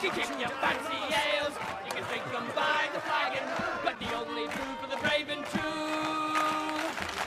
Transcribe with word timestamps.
can 0.00 0.10
kick 0.12 0.40
your 0.40 0.48
fancy 0.48 0.96
ales, 0.96 1.52
you 1.84 1.90
can 1.90 2.02
drink 2.04 2.24
them 2.32 2.46
by 2.56 2.88
the 2.94 3.00
flagon, 3.00 3.42
but 3.84 3.98
the 4.00 4.16
only 4.16 4.44
brew 4.46 4.74
for 4.80 4.88
the 4.88 4.96
brave 4.96 5.28
and 5.28 5.44
true 5.44 5.60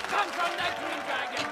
comes 0.10 0.32
from 0.32 0.50
the 0.58 0.70
Green 0.82 1.06
Dragon. 1.06 1.46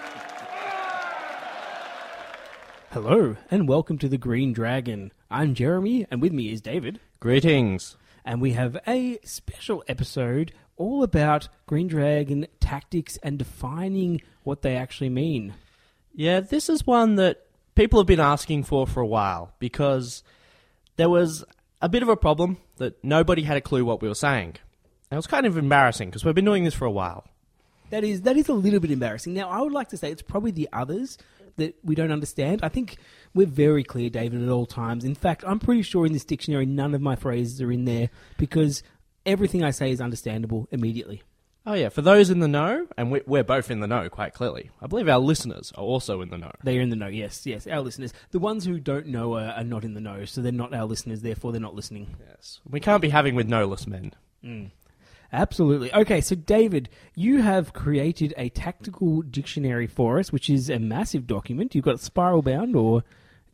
Hello, 2.90 3.38
and 3.52 3.70
welcome 3.70 4.00
to 4.00 4.10
the 4.10 4.18
Green 4.18 4.52
Dragon. 4.52 5.12
I'm 5.30 5.54
Jeremy, 5.54 6.08
and 6.10 6.24
with 6.24 6.34
me 6.34 6.52
is 6.52 6.60
David. 6.60 7.00
Greetings. 7.20 7.98
And 8.26 8.42
we 8.42 8.54
have 8.54 8.80
a 8.88 9.20
special 9.24 9.84
episode 9.88 10.54
all 10.76 11.04
about 11.04 11.50
Green 11.68 11.88
Dragon 11.88 12.48
tactics 12.60 13.18
and 13.22 13.38
defining 13.38 14.24
what 14.42 14.64
they 14.64 14.76
actually 14.76 15.10
mean. 15.10 15.54
Yeah, 16.16 16.40
this 16.40 16.68
is 16.68 16.88
one 16.88 17.14
that 17.18 17.46
people 17.76 18.00
have 18.00 18.08
been 18.08 18.20
asking 18.20 18.64
for 18.64 18.88
for 18.88 19.02
a 19.02 19.08
while 19.08 19.54
because 19.60 20.24
there 20.98 21.10
was 21.10 21.44
a 21.82 21.90
bit 21.90 22.04
of 22.04 22.10
a 22.10 22.18
problem 22.18 22.58
that 22.78 23.04
nobody 23.04 23.44
had 23.44 23.58
a 23.58 23.62
clue 23.62 23.84
what 23.86 24.02
we 24.02 24.08
were 24.08 24.16
saying. 24.16 24.58
And 25.10 25.14
it 25.14 25.16
was 25.16 25.28
kind 25.28 25.46
of 25.46 25.58
embarrassing 25.58 26.10
because 26.10 26.24
we've 26.24 26.36
been 26.36 26.46
doing 26.46 26.64
this 26.64 26.74
for 26.74 26.86
a 26.86 26.92
while. 26.92 27.26
That 27.90 28.04
is 28.04 28.22
that 28.22 28.38
is 28.38 28.48
a 28.48 28.54
little 28.54 28.80
bit 28.80 28.92
embarrassing. 28.92 29.34
Now, 29.34 29.50
I 29.50 29.62
would 29.62 29.74
like 29.74 29.90
to 29.90 29.98
say 29.98 30.12
it's 30.12 30.22
probably 30.22 30.52
the 30.52 30.70
others 30.72 31.18
that 31.58 31.76
we 31.84 31.96
don't 31.96 32.12
understand. 32.12 32.62
I 32.64 32.70
think 32.70 32.98
we're 33.34 33.48
very 33.48 33.84
clear, 33.84 34.10
David, 34.10 34.42
at 34.42 34.50
all 34.50 34.66
times. 34.66 35.04
In 35.04 35.16
fact, 35.16 35.44
I'm 35.46 35.60
pretty 35.60 35.82
sure 35.82 36.06
in 36.06 36.14
this 36.14 36.24
dictionary 36.24 36.66
none 36.66 36.96
of 36.96 37.02
my 37.02 37.16
phrases 37.16 37.62
are 37.62 37.72
in 37.72 37.84
there 37.86 38.10
because 38.38 38.84
everything 39.26 39.64
I 39.64 39.72
say 39.72 39.92
is 39.92 40.00
understandable 40.00 40.68
immediately. 40.72 41.22
Oh, 41.64 41.74
yeah, 41.74 41.90
for 41.90 42.02
those 42.02 42.32
in 42.32 42.40
the 42.40 42.48
know, 42.48 42.88
and 42.98 43.12
we- 43.12 43.22
we're 43.28 43.44
both 43.44 43.70
in 43.70 43.82
the 43.82 43.88
know 43.88 44.10
quite 44.10 44.34
clearly, 44.34 44.72
I 44.82 44.88
believe 44.88 45.08
our 45.08 45.20
listeners 45.20 45.72
are 45.76 45.84
also 45.84 46.22
in 46.22 46.30
the 46.30 46.38
know. 46.38 46.52
They 46.64 46.80
are 46.80 46.82
in 46.82 46.90
the 46.90 46.96
know, 46.96 47.08
yes, 47.08 47.46
yes. 47.46 47.68
Our 47.68 47.82
listeners, 47.82 48.14
the 48.32 48.40
ones 48.40 48.66
who 48.66 48.80
don't 48.80 49.06
know 49.08 49.36
are, 49.36 49.52
are 49.52 49.64
not 49.64 49.84
in 49.84 49.94
the 49.94 50.02
know, 50.02 50.26
so 50.26 50.42
they're 50.42 50.52
not 50.52 50.74
our 50.74 50.86
listeners. 50.86 51.22
Therefore, 51.22 51.52
they're 51.52 51.62
not 51.62 51.76
listening. 51.76 52.16
Yes. 52.28 52.62
We 52.68 52.80
can't 52.80 53.02
be 53.02 53.10
having 53.10 53.36
with 53.36 53.48
knowless 53.48 53.86
men. 53.86 54.14
Absolutely. 55.34 55.94
Okay, 55.94 56.20
so 56.20 56.36
David, 56.36 56.90
you 57.16 57.42
have 57.42 57.74
created 57.74 58.34
a 58.38 58.50
tactical 58.50 59.22
dictionary 59.22 59.88
for 59.88 60.20
us, 60.20 60.32
which 60.34 60.50
is 60.50 60.70
a 60.70 60.78
massive 60.80 61.26
document. 61.26 61.74
You've 61.74 61.86
got 61.86 61.96
it 61.96 62.00
spiral 62.02 62.42
bound 62.42 62.76
or 62.76 63.04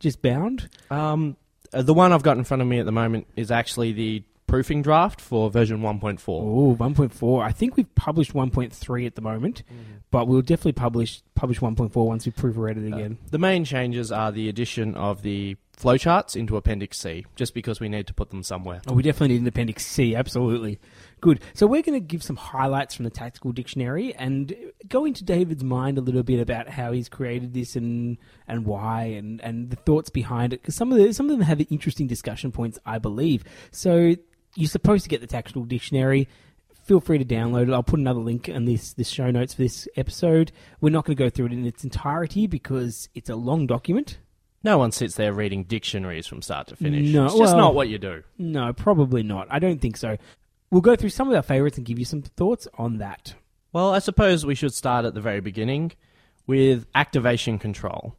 just 0.00 0.20
bound. 0.20 0.68
Um, 0.90 1.36
uh, 1.72 1.82
the 1.82 1.94
one 1.94 2.12
I've 2.12 2.22
got 2.22 2.36
in 2.36 2.44
front 2.44 2.62
of 2.62 2.66
me 2.68 2.78
at 2.80 2.86
the 2.86 2.92
moment 2.92 3.26
is 3.36 3.50
actually 3.50 3.92
the 3.92 4.24
proofing 4.48 4.82
draft 4.82 5.20
for 5.20 5.50
version 5.50 5.80
1.4. 5.80 6.18
Oh, 6.28 6.76
1.4. 6.76 7.44
I 7.44 7.52
think 7.52 7.76
we've 7.76 7.94
published 7.94 8.32
1.3 8.32 9.06
at 9.06 9.14
the 9.14 9.20
moment, 9.20 9.62
mm-hmm. 9.70 9.98
but 10.10 10.26
we'll 10.26 10.42
definitely 10.42 10.72
publish 10.72 11.22
publish 11.36 11.60
1.4 11.60 11.94
once 11.94 12.26
we 12.26 12.32
proofread 12.32 12.84
it 12.84 12.92
uh, 12.92 12.96
again. 12.96 13.18
The 13.30 13.38
main 13.38 13.64
changes 13.64 14.10
are 14.10 14.32
the 14.32 14.48
addition 14.48 14.96
of 14.96 15.22
the 15.22 15.56
flowcharts 15.78 16.34
into 16.34 16.56
Appendix 16.56 16.98
C, 16.98 17.24
just 17.36 17.54
because 17.54 17.78
we 17.78 17.88
need 17.88 18.08
to 18.08 18.14
put 18.14 18.30
them 18.30 18.42
somewhere. 18.42 18.80
Oh, 18.88 18.94
we 18.94 19.02
definitely 19.04 19.34
need 19.34 19.42
an 19.42 19.46
appendix 19.46 19.86
C. 19.86 20.16
Absolutely. 20.16 20.80
Good. 21.20 21.40
So 21.54 21.66
we're 21.66 21.82
going 21.82 22.00
to 22.00 22.04
give 22.04 22.22
some 22.22 22.36
highlights 22.36 22.94
from 22.94 23.04
the 23.04 23.10
tactical 23.10 23.52
dictionary 23.52 24.14
and 24.14 24.54
go 24.88 25.04
into 25.04 25.24
David's 25.24 25.62
mind 25.62 25.98
a 25.98 26.00
little 26.00 26.22
bit 26.22 26.40
about 26.40 26.68
how 26.68 26.92
he's 26.92 27.08
created 27.08 27.54
this 27.54 27.76
and 27.76 28.18
and 28.46 28.64
why 28.64 29.04
and, 29.04 29.40
and 29.42 29.70
the 29.70 29.76
thoughts 29.76 30.10
behind 30.10 30.52
it. 30.52 30.62
Because 30.62 30.74
some 30.74 30.90
of 30.90 30.98
the, 30.98 31.12
some 31.12 31.26
of 31.26 31.32
them 31.32 31.42
have 31.42 31.60
interesting 31.70 32.06
discussion 32.06 32.50
points, 32.50 32.78
I 32.84 32.98
believe. 32.98 33.44
So 33.70 34.16
you're 34.58 34.68
supposed 34.68 35.04
to 35.04 35.08
get 35.08 35.20
the 35.20 35.26
tactical 35.26 35.64
dictionary. 35.64 36.28
Feel 36.84 37.00
free 37.00 37.18
to 37.18 37.24
download 37.24 37.68
it. 37.68 37.72
I'll 37.72 37.82
put 37.82 38.00
another 38.00 38.20
link 38.20 38.48
in 38.48 38.64
this 38.64 38.92
this 38.94 39.08
show 39.08 39.30
notes 39.30 39.54
for 39.54 39.62
this 39.62 39.86
episode. 39.96 40.52
We're 40.80 40.90
not 40.90 41.04
going 41.04 41.16
to 41.16 41.22
go 41.22 41.30
through 41.30 41.46
it 41.46 41.52
in 41.52 41.64
its 41.66 41.84
entirety 41.84 42.46
because 42.46 43.08
it's 43.14 43.30
a 43.30 43.36
long 43.36 43.66
document. 43.66 44.18
No 44.64 44.78
one 44.78 44.90
sits 44.90 45.14
there 45.14 45.32
reading 45.32 45.62
dictionaries 45.64 46.26
from 46.26 46.42
start 46.42 46.66
to 46.68 46.76
finish. 46.76 47.08
No, 47.12 47.26
it's 47.26 47.34
just 47.34 47.54
well- 47.54 47.56
not 47.56 47.74
what 47.74 47.88
you 47.88 47.98
do. 47.98 48.24
No, 48.38 48.72
probably 48.72 49.22
not. 49.22 49.46
I 49.50 49.58
don't 49.60 49.80
think 49.80 49.96
so. 49.96 50.16
We'll 50.70 50.80
go 50.80 50.96
through 50.96 51.10
some 51.10 51.28
of 51.28 51.34
our 51.34 51.42
favorites 51.42 51.76
and 51.78 51.86
give 51.86 51.98
you 51.98 52.04
some 52.04 52.22
thoughts 52.22 52.66
on 52.76 52.98
that. 52.98 53.34
Well, 53.72 53.94
I 53.94 54.00
suppose 54.00 54.44
we 54.44 54.54
should 54.54 54.74
start 54.74 55.04
at 55.04 55.14
the 55.14 55.20
very 55.20 55.40
beginning 55.40 55.92
with 56.46 56.86
activation 56.94 57.58
control. 57.58 58.16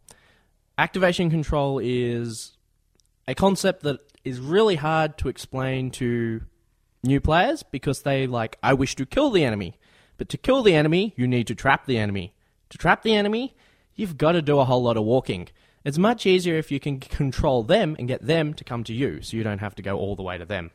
Activation 0.78 1.30
control 1.30 1.80
is 1.84 2.56
a 3.28 3.36
concept 3.36 3.84
that 3.84 4.00
is 4.24 4.40
really 4.40 4.76
hard 4.76 5.18
to 5.20 5.30
explain 5.30 5.92
to 5.92 6.42
new 7.04 7.22
players 7.22 7.64
because 7.64 8.02
they 8.02 8.28
like, 8.28 8.58
I 8.62 8.74
wish 8.74 8.96
to 8.96 9.06
kill 9.06 9.32
the 9.32 9.44
enemy. 9.44 9.78
But 10.18 10.30
to 10.30 10.38
kill 10.38 10.64
the 10.64 10.76
enemy, 10.76 11.14
you 11.16 11.28
need 11.28 11.48
to 11.48 11.56
trap 11.56 11.86
the 11.86 11.98
enemy. 11.98 12.34
To 12.70 12.78
trap 12.78 13.04
the 13.04 13.16
enemy, 13.16 13.56
you've 13.96 14.18
got 14.18 14.34
to 14.34 14.42
do 14.42 14.60
a 14.60 14.66
whole 14.66 14.84
lot 14.84 14.98
of 14.98 15.04
walking. 15.04 15.48
It's 15.86 15.98
much 15.98 16.26
easier 16.26 16.58
if 16.58 16.72
you 16.72 16.80
can 16.80 17.00
control 17.00 17.64
them 17.64 17.96
and 17.98 18.08
get 18.08 18.26
them 18.26 18.54
to 18.56 18.64
come 18.64 18.84
to 18.86 18.94
you 18.94 19.22
so 19.22 19.38
you 19.38 19.44
don't 19.44 19.60
have 19.60 19.76
to 19.76 19.82
go 19.82 19.98
all 19.98 20.16
the 20.16 20.24
way 20.24 20.38
to 20.38 20.46
them. 20.46 20.72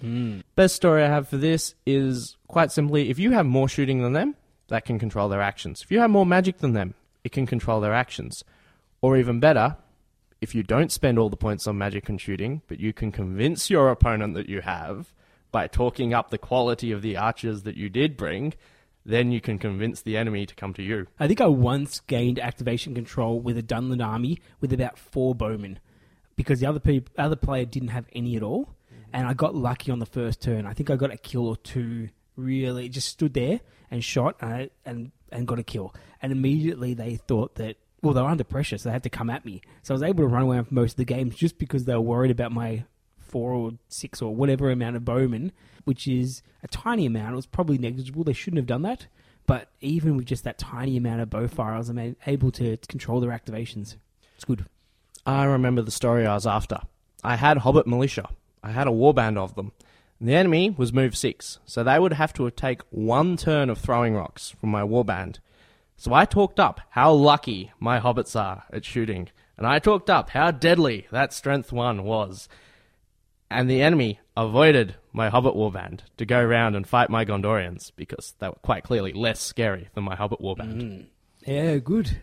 Hmm. 0.00 0.40
Best 0.56 0.76
story 0.76 1.02
I 1.02 1.08
have 1.08 1.28
for 1.28 1.36
this 1.36 1.74
is 1.86 2.36
quite 2.48 2.72
simply 2.72 3.10
if 3.10 3.18
you 3.18 3.32
have 3.32 3.46
more 3.46 3.68
shooting 3.68 4.02
than 4.02 4.12
them, 4.12 4.36
that 4.68 4.84
can 4.84 4.98
control 4.98 5.28
their 5.28 5.42
actions. 5.42 5.82
If 5.82 5.90
you 5.90 6.00
have 6.00 6.10
more 6.10 6.26
magic 6.26 6.58
than 6.58 6.72
them, 6.72 6.94
it 7.22 7.32
can 7.32 7.46
control 7.46 7.80
their 7.80 7.94
actions. 7.94 8.44
Or 9.02 9.16
even 9.16 9.40
better, 9.40 9.76
if 10.44 10.54
you 10.54 10.62
don't 10.62 10.92
spend 10.92 11.18
all 11.18 11.30
the 11.30 11.38
points 11.38 11.66
on 11.66 11.78
magic 11.78 12.06
and 12.10 12.20
shooting, 12.20 12.60
but 12.68 12.78
you 12.78 12.92
can 12.92 13.10
convince 13.10 13.70
your 13.70 13.88
opponent 13.88 14.34
that 14.34 14.46
you 14.46 14.60
have 14.60 15.14
by 15.50 15.66
talking 15.66 16.12
up 16.12 16.28
the 16.28 16.36
quality 16.36 16.92
of 16.92 17.00
the 17.00 17.16
archers 17.16 17.62
that 17.62 17.78
you 17.78 17.88
did 17.88 18.14
bring, 18.14 18.52
then 19.06 19.32
you 19.32 19.40
can 19.40 19.58
convince 19.58 20.02
the 20.02 20.18
enemy 20.18 20.44
to 20.44 20.54
come 20.54 20.74
to 20.74 20.82
you. 20.82 21.06
I 21.18 21.26
think 21.26 21.40
I 21.40 21.46
once 21.46 22.00
gained 22.00 22.38
activation 22.38 22.94
control 22.94 23.40
with 23.40 23.56
a 23.56 23.62
Dunland 23.62 24.04
army 24.04 24.38
with 24.60 24.70
about 24.70 24.98
four 24.98 25.34
bowmen 25.34 25.78
because 26.36 26.60
the 26.60 26.66
other 26.66 26.80
peop- 26.80 27.08
other 27.16 27.36
player 27.36 27.64
didn't 27.64 27.88
have 27.88 28.04
any 28.12 28.36
at 28.36 28.42
all, 28.42 28.74
mm-hmm. 28.92 29.10
and 29.14 29.26
I 29.26 29.32
got 29.32 29.54
lucky 29.54 29.90
on 29.90 29.98
the 29.98 30.06
first 30.06 30.42
turn. 30.42 30.66
I 30.66 30.74
think 30.74 30.90
I 30.90 30.96
got 30.96 31.10
a 31.10 31.16
kill 31.16 31.48
or 31.48 31.56
two. 31.56 32.10
Really, 32.36 32.90
just 32.90 33.08
stood 33.08 33.32
there 33.32 33.60
and 33.90 34.04
shot 34.04 34.36
and 34.40 34.52
I, 34.52 34.70
and 34.84 35.10
and 35.32 35.46
got 35.46 35.58
a 35.58 35.62
kill. 35.62 35.94
And 36.20 36.32
immediately 36.32 36.92
they 36.92 37.16
thought 37.16 37.54
that 37.54 37.76
well 38.04 38.14
they 38.14 38.22
were 38.22 38.28
under 38.28 38.44
pressure, 38.44 38.78
so 38.78 38.88
they 38.88 38.92
had 38.92 39.02
to 39.02 39.10
come 39.10 39.30
at 39.30 39.44
me. 39.44 39.62
So 39.82 39.94
I 39.94 39.96
was 39.96 40.02
able 40.02 40.24
to 40.24 40.28
run 40.28 40.42
away 40.42 40.62
from 40.62 40.74
most 40.74 40.92
of 40.92 40.96
the 40.98 41.04
games 41.04 41.36
just 41.36 41.58
because 41.58 41.84
they 41.84 41.94
were 41.94 42.00
worried 42.00 42.30
about 42.30 42.52
my 42.52 42.84
four 43.18 43.52
or 43.52 43.72
six 43.88 44.22
or 44.22 44.34
whatever 44.34 44.70
amount 44.70 44.96
of 44.96 45.04
bowmen, 45.04 45.52
which 45.84 46.06
is 46.06 46.42
a 46.62 46.68
tiny 46.68 47.06
amount. 47.06 47.32
It 47.32 47.36
was 47.36 47.46
probably 47.46 47.78
negligible. 47.78 48.22
They 48.22 48.32
shouldn't 48.32 48.58
have 48.58 48.66
done 48.66 48.82
that. 48.82 49.06
But 49.46 49.70
even 49.80 50.16
with 50.16 50.26
just 50.26 50.44
that 50.44 50.58
tiny 50.58 50.96
amount 50.96 51.20
of 51.20 51.30
bow 51.30 51.48
fire, 51.48 51.74
I 51.74 51.78
was 51.78 51.90
able 52.26 52.50
to 52.52 52.76
control 52.88 53.20
their 53.20 53.30
activations. 53.30 53.96
It's 54.36 54.44
good. 54.44 54.64
I 55.26 55.44
remember 55.44 55.82
the 55.82 55.90
story 55.90 56.26
I 56.26 56.34
was 56.34 56.46
after. 56.46 56.80
I 57.22 57.36
had 57.36 57.58
Hobbit 57.58 57.86
militia. 57.86 58.28
I 58.62 58.70
had 58.70 58.86
a 58.86 58.90
warband 58.90 59.36
of 59.36 59.54
them. 59.54 59.72
The 60.20 60.34
enemy 60.34 60.70
was 60.70 60.92
move 60.92 61.16
six, 61.16 61.58
so 61.66 61.82
they 61.82 61.98
would 61.98 62.14
have 62.14 62.32
to 62.34 62.50
take 62.50 62.82
one 62.90 63.36
turn 63.36 63.68
of 63.68 63.78
throwing 63.78 64.14
rocks 64.14 64.50
from 64.50 64.70
my 64.70 64.82
warband. 64.82 65.38
So 65.96 66.12
I 66.12 66.24
talked 66.24 66.58
up 66.60 66.80
how 66.90 67.12
lucky 67.12 67.72
my 67.78 68.00
hobbits 68.00 68.38
are 68.38 68.64
at 68.72 68.84
shooting, 68.84 69.28
and 69.56 69.66
I 69.66 69.78
talked 69.78 70.10
up 70.10 70.30
how 70.30 70.50
deadly 70.50 71.06
that 71.10 71.32
strength 71.32 71.72
one 71.72 72.04
was. 72.04 72.48
And 73.50 73.70
the 73.70 73.82
enemy 73.82 74.18
avoided 74.36 74.96
my 75.12 75.28
hobbit 75.28 75.54
warband 75.54 76.00
to 76.16 76.26
go 76.26 76.42
round 76.44 76.74
and 76.74 76.86
fight 76.86 77.08
my 77.10 77.24
Gondorians 77.24 77.92
because 77.94 78.34
they 78.40 78.48
were 78.48 78.54
quite 78.62 78.82
clearly 78.82 79.12
less 79.12 79.40
scary 79.40 79.88
than 79.94 80.02
my 80.04 80.16
hobbit 80.16 80.40
warband. 80.40 81.06
Yeah, 81.46 81.76
good. 81.76 82.18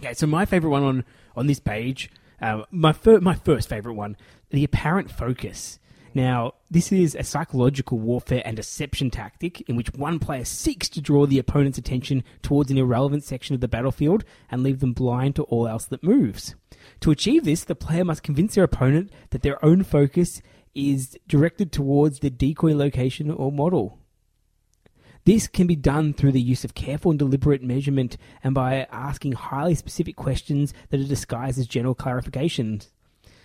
Okay, 0.00 0.14
so 0.14 0.26
my 0.26 0.44
favorite 0.44 0.70
one 0.70 0.82
on 0.82 1.04
on 1.36 1.46
this 1.46 1.60
page, 1.60 2.10
uh, 2.40 2.64
my 2.70 2.92
fir- 2.92 3.20
my 3.20 3.34
first 3.34 3.68
favorite 3.68 3.94
one, 3.94 4.16
the 4.50 4.64
apparent 4.64 5.10
focus. 5.10 5.78
Now, 6.14 6.54
this 6.70 6.92
is 6.92 7.14
a 7.14 7.22
psychological 7.22 7.98
warfare 7.98 8.42
and 8.44 8.56
deception 8.56 9.10
tactic 9.10 9.62
in 9.62 9.76
which 9.76 9.94
one 9.94 10.18
player 10.18 10.44
seeks 10.44 10.88
to 10.90 11.00
draw 11.00 11.26
the 11.26 11.38
opponent's 11.38 11.78
attention 11.78 12.22
towards 12.42 12.70
an 12.70 12.76
irrelevant 12.76 13.24
section 13.24 13.54
of 13.54 13.62
the 13.62 13.68
battlefield 13.68 14.24
and 14.50 14.62
leave 14.62 14.80
them 14.80 14.92
blind 14.92 15.36
to 15.36 15.44
all 15.44 15.66
else 15.66 15.86
that 15.86 16.02
moves. 16.02 16.54
To 17.00 17.10
achieve 17.10 17.44
this, 17.44 17.64
the 17.64 17.74
player 17.74 18.04
must 18.04 18.22
convince 18.22 18.54
their 18.54 18.64
opponent 18.64 19.10
that 19.30 19.42
their 19.42 19.62
own 19.64 19.84
focus 19.84 20.42
is 20.74 21.18
directed 21.26 21.72
towards 21.72 22.18
the 22.18 22.30
decoy 22.30 22.74
location 22.74 23.30
or 23.30 23.50
model. 23.50 23.98
This 25.24 25.46
can 25.46 25.66
be 25.66 25.76
done 25.76 26.12
through 26.12 26.32
the 26.32 26.40
use 26.40 26.64
of 26.64 26.74
careful 26.74 27.10
and 27.10 27.18
deliberate 27.18 27.62
measurement 27.62 28.16
and 28.42 28.54
by 28.54 28.86
asking 28.90 29.32
highly 29.32 29.76
specific 29.76 30.16
questions 30.16 30.74
that 30.90 31.00
are 31.00 31.04
disguised 31.04 31.58
as 31.58 31.68
general 31.68 31.94
clarifications, 31.94 32.88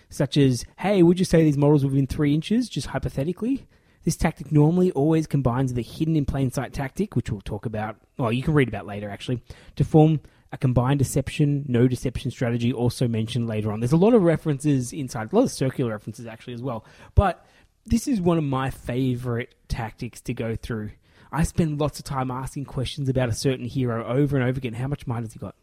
such 0.08 0.36
as, 0.36 0.64
hey, 0.78 1.02
would 1.02 1.18
you 1.18 1.24
say 1.24 1.42
these 1.42 1.58
models 1.58 1.84
were 1.84 1.90
within 1.90 2.06
three 2.06 2.34
inches, 2.34 2.68
just 2.68 2.88
hypothetically? 2.88 3.66
This 4.04 4.16
tactic 4.16 4.50
normally 4.52 4.90
always 4.92 5.26
combines 5.26 5.74
the 5.74 5.82
hidden 5.82 6.16
in 6.16 6.24
plain 6.24 6.50
sight 6.50 6.72
tactic, 6.72 7.14
which 7.14 7.30
we'll 7.30 7.40
talk 7.40 7.66
about, 7.66 7.96
well, 8.16 8.32
you 8.32 8.42
can 8.42 8.54
read 8.54 8.68
about 8.68 8.86
later 8.86 9.10
actually, 9.10 9.42
to 9.76 9.84
form 9.84 10.20
a 10.50 10.56
combined 10.56 10.98
deception, 10.98 11.64
no 11.68 11.86
deception 11.86 12.30
strategy, 12.30 12.72
also 12.72 13.06
mentioned 13.06 13.46
later 13.46 13.70
on. 13.70 13.80
There's 13.80 13.92
a 13.92 13.98
lot 13.98 14.14
of 14.14 14.22
references 14.22 14.94
inside, 14.94 15.32
a 15.32 15.36
lot 15.36 15.42
of 15.42 15.50
circular 15.50 15.90
references 15.90 16.26
actually 16.26 16.54
as 16.54 16.62
well. 16.62 16.86
But 17.14 17.44
this 17.84 18.08
is 18.08 18.20
one 18.20 18.38
of 18.38 18.44
my 18.44 18.70
favorite 18.70 19.54
tactics 19.68 20.22
to 20.22 20.32
go 20.32 20.56
through. 20.56 20.92
I 21.30 21.42
spend 21.42 21.78
lots 21.78 21.98
of 21.98 22.06
time 22.06 22.30
asking 22.30 22.64
questions 22.64 23.10
about 23.10 23.28
a 23.28 23.34
certain 23.34 23.66
hero 23.66 24.06
over 24.06 24.38
and 24.38 24.48
over 24.48 24.56
again. 24.56 24.72
How 24.72 24.88
much 24.88 25.06
mind 25.06 25.26
has 25.26 25.34
he 25.34 25.38
got? 25.38 25.54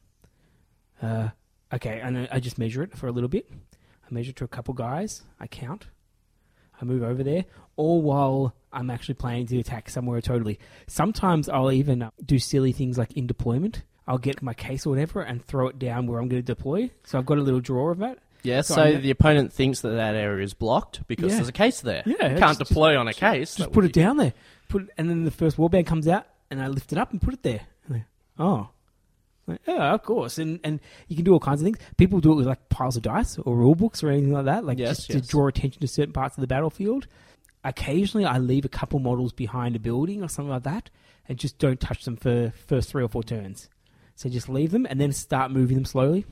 Uh, 1.01 1.29
okay, 1.73 1.99
and 1.99 2.17
I- 2.17 2.27
I 2.33 2.39
just 2.39 2.59
measure 2.59 2.83
it 2.83 2.95
for 2.95 3.07
a 3.07 3.11
little 3.11 3.29
bit. 3.29 3.49
I 4.09 4.13
measure 4.13 4.31
to 4.33 4.43
a 4.43 4.47
couple 4.47 4.73
guys. 4.73 5.23
I 5.39 5.47
count. 5.47 5.87
I 6.81 6.85
move 6.85 7.03
over 7.03 7.23
there, 7.23 7.45
all 7.77 8.01
while 8.01 8.53
I'm 8.73 8.89
actually 8.89 9.13
planning 9.15 9.47
to 9.47 9.59
attack 9.59 9.89
somewhere 9.89 10.19
totally. 10.21 10.59
Sometimes 10.87 11.47
I'll 11.47 11.71
even 11.71 12.01
uh, 12.01 12.09
do 12.23 12.37
silly 12.37 12.73
things 12.73 12.97
like 12.97 13.13
in 13.13 13.27
deployment. 13.27 13.83
I'll 14.07 14.17
get 14.17 14.41
my 14.41 14.53
case 14.53 14.85
or 14.85 14.89
whatever 14.89 15.21
and 15.21 15.43
throw 15.45 15.67
it 15.69 15.79
down 15.79 16.05
where 16.05 16.19
I'm 16.19 16.27
going 16.27 16.41
to 16.41 16.45
deploy. 16.45 16.91
So 17.05 17.17
I've 17.17 17.25
got 17.25 17.37
a 17.37 17.41
little 17.41 17.61
drawer 17.61 17.91
of 17.91 17.99
that. 17.99 18.19
Yeah, 18.43 18.61
So 18.61 18.75
so, 18.75 18.97
the 18.97 19.09
opponent 19.09 19.53
thinks 19.53 19.81
that 19.81 19.89
that 19.89 20.15
area 20.15 20.43
is 20.43 20.53
blocked 20.53 21.07
because 21.07 21.31
Yeah. 21.31 21.37
there's 21.37 21.47
a 21.47 21.53
case 21.53 21.79
there. 21.81 22.03
Yeah, 22.05 22.33
you 22.33 22.37
can't 22.37 22.57
just- 22.57 22.59
deploy 22.59 22.97
on 22.97 23.07
a 23.07 23.13
case. 23.13 23.55
Just 23.55 23.71
put 23.71 23.85
it 23.85 23.93
be- 23.93 24.01
down 24.01 24.17
there. 24.17 24.33
Put 24.67 24.83
it, 24.83 24.89
and 24.97 25.09
then 25.09 25.23
the 25.23 25.31
first 25.31 25.57
warband 25.57 25.85
comes 25.87 26.07
out, 26.07 26.27
and 26.51 26.61
I 26.61 26.67
lift 26.67 26.91
it 26.91 26.97
up 26.99 27.11
and 27.11 27.21
put 27.21 27.33
it 27.33 27.41
there. 27.43 27.61
Like, 27.89 28.03
oh, 28.37 28.67
Like, 29.47 29.61
yeah, 29.67 29.93
of 29.93 30.03
course. 30.03 30.37
And 30.39 30.59
and 30.63 30.79
you 31.07 31.15
can 31.15 31.25
do 31.25 31.33
all 31.33 31.39
kinds 31.39 31.61
of 31.61 31.65
things. 31.65 31.77
People 31.97 32.19
do 32.19 32.31
it 32.31 32.35
with 32.35 32.47
like 32.47 32.69
piles 32.69 32.95
of 32.97 33.03
dice 33.03 33.37
or 33.39 33.55
rule 33.55 33.75
books 33.75 34.03
or 34.03 34.09
anything 34.09 34.31
like 34.33 34.45
that, 34.45 34.65
like 34.65 34.79
Yes, 34.79 34.97
just 34.97 35.09
yes. 35.09 35.21
to 35.21 35.27
draw 35.27 35.47
attention 35.47 35.81
to 35.81 35.87
certain 35.87 36.13
parts 36.13 36.37
of 36.37 36.41
the 36.41 36.47
battlefield. 36.47 37.07
Occasionally, 37.63 38.25
I 38.25 38.37
leave 38.37 38.65
a 38.65 38.69
couple 38.69 38.99
models 38.99 39.33
behind 39.33 39.75
a 39.75 39.79
building 39.79 40.23
or 40.23 40.27
something 40.29 40.51
like 40.51 40.63
that, 40.63 40.89
and 41.27 41.37
just 41.37 41.57
don't 41.57 41.79
touch 41.79 42.05
them 42.05 42.15
for 42.15 42.53
first 42.67 42.89
three 42.89 43.03
or 43.03 43.07
four 43.07 43.23
turns. 43.23 43.69
So 44.15 44.29
just 44.29 44.49
leave 44.49 44.71
them 44.71 44.85
and 44.89 44.99
then 44.99 45.11
start 45.11 45.51
moving 45.51 45.75
them 45.75 45.85
slowly 45.85 46.25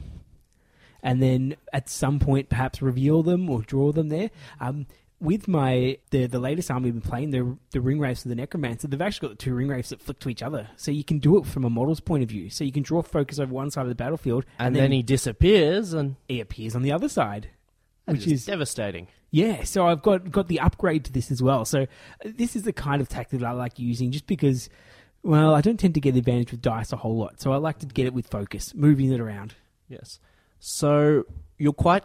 and 1.04 1.22
then 1.22 1.56
at 1.74 1.90
some 1.90 2.18
point 2.18 2.48
perhaps 2.50 2.82
reveal 2.82 3.22
them 3.24 3.50
or 3.50 3.62
draw 3.62 3.92
them 3.92 4.08
there. 4.08 4.32
Um, 4.62 4.88
with 5.24 5.48
my 5.48 5.98
the 6.12 6.28
the 6.28 6.38
latest 6.38 6.70
army 6.70 6.92
we've 6.92 7.02
been 7.02 7.10
playing, 7.10 7.32
the 7.32 7.58
the 7.72 7.80
ring 7.82 8.00
wraiths 8.00 8.26
of 8.26 8.30
the 8.30 8.36
necromancer, 8.36 8.88
they've 8.88 9.02
actually 9.02 9.30
got 9.30 9.40
the 9.40 9.44
two 9.44 9.56
ring 9.56 9.70
wraiths 9.70 9.90
that 9.90 10.02
flick 10.02 10.20
to 10.20 10.30
each 10.30 10.44
other, 10.44 10.70
so 10.76 10.92
you 10.92 11.04
can 11.04 11.20
do 11.20 11.38
it 11.38 11.46
from 11.46 11.64
a 11.64 11.70
model's 11.70 12.02
point 12.02 12.22
of 12.22 12.30
view. 12.30 12.50
So 12.50 12.64
you 12.64 12.72
can 12.74 12.84
draw 12.84 13.02
focus 13.02 13.40
over 13.40 13.52
one 13.52 13.72
side 13.72 13.84
of 13.84 13.90
the 13.90 13.96
battlefield, 13.96 14.46
and, 14.60 14.76
then, 14.76 14.92
he 14.92 15.02
disappears, 15.02 15.94
and 15.94 16.18
he 16.28 16.42
appears 16.42 16.76
on 16.76 16.82
the 16.82 16.92
other 16.92 17.08
side, 17.08 17.50
which 18.06 18.28
is 18.28 18.34
is 18.34 18.46
devastating. 18.46 19.08
yeah, 19.32 19.64
so 19.64 19.88
I've 19.88 20.02
got 20.02 20.30
got 20.30 20.50
the 20.50 20.60
upgrade 20.60 21.06
to 21.06 21.12
this 21.12 21.32
as 21.32 21.42
well. 21.42 21.64
So 21.64 21.84
uh, 21.84 21.86
this 22.26 22.56
is 22.56 22.64
the 22.64 22.74
kind 22.74 23.02
of 23.02 23.08
tactic 23.08 23.40
that 23.40 23.48
I 23.48 23.54
like 23.54 23.80
using, 23.80 24.12
just 24.12 24.28
because. 24.28 24.70
Well, 25.26 25.56
I 25.56 25.62
don't 25.62 25.80
tend 25.80 25.94
to 25.94 26.02
get 26.02 26.16
the 26.16 26.20
advantage 26.20 26.52
with 26.52 26.62
dice 26.62 26.92
a 26.92 26.98
whole 26.98 27.18
lot, 27.18 27.40
so 27.40 27.54
I 27.54 27.56
like 27.56 27.80
to 27.80 27.86
get 27.86 28.06
it 28.06 28.14
with 28.14 28.28
focus, 28.28 28.76
moving 28.76 29.10
it 29.10 29.22
around. 29.22 29.56
Yes. 29.88 30.20
So 30.60 31.24
you're 31.58 31.72
quite. 31.72 32.04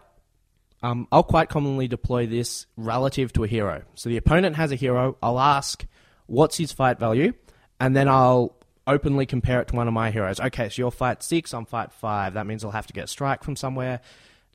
Um, 0.82 1.08
I'll 1.10 1.24
quite 1.24 1.48
commonly 1.48 1.88
deploy 1.88 2.26
this 2.26 2.66
relative 2.76 3.32
to 3.32 3.44
a 3.44 3.48
hero. 3.48 3.82
So 3.94 4.08
the 4.08 4.16
opponent 4.16 4.56
has 4.56 4.70
a 4.70 4.76
hero. 4.76 5.16
I'll 5.22 5.40
ask, 5.40 5.84
"What's 6.26 6.56
his 6.56 6.72
fight 6.72 6.98
value?" 6.98 7.32
and 7.80 7.96
then 7.96 8.08
I'll 8.08 8.56
openly 8.86 9.26
compare 9.26 9.60
it 9.60 9.68
to 9.68 9.76
one 9.76 9.88
of 9.88 9.94
my 9.94 10.10
heroes. 10.10 10.40
Okay, 10.40 10.68
so 10.68 10.82
you're 10.82 10.90
fight 10.90 11.22
six, 11.22 11.52
I'm 11.52 11.66
fight 11.66 11.92
five. 11.92 12.34
That 12.34 12.46
means 12.46 12.64
I'll 12.64 12.70
have 12.70 12.86
to 12.86 12.92
get 12.92 13.04
a 13.04 13.08
strike 13.08 13.44
from 13.44 13.56
somewhere, 13.56 14.00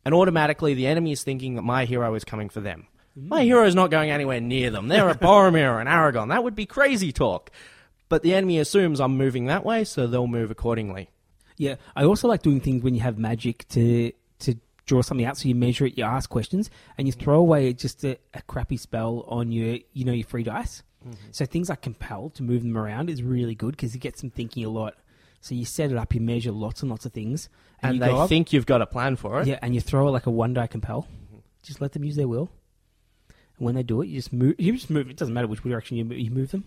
and 0.06 0.14
automatically 0.14 0.74
the 0.74 0.88
enemy 0.88 1.12
is 1.12 1.24
thinking 1.24 1.56
that 1.56 1.62
my 1.62 1.86
hero 1.86 2.14
is 2.16 2.24
coming 2.24 2.50
for 2.50 2.60
them. 2.60 2.88
My 3.16 3.44
hero 3.44 3.66
is 3.66 3.76
not 3.76 3.92
going 3.92 4.10
anywhere 4.10 4.42
near 4.42 4.72
them. 4.72 4.88
They're 4.88 5.10
a 5.10 5.16
Boromir 5.16 5.80
and 5.80 5.88
Aragorn. 5.88 6.30
That 6.30 6.44
would 6.44 6.56
be 6.56 6.66
crazy 6.66 7.12
talk. 7.12 7.52
But 8.10 8.24
the 8.24 8.34
enemy 8.34 8.58
assumes 8.60 9.00
I'm 9.00 9.18
moving 9.18 9.46
that 9.46 9.64
way, 9.64 9.84
so 9.84 10.08
they'll 10.08 10.28
move 10.28 10.50
accordingly. 10.50 11.10
Yeah, 11.58 11.76
I 11.96 12.06
also 12.06 12.28
like 12.28 12.42
doing 12.42 12.60
things 12.60 12.84
when 12.84 12.96
you 12.96 13.02
have 13.02 13.20
magic 13.20 13.68
to 13.70 14.12
draw 14.86 15.02
something 15.02 15.26
out. 15.26 15.38
So 15.38 15.48
you 15.48 15.56
measure 15.56 15.86
it, 15.86 15.98
you 15.98 16.04
ask 16.04 16.30
questions, 16.30 16.70
and 16.98 17.08
you 17.08 17.12
throw 17.14 17.40
away 17.40 17.74
just 17.74 18.04
a, 18.04 18.18
a 18.34 18.42
crappy 18.44 18.78
spell 18.78 19.26
on 19.28 19.52
your 19.52 19.78
you 19.94 20.06
know 20.06 20.14
your 20.14 20.26
free 20.28 20.44
dice. 20.44 20.84
Mm-hmm. 21.06 21.16
So 21.32 21.46
things 21.46 21.70
like 21.70 21.82
compel 21.82 22.30
to 22.32 22.44
move 22.44 22.64
them 22.64 22.78
around 22.78 23.10
is 23.10 23.22
really 23.22 23.56
good 23.56 23.72
because 23.72 23.94
it 23.94 24.00
gets 24.00 24.22
them 24.22 24.30
thinking 24.30 24.64
a 24.66 24.70
lot. 24.70 24.96
So 25.42 25.54
you 25.56 25.66
set 25.66 25.92
it 25.92 25.98
up, 25.98 26.16
you 26.16 26.22
measure 26.22 26.52
lots 26.54 26.82
and 26.82 26.90
lots 26.90 27.06
of 27.06 27.12
things, 27.12 27.50
And 27.82 27.96
you 27.96 28.00
they 28.00 28.10
up- 28.10 28.30
think 28.30 28.54
you've 28.54 28.66
got 28.66 28.82
a 28.82 28.86
plan 28.86 29.18
for 29.18 29.42
it. 29.42 29.48
yeah, 29.48 29.60
and 29.62 29.76
you 29.76 29.82
throw 29.82 30.08
it 30.08 30.12
like 30.12 30.26
a 30.28 30.32
one 30.32 30.54
die 30.54 30.68
compel. 30.68 31.02
Mm-hmm. 31.02 31.38
Just 31.64 31.82
let 31.82 31.92
them 31.92 32.06
use 32.06 32.16
their 32.16 32.28
will. 32.30 32.50
And 33.58 33.66
when 33.66 33.76
they 33.76 33.84
do 33.84 34.02
it, 34.02 34.08
you 34.08 34.18
just 34.20 34.32
move. 34.32 34.56
You 34.58 34.72
just 34.74 34.90
move. 34.90 35.10
It 35.10 35.18
doesn't 35.18 35.34
matter 35.34 35.48
which 35.48 35.62
direction 35.62 35.98
you 35.98 36.06
move, 36.06 36.18
you 36.20 36.32
move 36.32 36.52
them, 36.52 36.64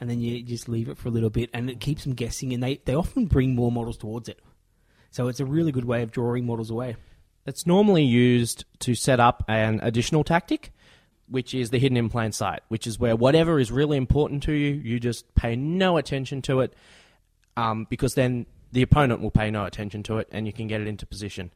and 0.00 0.08
then 0.08 0.20
you 0.20 0.40
just 0.42 0.68
leave 0.68 0.88
it 0.88 0.96
for 0.96 1.08
a 1.08 1.10
little 1.10 1.28
bit, 1.30 1.50
and 1.52 1.68
it 1.68 1.80
keeps 1.80 2.04
them 2.04 2.14
guessing. 2.14 2.52
And 2.52 2.62
they 2.62 2.76
they 2.84 2.94
often 2.94 3.26
bring 3.26 3.54
more 3.56 3.72
models 3.72 3.96
towards 3.98 4.28
it. 4.28 4.38
So 5.10 5.26
it's 5.28 5.40
a 5.40 5.44
really 5.44 5.72
good 5.72 5.84
way 5.84 6.02
of 6.02 6.12
drawing 6.12 6.46
models 6.46 6.70
away. 6.70 6.94
It's 7.48 7.66
normally 7.66 8.04
used 8.04 8.64
to 8.80 8.94
set 8.94 9.20
up 9.20 9.44
an 9.48 9.80
additional 9.82 10.22
tactic, 10.22 10.72
which 11.28 11.54
is 11.54 11.70
the 11.70 11.78
hidden 11.78 11.96
in 11.96 12.08
plain 12.08 12.32
sight, 12.32 12.60
which 12.68 12.86
is 12.86 12.98
where 12.98 13.16
whatever 13.16 13.58
is 13.58 13.72
really 13.72 13.96
important 13.96 14.42
to 14.44 14.52
you, 14.52 14.74
you 14.74 15.00
just 15.00 15.34
pay 15.34 15.56
no 15.56 15.96
attention 15.96 16.42
to 16.42 16.60
it, 16.60 16.74
um, 17.56 17.86
because 17.88 18.14
then 18.14 18.46
the 18.72 18.82
opponent 18.82 19.20
will 19.20 19.30
pay 19.30 19.50
no 19.50 19.64
attention 19.64 20.02
to 20.04 20.18
it 20.18 20.28
and 20.30 20.46
you 20.46 20.52
can 20.52 20.66
get 20.66 20.80
it 20.80 20.86
into 20.86 21.06
position. 21.06 21.50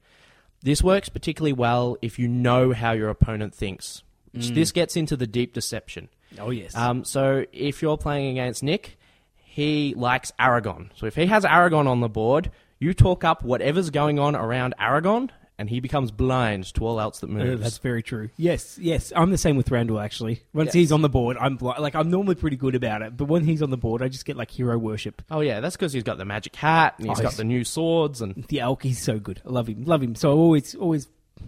This 0.63 0.83
works 0.83 1.09
particularly 1.09 1.53
well 1.53 1.97
if 2.03 2.19
you 2.19 2.29
know 2.29 2.73
how 2.73 2.93
your 2.93 3.11
opponent 3.11 3.55
thinks. 3.55 4.03
Which 4.33 4.51
This 4.51 4.73
gets 4.73 4.97
into 4.97 5.17
the 5.17 5.27
deep 5.27 5.53
deception. 5.53 6.09
Oh 6.39 6.51
yes. 6.51 6.75
Um, 6.75 7.05
so 7.05 7.45
if 7.53 7.83
you're 7.83 7.99
playing 7.99 8.31
against 8.31 8.63
Nick, 8.63 8.99
he 9.37 9.93
likes 9.95 10.33
Aragorn. 10.41 10.89
So 10.95 11.05
if 11.05 11.17
he 11.17 11.27
has 11.27 11.45
Aragorn 11.45 11.87
on 11.87 12.01
the 12.01 12.09
board, 12.09 12.51
you 12.79 12.95
talk 12.95 13.25
up 13.25 13.45
whatever's 13.45 13.91
going 13.91 14.19
on 14.19 14.35
around 14.35 14.75
Aragorn, 14.81 15.29
and 15.63 15.71
he 15.71 15.81
becomes 15.81 16.11
blind 16.11 16.65
to 16.75 16.85
all 16.85 17.01
else 17.01 17.21
that 17.21 17.31
moves. 17.31 17.63
that's 17.63 17.79
very 17.79 18.03
true. 18.03 18.29
Yes, 18.37 18.77
yes. 18.81 19.13
I'm 19.17 19.31
the 19.31 19.39
same 19.39 19.57
with 19.57 19.69
Thranduil 19.69 20.05
actually. 20.05 20.43
Once 20.53 20.67
Yes. 20.67 20.75
he's 20.75 20.93
on 20.93 21.03
the 21.03 21.09
board, 21.09 21.37
I'm 21.41 21.57
like 21.61 21.95
I'm 21.95 22.11
normally 22.11 22.35
pretty 22.35 22.57
good 22.57 22.75
about 22.75 23.01
it, 23.03 23.17
but 23.17 23.27
when 23.27 23.45
he's 23.45 23.63
on 23.63 23.71
the 23.71 23.77
board, 23.77 24.03
I 24.03 24.09
just 24.09 24.25
get 24.25 24.37
like 24.37 24.51
hero 24.51 24.77
worship. 24.77 25.23
oh 25.31 25.41
yeah, 25.41 25.61
that's 25.61 25.77
because 25.77 25.93
he's 25.93 26.03
got 26.03 26.19
the 26.19 26.25
magic 26.25 26.57
hat 26.57 26.95
and 26.99 27.07
he's 27.09 27.19
Oh, 27.21 27.23
got 27.23 27.29
he's- 27.31 27.37
the 27.39 27.45
new 27.45 27.65
swords 27.65 28.21
and 28.21 28.45
The 28.49 28.61
elk, 28.61 28.83
he's 28.83 29.01
so 29.01 29.19
good. 29.19 29.41
I 29.47 29.51
love 29.51 29.69
him. 29.69 29.85
Love 29.85 30.03
him. 30.03 30.15
So 30.17 30.31
I 30.31 30.35
always 30.35 30.75
always 30.75 31.07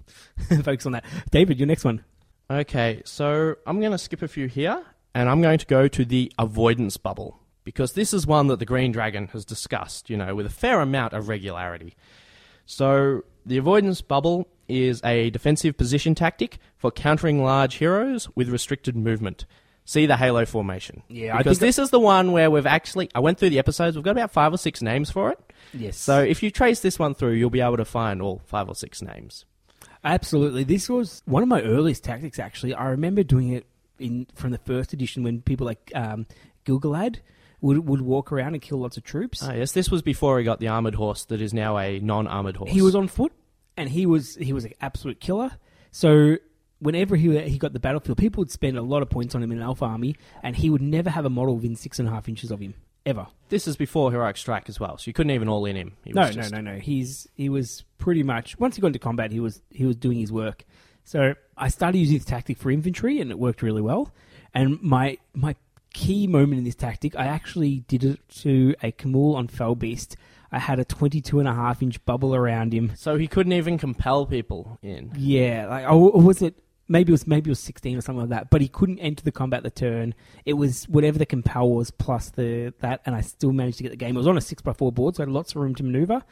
focus 0.63 0.87
on 0.87 0.93
that. 0.93 1.05
David, 1.31 1.59
your 1.59 1.67
next 1.67 1.85
one. 1.85 2.05
Okay, 2.51 3.03
so 3.05 3.57
I'm 3.67 3.81
going 3.81 3.93
to 3.93 3.99
skip 3.99 4.23
a 4.23 4.29
few 4.29 4.47
here, 4.49 4.85
and 5.15 5.29
I'm 5.29 5.41
going 5.41 5.59
to 5.59 5.67
go 5.67 5.89
to 5.89 6.05
the 6.05 6.31
avoidance 6.39 6.97
bubble 6.99 7.41
because 7.65 7.95
this 7.95 8.13
is 8.13 8.27
one 8.27 8.49
that 8.49 8.59
the 8.59 8.67
Green 8.67 8.93
Dragon 8.93 9.29
has 9.29 9.45
discussed, 9.47 10.11
you 10.11 10.17
know, 10.19 10.35
with 10.35 10.45
a 10.47 10.51
fair 10.51 10.81
amount 10.83 11.15
of 11.15 11.29
regularity. 11.29 11.95
So 12.67 13.25
the 13.46 13.58
avoidance 13.58 14.00
bubble 14.00 14.49
is 14.69 15.00
a 15.05 15.31
defensive 15.31 15.76
position 15.76 16.14
tactic 16.14 16.58
for 16.76 16.91
countering 16.91 17.43
large 17.43 17.75
heroes 17.75 18.29
with 18.35 18.49
restricted 18.49 18.96
movement. 18.96 19.44
See 19.85 20.06
the 20.06 20.17
Halo 20.17 20.46
formation. 20.46 21.02
Yeah, 21.08 21.35
I 21.35 21.38
because 21.38 21.58
this 21.58 21.79
is 21.79 21.91
the 21.91 22.00
one 22.00 22.32
where 22.32 22.50
we've 22.50 22.64
actually. 22.64 23.11
I 23.14 23.20
went 23.20 23.38
through 23.38 23.50
the 23.50 23.58
episodes. 23.58 23.96
We've 23.96 24.05
got 24.05 24.12
about 24.12 24.31
five 24.31 24.52
or 24.52 24.56
six 24.56 24.81
names 24.81 25.11
for 25.11 25.31
it. 25.31 25.38
Yes. 25.75 25.99
So 25.99 26.23
if 26.23 26.43
you 26.43 26.50
trace 26.50 26.81
this 26.81 26.99
one 26.99 27.14
through, 27.14 27.32
you'll 27.32 27.50
be 27.50 27.61
able 27.61 27.76
to 27.76 27.85
find 27.85 28.23
all 28.23 28.41
five 28.46 28.69
or 28.69 28.75
six 28.75 29.02
names. 29.02 29.44
Absolutely. 30.02 30.64
This 30.64 30.88
was 30.88 31.23
one 31.26 31.43
of 31.43 31.49
my 31.50 31.61
earliest 31.62 32.02
tactics, 32.02 32.38
actually. 32.38 32.73
I 32.73 32.88
remember 32.88 33.23
doing 33.23 33.50
it 33.50 33.67
in 33.99 34.27
from 34.34 34.53
the 34.53 34.58
first 34.58 34.93
edition 34.93 35.22
when 35.22 35.43
people 35.43 35.67
like 35.67 35.93
um, 35.94 36.27
Gil-galad 36.65 37.20
would, 37.65 37.89
would 37.89 38.01
walk 38.03 38.31
around 38.33 38.53
and 38.55 38.63
kill 38.63 38.79
lots 38.79 38.97
of 38.97 39.03
troops. 39.05 39.43
Ah, 39.43 39.53
yes, 39.55 39.73
this 39.73 39.91
was 39.91 40.03
before 40.03 40.39
he 40.39 40.44
got 40.44 40.61
the 40.61 40.69
armored 40.69 40.94
horse 40.94 41.25
that 41.27 41.41
is 41.41 41.53
now 41.55 41.79
a 41.79 41.99
non-armored 41.99 42.56
horse. 42.56 42.71
He 42.71 42.83
was 42.83 42.94
on 42.94 43.09
foot, 43.09 43.33
and 43.77 43.89
he 43.89 44.05
was 44.06 44.35
he 44.37 44.53
was 44.53 44.65
an 44.65 44.73
absolute 44.81 45.19
killer. 45.21 45.53
So 45.91 46.37
whenever 46.79 47.17
he 47.17 47.39
he 47.49 47.59
got 47.59 47.73
the 47.73 47.81
battlefield, 47.81 48.19
people 48.19 48.41
would 48.43 48.51
spend 48.51 48.77
a 48.77 48.83
lot 48.83 49.03
of 49.03 49.09
points 49.11 49.35
on 49.35 49.43
him 49.43 49.51
in 49.53 49.59
an 49.59 49.65
Alpha 49.65 49.85
army, 49.87 50.17
and 50.43 50.55
he 50.56 50.69
would 50.71 50.83
never 50.83 51.11
have 51.11 51.25
a 51.25 51.31
model 51.31 51.55
within 51.56 51.75
six 51.77 51.99
and 51.99 52.09
a 52.09 52.11
half 52.13 52.29
inches 52.29 52.51
of 52.51 52.61
him 52.61 52.75
ever. 53.06 53.27
This 53.49 53.67
is 53.69 53.77
before 53.77 54.11
heroic 54.13 54.37
strike 54.37 54.69
as 54.69 54.79
well, 54.81 54.97
so 54.99 55.05
you 55.09 55.13
couldn't 55.13 55.31
even 55.33 55.49
all 55.49 55.65
in 55.67 55.77
him. 55.77 55.93
He 56.05 56.13
No, 56.13 56.23
was 56.23 56.37
no, 56.37 56.43
just- 56.43 56.53
no, 56.55 56.61
no. 56.61 56.77
He's 56.79 57.27
he 57.35 57.49
was 57.49 57.85
pretty 57.99 58.23
much 58.23 58.59
once 58.59 58.77
he 58.77 58.81
got 58.83 58.89
into 58.89 58.99
combat, 58.99 59.33
he 59.33 59.41
was 59.41 59.63
he 59.71 59.85
was 59.87 59.97
doing 59.97 60.19
his 60.19 60.31
work. 60.31 60.65
So 61.05 61.35
I 61.56 61.69
started 61.69 61.99
using 61.99 62.17
this 62.19 62.25
tactic 62.27 62.59
for 62.59 62.71
infantry, 62.71 63.21
and 63.21 63.31
it 63.31 63.39
worked 63.39 63.63
really 63.63 63.83
well. 63.83 64.13
And 64.55 64.81
my 64.83 65.19
my 65.35 65.55
key 65.94 66.27
moment 66.27 66.58
in 66.58 66.65
this 66.65 66.74
tactic, 66.74 67.17
I 67.17 67.24
actually 67.27 67.81
did 67.89 68.05
it 68.05 68.29
to 68.41 68.74
a 68.82 68.93
Khamul 68.93 69.34
on 69.36 69.48
Fell 69.48 69.74
Beast. 69.74 70.17
I 70.53 70.58
had 70.58 70.79
a 70.79 70.84
22 70.84 71.39
and 71.39 71.48
a 71.48 71.55
half 71.55 71.82
inch 71.82 72.05
bubble 72.05 72.34
around 72.34 72.74
him. 72.74 72.93
So 72.96 73.17
he 73.17 73.27
couldn't 73.27 73.55
even 73.55 73.79
compel 73.79 74.27
people 74.27 74.79
in. 74.82 75.10
Yeah, 75.17 75.67
like 75.69 75.86
oh, 75.89 76.10
or 76.10 76.20
was 76.20 76.43
it 76.43 76.55
maybe 76.89 77.10
it 77.10 77.15
was 77.15 77.27
maybe 77.27 77.48
it 77.48 77.53
was 77.53 77.60
16 77.60 77.96
or 77.96 78.01
something 78.01 78.20
like 78.20 78.29
that. 78.31 78.51
But 78.51 78.60
he 78.60 78.69
couldn't 78.69 78.98
enter 78.98 79.24
the 79.24 79.32
combat 79.32 79.63
the 79.63 79.70
turn. 79.70 80.15
It 80.44 80.55
was 80.55 80.84
whatever 80.89 81.19
the 81.19 81.27
compel 81.27 81.70
was 81.70 81.91
plus 81.91 82.31
the 82.31 82.74
that, 82.81 83.01
and 83.06 83.15
I 83.15 83.20
still 83.20 83.53
managed 83.53 83.79
to 83.79 83.82
get 83.82 83.91
the 83.91 83.96
game. 83.96 84.15
It 84.15 84.19
was 84.19 84.27
on 84.27 84.36
a 84.36 84.43
six 84.43 84.63
x 84.67 84.79
four 84.79 84.93
board, 84.93 85.17
so 85.17 85.22
I 85.22 85.27
had 85.27 85.32
lots 85.32 85.53
of 85.53 85.56
room 85.56 85.74
to 85.77 85.82
maneuver. 85.82 86.22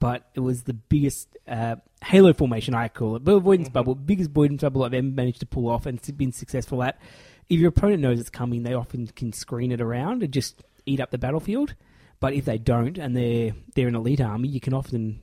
But 0.00 0.28
it 0.34 0.40
was 0.40 0.64
the 0.64 0.74
biggest 0.74 1.36
uh, 1.46 1.76
Halo 2.04 2.32
formation, 2.32 2.74
I 2.74 2.88
call 2.88 3.16
it, 3.16 3.24
but 3.24 3.32
avoidance 3.32 3.68
bubble, 3.68 3.94
biggest 3.94 4.30
avoidance 4.30 4.60
bubble 4.62 4.84
I've 4.84 4.94
ever 4.94 5.06
managed 5.06 5.40
to 5.40 5.46
pull 5.46 5.68
off, 5.68 5.86
and 5.86 5.98
it's 5.98 6.10
been 6.10 6.32
successful 6.32 6.82
at. 6.82 7.00
If 7.48 7.58
your 7.60 7.68
opponent 7.70 8.02
knows 8.02 8.20
it's 8.20 8.30
coming, 8.30 8.62
they 8.62 8.74
often 8.74 9.06
can 9.08 9.32
screen 9.32 9.72
it 9.72 9.80
around 9.80 10.22
and 10.22 10.32
just 10.32 10.62
eat 10.86 11.00
up 11.00 11.10
the 11.10 11.18
battlefield. 11.18 11.74
But 12.20 12.34
if 12.34 12.44
they 12.44 12.58
don't, 12.58 12.98
and 12.98 13.16
they're 13.16 13.52
they're 13.74 13.88
an 13.88 13.94
elite 13.94 14.20
army, 14.20 14.48
you 14.48 14.60
can 14.60 14.74
often 14.74 15.22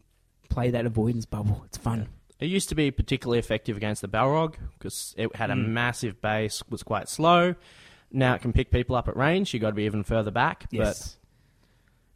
play 0.50 0.72
that 0.72 0.86
avoidance 0.86 1.26
bubble. 1.26 1.64
It's 1.66 1.78
fun. 1.78 2.08
It 2.40 2.48
used 2.48 2.70
to 2.70 2.76
be 2.76 2.92
particularly 2.92 3.40
effective 3.40 3.78
against 3.78 4.02
the 4.02 4.08
Balrog 4.08 4.56
because 4.78 5.14
it 5.18 5.36
had 5.36 5.50
a 5.50 5.54
Mm. 5.54 5.68
massive 5.70 6.22
base, 6.22 6.64
was 6.70 6.84
quite 6.84 7.08
slow. 7.10 7.56
Now 8.12 8.36
it 8.36 8.42
can 8.42 8.54
pick 8.54 8.72
people 8.72 8.96
up 8.96 9.08
at 9.08 9.16
range. 9.18 9.54
You 9.54 9.60
got 9.60 9.70
to 9.70 9.76
be 9.76 9.84
even 9.84 10.04
further 10.04 10.32
back. 10.32 10.68
Yes. 10.72 11.18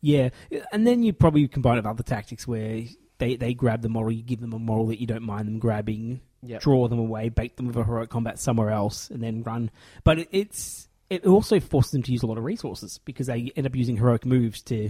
Yeah, 0.01 0.29
and 0.71 0.87
then 0.87 1.03
you 1.03 1.11
probably 1.11 1.45
combine 1.49 1.73
it 1.75 1.79
with 1.79 1.85
other 1.87 2.03
tactics 2.03 2.47
where 2.47 2.83
they, 3.17 3.35
they 3.35 3.53
grab 3.53 3.81
the 3.81 3.89
model, 3.89 4.11
you 4.13 4.23
give 4.23 4.39
them 4.39 4.53
a 4.53 4.59
model 4.59 4.87
that 4.87 5.01
you 5.01 5.07
don't 5.07 5.23
mind 5.23 5.45
them 5.47 5.59
grabbing, 5.59 6.21
Yep. 6.43 6.61
draw 6.61 6.87
them 6.87 6.99
away, 6.99 7.29
bait 7.29 7.57
them 7.57 7.67
with 7.67 7.75
a 7.75 7.83
heroic 7.83 8.09
combat 8.09 8.39
somewhere 8.39 8.69
else, 8.69 9.09
and 9.09 9.21
then 9.21 9.43
run. 9.43 9.71
But 10.03 10.19
it, 10.19 10.29
it's 10.31 10.87
it 11.09 11.25
also 11.25 11.59
forces 11.59 11.91
them 11.91 12.03
to 12.03 12.11
use 12.11 12.23
a 12.23 12.27
lot 12.27 12.37
of 12.37 12.43
resources 12.43 12.99
because 13.03 13.27
they 13.27 13.51
end 13.55 13.67
up 13.67 13.75
using 13.75 13.97
heroic 13.97 14.25
moves 14.25 14.61
to 14.63 14.89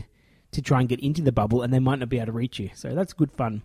to 0.52 0.62
try 0.62 0.80
and 0.80 0.90
get 0.90 1.00
into 1.00 1.22
the 1.22 1.32
bubble, 1.32 1.62
and 1.62 1.72
they 1.74 1.80
might 1.80 2.00
not 2.00 2.10
be 2.10 2.18
able 2.18 2.28
to 2.28 2.32
reach 2.34 2.60
you. 2.60 2.70
So 2.76 2.94
that's 2.96 3.14
good 3.14 3.32
fun. 3.32 3.62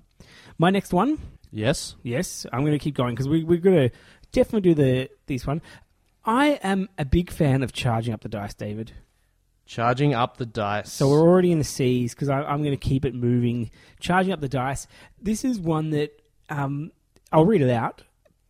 My 0.58 0.70
next 0.70 0.92
one, 0.92 1.18
Yes. 1.50 1.94
yes, 2.02 2.46
I'm 2.52 2.60
going 2.60 2.72
to 2.72 2.78
keep 2.78 2.94
going 2.94 3.14
because 3.14 3.28
we, 3.28 3.42
we're 3.44 3.58
going 3.58 3.88
to 3.88 3.96
definitely 4.32 4.72
do 4.72 4.74
the 4.74 5.10
this 5.26 5.46
one. 5.46 5.62
I 6.24 6.58
am 6.62 6.88
a 6.98 7.04
big 7.04 7.30
fan 7.30 7.62
of 7.62 7.72
charging 7.72 8.12
up 8.14 8.22
the 8.22 8.28
dice, 8.28 8.54
David. 8.54 8.92
Charging 9.66 10.12
up 10.14 10.36
the 10.36 10.46
dice. 10.46 10.92
So 10.92 11.08
we're 11.08 11.20
already 11.22 11.50
in 11.52 11.58
the 11.58 11.64
C's 11.64 12.14
because 12.14 12.28
I'm 12.28 12.58
going 12.62 12.70
to 12.72 12.76
keep 12.76 13.04
it 13.06 13.14
moving. 13.14 13.70
Charging 13.98 14.32
up 14.32 14.40
the 14.40 14.48
dice. 14.48 14.86
This 15.20 15.42
is 15.44 15.58
one 15.58 15.90
that 15.90 16.10
um, 16.50 16.92
I'll 17.34 17.44
read 17.44 17.60
it 17.60 17.70
out. 17.70 18.02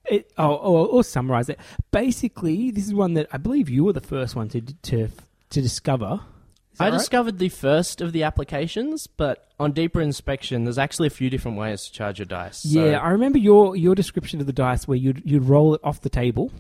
It, 0.05 0.31
oh, 0.37 0.55
or, 0.55 0.87
or 0.87 1.05
summarize 1.05 1.49
it. 1.49 1.59
Basically, 1.91 2.71
this 2.71 2.87
is 2.87 2.93
one 2.95 3.15
that 3.15 3.27
I 3.33 3.39
believe 3.39 3.71
you 3.71 3.85
were 3.85 3.95
the 3.95 4.01
first 4.03 4.37
one 4.37 4.49
to 4.51 4.61
to 4.61 5.09
to 5.51 5.63
discover. 5.63 6.21
I 6.79 6.89
right? 6.89 6.93
discovered 6.93 7.39
the 7.39 7.49
first 7.49 8.01
of 8.01 8.13
the 8.13 8.25
applications, 8.25 9.07
but 9.07 9.49
on 9.61 9.73
deeper 9.73 10.01
inspection, 10.01 10.65
there's 10.65 10.77
actually 10.79 11.07
a 11.07 11.11
few 11.11 11.31
different 11.31 11.57
ways 11.57 11.85
to 11.85 11.93
charge 11.93 12.19
your 12.19 12.27
dice. 12.27 12.59
So- 12.59 12.85
Yeah, 12.85 12.99
I 12.99 13.11
remember 13.11 13.39
your 13.39 13.77
your 13.77 13.95
description 13.95 14.41
of 14.41 14.47
the 14.47 14.53
dice 14.53 14.87
where 14.87 14.99
you'd 14.99 15.23
you'd 15.25 15.45
roll 15.45 15.75
it 15.75 15.81
off 15.83 16.03
the 16.03 16.11
table, 16.11 16.53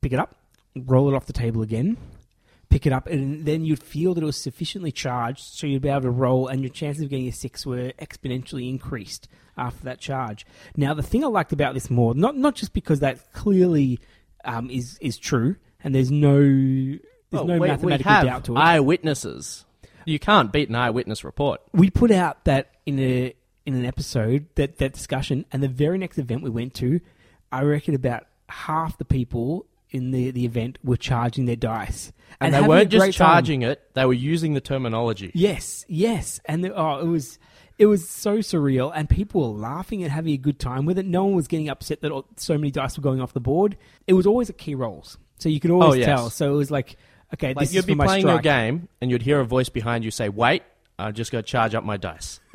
pick 0.00 0.12
it 0.12 0.18
up, 0.18 0.34
roll 0.74 1.12
it 1.12 1.14
off 1.16 1.26
the 1.26 1.32
table 1.34 1.60
again, 1.60 1.98
pick 2.70 2.86
it 2.86 2.92
up, 2.92 3.06
and 3.06 3.44
then 3.44 3.64
you'd 3.64 3.82
feel 3.82 4.14
that 4.14 4.22
it 4.22 4.26
was 4.26 4.36
sufficiently 4.36 4.92
charged, 4.92 5.40
so 5.42 5.66
you'd 5.66 5.82
be 5.82 5.88
able 5.88 6.02
to 6.02 6.10
roll, 6.10 6.46
and 6.48 6.62
your 6.62 6.70
chances 6.70 7.02
of 7.02 7.10
getting 7.10 7.28
a 7.28 7.32
six 7.32 7.66
were 7.66 7.92
exponentially 8.00 8.68
increased 8.70 9.28
after 9.56 9.84
that 9.84 9.98
charge. 10.00 10.46
Now, 10.76 10.94
the 10.94 11.02
thing 11.02 11.22
I 11.24 11.26
liked 11.26 11.52
about 11.52 11.74
this 11.74 11.90
more, 11.90 12.14
not 12.14 12.36
not 12.36 12.54
just 12.54 12.72
because 12.72 13.00
that 13.00 13.32
clearly 13.32 14.00
um, 14.44 14.70
is 14.70 14.96
is 15.00 15.18
true, 15.18 15.56
and 15.84 15.94
there's 15.94 16.10
no 16.10 16.38
there's 16.40 17.00
Well, 17.32 17.44
no 17.44 17.54
we, 17.54 17.60
we 17.60 17.68
mathematical 17.68 18.10
have 18.12 18.24
doubt 18.24 18.44
to 18.44 18.54
it. 18.54 18.58
eyewitnesses. 18.58 19.64
You 20.06 20.18
can't 20.18 20.50
beat 20.52 20.68
an 20.70 20.76
eyewitness 20.76 21.24
report. 21.24 21.60
we 21.72 21.90
put 21.90 22.10
out 22.10 22.44
that 22.46 22.70
in 22.86 22.98
a 22.98 23.34
in 23.66 23.74
an 23.74 23.84
episode 23.84 24.46
that 24.54 24.78
that 24.78 24.94
discussion, 24.94 25.44
and 25.52 25.62
the 25.62 25.68
very 25.68 25.98
next 25.98 26.18
event 26.18 26.42
we 26.42 26.50
went 26.50 26.72
to, 26.74 27.00
I 27.52 27.62
reckon 27.62 27.94
about 27.94 28.26
half 28.48 28.96
the 28.98 29.04
people 29.04 29.66
in 29.90 30.10
the 30.10 30.30
the 30.30 30.44
event 30.44 30.78
were 30.84 30.96
charging 30.96 31.46
their 31.46 31.56
dice, 31.56 32.12
And, 32.40 32.54
they 32.54 32.60
weren't 32.62 32.90
just 32.90 33.00
great 33.00 33.14
time. 33.14 33.28
charging 33.34 33.62
it, 33.62 33.82
they 33.94 34.04
were 34.04 34.12
using 34.12 34.54
the 34.54 34.60
terminology. 34.60 35.30
Yes, 35.34 35.84
yes, 35.88 36.40
and 36.44 36.64
the, 36.64 36.74
oh, 36.74 37.00
it 37.00 37.06
was 37.06 37.38
it 37.78 37.86
was 37.86 38.08
so 38.08 38.38
surreal, 38.38 38.92
and 38.94 39.08
people 39.08 39.40
were 39.40 39.58
laughing 39.58 40.02
and 40.02 40.12
having 40.12 40.32
a 40.34 40.36
good 40.36 40.58
time 40.58 40.84
with 40.84 40.98
it. 40.98 41.06
No 41.06 41.24
one 41.24 41.34
was 41.34 41.48
getting 41.48 41.68
upset 41.68 42.02
that 42.02 42.24
so 42.36 42.54
many 42.58 42.70
dice 42.70 42.96
were 42.96 43.02
going 43.02 43.20
off 43.20 43.32
the 43.32 43.40
board. 43.40 43.76
It 44.06 44.12
was 44.12 44.26
always 44.26 44.50
at 44.50 44.58
key 44.58 44.74
rolls, 44.74 45.18
so 45.38 45.48
you 45.48 45.60
could 45.60 45.70
always 45.70 45.92
Oh, 45.92 45.94
yes. 45.94 46.06
tell. 46.06 46.30
So 46.30 46.52
it 46.52 46.56
was 46.56 46.70
like, 46.70 46.96
okay, 47.34 47.48
Like 47.54 47.66
this 47.66 47.74
you'd 47.74 47.80
is 47.80 47.86
be 47.86 47.94
my 47.94 48.06
playing 48.06 48.26
your 48.28 48.40
game, 48.40 48.88
and 49.00 49.10
you'd 49.10 49.22
hear 49.22 49.40
a 49.40 49.44
voice 49.44 49.68
behind 49.68 50.04
you 50.04 50.10
say, 50.10 50.28
"Wait, 50.28 50.62
I'm 50.98 51.14
just 51.14 51.32
got 51.32 51.38
to 51.38 51.42
charge 51.42 51.74
up 51.74 51.84
my 51.84 51.96
dice." 51.96 52.40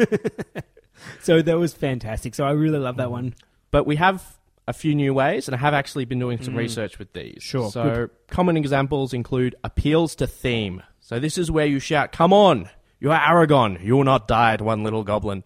So 1.22 1.42
that 1.42 1.58
was 1.58 1.74
fantastic. 1.74 2.36
So 2.36 2.46
I 2.46 2.52
really 2.52 2.80
love 2.80 2.98
that 2.98 3.08
mm. 3.10 3.12
one. 3.12 3.36
But 3.72 3.86
we 3.86 3.98
have 3.98 4.38
a 4.68 4.74
few 4.74 4.96
new 4.96 5.14
ways, 5.14 5.48
and 5.48 5.56
I 5.56 5.60
have 5.60 5.74
actually 5.74 6.06
been 6.06 6.20
doing 6.20 6.42
some 6.42 6.56
research 6.56 6.98
with 7.00 7.14
these. 7.14 7.36
Mm. 7.38 7.42
Sure, 7.42 7.72
So 7.72 7.84
good. 7.84 8.10
common 8.28 8.58
examples 8.58 9.14
include 9.14 9.56
appeals 9.64 10.16
to 10.16 10.28
theme. 10.28 10.82
So 11.00 11.20
this 11.20 11.38
is 11.38 11.52
where 11.52 11.66
you 11.68 11.80
shout, 11.80 12.12
"Come 12.12 12.34
on, 12.34 12.70
you 13.00 13.12
are 13.12 13.20
Aragorn. 13.20 13.84
You 13.84 13.96
will 13.98 14.04
not 14.04 14.28
die 14.28 14.54
at 14.54 14.62
one 14.62 14.84
little 14.84 15.04
goblin." 15.04 15.44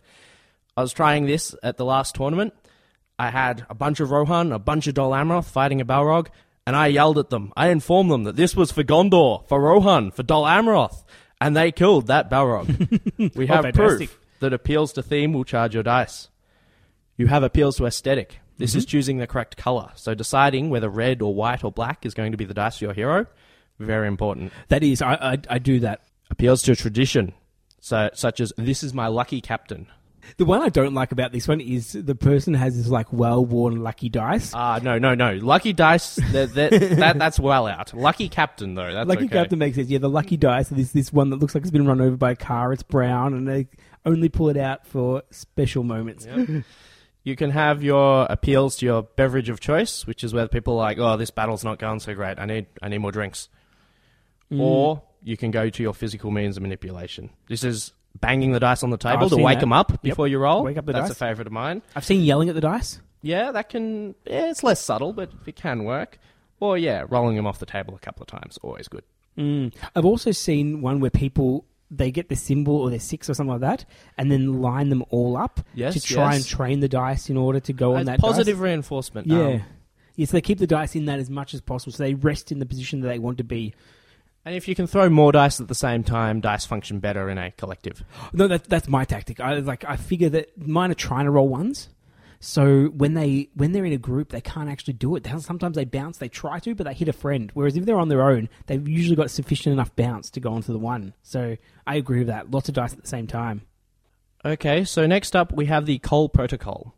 I 0.77 0.81
was 0.81 0.93
trying 0.93 1.25
this 1.25 1.53
at 1.61 1.75
the 1.77 1.83
last 1.85 2.15
tournament. 2.15 2.53
I 3.17 3.29
had 3.31 3.65
a 3.69 3.75
bunch 3.75 3.99
of 3.99 4.11
Rohan, 4.11 4.53
a 4.53 4.59
bunch 4.59 4.88
of 4.88 4.93
Dol 4.93 5.11
Amroth 5.11 5.49
fighting 5.49 5.81
a 5.81 5.85
Balrog, 5.85 6.27
and 6.65 6.73
I 6.73 6.88
yelled 6.88 7.17
at 7.17 7.29
them. 7.29 7.51
I 7.57 7.67
informed 7.67 8.09
them 8.11 8.23
that 8.23 8.38
this 8.38 8.55
was 8.55 8.71
for 8.71 8.83
Gondor, 8.85 9.45
for 9.49 9.59
Rohan, 9.59 10.11
for 10.11 10.23
Dol 10.23 10.45
Amroth, 10.45 11.03
and 11.41 11.57
they 11.57 11.73
killed 11.73 12.07
that 12.07 12.29
Balrog. 12.29 12.67
we 13.35 13.43
Oh, 13.43 13.47
have 13.53 13.65
fantastic. 13.65 13.73
proof 14.09 14.19
that 14.39 14.53
appeals 14.53 14.93
to 14.93 15.03
theme 15.03 15.33
will 15.33 15.43
charge 15.43 15.73
your 15.73 15.83
dice. 15.83 16.29
You 17.17 17.27
have 17.27 17.43
appeals 17.43 17.75
to 17.77 17.85
aesthetic. 17.85 18.39
This 18.59 18.71
Mm-hmm. 18.71 18.77
is 18.77 18.85
choosing 18.85 19.17
the 19.17 19.25
correct 19.25 19.57
color. 19.57 19.89
So 19.95 20.13
deciding 20.13 20.69
whether 20.69 20.89
red 20.89 21.21
or 21.23 21.33
white 21.33 21.63
or 21.63 21.71
black 21.71 22.05
is 22.05 22.13
going 22.13 22.31
to 22.33 22.37
be 22.37 22.45
the 22.45 22.53
dice 22.53 22.77
for 22.77 22.85
your 22.85 22.93
hero. 22.93 23.25
Very 23.79 24.07
important. 24.07 24.51
That 24.67 24.83
is, 24.83 25.01
I 25.01 25.13
I, 25.15 25.37
I 25.49 25.57
do 25.59 25.79
that. 25.79 26.01
Appeals 26.29 26.61
to 26.63 26.75
tradition. 26.75 27.33
So 27.79 28.09
such 28.13 28.39
as 28.41 28.53
this 28.57 28.83
is 28.83 28.93
my 28.93 29.07
lucky 29.07 29.41
captain. 29.41 29.87
The 30.37 30.45
one 30.45 30.61
I 30.61 30.69
don't 30.69 30.93
like 30.93 31.11
about 31.11 31.31
this 31.31 31.47
one 31.47 31.59
is 31.59 31.93
the 31.93 32.13
person 32.13 32.53
has 32.53 32.77
this 32.77 32.87
like 32.87 33.11
well 33.11 33.43
worn 33.43 33.81
lucky 33.81 34.09
dice. 34.09 34.51
Ah, 34.53 34.79
no, 34.83 34.99
no, 34.99 35.15
no. 35.15 35.33
Lucky 35.41 35.73
dice. 35.73 36.17
That, 36.33 36.53
that, 36.53 36.71
that 36.99 37.17
that's 37.17 37.39
well 37.39 37.65
out. 37.65 37.93
Lucky 37.95 38.29
captain 38.29 38.75
though. 38.75 38.93
That's 38.93 39.07
lucky 39.07 39.25
okay. 39.25 39.33
captain 39.33 39.57
makes 39.57 39.77
sense. 39.77 39.87
Yeah, 39.89 39.97
the 39.97 40.09
lucky 40.09 40.37
dice 40.37 40.71
is 40.73 40.91
this 40.91 41.11
one 41.11 41.29
that 41.31 41.37
looks 41.37 41.55
like 41.55 41.61
it's 41.63 41.71
been 41.71 41.87
run 41.87 41.99
over 42.01 42.15
by 42.17 42.31
a 42.31 42.35
car. 42.35 42.73
It's 42.73 42.83
brown, 42.83 43.33
and 43.33 43.47
they 43.47 43.69
only 44.05 44.29
pull 44.29 44.49
it 44.49 44.57
out 44.57 44.85
for 44.85 45.23
special 45.31 45.83
moments. 45.83 46.27
You 47.23 47.35
can 47.35 47.51
have 47.51 47.83
your 47.83 48.25
appeals 48.29 48.77
to 48.77 48.85
your 48.85 49.03
beverage 49.03 49.49
of 49.49 49.59
choice, 49.59 50.07
which 50.07 50.23
is 50.23 50.33
where 50.33 50.47
people 50.47 50.73
are 50.75 50.77
like, 50.77 50.97
"Oh, 50.99 51.17
this 51.17 51.29
battle's 51.31 51.63
not 51.63 51.77
going 51.79 51.99
so 51.99 52.13
great. 52.15 52.39
I 52.39 52.45
need, 52.45 52.67
I 52.81 52.88
need 52.89 52.99
more 52.99 53.11
drinks." 53.11 53.49
Mm. 54.51 54.59
Or 54.61 55.01
you 55.23 55.38
can 55.38 55.51
go 55.51 55.69
to 55.69 55.83
your 55.83 55.93
physical 55.93 56.31
means 56.31 56.57
of 56.57 56.63
manipulation. 56.63 57.29
This 57.47 57.63
is 57.63 57.91
banging 58.19 58.51
the 58.53 58.59
dice 58.59 58.83
on 58.83 58.89
the 58.89 58.97
table 58.97 59.23
I've 59.25 59.29
to 59.29 59.38
wake 59.38 59.57
that. 59.57 59.61
them 59.61 59.73
up 59.73 59.91
Yep. 59.91 60.01
before 60.01 60.27
you 60.27 60.39
roll. 60.39 60.63
Wake 60.63 60.77
up 60.77 60.85
the 60.85 60.93
That's 60.93 61.09
dice. 61.09 61.11
a 61.11 61.15
favorite 61.15 61.45
of 61.47 61.53
mine. 61.53 61.81
I've 61.95 62.05
seen 62.05 62.23
yelling 62.23 62.49
at 62.49 62.55
the 62.55 62.61
dice. 62.61 62.99
Yeah, 63.21 63.51
that 63.51 63.69
can. 63.69 64.15
Yeah, 64.25 64.49
it's 64.49 64.63
less 64.63 64.79
subtle, 64.81 65.13
but 65.13 65.29
it 65.45 65.55
can 65.55 65.83
work. 65.83 66.17
Or 66.61 66.77
yeah, 66.77 67.05
rolling 67.09 67.35
them 67.35 67.45
off 67.45 67.59
the 67.59 67.65
table 67.65 67.93
a 67.95 67.99
couple 67.99 68.23
of 68.23 68.27
times 68.27 68.57
always 68.63 68.88
good. 68.88 69.03
Mm. 69.38 69.73
I've 69.95 70.05
also 70.05 70.31
seen 70.31 70.81
one 70.81 70.99
where 70.99 71.11
people 71.11 71.65
they 71.91 72.12
get 72.12 72.29
the 72.29 72.36
symbol 72.36 72.75
or 72.75 72.89
their 72.89 73.00
six 73.00 73.29
or 73.29 73.34
something 73.34 73.51
like 73.53 73.62
that, 73.62 73.86
and 74.17 74.31
then 74.31 74.62
line 74.62 74.89
them 74.89 75.03
all 75.10 75.36
up 75.38 75.60
Yes, 75.74 75.93
to 75.96 76.01
try 76.01 76.34
yes. 76.34 76.36
and 76.38 76.46
train 76.46 76.79
the 76.81 76.88
dice 76.89 77.29
in 77.29 77.38
order 77.38 77.60
to 77.62 77.74
go 77.74 77.96
on 77.96 78.05
that 78.05 78.19
positive 78.19 78.58
dice. 78.58 78.63
reinforcement. 78.63 79.27
Yeah. 79.27 79.38
um, 79.48 79.63
yes, 80.15 80.31
they 80.31 80.41
keep 80.41 80.60
the 80.60 80.67
dice 80.67 80.96
in 80.96 81.05
that 81.05 81.19
as 81.19 81.29
much 81.29 81.53
as 81.53 81.62
possible, 81.62 81.91
so 81.93 82.03
they 82.03 82.13
rest 82.13 82.51
in 82.51 82.60
the 82.60 82.65
position 82.65 83.01
that 83.01 83.08
they 83.08 83.19
want 83.19 83.38
to 83.39 83.43
be. 83.43 83.74
and 84.46 84.55
if 84.55 84.67
you 84.67 84.75
can 84.75 84.86
throw 84.88 85.10
more 85.10 85.31
dice 85.31 85.60
at 85.60 85.67
the 85.67 85.75
same 85.75 86.03
time, 86.03 86.41
dice 86.41 86.65
function 86.65 87.00
better 87.00 87.29
in 87.29 87.38
a 87.38 87.51
collective. 87.51 88.03
No, 88.34 88.48
that, 88.48 88.65
that's 88.65 88.88
my 88.88 89.03
tactic. 89.05 89.39
I 89.39 89.55
like 89.55 89.84
I 89.86 89.96
figure 89.96 90.29
that 90.29 90.55
mine 90.67 90.91
are 90.91 90.96
trying 90.96 91.25
to 91.25 91.31
roll 91.31 91.48
ones, 91.50 91.89
so 92.39 92.86
when 92.86 93.15
they 93.15 93.50
when 93.53 93.74
they're 93.74 93.86
in 93.86 93.93
a 93.93 93.98
group, 93.98 94.29
they 94.29 94.41
can't 94.41 94.69
actually 94.69 94.93
do 94.93 95.15
it. 95.15 95.27
Sometimes 95.39 95.75
they 95.75 95.86
bounce, 95.86 96.17
they 96.17 96.29
try 96.29 96.60
to, 96.60 96.74
but 96.74 96.86
they 96.86 96.93
hit 96.93 97.10
a 97.10 97.13
friend. 97.13 97.51
Whereas 97.53 97.75
if 97.75 97.86
they're 97.86 98.00
on 98.00 98.08
their 98.08 98.22
own, 98.22 98.48
they've 98.67 98.88
usually 98.88 99.17
got 99.17 99.29
sufficient 99.29 99.74
enough 99.74 99.96
bounce 99.96 100.29
to 100.31 100.39
go 100.39 100.53
onto 100.53 100.72
the 100.72 100.79
one. 100.79 101.13
So 101.22 101.58
I 101.86 101.96
agree 101.96 102.19
with 102.19 102.27
that. 102.27 102.50
Lots 102.50 102.69
of 102.69 102.75
dice 102.75 102.93
at 102.93 103.01
the 103.01 103.08
same 103.08 103.27
time. 103.27 103.63
Okay, 104.46 104.86
so 104.86 105.05
next 105.05 105.36
up 105.36 105.51
we 105.51 105.65
have 105.65 105.86
the 105.86 106.00
Cole 106.00 106.29
Protocol. 106.29 106.96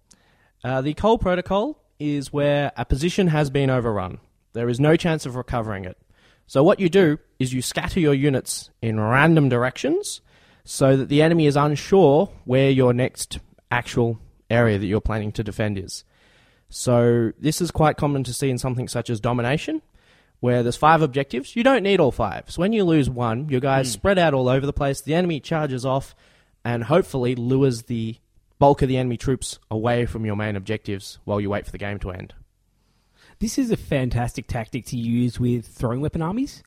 Uh, 0.64 0.82
the 0.82 0.94
Cole 0.94 1.18
Protocol 1.18 1.84
is 2.00 2.32
where 2.32 2.72
a 2.78 2.86
position 2.86 3.28
has 3.28 3.50
been 3.50 3.72
overrun. 3.72 4.20
There 4.54 4.70
is 4.70 4.80
no 4.80 4.96
chance 4.96 5.26
of 5.26 5.36
recovering 5.36 5.86
it. 5.86 5.98
So 6.46 6.64
what 6.64 6.80
you 6.80 6.90
do 6.90 7.18
is 7.40 7.54
you 7.54 7.64
scatter 7.64 8.00
your 8.00 8.14
units 8.14 8.70
in 8.82 9.00
random 9.00 9.50
directions 9.50 10.22
so 10.64 10.98
that 10.98 11.10
the 11.10 11.24
enemy 11.24 11.48
is 11.48 11.56
unsure 11.56 12.30
where 12.46 12.70
your 12.70 12.94
next 12.94 13.40
actual 13.72 14.20
area 14.52 14.78
that 14.78 14.86
you're 14.86 15.02
planning 15.02 15.32
to 15.34 15.44
defend 15.44 15.78
is. 15.78 16.04
So 16.70 17.34
this 17.38 17.62
is 17.62 17.72
quite 17.72 17.98
common 17.98 18.24
to 18.24 18.34
see 18.34 18.50
in 18.50 18.58
something 18.58 18.88
such 18.88 19.10
as 19.10 19.20
domination, 19.20 19.82
where 20.40 20.64
there's 20.64 20.78
five 20.78 21.02
objectives. 21.02 21.56
You 21.56 21.64
don't 21.64 21.84
need 21.84 22.00
all 22.00 22.12
five. 22.12 22.50
So 22.50 22.62
when 22.62 22.74
you 22.74 22.84
lose 22.84 23.10
one, 23.10 23.50
your 23.50 23.60
guys 23.60 23.88
hmm. 23.88 23.94
spread 23.94 24.18
out 24.18 24.34
all 24.34 24.48
over 24.48 24.66
the 24.66 24.74
place. 24.74 25.02
The 25.02 25.16
enemy 25.16 25.40
charges 25.40 25.86
off, 25.86 26.16
and 26.64 26.84
hopefully 26.84 27.36
lures 27.36 27.84
the 27.84 28.18
bulk 28.60 28.82
of 28.82 28.88
the 28.88 28.98
enemy 28.98 29.18
troops 29.18 29.60
away 29.72 30.06
from 30.06 30.26
your 30.26 30.36
main 30.36 30.56
objectives 30.56 31.18
while 31.26 31.42
you 31.42 31.50
wait 31.50 31.66
for 31.66 31.72
the 31.72 31.78
game 31.78 32.00
to 32.00 32.12
end. 32.12 32.34
This 33.40 33.58
is 33.58 33.72
a 33.72 33.78
fantastic 33.78 34.46
tactic 34.46 34.86
to 34.88 34.98
use 34.98 35.40
with 35.40 35.66
throwing 35.66 36.00
weapon 36.00 36.22
armies. 36.22 36.64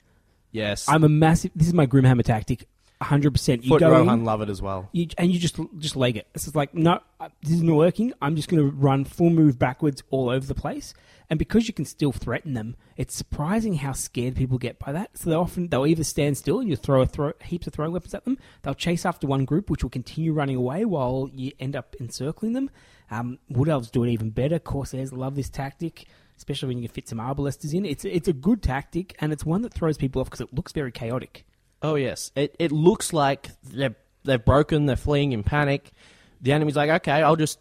Yes, 0.50 0.88
I'm 0.88 1.04
a 1.04 1.08
massive. 1.08 1.52
This 1.54 1.68
is 1.68 1.74
my 1.74 1.86
Grimhammer 1.86 2.24
tactic. 2.24 2.66
100. 2.98 3.32
percent 3.32 3.64
You 3.64 3.70
Foot 3.70 3.80
go 3.80 4.00
in, 4.00 4.24
love 4.24 4.40
it 4.40 4.48
as 4.48 4.62
well. 4.62 4.88
you, 4.92 5.08
and 5.18 5.32
you 5.32 5.38
just 5.38 5.58
just 5.78 5.96
leg 5.96 6.16
it. 6.16 6.26
It's 6.34 6.44
just 6.44 6.56
like 6.56 6.74
no, 6.74 7.00
uh, 7.20 7.28
this 7.42 7.52
isn't 7.52 7.74
working. 7.74 8.12
I'm 8.22 8.36
just 8.36 8.48
going 8.48 8.62
to 8.62 8.74
run 8.76 9.04
full 9.04 9.30
move 9.30 9.58
backwards 9.58 10.02
all 10.10 10.28
over 10.30 10.46
the 10.46 10.54
place. 10.54 10.94
And 11.30 11.38
because 11.38 11.66
you 11.66 11.72
can 11.72 11.86
still 11.86 12.12
threaten 12.12 12.52
them, 12.52 12.76
it's 12.98 13.14
surprising 13.14 13.74
how 13.76 13.92
scared 13.92 14.36
people 14.36 14.58
get 14.58 14.78
by 14.78 14.92
that. 14.92 15.16
So 15.16 15.30
they 15.30 15.36
often 15.36 15.68
they'll 15.68 15.86
either 15.86 16.04
stand 16.04 16.36
still 16.36 16.60
and 16.60 16.68
you 16.68 16.76
throw 16.76 17.00
a 17.00 17.06
throw 17.06 17.32
heaps 17.42 17.66
of 17.66 17.72
throwing 17.72 17.92
weapons 17.92 18.14
at 18.14 18.24
them. 18.24 18.36
They'll 18.62 18.74
chase 18.74 19.06
after 19.06 19.26
one 19.26 19.44
group, 19.46 19.70
which 19.70 19.82
will 19.82 19.90
continue 19.90 20.32
running 20.32 20.56
away 20.56 20.84
while 20.84 21.30
you 21.32 21.52
end 21.58 21.76
up 21.76 21.96
encircling 21.98 22.52
them. 22.52 22.70
Um, 23.10 23.38
Wood 23.48 23.68
elves 23.68 23.90
do 23.90 24.04
it 24.04 24.10
even 24.10 24.30
better. 24.30 24.58
Corsairs 24.58 25.12
love 25.12 25.34
this 25.34 25.48
tactic. 25.48 26.06
Especially 26.36 26.68
when 26.68 26.78
you 26.78 26.88
can 26.88 26.94
fit 26.94 27.08
some 27.08 27.18
arbalesters 27.18 27.72
in, 27.72 27.84
it's 27.86 28.04
it's 28.04 28.26
a 28.26 28.32
good 28.32 28.60
tactic, 28.60 29.14
and 29.20 29.32
it's 29.32 29.44
one 29.46 29.62
that 29.62 29.72
throws 29.72 29.96
people 29.96 30.20
off 30.20 30.26
because 30.26 30.40
it 30.40 30.52
looks 30.52 30.72
very 30.72 30.90
chaotic. 30.90 31.46
Oh 31.84 31.96
yes, 31.96 32.32
it 32.34 32.56
it 32.58 32.72
looks 32.72 33.12
like 33.12 33.50
they're 33.62 33.94
they're 34.24 34.38
broken. 34.38 34.86
They're 34.86 34.96
fleeing 34.96 35.32
in 35.32 35.42
panic. 35.42 35.92
The 36.40 36.52
enemy's 36.52 36.76
like, 36.76 36.88
okay, 36.88 37.22
I'll 37.22 37.36
just 37.36 37.58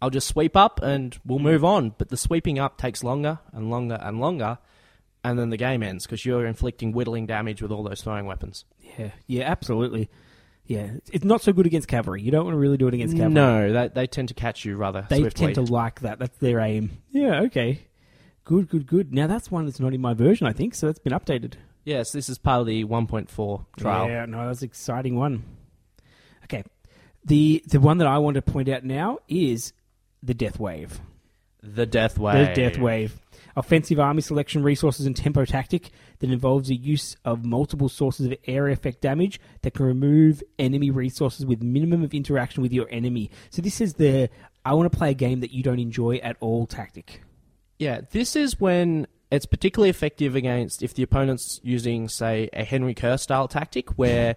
I'll 0.00 0.10
just 0.10 0.28
sweep 0.28 0.56
up 0.56 0.80
and 0.80 1.18
we'll 1.26 1.40
move 1.40 1.64
on. 1.64 1.92
But 1.98 2.08
the 2.08 2.16
sweeping 2.16 2.60
up 2.60 2.78
takes 2.78 3.02
longer 3.02 3.40
and 3.52 3.68
longer 3.68 3.98
and 4.00 4.20
longer, 4.20 4.58
and 5.24 5.36
then 5.36 5.50
the 5.50 5.56
game 5.56 5.82
ends 5.82 6.06
because 6.06 6.24
you're 6.24 6.46
inflicting 6.46 6.92
whittling 6.92 7.26
damage 7.26 7.60
with 7.60 7.72
all 7.72 7.82
those 7.82 8.00
throwing 8.00 8.26
weapons. 8.26 8.64
Yeah, 8.96 9.10
yeah, 9.26 9.42
absolutely. 9.50 10.08
Yeah, 10.64 10.90
it's 11.12 11.24
not 11.24 11.42
so 11.42 11.52
good 11.52 11.66
against 11.66 11.88
cavalry. 11.88 12.22
You 12.22 12.30
don't 12.30 12.44
want 12.44 12.54
to 12.54 12.58
really 12.58 12.76
do 12.76 12.86
it 12.86 12.94
against 12.94 13.16
cavalry. 13.16 13.34
No, 13.34 13.72
they, 13.72 13.88
they 13.88 14.06
tend 14.06 14.28
to 14.28 14.34
catch 14.34 14.64
you 14.64 14.76
rather 14.76 15.04
they 15.08 15.18
swiftly. 15.18 15.52
tend 15.54 15.66
to 15.66 15.72
like 15.72 16.00
that. 16.00 16.20
That's 16.20 16.38
their 16.38 16.60
aim. 16.60 17.02
Yeah, 17.10 17.40
okay. 17.42 17.86
Good, 18.44 18.68
good, 18.68 18.86
good. 18.86 19.12
Now 19.12 19.26
that's 19.26 19.50
one 19.50 19.64
that's 19.64 19.80
not 19.80 19.94
in 19.94 20.00
my 20.00 20.14
version, 20.14 20.46
I 20.46 20.52
think. 20.52 20.76
So 20.76 20.86
that's 20.86 21.00
been 21.00 21.12
updated. 21.12 21.54
Yes, 21.86 22.10
this 22.10 22.28
is 22.28 22.36
part 22.36 22.62
of 22.62 22.66
the 22.66 22.84
1.4 22.84 23.64
trial. 23.78 24.08
Yeah, 24.08 24.26
no, 24.26 24.48
that's 24.48 24.60
an 24.60 24.66
exciting 24.66 25.14
one. 25.14 25.44
Okay, 26.44 26.64
the 27.24 27.62
the 27.64 27.78
one 27.78 27.98
that 27.98 28.08
I 28.08 28.18
want 28.18 28.34
to 28.34 28.42
point 28.42 28.68
out 28.68 28.82
now 28.82 29.20
is 29.28 29.72
the 30.20 30.34
Death 30.34 30.58
Wave. 30.58 31.00
The 31.62 31.86
Death 31.86 32.18
Wave. 32.18 32.48
The 32.48 32.54
Death 32.54 32.78
Wave. 32.78 33.20
Offensive 33.54 34.00
army 34.00 34.20
selection 34.20 34.64
resources 34.64 35.06
and 35.06 35.16
tempo 35.16 35.44
tactic 35.44 35.90
that 36.18 36.30
involves 36.30 36.68
the 36.68 36.74
use 36.74 37.16
of 37.24 37.44
multiple 37.44 37.88
sources 37.88 38.26
of 38.26 38.34
area 38.46 38.72
effect 38.72 39.00
damage 39.00 39.40
that 39.62 39.74
can 39.74 39.86
remove 39.86 40.42
enemy 40.58 40.90
resources 40.90 41.46
with 41.46 41.62
minimum 41.62 42.02
of 42.02 42.12
interaction 42.14 42.62
with 42.62 42.72
your 42.72 42.88
enemy. 42.90 43.30
So 43.50 43.62
this 43.62 43.80
is 43.80 43.94
the 43.94 44.28
I 44.64 44.74
want 44.74 44.90
to 44.90 44.98
play 44.98 45.10
a 45.12 45.14
game 45.14 45.38
that 45.38 45.52
you 45.52 45.62
don't 45.62 45.78
enjoy 45.78 46.16
at 46.16 46.36
all 46.40 46.66
tactic. 46.66 47.22
Yeah, 47.78 48.00
this 48.10 48.34
is 48.34 48.58
when 48.60 49.06
it's 49.30 49.46
particularly 49.46 49.90
effective 49.90 50.36
against 50.36 50.82
if 50.82 50.94
the 50.94 51.02
opponent's 51.02 51.60
using, 51.62 52.08
say, 52.08 52.48
a 52.52 52.64
Henry 52.64 52.94
Kerr 52.94 53.16
style 53.16 53.48
tactic 53.48 53.90
where 53.98 54.36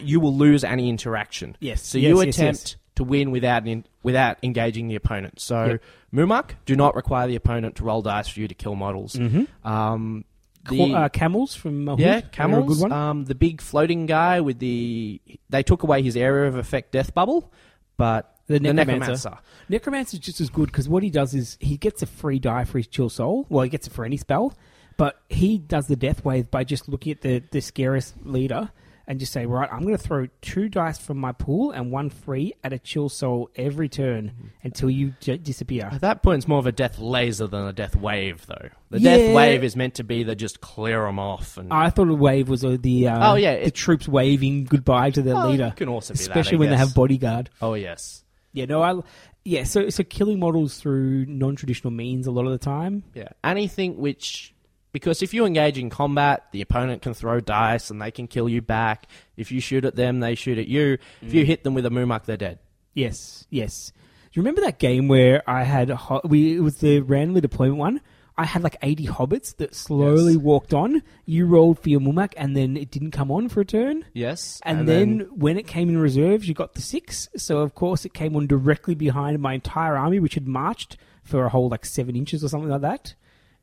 you 0.00 0.20
will 0.20 0.36
lose 0.36 0.64
any 0.64 0.88
interaction. 0.88 1.56
Yes, 1.60 1.82
So 1.82 1.98
yes, 1.98 2.08
you 2.08 2.22
yes, 2.22 2.36
attempt 2.36 2.60
yes. 2.60 2.76
to 2.96 3.04
win 3.04 3.30
without 3.30 3.66
in, 3.66 3.84
without 4.02 4.38
engaging 4.42 4.88
the 4.88 4.96
opponent. 4.96 5.40
So 5.40 5.64
Yep. 5.64 5.82
Mumak 6.12 6.50
do 6.66 6.76
not 6.76 6.94
require 6.96 7.28
the 7.28 7.36
opponent 7.36 7.76
to 7.76 7.84
roll 7.84 8.02
dice 8.02 8.28
for 8.28 8.40
you 8.40 8.48
to 8.48 8.54
kill 8.54 8.74
models. 8.74 9.14
Mm-hmm. 9.14 9.66
Um, 9.66 10.24
the, 10.68 10.92
uh, 10.92 11.08
camels 11.08 11.54
from 11.54 11.88
yeah, 11.98 12.20
They're 12.20 12.22
camels. 12.22 12.64
A 12.64 12.68
good 12.68 12.90
one. 12.90 12.92
Um, 12.92 13.24
the 13.24 13.34
big 13.34 13.62
floating 13.62 14.06
guy 14.06 14.40
with 14.40 14.58
the 14.58 15.20
they 15.48 15.62
took 15.62 15.82
away 15.82 16.02
his 16.02 16.16
area 16.16 16.48
of 16.48 16.56
effect 16.56 16.92
death 16.92 17.14
bubble, 17.14 17.50
but 17.96 18.36
The 18.58 18.58
the 18.58 18.72
necromancer. 18.74 19.12
necromancer. 19.12 19.38
Necromancer 19.68 20.14
is 20.16 20.20
just 20.20 20.40
as 20.40 20.50
good 20.50 20.66
because 20.66 20.88
what 20.88 21.02
he 21.02 21.10
does 21.10 21.34
is 21.34 21.56
he 21.60 21.76
gets 21.76 22.02
a 22.02 22.06
free 22.06 22.38
die 22.38 22.64
for 22.64 22.78
his 22.78 22.86
chill 22.86 23.08
soul. 23.08 23.46
Well, 23.48 23.62
he 23.64 23.70
gets 23.70 23.86
it 23.86 23.92
for 23.92 24.04
any 24.04 24.16
spell, 24.16 24.54
but 24.96 25.20
he 25.28 25.58
does 25.58 25.86
the 25.86 25.96
death 25.96 26.24
wave 26.24 26.50
by 26.50 26.64
just 26.64 26.88
looking 26.88 27.12
at 27.12 27.20
the 27.20 27.42
the 27.50 27.60
scariest 27.60 28.14
leader 28.24 28.70
and 29.06 29.18
just 29.18 29.32
say, 29.32 29.44
right, 29.44 29.68
I'm 29.72 29.80
going 29.82 29.96
to 29.96 30.02
throw 30.02 30.28
two 30.40 30.68
dice 30.68 30.96
from 30.98 31.18
my 31.18 31.32
pool 31.32 31.72
and 31.72 31.90
one 31.90 32.10
free 32.10 32.52
at 32.62 32.72
a 32.72 32.78
chill 32.78 33.08
soul 33.08 33.50
every 33.56 33.88
turn 33.88 34.52
until 34.62 34.88
you 34.88 35.14
j- 35.18 35.36
disappear. 35.36 35.88
At 35.90 36.02
that 36.02 36.22
point, 36.22 36.38
it's 36.38 36.46
more 36.46 36.60
of 36.60 36.66
a 36.66 36.70
death 36.70 37.00
laser 37.00 37.48
than 37.48 37.66
a 37.66 37.72
death 37.72 37.96
wave, 37.96 38.46
though. 38.46 38.68
The 38.90 39.00
Yeah. 39.00 39.16
death 39.16 39.34
wave 39.34 39.64
is 39.64 39.74
meant 39.74 39.94
to 39.94 40.04
be 40.04 40.22
the 40.22 40.36
just 40.36 40.60
clear 40.60 41.02
them 41.06 41.18
off. 41.18 41.56
And 41.56 41.72
I 41.72 41.90
thought 41.90 42.08
a 42.08 42.14
wave 42.14 42.48
was 42.48 42.64
uh, 42.64 42.76
the 42.80 43.08
uh, 43.08 43.32
Oh, 43.32 43.34
yeah, 43.34 43.64
the 43.64 43.72
troops 43.72 44.06
waving 44.06 44.64
goodbye 44.66 45.10
to 45.10 45.22
their 45.22 45.34
Well, 45.34 45.50
leader, 45.50 45.68
it 45.74 45.76
can 45.76 45.88
also 45.88 46.14
be 46.14 46.18
that, 46.18 46.22
especially 46.22 46.56
I 46.56 46.60
when 46.60 46.70
they 46.70 46.76
have 46.76 46.94
bodyguard. 46.94 47.50
oh 47.60 47.74
yes, 47.74 48.22
Yeah, 48.52 48.64
no, 48.66 48.82
I 48.82 49.00
yeah. 49.44 49.64
So 49.64 49.88
so 49.90 50.02
killing 50.02 50.38
models 50.40 50.76
through 50.78 51.26
non 51.26 51.56
traditional 51.56 51.90
means 51.92 52.26
a 52.26 52.30
lot 52.30 52.46
of 52.46 52.52
the 52.52 52.58
time. 52.58 53.04
yeah. 53.14 53.28
Anything 53.44 53.96
which 53.98 54.54
because 54.92 55.22
if 55.22 55.32
you 55.32 55.46
engage 55.46 55.78
in 55.78 55.88
combat, 55.88 56.46
the 56.50 56.60
opponent 56.62 57.00
can 57.02 57.14
throw 57.14 57.38
dice 57.38 57.90
and 57.90 58.02
they 58.02 58.10
can 58.10 58.26
kill 58.26 58.48
you 58.48 58.60
back. 58.60 59.06
If 59.36 59.52
you 59.52 59.60
shoot 59.60 59.84
at 59.84 59.94
them, 59.94 60.18
they 60.20 60.34
shoot 60.34 60.58
at 60.58 60.66
you. 60.66 60.98
If 61.22 61.30
Mm. 61.30 61.34
you 61.34 61.44
hit 61.46 61.62
them 61.62 61.74
with 61.74 61.86
a 61.86 61.90
Mumak, 61.90 62.24
they're 62.24 62.36
dead. 62.36 62.58
Yes, 62.92 63.46
yes. 63.50 63.92
Do 64.32 64.38
you 64.38 64.42
remember 64.42 64.62
that 64.62 64.78
game 64.80 65.06
where 65.06 65.48
I 65.48 65.62
had 65.62 65.90
ho- 65.90 66.20
we 66.24 66.56
it 66.56 66.60
was 66.60 66.78
the 66.78 67.00
randomly 67.00 67.40
deployment 67.40 67.78
one? 67.78 68.00
I 68.38 68.44
had 68.46 68.62
like 68.62 68.76
eighty 68.82 69.06
hobbits 69.06 69.56
that 69.58 69.74
slowly 69.74 70.32
Yes. 70.34 70.42
walked 70.42 70.72
on. 70.72 71.02
You 71.26 71.46
rolled 71.46 71.78
for 71.80 71.88
your 71.90 72.00
mumak, 72.00 72.32
and 72.36 72.56
then 72.56 72.76
it 72.76 72.90
didn't 72.90 73.10
come 73.10 73.30
on 73.30 73.48
for 73.48 73.60
a 73.60 73.64
turn. 73.64 74.04
Yes, 74.14 74.60
And, 74.64 74.88
then, 74.88 75.28
when 75.34 75.58
it 75.58 75.66
came 75.66 75.88
in 75.90 75.98
reserves, 75.98 76.48
you 76.48 76.54
got 76.54 76.74
the 76.74 76.80
six. 76.80 77.28
So 77.36 77.58
of 77.58 77.74
course 77.74 78.04
it 78.04 78.14
came 78.14 78.34
on 78.36 78.46
directly 78.46 78.94
behind 78.94 79.40
my 79.40 79.54
entire 79.54 79.96
army, 79.96 80.20
which 80.20 80.34
had 80.34 80.48
marched 80.48 80.96
for 81.22 81.44
a 81.44 81.48
whole 81.50 81.68
like 81.68 81.84
seven 81.84 82.16
inches 82.16 82.42
or 82.42 82.48
something 82.48 82.70
like 82.70 82.80
that. 82.80 83.14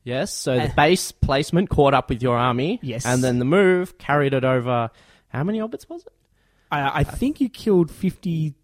Yes, 0.04 0.32
so 0.32 0.54
the 0.54 0.70
Uh, 0.70 0.74
base 0.76 1.10
placement 1.12 1.68
caught 1.70 1.92
up 1.92 2.08
with 2.08 2.22
your 2.22 2.36
army. 2.38 2.78
Yes. 2.82 3.04
And 3.04 3.22
then 3.22 3.38
the 3.40 3.44
move 3.44 3.98
carried 3.98 4.32
it 4.32 4.44
over. 4.44 4.90
How 5.28 5.44
many 5.44 5.58
hobbits 5.58 5.88
was 5.88 6.06
it? 6.06 6.12
I, 6.70 7.00
I 7.00 7.04
think 7.04 7.40
you 7.40 7.48
killed 7.48 7.90
fifty, 7.90 8.54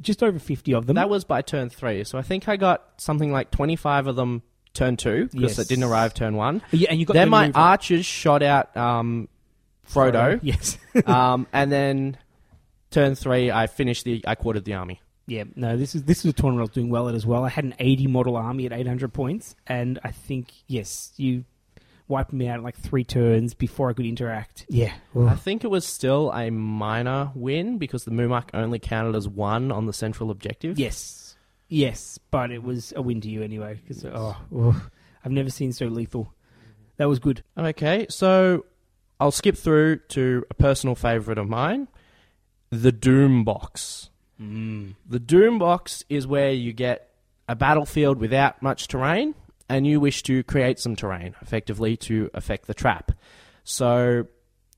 just 0.00 0.22
over 0.22 0.38
fifty 0.38 0.72
of 0.72 0.86
them. 0.86 0.94
That 0.94 1.10
was 1.10 1.24
by 1.24 1.42
turn 1.42 1.68
three. 1.68 2.04
So 2.04 2.16
I 2.16 2.22
think 2.22 2.48
I 2.48 2.56
got 2.56 2.82
something 2.98 3.32
like 3.32 3.50
25 3.50 4.06
of 4.06 4.16
them 4.16 4.42
turn 4.74 4.96
two 4.96 5.28
because 5.32 5.56
Yes. 5.56 5.58
it 5.60 5.68
didn't 5.68 5.84
arrive 5.84 6.12
turn 6.14 6.36
one. 6.36 6.60
yeah, 6.72 6.88
and 6.90 7.00
you 7.00 7.06
got 7.06 7.14
then 7.14 7.30
my 7.30 7.46
move- 7.46 7.56
archers 7.56 8.04
shot 8.04 8.42
out 8.42 8.76
um, 8.76 9.28
Frodo. 9.88 10.38
Yes. 10.42 10.78
um, 11.06 11.46
and 11.52 11.70
then 11.72 12.16
turn 12.90 13.14
three, 13.14 13.50
I 13.50 13.66
finished 13.66 14.04
the, 14.04 14.22
I 14.26 14.34
quartered 14.34 14.64
the 14.64 14.74
army. 14.74 15.00
Yeah, 15.26 15.44
no, 15.56 15.76
this 15.78 15.94
is 15.94 16.02
this 16.02 16.18
is 16.18 16.26
a 16.26 16.32
tournament 16.34 16.60
I 16.60 16.64
was 16.64 16.70
doing 16.70 16.90
well 16.90 17.08
at 17.08 17.14
as 17.14 17.24
well. 17.24 17.44
I 17.44 17.48
had 17.48 17.64
an 17.64 17.74
80 17.78 18.08
model 18.08 18.36
army 18.36 18.66
at 18.66 18.72
800 18.74 19.10
points, 19.14 19.56
and 19.66 19.98
I 20.04 20.10
think 20.10 20.52
yes, 20.66 21.12
you 21.16 21.44
wiped 22.08 22.34
me 22.34 22.46
out 22.46 22.58
in 22.58 22.62
like 22.62 22.76
three 22.76 23.04
turns 23.04 23.54
before 23.54 23.88
I 23.88 23.94
could 23.94 24.04
interact. 24.04 24.66
Yeah, 24.68 24.92
I 25.18 25.34
think 25.36 25.64
it 25.64 25.68
was 25.68 25.86
still 25.86 26.30
a 26.32 26.50
minor 26.50 27.32
win 27.34 27.78
because 27.78 28.04
the 28.04 28.10
Mumak 28.10 28.50
only 28.52 28.78
counted 28.78 29.16
as 29.16 29.26
one 29.26 29.72
on 29.72 29.86
the 29.86 29.94
central 29.94 30.30
objective. 30.30 30.78
yes, 30.78 31.23
yes, 31.68 32.18
but 32.30 32.50
it 32.50 32.62
was 32.62 32.92
a 32.96 33.02
win 33.02 33.20
to 33.22 33.28
you 33.28 33.42
anyway. 33.42 33.80
Because 33.82 34.04
oh, 34.04 34.36
oh, 34.54 34.88
I've 35.24 35.32
never 35.32 35.50
seen 35.50 35.72
so 35.72 35.86
lethal. 35.86 36.24
Mm-hmm. 36.24 36.72
That 36.96 37.08
was 37.08 37.18
good. 37.18 37.42
Okay, 37.56 38.06
so 38.08 38.64
I'll 39.20 39.30
skip 39.30 39.56
through 39.56 39.98
to 40.10 40.44
a 40.50 40.54
personal 40.54 40.94
favourite 40.94 41.38
of 41.38 41.48
mine, 41.48 41.88
the 42.70 42.92
Doom 42.92 43.44
Box. 43.44 44.10
Mm. 44.40 44.96
The 45.08 45.20
Doom 45.20 45.58
Box 45.58 46.04
is 46.08 46.26
where 46.26 46.50
you 46.50 46.72
get 46.72 47.10
a 47.48 47.54
battlefield 47.54 48.18
without 48.18 48.62
much 48.62 48.88
terrain, 48.88 49.34
and 49.68 49.86
you 49.86 50.00
wish 50.00 50.22
to 50.24 50.42
create 50.44 50.78
some 50.78 50.96
terrain, 50.96 51.34
effectively, 51.40 51.96
to 51.96 52.30
affect 52.34 52.66
the 52.66 52.74
trap. 52.74 53.12
So 53.62 54.26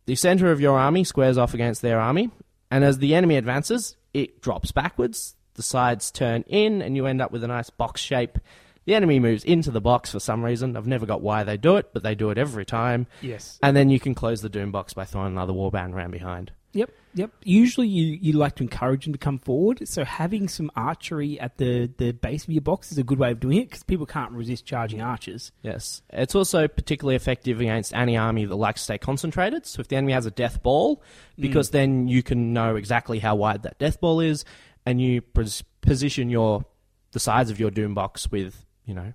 the 0.04 0.14
centre 0.14 0.52
of 0.52 0.60
your 0.60 0.78
army 0.78 1.04
squares 1.04 1.38
off 1.38 1.54
against 1.54 1.82
their 1.82 1.98
army, 1.98 2.30
and 2.70 2.84
as 2.84 2.98
the 2.98 3.14
enemy 3.14 3.36
advances, 3.36 3.96
it 4.12 4.40
drops 4.40 4.72
backwards. 4.72 5.36
The 5.56 5.62
sides 5.62 6.10
turn 6.10 6.44
in, 6.46 6.82
and 6.82 6.96
you 6.96 7.06
end 7.06 7.20
up 7.20 7.32
with 7.32 7.42
a 7.42 7.48
nice 7.48 7.70
box 7.70 8.00
shape. 8.00 8.38
The 8.84 8.94
enemy 8.94 9.18
moves 9.18 9.42
into 9.42 9.72
the 9.72 9.80
box 9.80 10.12
for 10.12 10.20
some 10.20 10.44
reason. 10.44 10.76
I've 10.76 10.86
never 10.86 11.06
got 11.06 11.20
why 11.20 11.42
they 11.42 11.56
do 11.56 11.76
it, 11.76 11.90
but 11.92 12.04
they 12.04 12.14
do 12.14 12.30
it 12.30 12.38
every 12.38 12.64
time. 12.64 13.08
Yes. 13.20 13.58
And 13.62 13.76
then 13.76 13.90
you 13.90 13.98
can 13.98 14.14
close 14.14 14.42
the 14.42 14.48
Doom 14.48 14.70
Box 14.70 14.94
by 14.94 15.04
throwing 15.04 15.32
another 15.32 15.52
warband 15.52 15.92
around 15.92 16.12
behind. 16.12 16.52
Yep, 16.76 16.90
yep. 17.14 17.30
Usually, 17.42 17.88
you, 17.88 18.18
you 18.20 18.34
like 18.34 18.56
to 18.56 18.62
encourage 18.62 19.04
them 19.04 19.14
to 19.14 19.18
come 19.18 19.38
forward. 19.38 19.88
So 19.88 20.04
having 20.04 20.46
some 20.46 20.70
archery 20.76 21.40
at 21.40 21.56
the, 21.56 21.90
the 21.96 22.12
base 22.12 22.44
of 22.44 22.50
your 22.50 22.60
box 22.60 22.92
is 22.92 22.98
a 22.98 23.02
good 23.02 23.18
way 23.18 23.30
of 23.30 23.40
doing 23.40 23.58
it 23.58 23.70
because 23.70 23.82
people 23.82 24.04
can't 24.04 24.32
resist 24.32 24.66
charging 24.66 25.00
archers. 25.00 25.52
Yes. 25.62 26.02
It's 26.10 26.34
also 26.34 26.68
particularly 26.68 27.16
effective 27.16 27.60
against 27.60 27.94
any 27.94 28.16
army 28.16 28.44
that 28.44 28.54
likes 28.54 28.82
to 28.82 28.84
stay 28.84 28.98
concentrated. 28.98 29.64
So 29.64 29.80
if 29.80 29.88
the 29.88 29.96
enemy 29.96 30.12
has 30.12 30.26
a 30.26 30.30
death 30.30 30.62
ball, 30.62 30.96
mm. 30.96 31.02
because 31.38 31.70
then 31.70 32.08
you 32.08 32.22
can 32.22 32.52
know 32.52 32.76
exactly 32.76 33.20
how 33.20 33.36
wide 33.36 33.62
that 33.62 33.78
death 33.78 33.98
ball 33.98 34.20
is, 34.20 34.44
and 34.86 35.00
you 35.00 35.20
pos- 35.20 35.62
position 35.82 36.30
your 36.30 36.64
the 37.12 37.20
sides 37.20 37.50
of 37.50 37.60
your 37.60 37.70
doom 37.70 37.92
box 37.92 38.30
with 38.30 38.64
you 38.86 38.94
know 38.94 39.12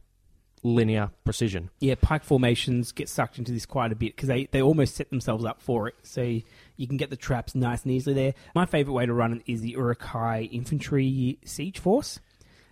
linear 0.64 1.10
precision. 1.24 1.70
Yeah, 1.80 1.96
pike 2.00 2.24
formations 2.24 2.92
get 2.92 3.10
sucked 3.10 3.40
into 3.40 3.52
this 3.52 3.66
quite 3.66 3.92
a 3.92 3.96
bit 3.96 4.16
because 4.16 4.28
they, 4.28 4.46
they 4.46 4.62
almost 4.62 4.96
set 4.96 5.10
themselves 5.10 5.44
up 5.44 5.62
for 5.62 5.88
it. 5.88 5.96
So 6.04 6.22
you 6.22 6.88
can 6.88 6.98
get 6.98 7.10
the 7.10 7.16
traps 7.16 7.56
nice 7.56 7.84
and 7.84 7.92
easily 7.92 8.14
there. 8.14 8.34
My 8.54 8.66
favourite 8.66 8.96
way 8.96 9.06
to 9.06 9.14
run 9.14 9.34
it 9.34 9.52
is 9.52 9.62
the 9.62 9.72
Uruk-hai 9.72 10.50
Infantry 10.52 11.40
Siege 11.44 11.80
Force. 11.80 12.20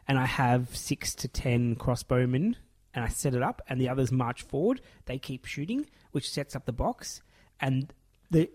And 0.08 0.18
I 0.18 0.26
have 0.26 0.76
six 0.76 1.14
to 1.16 1.28
ten 1.28 1.76
crossbowmen 1.76 2.56
and 2.94 3.06
I 3.06 3.08
set 3.08 3.34
it 3.34 3.44
up 3.44 3.62
and 3.68 3.80
the 3.80 3.90
others 3.90 4.12
march 4.12 4.42
forward. 4.42 4.82
They 5.06 5.18
keep 5.18 5.46
shooting, 5.46 5.88
which 6.12 6.30
sets 6.30 6.56
up 6.56 6.66
the 6.66 6.74
box. 6.74 7.22
And 7.60 7.94
the 8.30 8.50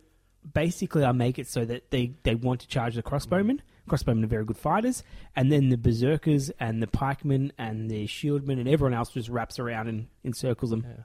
basically 0.52 1.04
I 1.04 1.12
make 1.12 1.38
it 1.38 1.48
so 1.48 1.64
that 1.64 1.90
they, 1.90 2.14
they 2.22 2.34
want 2.34 2.60
to 2.60 2.68
charge 2.68 2.94
the 2.94 3.02
crossbowmen. 3.02 3.60
Crossbowmen 3.88 4.24
are 4.24 4.28
very 4.28 4.44
good 4.44 4.56
fighters, 4.56 5.02
and 5.36 5.52
then 5.52 5.68
the 5.68 5.76
berserkers 5.76 6.50
and 6.58 6.82
the 6.82 6.86
pikemen 6.86 7.52
and 7.58 7.90
the 7.90 8.06
shieldmen 8.06 8.58
and 8.58 8.68
everyone 8.68 8.94
else 8.94 9.10
just 9.10 9.28
wraps 9.28 9.58
around 9.58 9.88
and 9.88 10.06
encircles 10.24 10.70
them. 10.70 10.86
Yeah. 10.88 11.04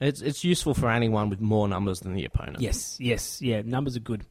It's 0.00 0.22
it's 0.22 0.44
useful 0.44 0.72
for 0.74 0.90
anyone 0.90 1.28
with 1.28 1.40
more 1.40 1.68
numbers 1.68 2.00
than 2.00 2.14
the 2.14 2.24
opponent. 2.24 2.60
Yes, 2.60 2.96
yes, 2.98 3.42
yeah. 3.42 3.60
Numbers 3.62 3.96
are 3.96 4.00
good. 4.00 4.24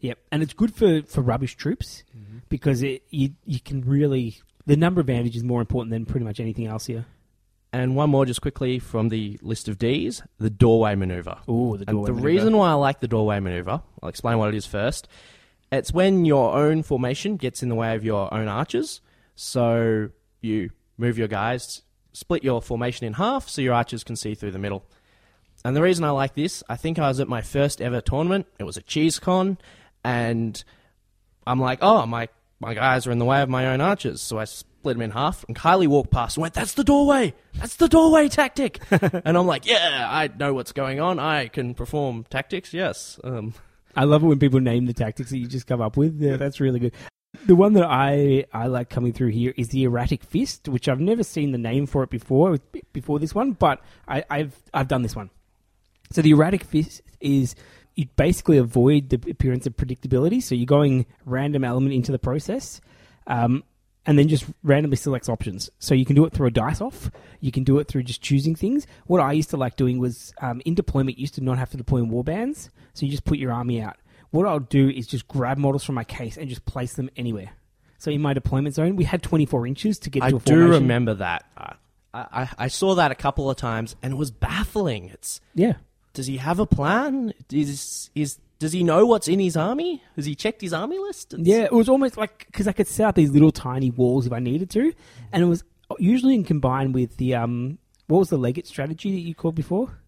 Yep, 0.00 0.18
and 0.32 0.42
it's 0.42 0.54
good 0.54 0.74
for, 0.74 1.02
for 1.02 1.20
rubbish 1.20 1.54
troops 1.54 2.02
mm-hmm. 2.16 2.38
because 2.48 2.82
it 2.82 3.02
you 3.10 3.30
you 3.44 3.60
can 3.60 3.82
really 3.82 4.38
the 4.64 4.76
number 4.76 5.02
advantage 5.02 5.36
is 5.36 5.44
more 5.44 5.60
important 5.60 5.90
than 5.90 6.06
pretty 6.06 6.24
much 6.24 6.40
anything 6.40 6.66
else 6.66 6.86
here. 6.86 7.04
And 7.72 7.94
one 7.94 8.08
more 8.08 8.24
just 8.24 8.40
quickly 8.40 8.78
from 8.78 9.10
the 9.10 9.38
list 9.42 9.68
of 9.68 9.76
Ds, 9.76 10.22
the 10.38 10.48
doorway 10.48 10.94
maneuver. 10.94 11.36
Oh, 11.46 11.76
the 11.76 11.84
And 11.86 11.98
the 11.98 12.12
maneuver. 12.12 12.26
reason 12.26 12.56
why 12.56 12.70
I 12.70 12.74
like 12.74 13.00
the 13.00 13.08
doorway 13.08 13.38
maneuver, 13.38 13.82
I'll 14.02 14.08
explain 14.08 14.38
what 14.38 14.48
it 14.48 14.54
is 14.54 14.64
first. 14.64 15.08
It's 15.72 15.92
when 15.92 16.24
your 16.24 16.54
own 16.54 16.82
formation 16.82 17.36
gets 17.36 17.62
in 17.62 17.68
the 17.68 17.74
way 17.74 17.94
of 17.94 18.04
your 18.04 18.32
own 18.32 18.48
archers. 18.48 19.00
So 19.34 20.10
you 20.40 20.70
move 20.96 21.18
your 21.18 21.28
guys, 21.28 21.82
split 22.12 22.44
your 22.44 22.62
formation 22.62 23.06
in 23.06 23.14
half 23.14 23.48
so 23.48 23.60
your 23.60 23.74
archers 23.74 24.04
can 24.04 24.16
see 24.16 24.34
through 24.34 24.52
the 24.52 24.58
middle. 24.58 24.84
And 25.64 25.74
the 25.74 25.82
reason 25.82 26.04
I 26.04 26.10
like 26.10 26.34
this, 26.34 26.62
I 26.68 26.76
think 26.76 26.98
I 26.98 27.08
was 27.08 27.18
at 27.18 27.28
my 27.28 27.42
first 27.42 27.80
ever 27.80 28.00
tournament. 28.00 28.46
It 28.58 28.64
was 28.64 28.76
a 28.76 28.82
cheese 28.82 29.18
con, 29.18 29.58
and 30.04 30.62
I'm 31.46 31.58
like, 31.58 31.80
oh, 31.82 32.06
my 32.06 32.28
my 32.60 32.72
guys 32.72 33.06
are 33.06 33.10
in 33.10 33.18
the 33.18 33.24
way 33.24 33.42
of 33.42 33.48
my 33.48 33.66
own 33.66 33.80
archers, 33.80 34.20
so 34.22 34.38
I 34.38 34.44
split 34.44 34.94
them 34.94 35.02
in 35.02 35.10
half. 35.10 35.44
And 35.46 35.56
Kylie 35.56 35.88
walked 35.88 36.10
past 36.10 36.36
and 36.36 36.42
went, 36.42 36.54
"That's 36.54 36.74
the 36.74 36.84
doorway. 36.84 37.34
That's 37.54 37.76
the 37.76 37.88
doorway 37.88 38.28
tactic." 38.28 38.80
and 38.90 39.36
I'm 39.36 39.46
like, 39.46 39.66
"Yeah, 39.66 40.06
I 40.08 40.28
know 40.28 40.54
what's 40.54 40.72
going 40.72 41.00
on. 41.00 41.18
I 41.18 41.48
can 41.48 41.74
perform 41.74 42.24
tactics. 42.30 42.72
Yes." 42.72 43.18
Um, 43.24 43.54
I 43.96 44.04
love 44.04 44.22
it 44.22 44.26
when 44.26 44.38
people 44.38 44.60
name 44.60 44.86
the 44.86 44.92
tactics 44.92 45.30
that 45.30 45.38
you 45.38 45.46
just 45.46 45.66
come 45.66 45.80
up 45.80 45.96
with. 45.96 46.20
Yeah, 46.20 46.36
that's 46.36 46.60
really 46.60 46.78
good. 46.78 46.92
The 47.46 47.56
one 47.56 47.74
that 47.74 47.84
I, 47.84 48.46
I 48.52 48.66
like 48.66 48.88
coming 48.88 49.12
through 49.12 49.30
here 49.30 49.52
is 49.56 49.68
the 49.68 49.84
erratic 49.84 50.22
fist, 50.22 50.68
which 50.68 50.88
I've 50.88 51.00
never 51.00 51.22
seen 51.22 51.52
the 51.52 51.58
name 51.58 51.86
for 51.86 52.02
it 52.02 52.10
before 52.10 52.58
before 52.92 53.18
this 53.18 53.34
one, 53.34 53.52
but 53.52 53.82
I, 54.08 54.24
I've 54.30 54.56
I've 54.72 54.88
done 54.88 55.02
this 55.02 55.16
one. 55.16 55.30
So 56.12 56.22
the 56.22 56.30
erratic 56.30 56.64
fist 56.64 57.02
is 57.20 57.54
you 57.94 58.06
basically 58.16 58.58
avoid 58.58 59.08
the 59.08 59.30
appearance 59.30 59.66
of 59.66 59.76
predictability. 59.76 60.42
So 60.42 60.54
you're 60.54 60.66
going 60.66 61.06
random 61.24 61.64
element 61.64 61.94
into 61.94 62.12
the 62.12 62.18
process, 62.18 62.80
um, 63.26 63.64
and 64.06 64.18
then 64.18 64.28
just 64.28 64.46
randomly 64.62 64.96
selects 64.96 65.28
options. 65.28 65.68
So 65.78 65.94
you 65.94 66.04
can 66.04 66.16
do 66.16 66.24
it 66.24 66.32
through 66.32 66.46
a 66.46 66.50
dice 66.50 66.80
off. 66.80 67.10
You 67.40 67.52
can 67.52 67.64
do 67.64 67.78
it 67.78 67.88
through 67.88 68.04
just 68.04 68.22
choosing 68.22 68.54
things. 68.54 68.86
What 69.06 69.20
I 69.20 69.32
used 69.32 69.50
to 69.50 69.56
like 69.56 69.76
doing 69.76 69.98
was 69.98 70.32
um, 70.40 70.62
in 70.64 70.74
deployment, 70.74 71.18
you 71.18 71.22
used 71.22 71.34
to 71.34 71.44
not 71.44 71.58
have 71.58 71.70
to 71.70 71.76
deploy 71.76 71.98
in 71.98 72.08
war 72.08 72.24
bands. 72.24 72.70
So 72.96 73.06
you 73.06 73.10
just 73.12 73.24
put 73.24 73.38
your 73.38 73.52
army 73.52 73.80
out. 73.80 73.96
What 74.30 74.46
I'll 74.46 74.58
do 74.58 74.88
is 74.88 75.06
just 75.06 75.28
grab 75.28 75.58
models 75.58 75.84
from 75.84 75.94
my 75.94 76.04
case 76.04 76.36
and 76.36 76.48
just 76.48 76.64
place 76.64 76.94
them 76.94 77.08
anywhere. 77.16 77.50
So 77.98 78.10
in 78.10 78.20
my 78.20 78.34
deployment 78.34 78.74
zone, 78.74 78.96
we 78.96 79.04
had 79.04 79.22
24 79.22 79.66
inches 79.66 79.98
to 80.00 80.10
get 80.10 80.22
I 80.22 80.30
to 80.30 80.36
a 80.36 80.40
do 80.40 80.52
formation. 80.54 80.82
remember 80.82 81.14
that. 81.14 81.44
Uh, 81.56 81.72
I, 82.14 82.48
I 82.58 82.68
saw 82.68 82.94
that 82.94 83.10
a 83.12 83.14
couple 83.14 83.48
of 83.50 83.56
times, 83.56 83.94
and 84.02 84.12
it 84.12 84.16
was 84.16 84.30
baffling. 84.30 85.10
It's 85.10 85.40
Yeah. 85.54 85.74
does 86.14 86.26
he 86.26 86.38
have 86.38 86.58
a 86.58 86.66
plan? 86.66 87.32
Is 87.52 88.10
is 88.14 88.38
does 88.58 88.72
he 88.72 88.82
know 88.82 89.04
what's 89.04 89.28
in 89.28 89.38
his 89.38 89.54
army? 89.56 90.02
Has 90.16 90.24
he 90.24 90.34
checked 90.34 90.62
his 90.62 90.72
army 90.72 90.98
list? 90.98 91.34
It's- 91.34 91.46
Yeah, 91.46 91.64
it 91.64 91.72
was 91.72 91.88
almost 91.90 92.16
like 92.16 92.46
because 92.46 92.66
I 92.66 92.72
could 92.72 92.86
set 92.86 93.06
up 93.06 93.14
these 93.14 93.30
little 93.30 93.52
tiny 93.52 93.90
walls 93.90 94.26
if 94.26 94.32
I 94.32 94.38
needed 94.40 94.70
to, 94.70 94.92
and 95.30 95.42
it 95.42 95.46
was 95.46 95.62
usually 95.98 96.34
in 96.34 96.44
combined 96.44 96.94
with 96.94 97.18
the 97.18 97.34
um, 97.34 97.78
what 98.06 98.18
was 98.18 98.30
the 98.30 98.38
Leggett 98.38 98.66
strategy 98.66 99.12
that 99.12 99.20
you 99.20 99.34
called 99.34 99.54
before? 99.54 99.98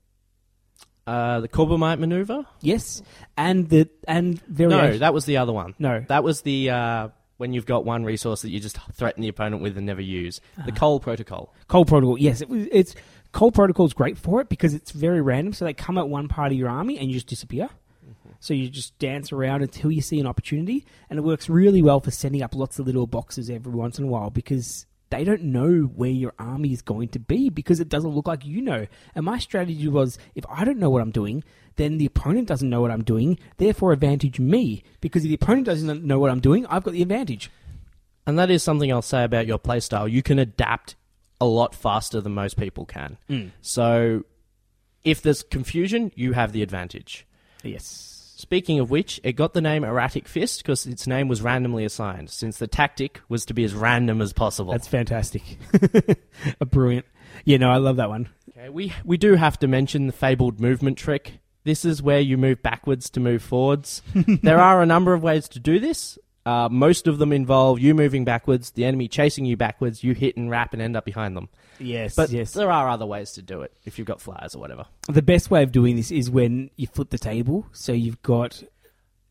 Uh, 1.08 1.40
the 1.40 1.48
Corbomite 1.48 1.98
maneuver? 1.98 2.44
Yes, 2.60 3.02
and 3.36 3.68
the 3.68 3.88
and 4.06 4.40
variation. 4.42 4.92
No, 4.92 4.98
that 4.98 5.14
was 5.14 5.24
the 5.24 5.38
other 5.38 5.52
one. 5.52 5.74
No. 5.78 6.04
that 6.08 6.22
was 6.22 6.42
the 6.42 6.68
uh, 6.68 7.08
when 7.38 7.54
you've 7.54 7.64
got 7.64 7.86
one 7.86 8.04
resource 8.04 8.42
that 8.42 8.50
you 8.50 8.60
just 8.60 8.78
threaten 8.92 9.22
the 9.22 9.28
opponent 9.28 9.62
with 9.62 9.78
and 9.78 9.86
never 9.86 10.02
use. 10.02 10.40
The 10.66 10.72
Cole 10.72 11.00
Protocol. 11.00 11.54
Cole 11.66 11.86
Protocol. 11.86 12.18
Yes, 12.18 12.42
it 12.42 12.50
was. 12.50 12.66
It's 12.70 12.94
Cole 13.32 13.52
Protocol 13.52 13.86
is 13.86 13.94
great 13.94 14.18
for 14.18 14.42
it 14.42 14.50
because 14.50 14.74
it's 14.74 14.90
very 14.90 15.22
random. 15.22 15.54
So 15.54 15.64
they 15.64 15.72
come 15.72 15.96
at 15.96 16.08
one 16.08 16.28
part 16.28 16.52
of 16.52 16.58
your 16.58 16.68
army 16.68 16.98
and 16.98 17.08
you 17.08 17.14
just 17.14 17.26
disappear. 17.26 17.70
So 18.40 18.54
you 18.54 18.68
just 18.68 18.96
dance 18.98 19.32
around 19.32 19.62
until 19.62 19.90
you 19.90 20.00
see 20.00 20.20
an 20.20 20.26
opportunity, 20.26 20.86
and 21.10 21.18
it 21.18 21.22
works 21.22 21.48
really 21.48 21.82
well 21.82 22.00
for 22.00 22.10
sending 22.10 22.42
up 22.42 22.54
lots 22.54 22.78
of 22.78 22.86
little 22.86 23.06
boxes 23.06 23.50
every 23.50 23.72
once 23.72 23.98
in 23.98 24.04
a 24.04 24.08
while 24.08 24.30
because 24.30 24.86
they 25.10 25.24
don't 25.24 25.42
know 25.42 25.82
where 25.82 26.10
your 26.10 26.34
army 26.38 26.72
is 26.72 26.82
going 26.82 27.08
to 27.08 27.18
be 27.18 27.48
because 27.48 27.80
it 27.80 27.88
doesn't 27.88 28.10
look 28.10 28.26
like 28.26 28.44
you 28.44 28.60
know. 28.60 28.86
And 29.14 29.24
my 29.24 29.38
strategy 29.38 29.88
was 29.88 30.18
if 30.34 30.44
I 30.48 30.64
don't 30.64 30.78
know 30.78 30.90
what 30.90 31.02
I'm 31.02 31.10
doing, 31.10 31.44
then 31.76 31.98
the 31.98 32.06
opponent 32.06 32.48
doesn't 32.48 32.68
know 32.68 32.80
what 32.80 32.90
I'm 32.90 33.04
doing, 33.04 33.38
therefore 33.56 33.92
advantage 33.92 34.38
me 34.38 34.82
because 35.00 35.24
if 35.24 35.28
the 35.28 35.34
opponent 35.34 35.66
doesn't 35.66 36.04
know 36.04 36.18
what 36.18 36.30
I'm 36.30 36.40
doing, 36.40 36.66
I've 36.66 36.84
got 36.84 36.92
the 36.92 37.02
advantage. 37.02 37.50
And 38.26 38.38
that 38.38 38.50
is 38.50 38.62
something 38.62 38.92
I'll 38.92 39.00
say 39.00 39.24
about 39.24 39.46
your 39.46 39.58
playstyle. 39.58 40.10
You 40.10 40.22
can 40.22 40.38
adapt 40.38 40.96
a 41.40 41.46
lot 41.46 41.74
faster 41.74 42.20
than 42.20 42.34
most 42.34 42.58
people 42.58 42.84
can. 42.84 43.16
Mm. 43.30 43.52
So 43.62 44.24
if 45.04 45.22
there's 45.22 45.42
confusion, 45.42 46.12
you 46.14 46.32
have 46.32 46.52
the 46.52 46.62
advantage. 46.62 47.26
Yes. 47.62 48.17
Speaking 48.38 48.78
of 48.78 48.88
which, 48.88 49.20
it 49.24 49.32
got 49.32 49.52
the 49.52 49.60
name 49.60 49.82
Erratic 49.82 50.28
Fist 50.28 50.62
because 50.62 50.86
its 50.86 51.08
name 51.08 51.26
was 51.26 51.42
randomly 51.42 51.84
assigned, 51.84 52.30
since 52.30 52.56
the 52.56 52.68
tactic 52.68 53.20
was 53.28 53.44
to 53.46 53.52
be 53.52 53.64
as 53.64 53.74
random 53.74 54.22
as 54.22 54.32
possible. 54.32 54.70
That's 54.70 54.86
fantastic. 54.86 55.42
A 56.60 56.64
brilliant. 56.64 57.04
Yeah, 57.44 57.56
no, 57.56 57.68
I 57.68 57.78
love 57.78 57.96
that 57.96 58.08
one. 58.08 58.28
Okay, 58.50 58.68
we 58.68 58.92
we 59.04 59.16
do 59.16 59.34
have 59.34 59.58
to 59.58 59.66
mention 59.66 60.06
the 60.06 60.12
fabled 60.12 60.60
movement 60.60 60.98
trick. 60.98 61.40
This 61.64 61.84
is 61.84 62.00
where 62.00 62.20
you 62.20 62.38
move 62.38 62.62
backwards 62.62 63.10
to 63.10 63.20
move 63.20 63.42
forwards. 63.42 64.02
there 64.14 64.60
are 64.60 64.80
a 64.82 64.86
number 64.86 65.14
of 65.14 65.22
ways 65.24 65.48
to 65.48 65.58
do 65.58 65.80
this. 65.80 66.16
Uh, 66.48 66.66
most 66.70 67.06
of 67.06 67.18
them 67.18 67.30
involve 67.30 67.78
you 67.78 67.94
moving 67.94 68.24
backwards, 68.24 68.70
the 68.70 68.86
enemy 68.86 69.06
chasing 69.06 69.44
you 69.44 69.54
backwards, 69.54 70.02
you 70.02 70.14
hit 70.14 70.34
and 70.38 70.50
wrap 70.50 70.72
and 70.72 70.80
end 70.80 70.96
up 70.96 71.04
behind 71.04 71.36
them. 71.36 71.46
Yes, 71.78 72.16
But 72.16 72.30
yes. 72.30 72.52
there 72.52 72.70
are 72.70 72.88
other 72.88 73.04
ways 73.04 73.32
to 73.32 73.42
do 73.42 73.60
it 73.60 73.72
if 73.84 73.98
you've 73.98 74.06
got 74.06 74.18
flyers 74.18 74.54
or 74.54 74.58
whatever. 74.58 74.86
The 75.10 75.20
best 75.20 75.50
way 75.50 75.62
of 75.62 75.72
doing 75.72 75.96
this 75.96 76.10
is 76.10 76.30
when 76.30 76.70
you 76.76 76.86
flip 76.86 77.10
the 77.10 77.18
table. 77.18 77.66
So 77.72 77.92
you've 77.92 78.22
got 78.22 78.62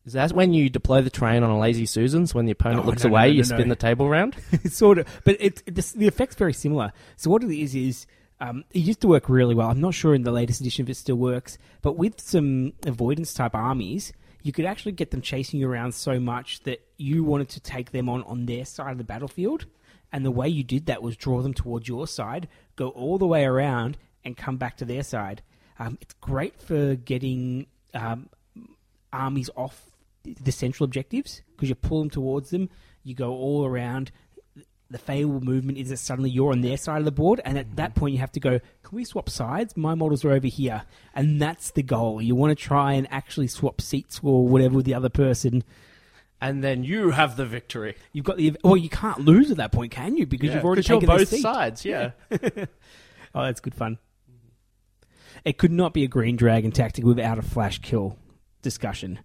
Is 0.06 0.12
that 0.12 0.32
when 0.32 0.54
you 0.54 0.70
deploy 0.70 1.02
the 1.02 1.10
train 1.10 1.42
on 1.42 1.50
a 1.50 1.58
lazy 1.58 1.86
Susans? 1.86 2.36
When 2.36 2.46
the 2.46 2.52
opponent 2.52 2.84
No, 2.84 2.90
looks 2.90 3.02
no, 3.02 3.10
no, 3.10 3.16
away, 3.16 3.26
no, 3.26 3.32
you 3.32 3.38
no, 3.38 3.42
spin 3.42 3.68
no. 3.68 3.74
the 3.74 3.76
table 3.76 4.06
around? 4.06 4.36
It's 4.52 4.76
sort 4.76 4.98
of, 4.98 5.06
but 5.24 5.36
it, 5.40 5.62
it 5.66 5.74
the, 5.74 5.92
the 5.96 6.06
effect's 6.06 6.36
very 6.36 6.52
similar. 6.52 6.92
So 7.16 7.30
what 7.30 7.42
it 7.42 7.50
is 7.50 7.74
is 7.74 8.06
um, 8.40 8.62
it 8.72 8.78
used 8.78 9.00
to 9.00 9.08
work 9.08 9.28
really 9.28 9.56
well. 9.56 9.68
I'm 9.70 9.80
not 9.80 9.94
sure 9.94 10.14
in 10.14 10.22
the 10.22 10.30
latest 10.30 10.60
edition 10.60 10.84
if 10.86 10.90
it 10.90 10.94
still 10.94 11.16
works, 11.16 11.58
but 11.82 11.96
with 11.96 12.20
some 12.20 12.74
avoidance 12.86 13.34
type 13.34 13.56
armies, 13.56 14.12
you 14.48 14.52
could 14.52 14.64
actually 14.64 14.92
get 14.92 15.10
them 15.10 15.20
chasing 15.20 15.60
you 15.60 15.70
around 15.70 15.92
so 15.92 16.18
much 16.18 16.62
that 16.62 16.80
you 16.96 17.22
wanted 17.22 17.50
to 17.50 17.60
take 17.60 17.92
them 17.92 18.08
on 18.08 18.22
on 18.22 18.46
their 18.46 18.64
side 18.64 18.92
of 18.92 18.96
the 18.96 19.04
battlefield, 19.04 19.66
and 20.10 20.24
the 20.24 20.30
way 20.30 20.48
you 20.48 20.64
did 20.64 20.86
that 20.86 21.02
was 21.02 21.18
draw 21.18 21.42
them 21.42 21.52
towards 21.52 21.86
your 21.86 22.06
side, 22.06 22.48
go 22.74 22.88
all 22.88 23.18
the 23.18 23.26
way 23.26 23.44
around, 23.44 23.98
and 24.24 24.38
come 24.38 24.56
back 24.56 24.78
to 24.78 24.86
their 24.86 25.02
side. 25.02 25.42
Um, 25.78 25.98
it's 26.00 26.14
great 26.14 26.58
for 26.62 26.94
getting 26.94 27.66
um, 27.92 28.30
armies 29.12 29.50
off 29.54 29.90
the 30.24 30.50
central 30.50 30.86
objectives 30.86 31.42
because 31.54 31.68
you 31.68 31.74
pull 31.74 31.98
them 31.98 32.08
towards 32.08 32.48
them, 32.48 32.70
you 33.04 33.14
go 33.14 33.32
all 33.32 33.66
around. 33.66 34.10
The 34.90 34.98
favorable 34.98 35.42
movement 35.42 35.76
is 35.76 35.90
that 35.90 35.98
suddenly 35.98 36.30
you're 36.30 36.52
on 36.52 36.62
their 36.62 36.78
side 36.78 36.98
of 36.98 37.04
the 37.04 37.12
board, 37.12 37.40
and 37.44 37.58
at 37.58 37.66
mm-hmm. 37.66 37.74
that 37.76 37.94
point 37.94 38.14
you 38.14 38.20
have 38.20 38.32
to 38.32 38.40
go. 38.40 38.58
Can 38.82 38.96
we 38.96 39.04
swap 39.04 39.28
sides? 39.28 39.76
My 39.76 39.94
models 39.94 40.24
are 40.24 40.32
over 40.32 40.46
here, 40.46 40.84
and 41.14 41.40
that's 41.40 41.70
the 41.72 41.82
goal. 41.82 42.22
You 42.22 42.34
want 42.34 42.56
to 42.58 42.64
try 42.64 42.94
and 42.94 43.06
actually 43.10 43.48
swap 43.48 43.82
seats 43.82 44.20
or 44.22 44.48
whatever 44.48 44.76
with 44.76 44.86
the 44.86 44.94
other 44.94 45.10
person. 45.10 45.62
and 46.40 46.64
then 46.64 46.84
you 46.84 47.10
have 47.10 47.36
the 47.36 47.44
victory. 47.44 47.96
You've 48.12 48.24
got 48.24 48.38
the 48.38 48.56
well, 48.64 48.76
you 48.76 48.88
can't 48.88 49.20
lose 49.20 49.50
at 49.50 49.58
that 49.58 49.72
point, 49.72 49.92
can 49.92 50.16
you? 50.16 50.24
Because 50.26 50.54
you've 50.54 50.64
already 50.64 50.82
taken 50.82 51.06
both 51.06 51.28
sides, 51.28 51.84
yeah. 51.84 52.12
Oh, 53.34 53.44
that's 53.44 53.60
good 53.60 53.74
fun. 53.74 53.98
It 55.44 55.58
could 55.58 55.70
not 55.70 55.92
be 55.92 56.02
a 56.02 56.08
green 56.08 56.36
dragon 56.36 56.72
tactic 56.72 57.04
without 57.04 57.38
a 57.38 57.42
flash 57.42 57.78
kill 57.80 58.16
discussion. 58.62 59.20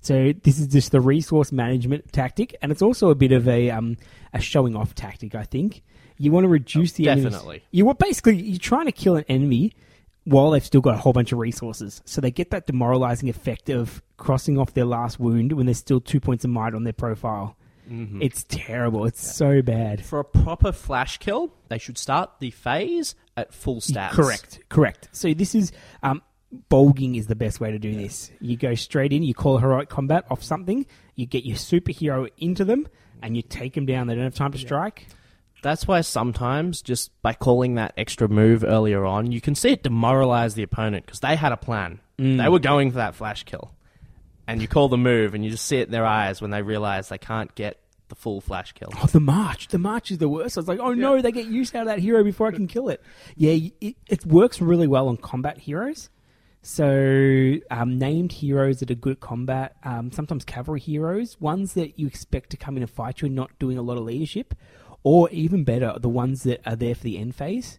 So 0.00 0.32
this 0.42 0.58
is 0.58 0.66
just 0.68 0.92
the 0.92 1.00
resource 1.00 1.52
management 1.52 2.12
tactic, 2.12 2.56
and 2.62 2.72
it's 2.72 2.82
also 2.82 3.10
a 3.10 3.14
bit 3.14 3.32
of 3.32 3.46
a 3.48 3.70
um, 3.70 3.96
a 4.32 4.40
showing 4.40 4.74
off 4.76 4.94
tactic. 4.94 5.34
I 5.34 5.44
think 5.44 5.82
you 6.18 6.32
want 6.32 6.44
to 6.44 6.48
reduce 6.48 6.92
the 6.92 7.08
enemy's- 7.08 7.32
definitely. 7.32 7.62
You 7.70 7.84
want 7.84 7.98
basically 7.98 8.36
you're 8.36 8.58
trying 8.58 8.86
to 8.86 8.92
kill 8.92 9.16
an 9.16 9.24
enemy 9.28 9.72
while 10.24 10.50
they've 10.50 10.64
still 10.64 10.80
got 10.82 10.94
a 10.94 10.98
whole 10.98 11.12
bunch 11.12 11.32
of 11.32 11.38
resources, 11.38 12.00
so 12.04 12.20
they 12.20 12.30
get 12.30 12.50
that 12.50 12.66
demoralizing 12.66 13.28
effect 13.28 13.68
of 13.70 14.02
crossing 14.16 14.58
off 14.58 14.74
their 14.74 14.84
last 14.84 15.18
wound 15.20 15.52
when 15.52 15.66
there's 15.66 15.78
still 15.78 16.00
two 16.00 16.20
points 16.20 16.44
of 16.44 16.50
might 16.50 16.74
on 16.74 16.84
their 16.84 16.92
profile. 16.92 17.56
It's 18.22 18.44
terrible. 18.48 19.04
It's 19.04 19.26
so 19.34 19.62
bad. 19.62 20.04
For 20.04 20.20
a 20.20 20.24
proper 20.24 20.70
flash 20.70 21.18
kill, 21.18 21.52
they 21.68 21.78
should 21.78 21.98
start 21.98 22.30
the 22.38 22.52
phase 22.52 23.16
at 23.36 23.52
full 23.52 23.80
stats. 23.80 24.12
Correct, 24.12 24.60
correct. 24.68 25.08
So 25.10 25.34
this 25.34 25.56
is 25.56 25.72
um, 26.04 26.22
bulging 26.68 27.14
is 27.14 27.26
the 27.26 27.36
best 27.36 27.60
way 27.60 27.70
to 27.70 27.78
do 27.78 27.94
this. 27.94 28.30
You 28.40 28.56
go 28.56 28.74
straight 28.74 29.12
in, 29.12 29.22
you 29.22 29.34
call 29.34 29.58
heroic 29.58 29.88
combat 29.88 30.24
off 30.30 30.42
something, 30.42 30.86
you 31.14 31.26
get 31.26 31.44
your 31.44 31.56
superhero 31.56 32.28
into 32.38 32.64
them, 32.64 32.88
and 33.22 33.36
you 33.36 33.42
take 33.42 33.74
them 33.74 33.86
down. 33.86 34.06
They 34.06 34.14
don't 34.14 34.24
have 34.24 34.34
time 34.34 34.52
to 34.52 34.58
strike. 34.58 35.06
That's 35.62 35.86
why 35.86 36.00
sometimes, 36.00 36.80
just 36.80 37.10
by 37.20 37.34
calling 37.34 37.74
that 37.74 37.92
extra 37.96 38.28
move 38.28 38.64
earlier 38.64 39.04
on, 39.04 39.30
you 39.30 39.40
can 39.40 39.54
see 39.54 39.70
it 39.70 39.82
demoralize 39.82 40.54
the 40.54 40.62
opponent 40.62 41.04
because 41.04 41.20
they 41.20 41.36
had 41.36 41.52
a 41.52 41.56
plan. 41.56 42.00
Mm. 42.18 42.38
They 42.38 42.48
were 42.48 42.58
going 42.58 42.90
for 42.90 42.96
that 42.96 43.14
flash 43.14 43.44
kill. 43.44 43.74
And 44.46 44.62
you 44.62 44.68
call 44.68 44.88
the 44.88 44.96
move, 44.96 45.34
and 45.34 45.44
you 45.44 45.50
just 45.50 45.66
see 45.66 45.76
it 45.76 45.88
in 45.88 45.92
their 45.92 46.06
eyes 46.06 46.40
when 46.40 46.50
they 46.50 46.62
realize 46.62 47.08
they 47.08 47.18
can't 47.18 47.54
get 47.54 47.78
the 48.08 48.14
full 48.16 48.40
flash 48.40 48.72
kill. 48.72 48.88
Oh, 49.00 49.06
the 49.06 49.20
march! 49.20 49.68
The 49.68 49.78
march 49.78 50.10
is 50.10 50.18
the 50.18 50.28
worst. 50.28 50.56
I 50.56 50.60
was 50.60 50.68
like, 50.68 50.80
oh 50.80 50.94
no, 50.94 51.20
they 51.20 51.30
get 51.30 51.46
use 51.46 51.74
out 51.74 51.82
of 51.82 51.86
that 51.86 52.00
hero 52.00 52.24
before 52.24 52.48
I 52.48 52.50
can 52.50 52.66
kill 52.66 52.88
it. 52.88 53.00
Yeah, 53.36 53.68
it, 53.80 53.96
it 54.08 54.26
works 54.26 54.60
really 54.60 54.88
well 54.88 55.08
on 55.08 55.18
combat 55.18 55.58
heroes. 55.58 56.10
So, 56.62 57.56
um, 57.70 57.98
named 57.98 58.32
heroes 58.32 58.80
that 58.80 58.90
are 58.90 58.94
good 58.94 59.12
at 59.14 59.20
combat, 59.20 59.76
um, 59.82 60.12
sometimes 60.12 60.44
cavalry 60.44 60.80
heroes, 60.80 61.40
ones 61.40 61.72
that 61.74 61.98
you 61.98 62.06
expect 62.06 62.50
to 62.50 62.56
come 62.58 62.76
in 62.76 62.82
and 62.82 62.90
fight 62.90 63.22
you 63.22 63.26
and 63.26 63.34
not 63.34 63.58
doing 63.58 63.78
a 63.78 63.82
lot 63.82 63.96
of 63.96 64.04
leadership, 64.04 64.54
or 65.02 65.30
even 65.30 65.64
better, 65.64 65.94
the 65.98 66.08
ones 66.10 66.42
that 66.42 66.60
are 66.66 66.76
there 66.76 66.94
for 66.94 67.04
the 67.04 67.16
end 67.16 67.34
phase. 67.34 67.78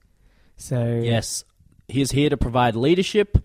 So, 0.57 0.99
Yes, 1.03 1.43
he's 1.87 2.11
here 2.11 2.29
to 2.29 2.37
provide 2.37 2.75
leadership, 2.75 3.37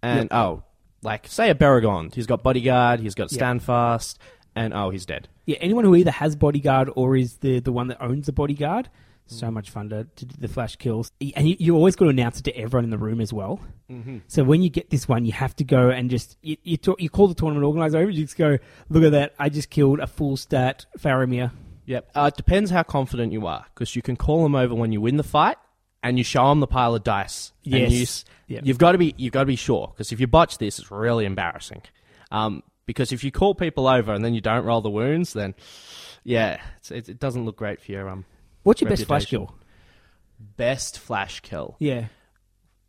and 0.00 0.28
oh, 0.32 0.62
like 1.02 1.26
say 1.26 1.50
a 1.50 1.54
Baragon, 1.56 2.14
he's 2.14 2.26
got 2.26 2.44
bodyguard, 2.44 3.00
he's 3.00 3.16
got 3.16 3.32
Yep. 3.32 3.38
and 4.54 4.72
oh, 4.72 4.90
he's 4.90 5.06
dead. 5.06 5.28
Yeah, 5.44 5.56
anyone 5.60 5.84
who 5.84 5.96
either 5.96 6.12
has 6.12 6.36
bodyguard 6.36 6.88
or 6.94 7.16
is 7.16 7.38
the 7.38 7.58
the 7.58 7.72
one 7.72 7.88
that 7.88 8.00
owns 8.00 8.26
the 8.26 8.32
bodyguard. 8.32 8.88
So 9.26 9.50
much 9.50 9.70
fun 9.70 9.88
to, 9.88 10.04
to 10.04 10.24
do 10.26 10.34
the 10.38 10.48
flash 10.48 10.76
kills, 10.76 11.10
and 11.34 11.48
you, 11.48 11.56
you 11.58 11.74
always 11.74 11.96
got 11.96 12.04
to 12.04 12.10
announce 12.10 12.40
it 12.40 12.42
to 12.42 12.56
everyone 12.56 12.84
in 12.84 12.90
the 12.90 12.98
room 12.98 13.22
as 13.22 13.32
well. 13.32 13.58
Mm-hmm. 13.90 14.18
So 14.26 14.44
when 14.44 14.62
you 14.62 14.68
get 14.68 14.90
this 14.90 15.08
one, 15.08 15.24
you 15.24 15.32
have 15.32 15.56
to 15.56 15.64
go 15.64 15.88
and 15.88 16.10
just 16.10 16.36
you 16.42 16.58
you, 16.62 16.76
talk, 16.76 17.00
you 17.00 17.08
call 17.08 17.28
the 17.28 17.34
tournament 17.34 17.64
organizer 17.64 17.98
over. 17.98 18.10
You 18.10 18.24
just 18.24 18.36
go, 18.36 18.58
look 18.90 19.02
at 19.02 19.12
that! 19.12 19.34
I 19.38 19.48
just 19.48 19.70
killed 19.70 20.00
a 20.00 20.06
full 20.06 20.36
stat 20.36 20.84
Faramir. 20.98 21.52
Yep. 21.86 22.10
Uh, 22.14 22.30
it 22.32 22.36
depends 22.36 22.70
how 22.70 22.82
confident 22.82 23.32
you 23.32 23.46
are, 23.46 23.64
because 23.74 23.96
you 23.96 24.02
can 24.02 24.16
call 24.16 24.42
them 24.42 24.54
over 24.54 24.74
when 24.74 24.92
you 24.92 25.00
win 25.00 25.16
the 25.16 25.22
fight, 25.22 25.56
and 26.02 26.18
you 26.18 26.24
show 26.24 26.48
them 26.50 26.60
the 26.60 26.66
pile 26.66 26.94
of 26.94 27.02
dice. 27.02 27.52
And 27.64 27.74
Yes. 27.74 28.24
you, 28.46 28.56
Yep. 28.56 28.66
You've 28.66 28.78
got 28.78 28.92
to 28.92 28.98
be 28.98 29.14
you've 29.16 29.32
got 29.32 29.40
to 29.40 29.46
be 29.46 29.56
sure, 29.56 29.88
because 29.94 30.12
if 30.12 30.20
you 30.20 30.26
botch 30.26 30.58
this, 30.58 30.78
it's 30.78 30.90
really 30.90 31.24
embarrassing. 31.24 31.80
Um, 32.30 32.62
because 32.84 33.10
if 33.10 33.24
you 33.24 33.32
call 33.32 33.54
people 33.54 33.88
over 33.88 34.12
and 34.12 34.22
then 34.22 34.34
you 34.34 34.42
don't 34.42 34.66
roll 34.66 34.82
the 34.82 34.90
wounds, 34.90 35.32
then 35.32 35.54
yeah, 36.24 36.60
it's, 36.76 36.90
it, 36.90 37.08
it 37.08 37.18
doesn't 37.18 37.46
look 37.46 37.56
great 37.56 37.80
for 37.80 37.90
your 37.90 38.10
um 38.10 38.26
What's 38.64 38.80
your 38.80 38.90
best 38.90 39.04
flash 39.06 39.22
Reputation. 39.32 39.46
kill? 39.46 39.58
best 40.56 40.98
flash 40.98 41.40
kill. 41.40 41.76
Yeah, 41.78 42.06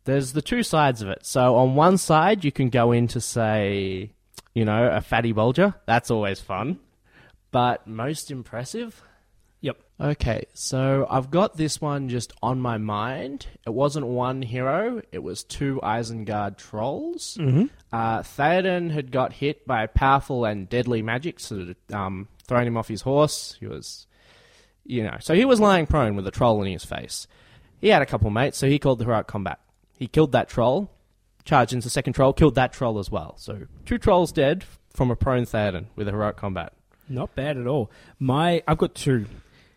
there's 0.04 0.32
the 0.32 0.42
two 0.42 0.62
sides 0.62 1.02
of 1.02 1.08
it. 1.08 1.24
So 1.24 1.56
on 1.56 1.74
one 1.74 1.96
side, 1.98 2.44
you 2.44 2.52
can 2.52 2.68
go 2.70 2.92
into 2.92 3.20
say, 3.20 4.12
you 4.54 4.64
know, 4.64 4.88
a 4.90 5.00
fatty 5.00 5.32
bulger. 5.32 5.74
That's 5.86 6.10
always 6.10 6.40
fun. 6.40 6.78
But 7.50 7.86
most 7.86 8.30
impressive. 8.30 9.02
yep. 9.60 9.78
Okay, 9.98 10.44
so 10.52 11.06
I've 11.08 11.30
got 11.30 11.56
this 11.56 11.80
one 11.80 12.08
just 12.10 12.32
on 12.42 12.60
my 12.60 12.76
mind. 12.76 13.46
It 13.66 13.70
wasn't 13.70 14.06
one 14.06 14.42
hero; 14.42 15.00
it 15.10 15.22
was 15.22 15.42
two 15.44 15.80
Isengard 15.82 16.58
trolls. 16.58 17.38
Mm-hmm. 17.40 17.64
Uh, 17.92 18.18
Theoden 18.18 18.90
had 18.90 19.10
got 19.10 19.32
hit 19.32 19.66
by 19.66 19.86
powerful 19.86 20.44
and 20.44 20.68
deadly 20.68 21.00
magic, 21.00 21.40
so 21.40 21.64
that, 21.64 21.92
um, 21.94 22.28
thrown 22.46 22.66
him 22.66 22.76
off 22.76 22.88
his 22.88 23.00
horse. 23.02 23.56
He 23.58 23.66
was, 23.66 24.06
you 24.86 25.02
know, 25.02 25.16
so 25.20 25.34
he 25.34 25.44
was 25.44 25.60
lying 25.60 25.86
prone 25.86 26.16
with 26.16 26.26
a 26.26 26.30
troll 26.30 26.62
in 26.62 26.72
his 26.72 26.84
face. 26.84 27.26
He 27.80 27.88
had 27.88 28.02
a 28.02 28.06
couple 28.06 28.30
mates, 28.30 28.58
so 28.58 28.68
he 28.68 28.78
called 28.78 28.98
the 28.98 29.04
heroic 29.04 29.26
combat. 29.26 29.60
He 29.98 30.06
killed 30.06 30.32
that 30.32 30.48
troll, 30.48 30.90
charged 31.44 31.72
into 31.72 31.86
the 31.86 31.90
second 31.90 32.12
troll, 32.14 32.32
killed 32.32 32.54
that 32.54 32.72
troll 32.72 32.98
as 32.98 33.10
well. 33.10 33.34
So 33.38 33.62
two 33.84 33.98
trolls 33.98 34.32
dead 34.32 34.64
from 34.92 35.10
a 35.10 35.16
prone 35.16 35.44
Theoden 35.44 35.86
with 35.94 36.08
a 36.08 36.10
heroic 36.10 36.36
combat. 36.36 36.72
Not 37.08 37.34
bad 37.34 37.56
at 37.56 37.66
all. 37.66 37.90
My 38.18 38.62
I've 38.66 38.78
got 38.78 38.94
two. 38.94 39.26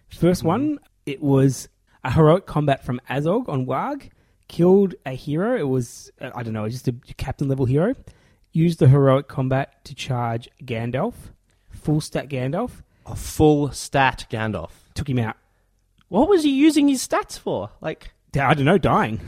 First 0.10 0.44
one, 0.44 0.80
it 1.06 1.22
was 1.22 1.70
a 2.04 2.12
heroic 2.12 2.46
combat 2.46 2.84
from 2.84 3.00
Azog 3.10 3.48
on 3.48 3.66
Warg. 3.66 4.10
Killed 4.48 4.96
a 5.06 5.12
hero. 5.12 5.56
It 5.56 5.68
was 5.68 6.12
uh, 6.20 6.32
I 6.34 6.44
don't 6.44 6.54
know, 6.54 6.68
just 6.68 6.88
a 6.88 6.94
captain 7.18 7.48
level 7.48 7.66
hero. 7.66 7.94
Used 8.52 8.80
the 8.80 8.88
heroic 8.88 9.28
combat 9.28 9.86
to 9.86 9.94
charge 9.94 10.50
Gandalf. 10.64 11.14
Full 11.70 12.02
stat 12.02 12.30
Gandalf. 12.30 12.82
A 13.06 13.16
full 13.16 13.72
stat 13.72 14.26
Gandalf. 14.32 14.72
Took 14.94 15.10
him 15.10 15.20
out. 15.20 15.36
What 16.10 16.28
was 16.28 16.44
he 16.44 16.50
using 16.50 16.88
his 16.88 17.08
stats 17.08 17.38
for? 17.38 17.70
Like, 17.82 18.12
I 18.34 18.54
don't 18.54 18.66
know, 18.66 18.78
dying. 18.78 19.20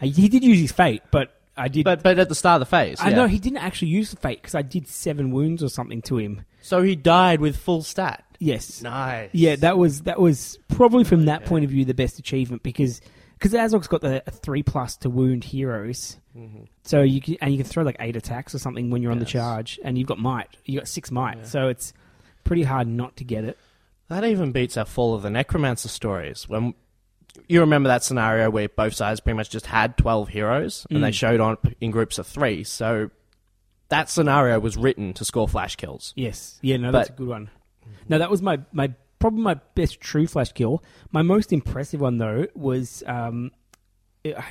He 0.00 0.28
did 0.28 0.42
use 0.42 0.58
his 0.58 0.72
fate, 0.72 1.02
but 1.10 1.34
I 1.56 1.68
did. 1.68 1.84
but 1.84 2.02
but 2.02 2.18
at 2.18 2.28
the 2.28 2.34
start 2.34 2.60
of 2.60 2.68
the 2.68 2.70
phase, 2.70 3.00
I 3.00 3.10
yeah. 3.10 3.16
know 3.16 3.26
he 3.26 3.38
didn't 3.38 3.58
actually 3.58 3.88
use 3.88 4.10
the 4.10 4.16
fate 4.16 4.42
because 4.42 4.54
I 4.54 4.62
did 4.62 4.88
seven 4.88 5.30
wounds 5.30 5.62
or 5.62 5.68
something 5.68 6.02
to 6.02 6.18
him. 6.18 6.42
So 6.62 6.82
he 6.82 6.96
died 6.96 7.40
with 7.40 7.56
full 7.56 7.82
stat. 7.82 8.24
Yes. 8.38 8.82
Nice. 8.82 9.30
Yeah, 9.32 9.56
that 9.56 9.78
was 9.78 10.02
that 10.02 10.20
was 10.20 10.58
probably 10.68 11.04
from 11.04 11.26
that 11.26 11.44
point 11.44 11.64
of 11.64 11.70
view 11.70 11.84
the 11.84 11.94
best 11.94 12.18
achievement 12.18 12.62
because 12.62 13.00
because 13.34 13.54
Azog's 13.54 13.86
got 13.86 14.00
the 14.00 14.22
a 14.26 14.30
three 14.30 14.62
plus 14.62 14.96
to 14.98 15.10
wound 15.10 15.44
heroes, 15.44 16.18
mm-hmm. 16.36 16.64
so 16.82 17.02
you 17.02 17.20
can 17.20 17.36
and 17.40 17.52
you 17.52 17.58
can 17.58 17.66
throw 17.66 17.84
like 17.84 17.96
eight 18.00 18.16
attacks 18.16 18.54
or 18.54 18.58
something 18.58 18.90
when 18.90 19.02
you're 19.02 19.12
on 19.12 19.18
the 19.18 19.24
charge, 19.24 19.78
and 19.84 19.96
you've 19.96 20.08
got 20.08 20.18
might, 20.18 20.56
you 20.64 20.78
got 20.78 20.88
six 20.88 21.10
might, 21.10 21.46
so 21.46 21.68
it's 21.68 21.92
pretty 22.42 22.62
hard 22.62 22.88
not 22.88 23.16
to 23.18 23.24
get 23.24 23.44
it. 23.44 23.58
That 24.08 24.24
even 24.24 24.52
beats 24.52 24.76
our 24.76 24.84
Fall 24.84 25.14
of 25.14 25.22
the 25.22 25.30
Necromancer 25.30 25.88
stories. 25.88 26.48
When 26.48 26.74
you 27.48 27.60
remember 27.60 27.88
that 27.88 28.04
scenario 28.04 28.50
where 28.50 28.68
both 28.68 28.94
sides 28.94 29.20
pretty 29.20 29.36
much 29.36 29.50
just 29.50 29.66
had 29.66 29.96
twelve 29.96 30.28
heroes 30.28 30.86
and 30.90 31.02
they 31.02 31.10
Mm. 31.10 31.14
showed 31.14 31.40
on 31.40 31.56
in 31.80 31.90
groups 31.90 32.18
of 32.18 32.26
three. 32.26 32.64
So 32.64 33.10
that 33.88 34.08
scenario 34.08 34.60
was 34.60 34.76
written 34.76 35.12
to 35.14 35.24
score 35.24 35.48
flash 35.48 35.76
kills. 35.76 36.12
Yes, 36.16 36.58
yeah, 36.62 36.76
no, 36.76 36.92
that's 36.92 37.08
a 37.10 37.12
good 37.12 37.28
one. 37.28 37.50
No, 38.08 38.18
that 38.18 38.30
was 38.30 38.40
my 38.42 38.60
my 38.72 38.92
probably 39.18 39.42
my 39.42 39.54
best 39.74 40.00
true 40.00 40.26
flash 40.26 40.52
kill. 40.52 40.82
My 41.10 41.22
most 41.22 41.52
impressive 41.52 42.00
one 42.00 42.18
though 42.18 42.46
was 42.54 43.02
um, 43.06 43.50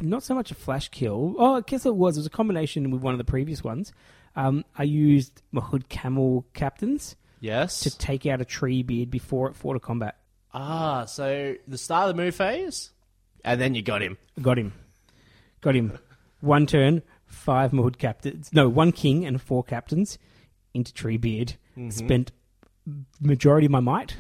not 0.02 0.24
so 0.24 0.34
much 0.36 0.52
a 0.52 0.56
flash 0.56 0.90
kill. 0.90 1.36
Oh, 1.38 1.56
I 1.58 1.62
guess 1.62 1.86
it 1.86 1.96
was. 1.96 2.18
It 2.18 2.22
was 2.22 2.28
a 2.28 2.32
combination 2.32 2.90
with 2.92 3.02
one 3.02 3.14
of 3.14 3.18
the 3.18 3.24
previous 3.24 3.64
ones. 3.64 3.94
Um, 4.36 4.66
I 4.78 4.84
used 4.84 5.42
Mahud 5.52 5.90
Camel 5.90 6.46
captains. 6.54 7.16
Yes. 7.44 7.82
to 7.82 7.98
take 7.98 8.26
out 8.26 8.42
a 8.42 8.46
Treebeard 8.46 9.10
before 9.10 9.50
it 9.50 9.56
fought 9.56 9.76
a 9.76 9.80
combat. 9.80 10.18
ah, 10.54 11.06
so 11.06 11.56
the 11.68 11.78
start 11.78 12.10
of 12.10 12.16
the 12.16 12.24
move 12.24 12.36
phase, 12.36 12.92
and 13.44 13.60
then 13.60 13.76
you 13.76 13.82
got 13.82 14.02
him. 14.02 14.18
Got 14.42 14.58
him. 14.58 14.74
Got 15.62 15.76
him. 15.76 15.98
One 16.40 16.66
turn, 16.66 17.02
five 17.26 17.74
Mahud 17.74 17.98
captains. 17.98 18.50
No, 18.54 18.70
one 18.70 18.92
king 18.92 19.26
and 19.26 19.42
four 19.42 19.64
captains 19.64 20.18
into 20.74 20.94
Treebeard. 20.94 21.58
Spent 21.90 22.32
majority 23.20 23.66
of 23.66 23.72
my 23.72 23.80
might. 23.80 24.16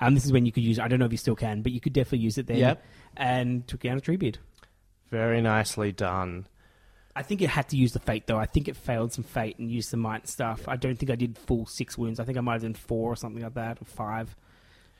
Um, 0.00 0.14
this 0.14 0.24
is 0.24 0.32
when 0.32 0.44
you 0.46 0.52
could 0.52 0.62
use. 0.64 0.78
I 0.78 0.88
don't 0.88 0.98
know 0.98 1.06
if 1.06 1.12
you 1.12 1.18
still 1.18 1.36
can, 1.36 1.62
but 1.62 1.72
you 1.72 1.80
could 1.80 1.92
definitely 1.92 2.18
use 2.18 2.36
it 2.38 2.46
then. 2.46 2.56
Yep. 2.58 2.84
And 3.16 3.66
took 3.68 3.80
down 3.80 3.96
a 3.98 4.00
Treebeard. 4.00 4.36
Very 5.10 5.40
nicely 5.40 5.92
done. 5.92 6.46
I 7.16 7.22
think 7.22 7.42
it 7.42 7.48
had 7.48 7.68
to 7.68 7.76
use 7.76 7.92
the 7.92 8.00
fate 8.00 8.26
though. 8.26 8.38
I 8.38 8.46
think 8.46 8.68
it 8.68 8.76
failed 8.76 9.12
some 9.12 9.24
fate 9.24 9.58
and 9.58 9.70
used 9.70 9.90
some 9.90 10.00
might 10.00 10.22
and 10.22 10.28
stuff. 10.28 10.68
I 10.68 10.76
don't 10.76 10.98
think 10.98 11.10
I 11.10 11.14
did 11.14 11.38
full 11.38 11.66
six 11.66 11.96
wounds. 11.96 12.18
I 12.18 12.24
think 12.24 12.38
I 12.38 12.40
might 12.40 12.54
have 12.54 12.62
done 12.62 12.74
four 12.74 13.12
or 13.12 13.16
something 13.16 13.42
like 13.42 13.54
that, 13.54 13.80
or 13.80 13.84
five. 13.84 14.34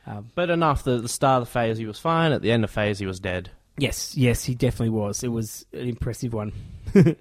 Um, 0.06 0.30
But 0.34 0.50
enough 0.50 0.86
at 0.86 1.02
the 1.02 1.08
start 1.08 1.42
of 1.42 1.48
the 1.48 1.52
phase 1.52 1.78
he 1.78 1.86
was 1.86 1.98
fine. 1.98 2.32
At 2.32 2.42
the 2.42 2.52
end 2.52 2.62
of 2.62 2.70
the 2.70 2.74
phase 2.74 2.98
he 2.98 3.06
was 3.06 3.18
dead. 3.18 3.50
Yes, 3.76 4.16
yes, 4.16 4.44
he 4.44 4.54
definitely 4.54 4.90
was. 4.90 5.24
It 5.24 5.28
was 5.28 5.66
an 5.72 5.88
impressive 5.88 6.32
one. 6.32 6.52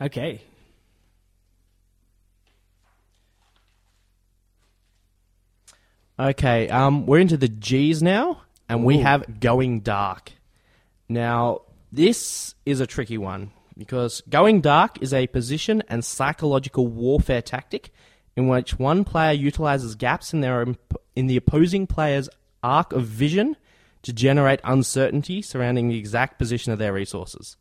okay. 0.00 0.42
Okay, 6.18 6.68
um, 6.68 7.06
we're 7.06 7.18
into 7.20 7.38
the 7.38 7.48
G's 7.48 8.02
now, 8.02 8.42
and 8.68 8.84
we 8.84 8.98
have 8.98 9.40
Going 9.40 9.80
Dark. 9.80 10.32
Now, 11.08 11.62
this 11.90 12.54
is 12.66 12.80
a 12.80 12.86
tricky 12.86 13.16
one 13.16 13.50
because 13.76 14.22
Going 14.28 14.60
Dark 14.60 15.00
is 15.02 15.12
a 15.12 15.26
position 15.26 15.82
and 15.88 16.04
psychological 16.04 16.86
warfare 16.86 17.42
tactic 17.42 17.92
in 18.36 18.48
which 18.48 18.78
one 18.78 19.04
player 19.04 19.32
utilizes 19.32 19.94
gaps 19.94 20.32
in 20.32 20.40
their 20.40 20.66
in 21.14 21.26
the 21.26 21.36
opposing 21.36 21.86
player's 21.86 22.28
arc 22.62 22.92
of 22.92 23.04
vision 23.04 23.56
to 24.02 24.12
generate 24.12 24.60
uncertainty 24.64 25.42
surrounding 25.42 25.88
the 25.88 25.98
exact 25.98 26.38
position 26.38 26.72
of 26.72 26.78
their 26.78 26.92
resources. 26.92 27.56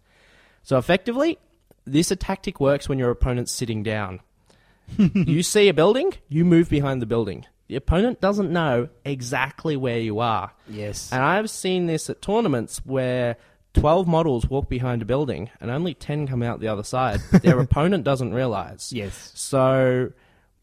So 0.64 0.78
effectively, 0.78 1.38
this 1.86 2.14
tactic 2.20 2.60
works 2.60 2.88
when 2.88 3.00
your 3.00 3.12
opponent's 3.12 3.52
sitting 3.52 3.84
down. 3.84 4.22
you 4.98 5.44
see 5.44 5.70
a 5.70 5.74
building, 5.74 6.14
you 6.28 6.46
move 6.46 6.70
behind 6.70 7.02
the 7.02 7.06
building. 7.06 7.46
The 7.68 7.78
opponent 7.78 8.20
doesn't 8.20 8.52
know 8.52 8.90
exactly 9.06 9.78
where 9.78 10.00
you 10.00 10.20
are. 10.20 10.52
Yes. 10.68 11.12
And 11.12 11.22
I've 11.22 11.50
seen 11.50 11.86
this 11.86 12.10
at 12.10 12.22
tournaments 12.22 12.82
where 12.84 13.38
12 13.74 14.08
models 14.08 14.50
walk 14.50 14.70
behind 14.70 15.02
a 15.02 15.06
building 15.06 15.50
and 15.60 15.72
only 15.72 15.94
10 15.94 16.28
come 16.28 16.44
out 16.44 16.60
the 16.60 16.68
other 16.68 16.84
side. 16.84 17.20
Their 17.32 17.60
opponent 17.62 18.04
doesn't 18.04 18.34
realize. 18.34 18.92
yes. 18.94 19.32
So 19.36 20.12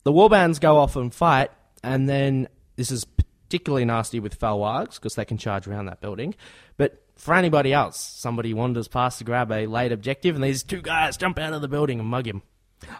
the 0.04 0.12
warbands 0.12 0.60
go 0.60 0.76
off 0.78 0.96
and 0.96 1.12
fight, 1.12 1.50
and 1.82 2.08
then 2.08 2.48
this 2.76 2.90
is 2.90 3.04
particularly 3.04 3.84
nasty 3.84 4.20
with 4.20 4.34
Fell 4.34 4.58
Wargs 4.58 4.96
because 4.96 5.14
they 5.14 5.24
can 5.24 5.38
charge 5.38 5.66
around 5.66 5.86
that 5.86 6.00
building. 6.00 6.34
But 6.76 7.02
for 7.16 7.34
anybody 7.34 7.72
else, 7.72 7.98
somebody 7.98 8.54
wanders 8.54 8.88
past 8.88 9.18
to 9.18 9.24
grab 9.24 9.50
a 9.50 9.66
late 9.66 9.90
objective, 9.90 10.34
and 10.34 10.44
these 10.44 10.62
two 10.62 10.82
guys 10.82 11.16
jump 11.16 11.38
out 11.38 11.52
of 11.52 11.62
the 11.62 11.68
building 11.68 11.98
and 11.98 12.08
mug 12.08 12.26
him. 12.26 12.42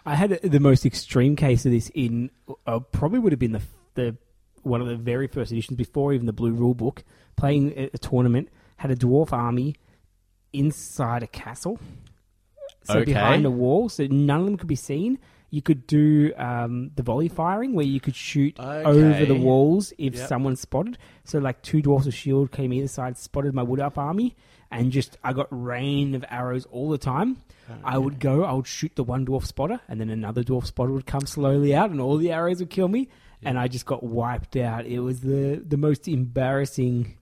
I 0.05 0.15
had 0.15 0.41
the 0.41 0.59
most 0.59 0.85
extreme 0.85 1.35
case 1.35 1.65
of 1.65 1.71
this 1.71 1.89
in 1.93 2.31
uh, 2.67 2.79
probably 2.79 3.19
would 3.19 3.31
have 3.31 3.39
been 3.39 3.53
the 3.53 3.61
the 3.95 4.17
one 4.63 4.81
of 4.81 4.87
the 4.87 4.97
very 4.97 5.27
first 5.27 5.51
editions 5.51 5.77
before 5.77 6.13
even 6.13 6.25
the 6.25 6.33
blue 6.33 6.51
rule 6.51 6.73
book. 6.73 7.03
Playing 7.37 7.89
a 7.93 7.97
tournament 7.97 8.49
had 8.77 8.91
a 8.91 8.95
dwarf 8.95 9.31
army 9.31 9.75
inside 10.53 11.23
a 11.23 11.27
castle, 11.27 11.79
so 12.83 12.99
Okay. 12.99 13.05
behind 13.13 13.45
a 13.45 13.51
wall, 13.51 13.89
so 13.89 14.05
none 14.07 14.39
of 14.41 14.45
them 14.45 14.57
could 14.57 14.67
be 14.67 14.75
seen. 14.75 15.19
You 15.51 15.61
could 15.63 15.87
do 15.87 16.31
um, 16.37 16.91
the 16.95 17.01
volley 17.01 17.27
firing 17.27 17.73
where 17.73 17.85
you 17.85 17.99
could 17.99 18.15
shoot 18.15 18.55
over 18.85 19.25
the 19.25 19.33
walls 19.35 19.93
if 19.97 20.15
Yep. 20.15 20.27
someone 20.27 20.55
spotted. 20.55 20.97
So 21.23 21.39
like 21.39 21.61
two 21.63 21.81
dwarfs 21.81 22.05
with 22.05 22.13
shield 22.13 22.51
came 22.51 22.71
either 22.71 22.87
side, 22.87 23.17
spotted 23.17 23.53
my 23.55 23.63
wood 23.63 23.79
up 23.79 23.97
army, 23.97 24.35
and 24.69 24.91
just 24.91 25.17
I 25.23 25.33
got 25.33 25.47
rain 25.49 26.13
of 26.13 26.23
arrows 26.29 26.65
all 26.71 26.89
the 26.89 26.99
time. 26.99 27.37
I 27.83 27.99
would 27.99 28.19
go, 28.19 28.43
I 28.45 28.53
would 28.53 28.65
shoot 28.65 28.95
the 28.95 29.03
one 29.03 29.25
dwarf 29.27 29.45
spotter, 29.45 29.79
and 29.87 29.99
then 30.01 30.09
another 30.09 30.43
dwarf 30.43 30.65
spotter 30.65 30.91
would 30.91 31.05
come 31.05 31.25
slowly 31.27 31.73
out, 31.75 31.91
and 31.91 32.01
all 32.01 32.17
the 32.17 32.31
arrows 32.31 32.59
would 32.59 32.71
kill 32.71 32.87
me, 32.87 33.09
and 33.43 33.59
I 33.59 33.67
just 33.67 33.85
got 33.85 34.01
wiped 34.03 34.55
out. 34.55 34.85
It 34.87 34.99
was 35.01 35.21
the 35.21 35.61
the 35.63 35.77
most 35.77 36.07
embarrassing. 36.07 37.15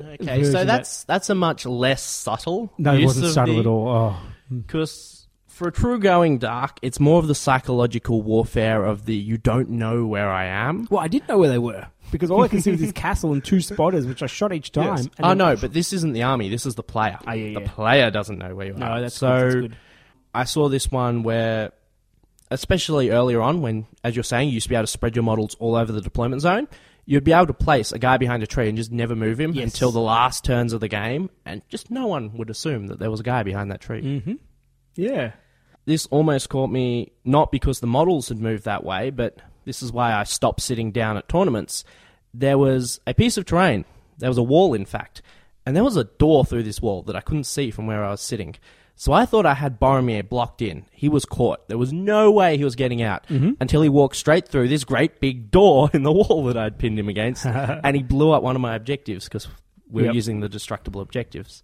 Okay, 0.00 0.44
so 0.44 0.64
that's 0.64 1.04
that's 1.04 1.28
a 1.30 1.34
much 1.34 1.66
less 1.66 2.02
subtle. 2.02 2.72
No, 2.78 2.94
it 2.94 3.00
use 3.00 3.06
wasn't 3.08 3.26
of 3.26 3.32
subtle 3.32 3.54
the- 3.54 3.60
at 3.60 3.66
all. 3.66 3.88
Oh, 3.88 4.16
Because 4.54 5.26
For 5.48 5.68
a 5.68 5.72
true 5.72 5.98
going 5.98 6.38
dark, 6.38 6.78
it's 6.82 7.00
more 7.00 7.18
of 7.18 7.26
the 7.26 7.34
psychological 7.34 8.22
warfare 8.22 8.84
of 8.84 9.06
the 9.06 9.14
you 9.16 9.38
don't 9.38 9.70
know 9.70 10.06
where 10.06 10.30
I 10.30 10.44
am. 10.46 10.86
Well, 10.90 11.00
I 11.00 11.08
didn't 11.08 11.28
know 11.28 11.38
where 11.38 11.48
they 11.50 11.58
were 11.58 11.88
because 12.12 12.30
all 12.30 12.42
I 12.44 12.48
can 12.48 12.60
see 12.62 12.70
was 12.70 12.80
this 12.80 12.92
castle 13.06 13.32
and 13.32 13.44
two 13.44 13.60
spotters, 13.60 14.06
which 14.06 14.22
I 14.22 14.26
shot 14.26 14.52
each 14.52 14.70
time. 14.72 14.84
Yes. 14.96 15.00
and 15.06 15.10
Oh 15.20 15.28
then- 15.30 15.38
no, 15.38 15.56
but 15.56 15.72
this 15.72 15.92
isn't 15.92 16.12
the 16.12 16.22
army. 16.22 16.48
This 16.48 16.64
is 16.64 16.76
the 16.76 16.82
player. 16.84 17.18
Oh, 17.26 17.32
yeah, 17.32 17.54
the 17.58 17.60
yeah. 17.64 17.70
player 17.72 18.10
doesn't 18.12 18.38
know 18.38 18.54
where 18.54 18.66
you 18.68 18.74
are. 18.74 18.78
No, 18.78 19.00
that's 19.00 19.16
so 19.16 19.36
good, 19.36 19.44
that's 19.44 19.54
good. 19.62 19.76
I 20.34 20.44
saw 20.44 20.68
this 20.68 20.90
one 20.92 21.24
where, 21.24 21.72
especially 22.50 23.10
earlier 23.10 23.40
on, 23.42 23.60
when, 23.60 23.86
as 24.04 24.14
you're 24.16 24.22
saying, 24.22 24.48
you 24.48 24.54
used 24.54 24.64
to 24.64 24.70
be 24.70 24.74
able 24.76 24.84
to 24.84 24.86
spread 24.92 25.16
your 25.16 25.22
models 25.24 25.56
all 25.58 25.74
over 25.74 25.90
the 25.92 26.00
deployment 26.00 26.42
zone, 26.42 26.68
you'd 27.10 27.24
be 27.24 27.32
able 27.32 27.46
to 27.46 27.54
place 27.54 27.90
a 27.90 27.98
guy 27.98 28.18
behind 28.18 28.42
a 28.42 28.46
tree 28.46 28.68
and 28.68 28.76
just 28.76 28.92
never 28.92 29.16
move 29.16 29.40
him 29.40 29.52
Yes. 29.54 29.64
until 29.72 29.90
the 29.90 29.98
last 29.98 30.44
turns 30.44 30.74
of 30.74 30.80
the 30.80 30.88
game, 30.88 31.30
and 31.46 31.62
just 31.70 31.90
no 31.90 32.06
one 32.06 32.36
would 32.36 32.50
assume 32.50 32.88
that 32.88 32.98
there 32.98 33.10
was 33.10 33.20
a 33.20 33.22
guy 33.22 33.42
behind 33.42 33.70
that 33.70 33.80
tree. 33.80 34.02
Mm-hmm. 34.02 34.34
Yeah. 34.94 35.32
This 35.86 36.04
almost 36.10 36.50
caught 36.50 36.68
me 36.70 37.12
not 37.24 37.50
because 37.50 37.80
the 37.80 37.86
models 37.86 38.28
had 38.28 38.38
moved 38.38 38.66
that 38.66 38.84
way, 38.84 39.08
but 39.08 39.38
this 39.64 39.82
is 39.82 39.90
why 39.90 40.12
I 40.12 40.24
stopped 40.24 40.60
sitting 40.60 40.92
down 40.92 41.16
at 41.16 41.30
tournaments. 41.30 41.82
There 42.34 42.58
was 42.58 43.00
a 43.06 43.14
piece 43.14 43.38
of 43.38 43.46
terrain. 43.46 43.86
There 44.18 44.28
was 44.28 44.36
a 44.36 44.42
wall, 44.42 44.74
in 44.74 44.84
fact, 44.84 45.22
and 45.64 45.74
there 45.74 45.84
was 45.84 45.96
a 45.96 46.04
door 46.04 46.44
through 46.44 46.64
this 46.64 46.82
wall 46.82 47.00
that 47.04 47.16
I 47.16 47.22
couldn't 47.22 47.44
see 47.44 47.70
from 47.70 47.86
where 47.86 48.04
I 48.04 48.10
was 48.10 48.20
sitting. 48.20 48.54
So 49.00 49.12
I 49.12 49.26
thought 49.26 49.46
I 49.46 49.54
had 49.54 49.78
Boromir 49.78 50.28
blocked 50.28 50.60
in. 50.60 50.84
He 50.90 51.08
was 51.08 51.24
caught. 51.24 51.68
There 51.68 51.78
was 51.78 51.92
no 51.92 52.32
way 52.32 52.56
he 52.56 52.64
was 52.64 52.74
getting 52.74 53.00
out 53.00 53.24
until 53.30 53.80
he 53.80 53.88
walked 53.88 54.16
straight 54.16 54.48
through 54.48 54.66
this 54.66 54.82
great 54.82 55.20
big 55.20 55.52
door 55.52 55.88
in 55.94 56.02
the 56.02 56.10
wall 56.10 56.42
that 56.46 56.56
I'd 56.56 56.78
pinned 56.78 56.98
him 56.98 57.08
against, 57.08 57.46
and 57.46 57.94
he 57.96 58.02
blew 58.02 58.32
up 58.32 58.42
one 58.42 58.56
of 58.56 58.60
my 58.60 58.74
objectives 58.74 59.26
because 59.26 59.46
we 59.88 60.02
were 60.02 60.06
Yep. 60.06 60.14
using 60.16 60.40
the 60.40 60.48
destructible 60.48 61.00
objectives. 61.00 61.62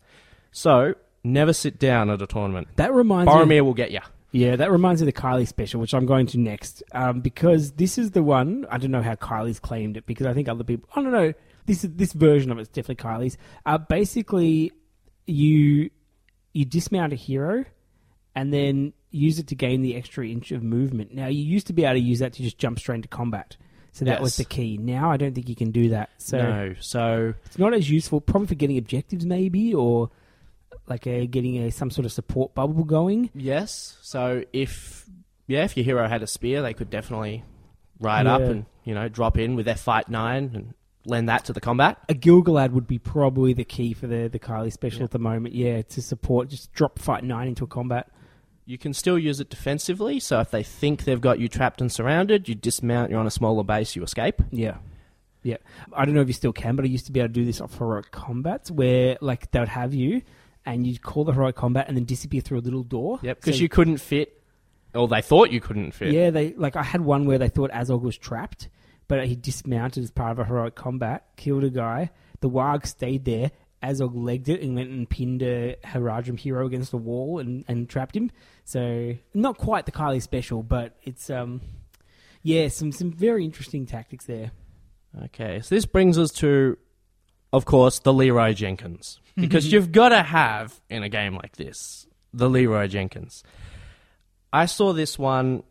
So 0.53 0.95
never 1.25 1.53
sit 1.53 1.81
down 1.81 2.09
at 2.09 2.23
a 2.23 2.27
tournament. 2.29 2.69
That 2.77 2.93
reminds 2.95 3.27
me. 3.29 3.35
Boromir 3.37 3.63
will 3.65 3.75
get 3.75 3.91
you. 3.91 4.01
Yeah, 4.31 4.55
that 4.57 4.71
reminds 4.71 5.03
me 5.03 5.09
of 5.09 5.15
the 5.15 5.21
Kylie 5.21 5.47
special, 5.49 5.81
which 5.81 5.93
I'm 5.93 6.07
going 6.07 6.27
to 6.29 6.39
next, 6.39 6.83
um, 6.93 7.21
because 7.21 7.73
this 7.73 7.99
is 7.99 8.13
the 8.13 8.23
one. 8.23 8.65
I 8.71 8.79
don't 8.79 8.91
know 8.93 9.03
how 9.03 9.15
Kylie's 9.17 9.59
claimed 9.61 9.97
it 9.97 10.07
because 10.07 10.27
I 10.27 10.35
think 10.35 10.49
other 10.49 10.65
people. 10.65 10.89
I 10.95 11.03
don't 11.03 11.13
know. 11.13 11.33
This 11.67 11.83
is 11.85 11.91
this 11.95 12.13
version 12.13 12.53
of 12.53 12.59
it's 12.59 12.69
definitely 12.69 13.03
Kylie's. 13.05 13.39
Uh, 13.67 13.79
basically, 13.79 14.73
you 15.27 15.91
you 16.55 16.65
dismount 16.65 17.13
a 17.13 17.17
hero, 17.17 17.67
and 18.35 18.53
then 18.53 18.95
use 19.11 19.39
it 19.39 19.49
to 19.49 19.55
gain 19.55 19.83
the 19.83 19.95
extra 19.95 20.27
inch 20.27 20.51
of 20.53 20.63
movement. 20.63 21.13
Now, 21.15 21.27
you 21.27 21.45
used 21.45 21.67
to 21.67 21.73
be 21.75 21.85
able 21.85 21.95
to 21.95 22.01
use 22.01 22.21
that 22.21 22.33
to 22.35 22.43
just 22.43 22.57
jump 22.57 22.79
straight 22.79 22.97
into 22.97 23.09
combat, 23.09 23.59
so 23.93 24.07
that 24.07 24.23
was 24.23 24.37
the 24.37 24.45
key. 24.45 24.79
Now, 24.79 25.11
I 25.11 25.19
don't 25.19 25.35
think 25.35 25.49
you 25.49 25.57
can 25.57 25.71
do 25.71 25.91
that. 25.91 26.11
So 26.17 26.39
no, 26.39 26.75
so 26.81 27.35
it's 27.45 27.59
not 27.59 27.75
as 27.75 27.91
useful. 27.91 28.21
Probably 28.23 28.47
for 28.47 28.55
getting 28.55 28.79
objectives, 28.79 29.27
maybe, 29.27 29.75
or 29.75 30.11
like 30.87 31.07
a, 31.07 31.27
getting 31.27 31.59
a 31.59 31.71
some 31.71 31.91
sort 31.91 32.07
of 32.07 32.13
support 32.13 32.55
bubble 32.55 32.85
going. 32.85 33.31
yes, 33.35 33.99
so 34.03 34.45
if 34.53 35.07
yeah, 35.47 35.65
if 35.65 35.77
your 35.77 35.85
hero 35.85 36.09
had 36.09 36.23
a 36.23 36.27
spear, 36.27 36.63
they 36.63 36.75
could 36.75 36.91
definitely 36.91 37.45
ride 38.01 38.27
up 38.27 38.41
and 38.43 38.67
you 38.83 38.95
know 38.95 39.09
drop 39.09 39.39
in 39.39 39.55
with 39.55 39.67
their 39.67 39.77
fight 39.77 40.09
nine 40.09 40.51
and 40.55 40.75
lend 41.07 41.29
that 41.29 41.45
to 41.47 41.53
the 41.53 41.61
combat. 41.61 41.99
a 42.09 42.15
Gil-galad 42.15 42.71
would 42.73 42.87
be 42.87 42.99
probably 42.99 43.53
the 43.53 43.65
key 43.65 43.93
for 43.93 44.07
the 44.07 44.29
the 44.29 44.39
Kylie 44.39 44.73
special 44.73 45.05
at 45.05 45.11
the 45.11 45.19
moment. 45.19 45.55
Yeah, 45.55 45.83
to 45.83 46.03
support, 46.03 46.49
just 46.49 46.73
drop 46.73 46.99
fight 46.99 47.25
nine 47.25 47.49
into 47.49 47.65
a 47.65 47.67
combat. 47.67 48.09
You 48.67 48.79
can 48.79 48.95
still 48.95 49.19
use 49.19 49.41
it 49.41 49.51
defensively. 49.51 50.19
So 50.21 50.41
if 50.41 50.51
they 50.51 50.63
think 50.63 51.05
they've 51.05 51.21
got 51.21 51.39
you 51.39 51.49
trapped 51.49 51.81
and 51.83 51.93
surrounded, 51.93 52.49
you 52.49 52.55
dismount. 52.55 53.11
You're 53.11 53.21
on 53.21 53.27
a 53.27 53.31
smaller 53.31 53.63
base. 53.63 53.95
You 53.95 54.03
escape. 54.03 54.41
Yeah, 54.51 54.79
yeah. 55.43 55.59
I 55.93 56.07
don't 56.07 56.15
know 56.15 56.23
if 56.23 56.29
you 56.29 56.33
still 56.35 56.53
can, 56.55 56.75
but 56.77 56.85
I 56.87 56.89
used 56.89 57.05
to 57.07 57.13
be 57.13 57.21
able 57.21 57.29
to 57.29 57.33
do 57.35 57.45
this 57.45 57.61
off 57.61 57.77
heroic 57.77 58.11
combats 58.11 58.71
where 58.71 59.19
like 59.21 59.51
they 59.51 59.61
would 59.61 59.69
have 59.69 59.93
you, 59.93 60.23
and 60.65 60.87
you'd 60.87 61.03
call 61.03 61.25
the 61.25 61.33
heroic 61.33 61.57
combat 61.57 61.87
and 61.89 61.97
then 61.99 62.05
disappear 62.05 62.41
through 62.41 62.59
a 62.59 62.61
little 62.63 62.83
door. 62.83 63.19
Yep, 63.23 63.41
because 63.41 63.57
So- 63.57 63.63
you 63.63 63.69
couldn't 63.69 63.99
fit, 63.99 64.41
or 64.95 65.09
they 65.09 65.21
thought 65.21 65.51
you 65.51 65.61
couldn't 65.61 65.93
fit. 65.93 66.13
Yeah, 66.15 66.31
they 66.31 66.55
like 66.55 66.75
I 66.77 66.83
had 66.83 67.03
one 67.03 67.27
where 67.27 67.37
they 67.37 67.51
thought 67.51 67.71
Azog 67.71 68.01
was 68.01 68.17
trapped, 68.17 68.71
but 69.09 69.27
he 69.27 69.37
dismounted 69.37 70.03
as 70.03 70.11
part 70.11 70.33
of 70.33 70.39
a 70.39 70.45
heroic 70.45 70.75
combat, 70.75 71.27
killed 71.37 71.65
a 71.65 71.71
guy. 71.71 72.11
The 72.41 72.51
Warg 72.51 72.87
stayed 72.87 73.25
there. 73.25 73.51
Azog 73.83 74.13
legged 74.15 74.49
it 74.49 74.63
and 74.63 74.75
went 74.75 74.91
and 74.91 75.09
pinned 75.09 75.43
a 75.43 75.77
Haradrim 75.85 76.39
hero 76.39 76.67
against 76.67 76.91
the 76.91 76.97
wall 76.97 77.39
and, 77.39 77.65
and 77.69 77.89
trapped 77.89 78.17
him. 78.17 78.31
So 78.65 79.15
not 79.35 79.59
quite 79.59 79.85
the 79.85 79.93
Kylie 79.93 80.23
special, 80.23 80.63
but 80.63 80.97
it's 81.03 81.29
um 81.29 81.61
yeah, 82.43 82.69
some 82.69 82.93
some 82.93 83.11
very 83.11 83.45
interesting 83.45 83.87
tactics 83.87 84.27
there. 84.27 84.53
Okay, 85.25 85.61
so 85.61 85.75
this 85.75 85.87
brings 85.87 86.19
us 86.19 86.31
to, 86.33 86.77
of 87.53 87.65
course, 87.65 88.01
the 88.01 88.13
Leroy 88.13 88.53
Jenkins. 88.53 89.21
Because 89.37 89.73
you've 89.73 89.91
got 89.91 90.11
to 90.11 90.23
have, 90.23 90.81
in 90.89 91.03
a 91.03 91.09
game 91.09 91.35
like 91.35 91.57
this, 91.57 92.07
the 92.33 92.49
Leroy 92.49 92.87
Jenkins. 92.87 93.43
I 94.53 94.67
saw 94.67 94.93
this 94.93 95.19
one, 95.19 95.65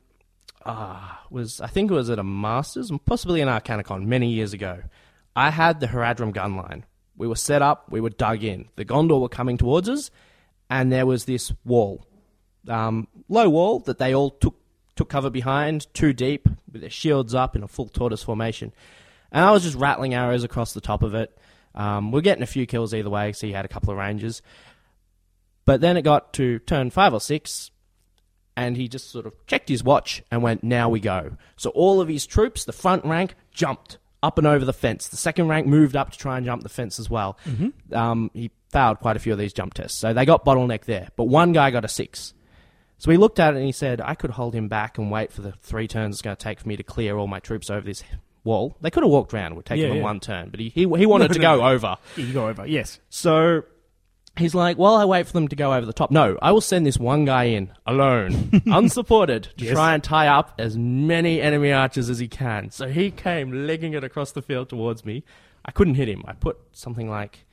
uh, 0.65 0.99
was 1.29 1.61
I 1.61 1.67
think 1.67 1.91
it 1.91 1.93
was 1.93 2.09
at 2.09 2.19
a 2.19 2.23
Masters, 2.23 2.89
and 2.89 3.03
possibly 3.05 3.41
an 3.41 3.47
Arcanicon 3.49 4.05
many 4.05 4.29
years 4.29 4.53
ago. 4.53 4.83
I 5.35 5.49
had 5.49 5.79
the 5.79 5.87
Haradrim 5.87 6.33
gun 6.33 6.55
line. 6.55 6.85
We 7.15 7.27
were 7.27 7.35
set 7.35 7.61
up, 7.61 7.91
we 7.91 8.01
were 8.01 8.09
dug 8.09 8.43
in. 8.43 8.69
The 8.75 8.85
Gondor 8.85 9.21
were 9.21 9.29
coming 9.29 9.57
towards 9.57 9.89
us, 9.89 10.11
and 10.69 10.91
there 10.91 11.05
was 11.05 11.25
this 11.25 11.51
wall. 11.63 12.05
Um, 12.67 13.07
low 13.29 13.49
wall 13.49 13.79
that 13.81 13.99
they 13.99 14.13
all 14.15 14.31
took, 14.31 14.55
took 14.95 15.09
cover 15.09 15.29
behind, 15.29 15.93
too 15.93 16.13
deep, 16.13 16.47
with 16.71 16.81
their 16.81 16.89
shields 16.89 17.35
up 17.35 17.55
in 17.55 17.63
a 17.63 17.67
full 17.67 17.87
tortoise 17.87 18.23
formation. 18.23 18.73
And 19.31 19.43
I 19.43 19.51
was 19.51 19.63
just 19.63 19.75
rattling 19.75 20.13
arrows 20.13 20.43
across 20.43 20.73
the 20.73 20.81
top 20.81 21.03
of 21.03 21.13
it. 21.13 21.37
Um, 21.75 22.11
we're 22.11 22.21
getting 22.21 22.43
a 22.43 22.47
few 22.47 22.65
kills 22.65 22.93
either 22.93 23.09
way, 23.09 23.33
so 23.33 23.47
he 23.47 23.53
had 23.53 23.65
a 23.65 23.69
couple 23.69 23.91
of 23.91 23.97
ranges. 23.97 24.41
But 25.65 25.81
then 25.81 25.97
it 25.97 26.03
got 26.03 26.33
to 26.33 26.59
turn 26.59 26.89
five 26.89 27.13
or 27.13 27.21
six, 27.21 27.71
and 28.55 28.77
he 28.77 28.87
just 28.87 29.09
sort 29.11 29.25
of 29.25 29.33
checked 29.47 29.69
his 29.69 29.83
watch 29.83 30.21
and 30.31 30.41
went, 30.43 30.63
Now 30.63 30.89
we 30.89 30.99
go. 30.99 31.37
So 31.57 31.69
all 31.71 32.01
of 32.01 32.07
his 32.07 32.25
troops, 32.25 32.65
the 32.65 32.73
front 32.73 33.03
rank, 33.05 33.35
jumped 33.51 33.97
up 34.21 34.37
and 34.37 34.47
over 34.47 34.63
the 34.63 34.73
fence. 34.73 35.07
The 35.09 35.17
second 35.17 35.47
rank 35.49 35.67
moved 35.67 35.95
up 35.95 36.11
to 36.11 36.17
try 36.17 36.37
and 36.37 36.45
jump 36.45 36.63
the 36.63 36.69
fence 36.69 36.99
as 36.99 37.09
well. 37.09 37.37
Um, 37.91 38.31
he 38.33 38.51
failed 38.71 38.99
quite 38.99 39.15
a 39.15 39.19
few 39.19 39.33
of 39.33 39.39
these 39.39 39.53
jump 39.53 39.73
tests, 39.73 39.97
so 39.99 40.13
they 40.13 40.25
got 40.25 40.45
bottleneck 40.45 40.85
there. 40.85 41.09
But 41.15 41.25
one 41.25 41.51
guy 41.51 41.71
got 41.71 41.83
a 41.85 41.89
six. 41.89 42.33
So 42.99 43.11
he 43.11 43.17
looked 43.17 43.37
at 43.39 43.53
it 43.53 43.57
and 43.57 43.65
he 43.65 43.73
said, 43.73 43.99
I 43.99 44.15
could 44.15 44.29
hold 44.31 44.53
him 44.55 44.69
back 44.69 44.97
and 44.97 45.11
wait 45.11 45.31
for 45.33 45.41
the 45.41 45.51
three 45.61 45.87
turns 45.89 46.15
it's 46.15 46.21
going 46.21 46.37
to 46.37 46.41
take 46.41 46.59
for 46.61 46.67
me 46.69 46.77
to 46.77 46.83
clear 46.83 47.17
all 47.17 47.27
my 47.27 47.39
troops 47.41 47.69
over 47.69 47.81
this 47.85 48.01
wall. 48.45 48.77
They 48.79 48.89
could 48.91 49.03
have 49.03 49.11
walked 49.11 49.33
around, 49.33 49.51
it 49.51 49.55
would 49.55 49.65
take 49.65 49.79
Yeah, 49.81 49.87
them 49.89 49.97
yeah. 49.97 50.03
one 50.03 50.21
turn, 50.21 50.49
but 50.51 50.61
he, 50.61 50.69
he, 50.69 50.81
he 50.81 51.05
wanted 51.05 51.29
No, 51.29 51.33
to 51.33 51.39
no, 51.39 51.57
go 51.57 51.67
over. 51.67 51.97
Yeah, 52.15 52.25
you 52.25 52.33
go 52.33 52.47
over. 52.47 52.65
Yes. 52.65 52.99
So 53.09 53.63
he's 54.37 54.55
like, 54.55 54.77
Well, 54.77 54.95
I 54.95 55.05
wait 55.05 55.27
for 55.27 55.33
them 55.33 55.47
to 55.47 55.55
go 55.55 55.73
over 55.73 55.85
the 55.85 55.93
top. 55.93 56.11
No, 56.11 56.37
I 56.41 56.51
will 56.51 56.61
send 56.61 56.85
this 56.85 56.97
one 56.97 57.25
guy 57.25 57.45
in 57.45 57.71
alone, 57.85 58.61
unsupported, 58.65 59.49
to 59.57 59.65
Yes. 59.65 59.73
try 59.73 59.93
and 59.93 60.03
tie 60.03 60.27
up 60.27 60.53
as 60.59 60.77
many 60.77 61.41
enemy 61.41 61.71
archers 61.71 62.09
as 62.09 62.19
he 62.19 62.27
can. 62.27 62.69
So 62.71 62.87
he 62.87 63.11
came 63.11 63.67
legging 63.67 63.93
it 63.93 64.03
across 64.03 64.31
the 64.31 64.41
field 64.41 64.69
towards 64.69 65.05
me. 65.05 65.23
I 65.65 65.71
couldn't 65.71 65.95
hit 65.95 66.09
him. 66.09 66.23
I 66.27 66.33
put 66.33 66.57
something 66.71 67.09
like 67.09 67.45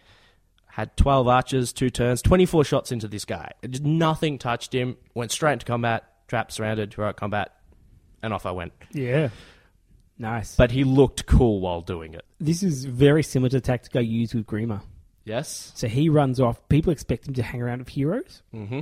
had 0.66 0.97
12 0.97 1.27
archers, 1.29 1.73
two 1.73 1.90
turns, 1.90 2.23
24 2.23 2.64
shots 2.64 2.93
into 2.93 3.09
this 3.09 3.25
guy. 3.25 3.53
Just 3.69 3.83
nothing 3.85 4.38
touched 4.38 4.73
him. 4.75 4.97
Went 5.14 5.33
straight 5.33 5.55
into 5.55 5.66
combat, 5.66 6.05
trapped, 6.29 6.53
surrounded, 6.53 6.95
heroic 6.95 7.16
combat, 7.16 7.53
and 8.23 8.33
off 8.33 8.47
I 8.47 8.53
went. 8.53 8.73
Yeah. 8.93 9.31
Nice. 10.19 10.55
But 10.57 10.71
he 10.71 10.85
looked 10.85 11.27
cool 11.27 11.61
while 11.61 11.81
doing 11.81 12.14
it. 12.14 12.25
this 12.38 12.62
is 12.62 12.85
very 12.85 13.23
similar 13.23 13.49
to 13.51 13.57
the 13.57 13.61
tactic 13.62 13.97
I 13.97 14.01
used 14.01 14.35
with 14.35 14.47
Grima. 14.47 14.83
Yes. 15.24 15.72
So 15.74 15.87
he 15.88 16.09
runs 16.09 16.40
off. 16.40 16.66
People 16.68 16.92
expect 16.92 17.28
him 17.28 17.35
to 17.35 17.42
hang 17.42 17.61
around 17.62 17.80
with 17.80 17.88
heroes. 17.88 18.42
Mm-hmm. 18.54 18.80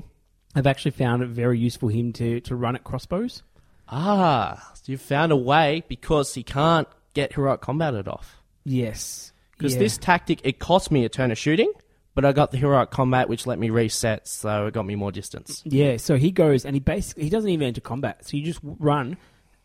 I've 0.55 0.67
actually 0.67 0.93
found 0.93 1.23
it 1.23 1.29
very 1.29 1.59
useful 1.59 1.89
him 1.89 2.13
to, 2.15 2.41
to 2.43 2.57
run 2.57 2.75
at 2.75 2.85
crossbows. 2.85 3.43
Ah, 3.89 4.71
so 4.75 4.83
you've 4.87 5.01
found 5.01 5.33
a 5.33 5.37
way 5.37 5.83
because 5.89 6.35
he 6.35 6.43
can't 6.43 6.89
get 7.15 7.33
heroic 7.33 7.61
combated 7.61 8.07
off. 8.09 8.41
Yes. 8.65 9.33
Because 9.57 9.75
Yeah. 9.75 9.81
this 9.81 9.99
tactic, 9.99 10.41
it 10.45 10.59
cost 10.59 10.91
me 10.91 11.05
a 11.05 11.09
turn 11.09 11.31
of 11.31 11.39
shooting, 11.39 11.73
but 12.15 12.25
I 12.25 12.33
got 12.33 12.51
the 12.51 12.59
heroic 12.59 12.91
combat, 12.91 13.29
which 13.29 13.47
let 13.47 13.59
me 13.59 13.71
reset, 13.71 14.29
so 14.29 14.67
it 14.67 14.75
got 14.75 14.85
me 14.87 14.95
more 14.95 15.11
distance. 15.13 15.63
Yeah, 15.65 15.97
so 15.97 16.17
he 16.17 16.31
goes 16.31 16.65
and 16.65 16.75
he 16.77 16.81
basically 16.81 17.25
he 17.25 17.31
doesn't 17.31 17.51
even 17.51 17.67
enter 17.67 17.81
combat. 17.81 18.27
So 18.27 18.37
you 18.37 18.45
just 18.45 18.61
run 18.63 19.17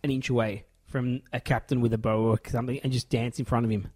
an 0.03 0.09
inch 0.09 0.29
away 0.29 0.65
from 0.88 1.21
a 1.33 1.39
captain 1.39 1.81
with 1.81 1.93
a 1.93 1.97
bow 1.97 2.21
or 2.31 2.39
something 2.47 2.80
and 2.84 2.93
just 2.93 3.09
dance 3.09 3.39
in 3.39 3.45
front 3.45 3.65
of 3.65 3.71
him. 3.71 3.88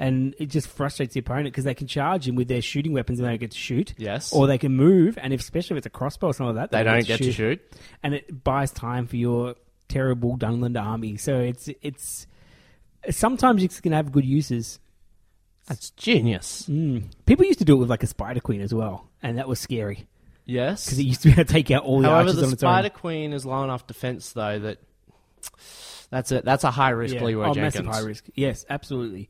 And 0.00 0.34
it 0.38 0.46
just 0.46 0.68
frustrates 0.68 1.14
the 1.14 1.20
opponent 1.20 1.46
because 1.46 1.64
they 1.64 1.74
can 1.74 1.88
charge 1.88 2.28
him 2.28 2.36
with 2.36 2.46
their 2.46 2.62
shooting 2.62 2.92
weapons 2.92 3.18
and 3.18 3.26
they 3.26 3.32
don't 3.32 3.40
get 3.40 3.50
to 3.50 3.58
shoot. 3.58 3.94
Yes. 3.98 4.32
Or 4.32 4.46
they 4.46 4.56
can 4.58 4.76
move, 4.76 5.18
and 5.20 5.32
if, 5.32 5.40
especially 5.40 5.74
if 5.74 5.78
it's 5.78 5.86
a 5.86 5.90
crossbow 5.90 6.28
or 6.28 6.34
something 6.34 6.54
like 6.54 6.70
that, 6.70 6.76
they 6.76 6.84
don't 6.84 7.04
get 7.04 7.18
to 7.18 7.32
shoot. 7.32 7.60
And 8.02 8.14
it 8.14 8.44
buys 8.44 8.70
time 8.70 9.08
for 9.08 9.16
your 9.16 9.56
terrible 9.88 10.38
Dunland 10.38 10.80
army. 10.80 11.16
So 11.16 11.40
it's 11.40 11.68
it's 11.82 12.26
sometimes 13.10 13.62
you 13.62 13.68
can 13.68 13.92
have 13.92 14.12
good 14.12 14.24
uses. 14.24 14.78
That's 15.66 15.90
genius. 15.90 16.66
Mm. 16.68 17.04
People 17.26 17.44
used 17.46 17.58
to 17.58 17.64
do 17.64 17.74
it 17.74 17.78
with 17.78 17.90
like 17.90 18.02
a 18.02 18.06
spider 18.06 18.40
queen 18.40 18.60
as 18.60 18.72
well, 18.72 19.08
and 19.22 19.36
that 19.38 19.48
was 19.48 19.58
scary 19.60 20.06
Yes. 20.46 20.86
because 20.86 20.98
it 20.98 21.02
used 21.02 21.22
to 21.22 21.28
be 21.28 21.32
able 21.32 21.44
to 21.44 21.52
take 21.52 21.70
out 21.70 21.82
all 21.84 22.00
the 22.00 22.08
However, 22.08 22.28
archers 22.28 22.36
the 22.36 22.46
on 22.46 22.52
its 22.52 22.62
Spider. 22.62 22.88
Queen 22.88 23.32
is 23.34 23.44
low 23.44 23.64
enough 23.64 23.86
defense, 23.86 24.32
though, 24.32 24.58
that 24.60 24.78
that's 26.10 26.32
a, 26.32 26.40
that's 26.40 26.64
a 26.64 26.70
high 26.70 26.90
risk 26.90 27.16
Yeah. 27.16 27.24
Leroy 27.24 27.50
oh, 27.50 27.54
Jenkins. 27.54 27.84
massive 27.84 27.86
high 27.86 28.06
risk. 28.06 28.24
Yes, 28.34 28.64
absolutely. 28.70 29.28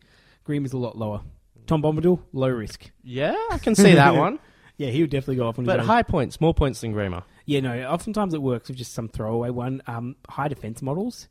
Green 0.48 0.64
is 0.64 0.72
a 0.72 0.78
lot 0.78 0.96
lower. 0.96 1.20
Tom 1.66 1.82
Bombadil, 1.82 2.20
low 2.32 2.48
risk. 2.48 2.90
Yeah, 3.02 3.34
I 3.50 3.58
can 3.58 3.74
see 3.74 3.92
that 3.94 4.14
one. 4.16 4.38
Yeah, 4.78 4.90
he 4.90 5.00
would 5.00 5.10
definitely 5.10 5.34
go 5.36 5.48
off 5.48 5.58
on 5.58 5.64
his 5.64 5.72
But 5.72 5.80
own. 5.80 5.86
high 5.86 6.04
points, 6.04 6.40
more 6.40 6.54
points 6.54 6.80
than 6.82 6.94
Grima. 6.94 7.24
Yeah, 7.46 7.58
no. 7.58 7.82
Oftentimes 7.88 8.32
it 8.32 8.40
works 8.40 8.68
with 8.68 8.78
just 8.78 8.94
some 8.94 9.08
throwaway 9.08 9.50
one. 9.50 9.82
Um, 9.88 10.14
high 10.28 10.46
defense 10.46 10.80
models, 10.82 11.26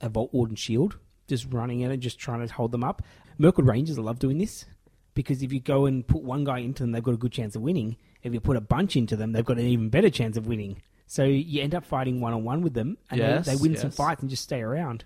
a 0.00 0.08
Vault 0.08 0.32
Warden 0.32 0.56
Shield, 0.56 0.96
just 1.28 1.52
running 1.52 1.80
in 1.80 1.90
and 1.90 2.00
just 2.00 2.18
trying 2.18 2.44
to 2.46 2.50
hold 2.54 2.72
them 2.72 2.82
up. 2.82 3.02
Mirkwood 3.36 3.66
Rangers 3.66 3.98
love 3.98 4.18
doing 4.18 4.38
this 4.38 4.64
because 5.12 5.42
if 5.42 5.52
you 5.52 5.60
go 5.60 5.84
and 5.84 6.08
put 6.08 6.22
one 6.22 6.42
guy 6.44 6.60
into 6.60 6.84
them, 6.84 6.92
they've 6.92 7.02
got 7.02 7.12
a 7.12 7.18
good 7.18 7.32
chance 7.32 7.54
of 7.54 7.60
winning. 7.60 7.96
If 8.22 8.32
you 8.32 8.40
put 8.40 8.56
a 8.56 8.62
bunch 8.62 8.96
into 8.96 9.14
them, 9.14 9.32
they've 9.32 9.44
got 9.44 9.58
an 9.58 9.66
even 9.66 9.90
better 9.90 10.08
chance 10.08 10.38
of 10.38 10.46
winning. 10.46 10.80
So 11.06 11.22
you 11.24 11.60
end 11.60 11.74
up 11.74 11.84
fighting 11.84 12.22
one 12.22 12.32
on 12.32 12.44
one 12.44 12.62
with 12.62 12.72
them, 12.72 12.96
and 13.10 13.18
Yes, 13.20 13.44
they, 13.44 13.56
they 13.56 13.60
win 13.60 13.76
some 13.76 13.88
yes. 13.88 13.96
fights 13.96 14.22
and 14.22 14.30
just 14.30 14.42
stay 14.42 14.62
around. 14.62 15.04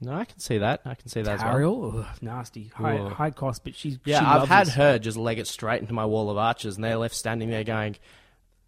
No, 0.00 0.12
I 0.12 0.24
can 0.24 0.38
see 0.38 0.58
that. 0.58 0.82
I 0.84 0.94
can 0.94 1.08
see 1.08 1.22
that 1.22 1.34
as 1.38 1.42
well. 1.42 1.52
Ariel, 1.54 1.98
ugh, 1.98 2.06
nasty, 2.22 2.68
high, 2.74 2.98
Ugh. 2.98 3.12
high 3.12 3.30
cost, 3.30 3.64
but 3.64 3.74
she's 3.74 3.98
Yeah, 4.04 4.20
she 4.20 4.24
I've 4.26 4.36
loves 4.40 4.48
had 4.48 4.66
this. 4.68 4.74
her 4.74 4.98
just 4.98 5.16
leg 5.16 5.38
it 5.40 5.46
straight 5.48 5.80
into 5.80 5.92
my 5.92 6.04
wall 6.06 6.30
of 6.30 6.36
archers, 6.38 6.76
and 6.76 6.84
they're 6.84 6.96
left 6.96 7.14
standing 7.16 7.50
there 7.50 7.64
going, 7.64 7.96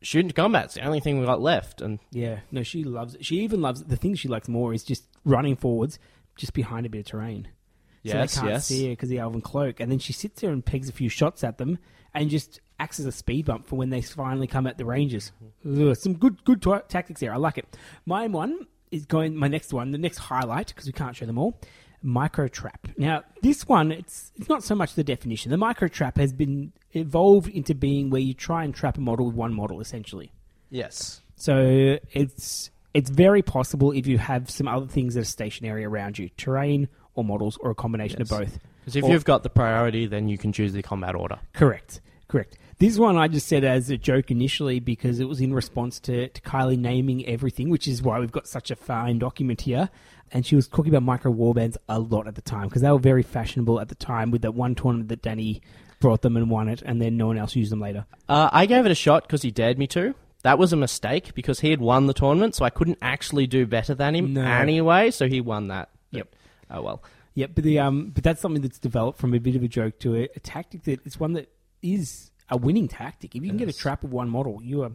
"Shoot 0.02 0.20
into 0.20 0.34
combat." 0.34 0.70
The 0.72 0.82
only 0.82 0.98
thing 1.00 1.20
we 1.20 1.26
got 1.26 1.40
left. 1.40 1.80
And 1.80 2.00
Yeah, 2.10 2.40
no, 2.50 2.62
she 2.64 2.82
loves 2.82 3.14
it. 3.14 3.24
She 3.24 3.40
even 3.40 3.60
loves 3.62 3.84
the 3.84 3.96
thing 3.96 4.14
she 4.16 4.26
likes 4.28 4.48
more 4.48 4.74
is 4.74 4.82
just 4.82 5.04
running 5.24 5.54
forwards, 5.56 5.98
just 6.36 6.52
behind 6.52 6.84
a 6.86 6.88
bit 6.88 7.00
of 7.00 7.06
terrain. 7.06 7.46
yes, 8.02 8.32
so 8.32 8.40
they 8.40 8.46
can't 8.46 8.54
yes, 8.54 8.66
see 8.66 8.84
her 8.86 8.90
because 8.92 9.08
the 9.10 9.18
elven 9.18 9.40
cloak. 9.40 9.78
And 9.78 9.92
then 9.92 9.98
she 10.00 10.12
sits 10.12 10.40
there 10.40 10.50
and 10.50 10.64
pegs 10.64 10.88
a 10.88 10.92
few 10.92 11.08
shots 11.08 11.44
at 11.44 11.58
them, 11.58 11.78
and 12.12 12.28
just 12.30 12.60
acts 12.80 12.98
as 12.98 13.06
a 13.06 13.12
speed 13.12 13.44
bump 13.44 13.66
for 13.66 13.76
when 13.76 13.90
they 13.90 14.00
finally 14.00 14.46
come 14.48 14.66
at 14.66 14.78
the 14.78 14.84
rangers. 14.86 15.30
Mm-hmm. 15.64 15.90
Ugh, 15.90 15.96
some 15.96 16.14
good 16.14 16.42
good 16.44 16.60
t- 16.60 16.72
tactics 16.88 17.20
there. 17.20 17.32
I 17.32 17.36
like 17.36 17.56
it. 17.58 17.76
My 18.04 18.26
one 18.26 18.66
is 18.90 19.06
going. 19.06 19.36
My 19.36 19.48
next 19.48 19.72
one, 19.72 19.90
the 19.92 19.98
next 19.98 20.18
highlight, 20.18 20.68
because 20.68 20.86
we 20.86 20.92
can't 20.92 21.14
show 21.16 21.26
them 21.26 21.38
all. 21.38 21.58
Micro 22.02 22.48
trap. 22.48 22.88
Now, 22.96 23.22
this 23.42 23.68
one, 23.68 23.92
it's 23.92 24.32
it's 24.36 24.48
not 24.48 24.62
so 24.62 24.74
much 24.74 24.94
the 24.94 25.04
definition. 25.04 25.50
The 25.50 25.56
micro 25.58 25.86
trap 25.88 26.16
has 26.16 26.32
been 26.32 26.72
evolved 26.92 27.48
into 27.48 27.74
being 27.74 28.08
where 28.10 28.22
you 28.22 28.32
try 28.34 28.64
and 28.64 28.74
trap 28.74 28.96
a 28.96 29.00
model 29.00 29.26
with 29.26 29.34
one 29.34 29.52
model, 29.54 29.80
essentially. 29.80 30.32
yes. 30.70 31.20
So 31.36 31.98
it's 32.12 32.70
it's 32.92 33.08
very 33.08 33.40
possible 33.40 33.92
if 33.92 34.06
you 34.06 34.18
have 34.18 34.50
some 34.50 34.68
other 34.68 34.86
things 34.86 35.14
that 35.14 35.20
are 35.20 35.24
stationary 35.24 35.84
around 35.86 36.18
you, 36.18 36.28
terrain 36.36 36.88
or 37.14 37.24
models, 37.24 37.56
or 37.62 37.70
a 37.70 37.74
combination 37.74 38.18
Yes. 38.20 38.30
of 38.30 38.38
both. 38.40 38.58
Because 38.80 38.96
if 38.96 39.04
Or- 39.04 39.10
you've 39.10 39.24
got 39.24 39.42
the 39.42 39.48
priority, 39.50 40.06
then 40.06 40.28
you 40.28 40.36
can 40.36 40.52
choose 40.52 40.72
the 40.74 40.82
combat 40.82 41.14
order. 41.14 41.38
Correct. 41.54 42.00
Correct. 42.28 42.58
This 42.80 42.98
one 42.98 43.18
I 43.18 43.28
just 43.28 43.46
said 43.46 43.62
as 43.62 43.90
a 43.90 43.98
joke 43.98 44.30
initially 44.30 44.80
because 44.80 45.20
it 45.20 45.28
was 45.28 45.38
in 45.42 45.52
response 45.52 46.00
to, 46.00 46.28
to 46.28 46.40
Kylie 46.40 46.78
naming 46.78 47.26
everything, 47.26 47.68
which 47.68 47.86
is 47.86 48.00
why 48.02 48.18
we've 48.18 48.32
got 48.32 48.48
such 48.48 48.70
a 48.70 48.74
fine 48.76 49.18
document 49.18 49.60
here. 49.60 49.90
And 50.32 50.46
she 50.46 50.56
was 50.56 50.66
talking 50.66 50.90
about 50.90 51.02
micro 51.02 51.30
warbands 51.30 51.76
a 51.90 51.98
lot 51.98 52.26
at 52.26 52.36
the 52.36 52.40
time 52.40 52.68
because 52.68 52.80
they 52.80 52.90
were 52.90 52.98
very 52.98 53.22
fashionable 53.22 53.80
at 53.80 53.88
the 53.90 53.94
time 53.94 54.30
with 54.30 54.40
that 54.42 54.52
one 54.54 54.74
tournament 54.74 55.10
that 55.10 55.20
Danny 55.20 55.60
brought 56.00 56.22
them 56.22 56.38
and 56.38 56.48
won 56.48 56.68
it, 56.70 56.80
and 56.80 57.02
then 57.02 57.18
no 57.18 57.26
one 57.26 57.36
else 57.36 57.54
used 57.54 57.70
them 57.70 57.80
later. 57.80 58.06
Uh, 58.28 58.48
I 58.50 58.64
gave 58.64 58.86
it 58.86 58.90
a 58.90 58.94
shot 58.94 59.24
because 59.24 59.42
he 59.42 59.50
dared 59.50 59.78
me 59.78 59.86
to. 59.88 60.14
That 60.42 60.58
was 60.58 60.72
a 60.72 60.76
mistake 60.76 61.34
because 61.34 61.60
he 61.60 61.68
had 61.68 61.80
won 61.82 62.06
the 62.06 62.14
tournament, 62.14 62.54
so 62.54 62.64
I 62.64 62.70
couldn't 62.70 62.96
actually 63.02 63.46
do 63.46 63.66
better 63.66 63.94
than 63.94 64.14
him 64.14 64.32
No. 64.32 64.40
anyway. 64.42 65.10
So 65.10 65.28
he 65.28 65.42
won 65.42 65.68
that. 65.68 65.90
Yep. 66.12 66.34
Oh 66.70 66.80
well. 66.80 67.02
Yeah, 67.34 67.48
but 67.54 67.62
the 67.62 67.78
um, 67.80 68.10
but 68.14 68.24
that's 68.24 68.40
something 68.40 68.62
that's 68.62 68.78
developed 68.78 69.18
from 69.18 69.34
a 69.34 69.38
bit 69.38 69.54
of 69.56 69.62
a 69.62 69.68
joke 69.68 69.98
to 69.98 70.16
a, 70.16 70.28
a 70.34 70.40
tactic 70.40 70.84
that 70.84 71.04
it's 71.04 71.20
one 71.20 71.34
that 71.34 71.50
is 71.82 72.29
a 72.50 72.56
winning 72.56 72.88
tactic. 72.88 73.34
If 73.36 73.42
you 73.42 73.48
can 73.48 73.56
get 73.58 73.68
a 73.68 73.72
trap 73.72 74.04
of 74.04 74.12
one 74.12 74.28
model, 74.28 74.60
you 74.62 74.82
are 74.82 74.90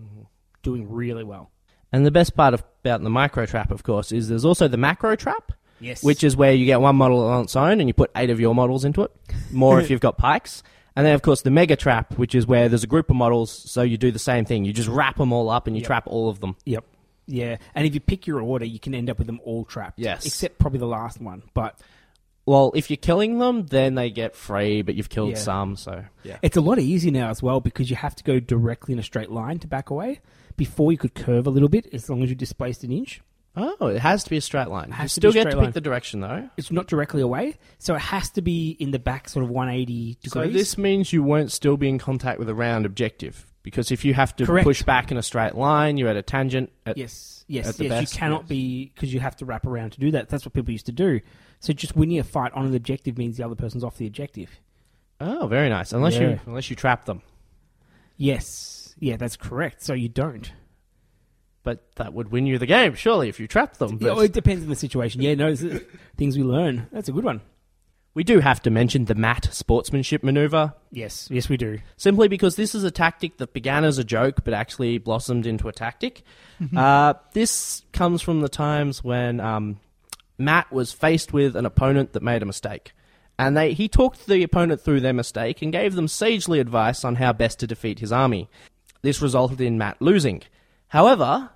doing 0.64 0.90
really 0.92 1.24
well. 1.24 1.52
And 1.92 2.06
the 2.06 2.12
best 2.12 2.36
part 2.36 2.54
of, 2.54 2.64
about 2.84 3.02
the 3.04 3.10
micro 3.10 3.46
trap, 3.46 3.72
of 3.72 3.84
course, 3.84 4.12
is 4.12 4.28
there's 4.28 4.46
also 4.46 4.68
the 4.68 4.78
macro 4.78 5.16
trap, 5.16 5.52
Yes, 5.80 6.04
which 6.04 6.24
is 6.24 6.36
where 6.36 6.52
you 6.54 6.66
get 6.66 6.82
one 6.82 6.96
model 6.96 7.20
on 7.26 7.44
its 7.44 7.56
own 7.56 7.80
and 7.80 7.88
you 7.90 7.94
put 7.94 8.12
eight 8.16 8.30
of 8.30 8.40
your 8.40 8.54
models 8.56 8.84
into 8.86 9.04
it. 9.04 9.12
More 9.52 9.80
if 9.80 9.90
you've 9.92 10.02
got 10.02 10.18
pikes. 10.18 10.64
And 10.98 11.06
then, 11.06 11.14
of 11.14 11.22
course, 11.22 11.42
the 11.42 11.52
mega 11.52 11.76
trap, 11.76 12.18
which 12.18 12.34
is 12.36 12.48
where 12.48 12.70
there's 12.70 12.84
a 12.84 12.88
group 12.88 13.10
of 13.10 13.16
models, 13.18 13.52
so 13.52 13.82
you 13.82 13.98
do 13.98 14.12
the 14.12 14.20
same 14.20 14.46
thing. 14.46 14.64
You 14.66 14.72
just 14.74 14.88
wrap 14.88 15.18
them 15.18 15.34
all 15.34 15.50
up 15.50 15.68
and 15.68 15.76
you 15.76 15.82
Yep. 15.82 15.88
trap 15.88 16.04
all 16.08 16.30
of 16.30 16.40
them. 16.40 16.56
Yep. 16.66 16.86
Yeah, 17.28 17.58
and 17.74 17.88
if 17.88 17.94
you 17.96 18.00
pick 18.00 18.28
your 18.28 18.40
order, 18.40 18.66
you 18.66 18.80
can 18.80 18.94
end 18.94 19.10
up 19.10 19.18
with 19.18 19.28
them 19.28 19.40
all 19.44 19.66
trapped. 19.66 19.98
Yes. 20.00 20.26
except 20.26 20.58
probably 20.60 20.80
the 20.80 20.86
last 20.88 21.20
one. 21.20 21.42
But 21.54 21.80
Well, 22.46 22.72
if 22.76 22.90
you're 22.92 22.98
killing 22.98 23.40
them, 23.40 23.66
then 23.66 23.96
they 23.96 24.12
get 24.12 24.36
free, 24.36 24.82
but 24.84 24.94
you've 24.96 25.10
killed 25.10 25.32
Yeah. 25.32 25.38
some, 25.38 25.76
so 25.76 26.04
yeah. 26.24 26.38
it's 26.44 26.58
a 26.58 26.62
lot 26.62 26.78
easier 26.80 27.12
now 27.12 27.30
as 27.30 27.42
well 27.42 27.60
because 27.60 27.90
you 27.90 27.96
have 27.96 28.16
to 28.16 28.24
go 28.24 28.40
directly 28.40 28.94
in 28.94 29.00
a 29.00 29.04
straight 29.04 29.32
line 29.32 29.58
to 29.60 29.68
back 29.68 29.90
away. 29.90 30.20
Before 30.58 30.92
you 30.92 30.98
could 30.98 31.16
curve 31.16 31.48
a 31.48 31.50
little 31.50 31.70
bit 31.70 31.88
as 31.92 32.10
long 32.10 32.22
as 32.24 32.30
you 32.30 32.36
displaced 32.36 32.84
an 32.84 32.92
inch. 32.92 33.22
Oh, 33.58 33.88
it 33.88 34.00
has 34.00 34.24
to 34.26 34.30
be 34.30 34.38
a 34.38 34.42
straight 34.42 34.68
line. 34.68 34.92
has 34.92 35.04
you 35.06 35.08
to 35.08 35.14
still 35.14 35.32
be 35.34 35.40
a 35.40 35.44
get 35.44 35.44
to 35.46 35.52
straight 35.52 35.60
pick 35.62 35.66
line. 35.68 35.72
the 35.74 35.82
direction, 35.82 36.20
though. 36.20 36.50
It's 36.58 36.72
not 36.72 36.88
directly 36.88 37.22
away, 37.22 37.56
so 37.80 37.96
it 37.96 38.02
has 38.02 38.30
to 38.32 38.42
be 38.42 38.72
in 38.80 38.92
the 38.92 39.00
back, 39.00 39.28
sort 39.28 39.44
of 39.44 39.50
180 39.50 40.18
So 40.26 40.42
degrees. 40.42 40.54
this 40.54 40.78
means 40.78 41.12
you 41.12 41.24
won't 41.24 41.52
still 41.52 41.78
be 41.78 41.90
in 41.90 41.98
contact 41.98 42.38
with 42.38 42.48
a 42.50 42.54
round 42.56 42.86
objective. 42.86 43.48
Because 43.64 43.92
if 43.92 44.06
you 44.06 44.14
have 44.14 44.36
to 44.36 44.46
Correct. 44.46 44.64
push 44.66 44.84
back 44.84 45.10
in 45.10 45.18
a 45.18 45.24
straight 45.24 45.56
line, 45.56 45.98
you're 45.98 46.10
at 46.10 46.16
a 46.18 46.22
tangent. 46.22 46.72
At, 46.86 46.98
Yes, 46.98 47.35
yes, 47.48 47.80
yes. 47.80 47.90
best, 47.90 48.14
you 48.14 48.20
cannot 48.20 48.42
yes. 48.42 48.50
be 48.50 48.92
because 48.94 49.14
you 49.14 49.20
have 49.20 49.36
to 49.38 49.46
wrap 49.46 49.66
around 49.66 49.92
to 49.92 50.00
do 50.00 50.12
that. 50.12 50.30
That's 50.30 50.46
what 50.46 50.54
people 50.54 50.72
used 50.72 50.86
to 50.88 50.92
do. 50.92 51.20
So 51.60 51.74
just 51.74 51.96
winning 51.96 52.20
a 52.20 52.24
fight 52.24 52.52
on 52.54 52.66
an 52.66 52.76
objective 52.76 53.18
means 53.18 53.38
the 53.38 53.46
other 53.46 53.56
person's 53.56 53.84
off 53.84 53.98
the 53.98 54.08
objective. 54.08 54.50
Oh, 55.22 55.48
very 55.48 55.70
nice. 55.70 55.94
Unless 55.94 56.16
Yeah. 56.16 56.30
you 56.32 56.40
unless 56.46 56.70
you 56.70 56.76
trap 56.76 57.06
them, 57.06 57.22
Yes, 58.18 58.96
yeah, 59.00 59.18
that's 59.18 59.36
correct. 59.36 59.82
So 59.84 59.94
you 59.94 60.10
don't. 60.10 60.52
but 61.64 61.84
that 61.96 62.14
would 62.14 62.32
win 62.32 62.46
you 62.46 62.60
the 62.60 62.68
game, 62.68 62.94
surely, 62.94 63.28
if 63.28 63.40
you 63.40 63.48
trap 63.48 63.78
them. 63.78 63.98
But 63.98 64.16
well, 64.16 64.20
it 64.22 64.34
depends 64.34 64.64
on 64.64 64.70
the 64.70 64.76
situation. 64.76 65.22
Yeah, 65.22 65.34
no, 65.34 65.56
things 66.16 66.38
we 66.38 66.44
learn. 66.44 66.88
That's 66.92 67.10
a 67.10 67.12
good 67.12 67.24
one. 67.24 67.42
We 68.16 68.24
do 68.24 68.40
have 68.40 68.62
to 68.64 68.72
mention 68.72 69.06
the 69.06 69.14
Matt 69.16 69.50
sportsmanship 69.54 70.24
maneuver, 70.24 70.74
Yes, 70.92 71.28
yes, 71.30 71.48
we 71.50 71.58
do. 71.58 71.80
simply 71.98 72.28
because 72.28 72.56
this 72.56 72.74
is 72.74 72.84
a 72.84 72.90
tactic 72.92 73.38
that 73.38 73.54
began 73.54 73.84
as 73.84 73.98
a 74.00 74.04
joke, 74.04 74.44
but 74.44 74.54
actually 74.54 74.98
blossomed 74.98 75.46
into 75.46 75.68
a 75.68 75.72
tactic. 75.74 76.24
Mm-hmm. 76.62 76.78
uh, 76.78 77.14
this 77.34 77.84
comes 77.94 78.22
from 78.22 78.42
the 78.42 78.50
times 78.50 79.04
when 79.04 79.40
um, 79.40 79.80
Matt 80.38 80.72
was 80.72 80.92
faced 80.94 81.34
with 81.34 81.56
an 81.56 81.66
opponent 81.66 82.14
that 82.14 82.24
made 82.24 82.42
a 82.42 82.46
mistake. 82.46 82.94
And 83.38 83.58
they, 83.58 83.74
he 83.74 83.90
talked 83.90 84.26
the 84.28 84.44
opponent 84.44 84.80
through 84.80 85.02
their 85.02 85.12
mistake 85.14 85.62
and 85.62 85.72
gave 85.74 85.94
them 85.96 86.08
sagely 86.08 86.60
advice 86.62 87.04
on 87.04 87.16
how 87.16 87.34
best 87.34 87.60
to 87.60 87.68
defeat 87.68 88.00
his 88.00 88.14
army. 88.14 88.50
This 89.02 89.22
resulted 89.22 89.60
in 89.60 89.78
Matt 89.78 90.02
losing. 90.02 90.42
However, 90.88 91.50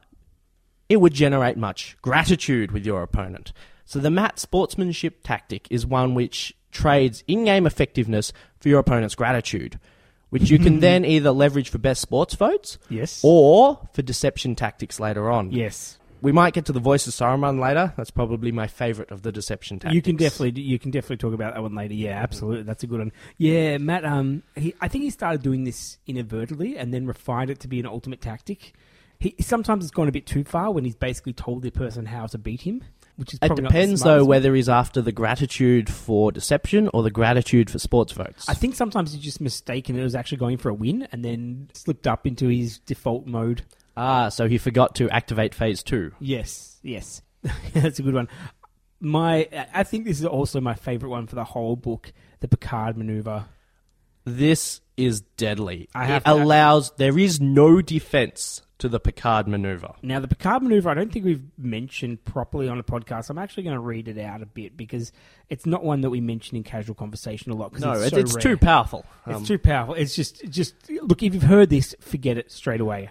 it 0.90 0.98
would 1.00 1.14
generate 1.14 1.56
much 1.56 1.96
gratitude 2.02 2.72
with 2.74 2.86
your 2.86 3.02
opponent. 3.02 3.54
So 3.90 3.98
the 3.98 4.12
Matt 4.12 4.38
sportsmanship 4.38 5.22
tactic 5.24 5.68
is 5.72 5.84
one 5.84 6.14
which 6.14 6.54
trades 6.72 7.24
in-game 7.28 7.66
effectiveness 7.66 8.32
for 8.60 8.70
your 8.70 8.78
opponent's 8.78 9.16
gratitude, 9.16 9.80
which 10.30 10.52
you 10.52 10.60
can 10.60 10.80
then 10.88 11.04
either 11.04 11.32
leverage 11.32 11.70
for 11.70 11.80
best 11.80 12.00
sports 12.00 12.36
votes 12.36 12.78
Yes. 12.88 13.20
or 13.24 13.90
for 13.94 14.04
deception 14.04 14.56
tactics 14.56 15.00
later 15.00 15.32
on. 15.32 15.52
yes. 15.52 15.96
We 16.22 16.32
might 16.34 16.54
get 16.54 16.66
to 16.66 16.74
the 16.74 16.82
voice 16.82 17.08
of 17.08 17.14
Saruman 17.14 17.60
later. 17.62 17.94
That's 17.96 18.12
probably 18.12 18.52
my 18.52 18.68
favorite 18.68 19.10
of 19.10 19.22
the 19.24 19.32
deception 19.32 19.80
tactics. 19.80 19.96
You 19.96 20.02
can 20.02 20.18
definitely 20.18 20.62
you 20.62 20.78
can 20.78 20.92
definitely 20.92 21.16
talk 21.16 21.34
about 21.34 21.54
that 21.56 21.62
one 21.62 21.74
later. 21.74 21.94
Yeah, 21.94 22.22
absolutely. 22.22 22.64
That's 22.64 22.84
a 22.84 22.88
good 22.88 23.00
one. 23.00 23.14
Yeah, 23.38 23.78
Matt. 23.78 24.04
Um, 24.04 24.44
he 24.58 24.76
I 24.82 24.90
think 24.90 25.06
he 25.06 25.12
started 25.12 25.42
doing 25.42 25.64
this 25.64 25.98
inadvertently 26.06 26.78
and 26.78 26.94
then 26.94 27.08
refined 27.08 27.50
it 27.50 27.62
to 27.62 27.70
be 27.70 27.80
an 27.80 27.86
ultimate 27.86 28.20
tactic. 28.20 28.74
He 29.18 29.34
sometimes 29.40 29.86
it's 29.86 29.92
gone 29.94 30.10
a 30.10 30.12
bit 30.12 30.26
too 30.26 30.44
far 30.44 30.72
when 30.74 30.84
he's 30.84 30.96
basically 30.98 31.32
told 31.32 31.62
the 31.62 31.72
person 31.72 32.06
how 32.08 32.28
to 32.28 32.38
beat 32.38 32.64
him, 32.64 32.84
which 33.20 33.34
is 33.34 33.40
It 33.42 33.48
probably 33.48 33.64
not 33.64 33.74
the 33.74 33.80
depends 33.80 34.02
though 34.02 34.24
whether 34.24 34.56
he's 34.56 34.70
after 34.70 35.02
the 35.02 35.12
gratitude 35.12 35.90
for 35.92 36.32
deception 36.32 36.90
or 36.94 37.04
the 37.04 37.12
gratitude 37.12 37.70
for 37.70 37.78
sports 37.78 38.14
votes. 38.14 38.48
I 38.48 38.54
think 38.54 38.76
sometimes 38.76 39.12
he's 39.14 39.22
just 39.22 39.42
mistaken 39.42 40.00
it 40.00 40.04
was 40.04 40.16
actually 40.16 40.38
going 40.38 40.58
for 40.58 40.70
a 40.70 40.74
win 40.74 41.08
and 41.12 41.24
then 41.24 41.70
slipped 41.74 42.08
up 42.08 42.26
into 42.26 42.48
his 42.48 42.80
default 42.80 43.28
mode. 43.28 43.64
ah, 43.98 44.30
so 44.30 44.48
he 44.48 44.58
forgot 44.58 44.96
to 44.96 45.10
activate 45.10 45.54
phase 45.54 45.84
two. 45.84 46.14
Yes, 46.20 46.80
yes, 46.82 47.22
that's 47.74 48.00
a 48.00 48.02
good 48.04 48.14
one. 48.14 48.30
My, 49.02 49.48
I 49.74 49.84
think 49.84 50.06
this 50.06 50.20
is 50.20 50.26
also 50.26 50.60
my 50.62 50.74
favorite 50.74 51.10
one 51.10 51.28
for 51.28 51.36
the 51.36 51.44
whole 51.44 51.76
book, 51.76 52.12
the 52.40 52.48
Picard 52.48 52.98
maneuver. 52.98 53.46
This 54.26 54.82
is 54.98 55.22
deadly. 55.38 55.88
I 55.96 56.06
have 56.06 56.22
it 56.24 56.26
to- 56.26 56.34
allows 56.34 56.92
there 56.98 57.18
is 57.18 57.40
no 57.40 57.82
defense 57.82 58.62
to 58.80 58.90
the 58.90 59.00
Picard 59.00 59.48
maneuver. 59.48 59.94
Now, 60.02 60.20
the 60.20 60.28
Picard 60.28 60.64
maneuver, 60.64 60.90
I 60.90 60.94
don't 60.94 61.12
think 61.12 61.26
we've 61.26 61.44
mentioned 61.58 62.24
properly 62.26 62.68
on 62.68 62.80
a 62.80 62.84
podcast. 62.84 63.30
I'm 63.30 63.38
actually 63.38 63.64
going 63.64 63.76
to 63.76 63.80
read 63.82 64.08
it 64.08 64.18
out 64.18 64.42
a 64.42 64.46
bit 64.46 64.76
because 64.76 65.12
it's 65.50 65.66
not 65.66 65.84
one 65.84 66.02
that 66.02 66.10
we 66.10 66.20
mention 66.22 66.58
in 66.58 66.64
casual 66.64 66.96
conversation 66.96 67.52
a 67.52 67.56
lot. 67.56 67.78
No, 67.80 67.92
it's, 67.92 68.02
it's, 68.06 68.12
so 68.12 68.18
it's 68.20 68.36
too 68.36 68.58
powerful. 68.58 69.06
It's 69.28 69.36
Um, 69.38 69.44
too 69.46 69.58
powerful. 69.60 69.96
It's 69.96 70.16
just, 70.16 70.44
just 70.50 70.74
look. 70.90 71.22
If 71.22 71.34
you've 71.34 71.44
heard 71.44 71.70
this, 71.70 71.96
forget 72.00 72.38
it 72.38 72.52
straight 72.52 72.82
away. 72.82 73.10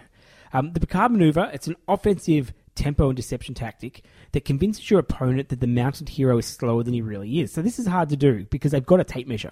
Um, 0.53 0.73
the 0.73 0.79
Picard 0.79 1.11
maneuver. 1.11 1.49
It's 1.53 1.67
an 1.67 1.75
offensive 1.87 2.53
tempo 2.75 3.09
and 3.09 3.15
deception 3.15 3.53
tactic 3.53 4.03
that 4.31 4.45
convinces 4.45 4.89
your 4.89 4.99
opponent 5.01 5.49
that 5.49 5.59
the 5.59 5.67
mounted 5.67 6.09
hero 6.09 6.37
is 6.37 6.45
slower 6.45 6.81
than 6.81 6.93
he 6.93 7.01
really 7.01 7.39
is. 7.41 7.51
So 7.51 7.61
this 7.61 7.77
is 7.77 7.85
hard 7.85 8.09
to 8.09 8.15
do 8.17 8.45
because 8.45 8.71
they've 8.71 8.85
got 8.85 8.99
a 8.99 9.03
tape 9.03 9.27
measure. 9.27 9.51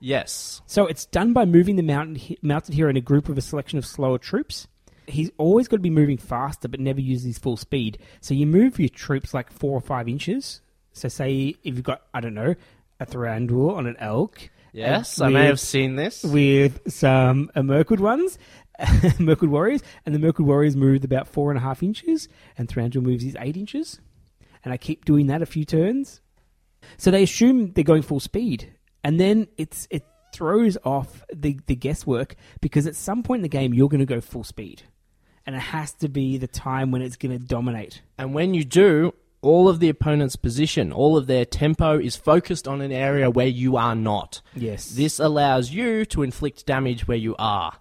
yes. 0.00 0.62
So 0.66 0.86
it's 0.86 1.04
done 1.06 1.32
by 1.32 1.44
moving 1.44 1.76
the 1.76 1.82
mounted, 1.82 2.38
mounted 2.42 2.74
hero 2.74 2.88
in 2.88 2.96
a 2.96 3.00
group 3.00 3.28
of 3.28 3.36
a 3.36 3.40
selection 3.42 3.78
of 3.78 3.84
slower 3.86 4.16
troops. 4.18 4.68
He's 5.08 5.30
always 5.38 5.68
got 5.68 5.76
to 5.76 5.82
be 5.82 5.90
moving 5.90 6.18
faster, 6.18 6.68
but 6.68 6.80
never 6.80 7.00
uses 7.00 7.24
his 7.26 7.38
full 7.38 7.56
speed. 7.56 7.98
So 8.20 8.34
you 8.34 8.46
move 8.46 8.78
your 8.78 8.88
troops 8.88 9.32
like 9.34 9.50
four 9.50 9.72
or 9.72 9.80
five 9.80 10.08
inches. 10.08 10.60
So 10.92 11.08
say 11.08 11.54
if 11.64 11.74
you've 11.76 11.82
got, 11.82 12.02
I 12.12 12.20
don't 12.20 12.34
know, 12.34 12.54
a 13.00 13.06
Thranduil 13.06 13.76
on 13.76 13.86
an 13.86 13.96
elk, 13.98 14.50
Yes, 14.72 15.18
And 15.18 15.28
I 15.36 15.40
may 15.40 15.46
have 15.46 15.58
seen 15.58 15.96
this. 15.96 16.22
with 16.22 16.92
some 16.92 17.50
uh, 17.54 17.62
Mirkwood 17.62 18.00
ones, 18.00 18.38
Mirkwood 19.18 19.50
Warriors, 19.50 19.82
and 20.04 20.14
the 20.14 20.18
Mirkwood 20.18 20.46
Warriors 20.46 20.76
moved 20.76 21.04
about 21.04 21.26
four 21.26 21.50
and 21.50 21.58
a 21.58 21.62
half 21.62 21.82
inches, 21.82 22.28
and 22.56 22.68
Thranduil 22.68 23.02
moves 23.02 23.24
his 23.24 23.36
eight 23.40 23.56
inches, 23.56 23.98
and 24.64 24.72
I 24.72 24.76
keep 24.76 25.04
doing 25.06 25.26
that 25.28 25.40
a 25.42 25.46
few 25.46 25.64
turns. 25.64 26.20
So 26.96 27.10
they 27.10 27.22
assume 27.22 27.72
they're 27.72 27.82
going 27.82 28.02
full 28.02 28.20
speed, 28.20 28.72
and 29.02 29.18
then 29.18 29.48
it's 29.56 29.88
it 29.90 30.04
throws 30.34 30.76
off 30.84 31.24
the 31.34 31.58
the 31.66 31.74
guesswork 31.74 32.36
because 32.60 32.86
at 32.86 32.94
some 32.94 33.22
point 33.22 33.38
in 33.38 33.42
the 33.42 33.48
game 33.48 33.72
you're 33.72 33.88
going 33.88 34.00
to 34.00 34.06
go 34.06 34.20
full 34.20 34.44
speed, 34.44 34.82
and 35.48 35.56
it 35.56 35.60
has 35.60 35.94
to 35.94 36.10
be 36.10 36.36
the 36.36 36.46
time 36.46 36.90
when 36.90 37.00
it's 37.00 37.16
going 37.16 37.32
to 37.32 37.42
dominate. 37.42 38.02
And 38.18 38.34
when 38.34 38.52
you 38.52 38.64
do, 38.64 39.14
all 39.40 39.66
of 39.66 39.80
the 39.80 39.88
opponent's 39.88 40.36
position, 40.36 40.92
all 40.92 41.16
of 41.16 41.26
their 41.26 41.46
tempo 41.46 41.98
is 41.98 42.16
focused 42.16 42.68
on 42.68 42.82
an 42.82 42.92
area 42.92 43.30
where 43.30 43.46
you 43.46 43.78
are 43.78 43.94
not. 43.94 44.42
Yes, 44.54 44.90
This 44.90 45.18
allows 45.18 45.70
you 45.70 46.04
to 46.04 46.22
inflict 46.22 46.66
damage 46.66 47.08
where 47.08 47.16
you 47.16 47.34
are. 47.38 47.72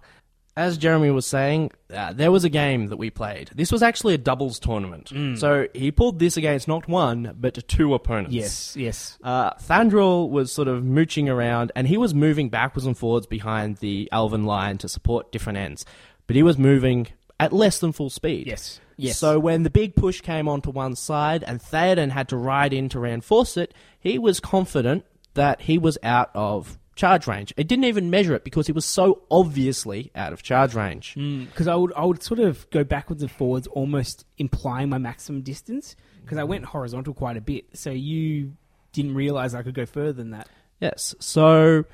As 0.56 0.78
Jeremy 0.78 1.10
was 1.12 1.26
saying, 1.26 1.72
uh, 1.94 2.14
there 2.14 2.32
was 2.32 2.46
a 2.46 2.50
game 2.50 2.88
that 2.88 2.96
we 2.96 3.10
played. 3.10 3.52
This 3.54 3.70
was 3.70 3.84
actually 3.84 4.14
a 4.14 4.18
doubles 4.18 4.60
tournament. 4.60 5.12
So 5.38 5.68
he 5.74 5.92
pulled 5.92 6.20
this 6.20 6.38
against 6.38 6.70
not 6.70 6.88
one, 6.88 7.36
but 7.38 7.68
two 7.68 7.94
opponents. 7.94 8.34
yes, 8.34 8.78
yes. 8.78 9.18
Uh, 9.22 9.52
Thranduil 9.56 10.30
was 10.30 10.54
sort 10.54 10.70
of 10.70 10.86
mooching 10.86 11.28
around, 11.28 11.74
and 11.76 11.86
he 11.86 11.98
was 11.98 12.14
moving 12.14 12.48
backwards 12.48 12.86
and 12.86 12.98
forwards 12.98 13.28
behind 13.28 13.78
the 13.78 14.08
Elven 14.14 14.46
line 14.46 14.78
to 14.78 14.88
support 14.88 15.34
different 15.34 15.58
ends. 15.60 15.84
But 16.28 16.38
he 16.38 16.44
was 16.44 16.58
moving 16.58 17.08
at 17.40 17.54
less 17.54 17.80
than 17.80 17.92
full 17.92 18.10
speed. 18.10 18.48
Yes. 18.48 18.80
Yes. 18.98 19.18
So 19.18 19.38
when 19.40 19.64
the 19.64 19.70
big 19.70 19.96
push 19.96 20.22
came 20.22 20.48
onto 20.48 20.72
one 20.72 20.96
side 20.96 21.44
and 21.44 21.62
Theoden 21.62 22.10
had 22.12 22.30
to 22.30 22.38
ride 22.38 22.74
in 22.74 22.90
to 22.90 23.00
reinforce 23.00 23.56
it, 23.56 23.74
he 24.00 24.18
was 24.18 24.40
confident 24.40 25.06
that 25.36 25.62
he 25.62 25.78
was 25.78 26.00
out 26.02 26.32
of 26.34 26.80
charge 26.96 27.28
range. 27.28 27.54
It 27.56 27.68
didn't 27.68 27.86
even 27.86 28.10
measure 28.10 28.34
it 28.34 28.44
because 28.44 28.66
he 28.66 28.74
was 28.74 28.86
so 28.86 29.22
obviously 29.30 30.12
out 30.16 30.34
of 30.34 30.42
charge 30.42 30.74
range. 30.74 31.14
Mm. 31.16 31.46
because 31.46 31.68
I 31.68 31.76
would 31.76 31.94
I 31.94 32.04
would 32.04 32.24
sort 32.24 32.40
of 32.40 32.68
go 32.72 32.84
backwards 32.84 33.22
and 33.22 33.32
forwards, 33.32 33.68
almost 33.68 34.26
implying 34.38 34.90
my 34.90 34.98
maximum 34.98 35.44
distance. 35.44 35.96
Because 36.24 36.40
I 36.40 36.44
went 36.44 36.66
horizontal 36.66 37.14
quite 37.14 37.38
a 37.38 37.42
bit, 37.42 37.78
so 37.78 37.90
you 37.90 38.54
didn't 38.92 39.16
realize 39.16 39.56
I 39.56 39.64
could 39.64 39.76
go 39.76 39.86
further 39.86 40.12
than 40.12 40.32
that. 40.32 40.50
Yes. 40.82 41.16
So 41.20 41.86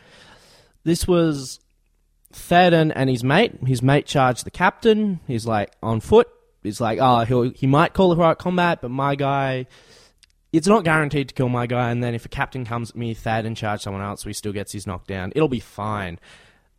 this 0.83 1.07
was 1.07 1.59
Theoden 2.33 2.91
and 2.95 3.09
his 3.09 3.23
mate. 3.23 3.53
His 3.65 3.81
mate 3.81 4.05
charged 4.05 4.45
the 4.45 4.51
captain. 4.51 5.19
He's 5.27 5.45
like 5.45 5.71
on 5.81 5.99
foot. 5.99 6.27
He's 6.63 6.79
like, 6.81 6.99
oh, 7.01 7.19
he'll, 7.25 7.49
he 7.51 7.67
might 7.67 7.93
call 7.93 8.11
a 8.11 8.15
heroic 8.15 8.39
combat, 8.39 8.79
but 8.81 8.89
my 8.89 9.15
guy, 9.15 9.67
it's 10.53 10.67
not 10.67 10.83
guaranteed 10.83 11.29
to 11.29 11.35
kill 11.35 11.49
my 11.49 11.67
guy. 11.67 11.91
And 11.91 12.03
then 12.03 12.15
if 12.15 12.25
a 12.25 12.29
captain 12.29 12.65
comes 12.65 12.91
at 12.91 12.95
me, 12.95 13.13
Theoden 13.13 13.55
charge 13.55 13.81
someone 13.81 14.01
else, 14.01 14.21
so 14.21 14.29
he 14.29 14.33
still 14.33 14.53
gets 14.53 14.71
his 14.71 14.87
knockdown. 14.87 15.33
It'll 15.35 15.49
be 15.49 15.59
fine. 15.59 16.19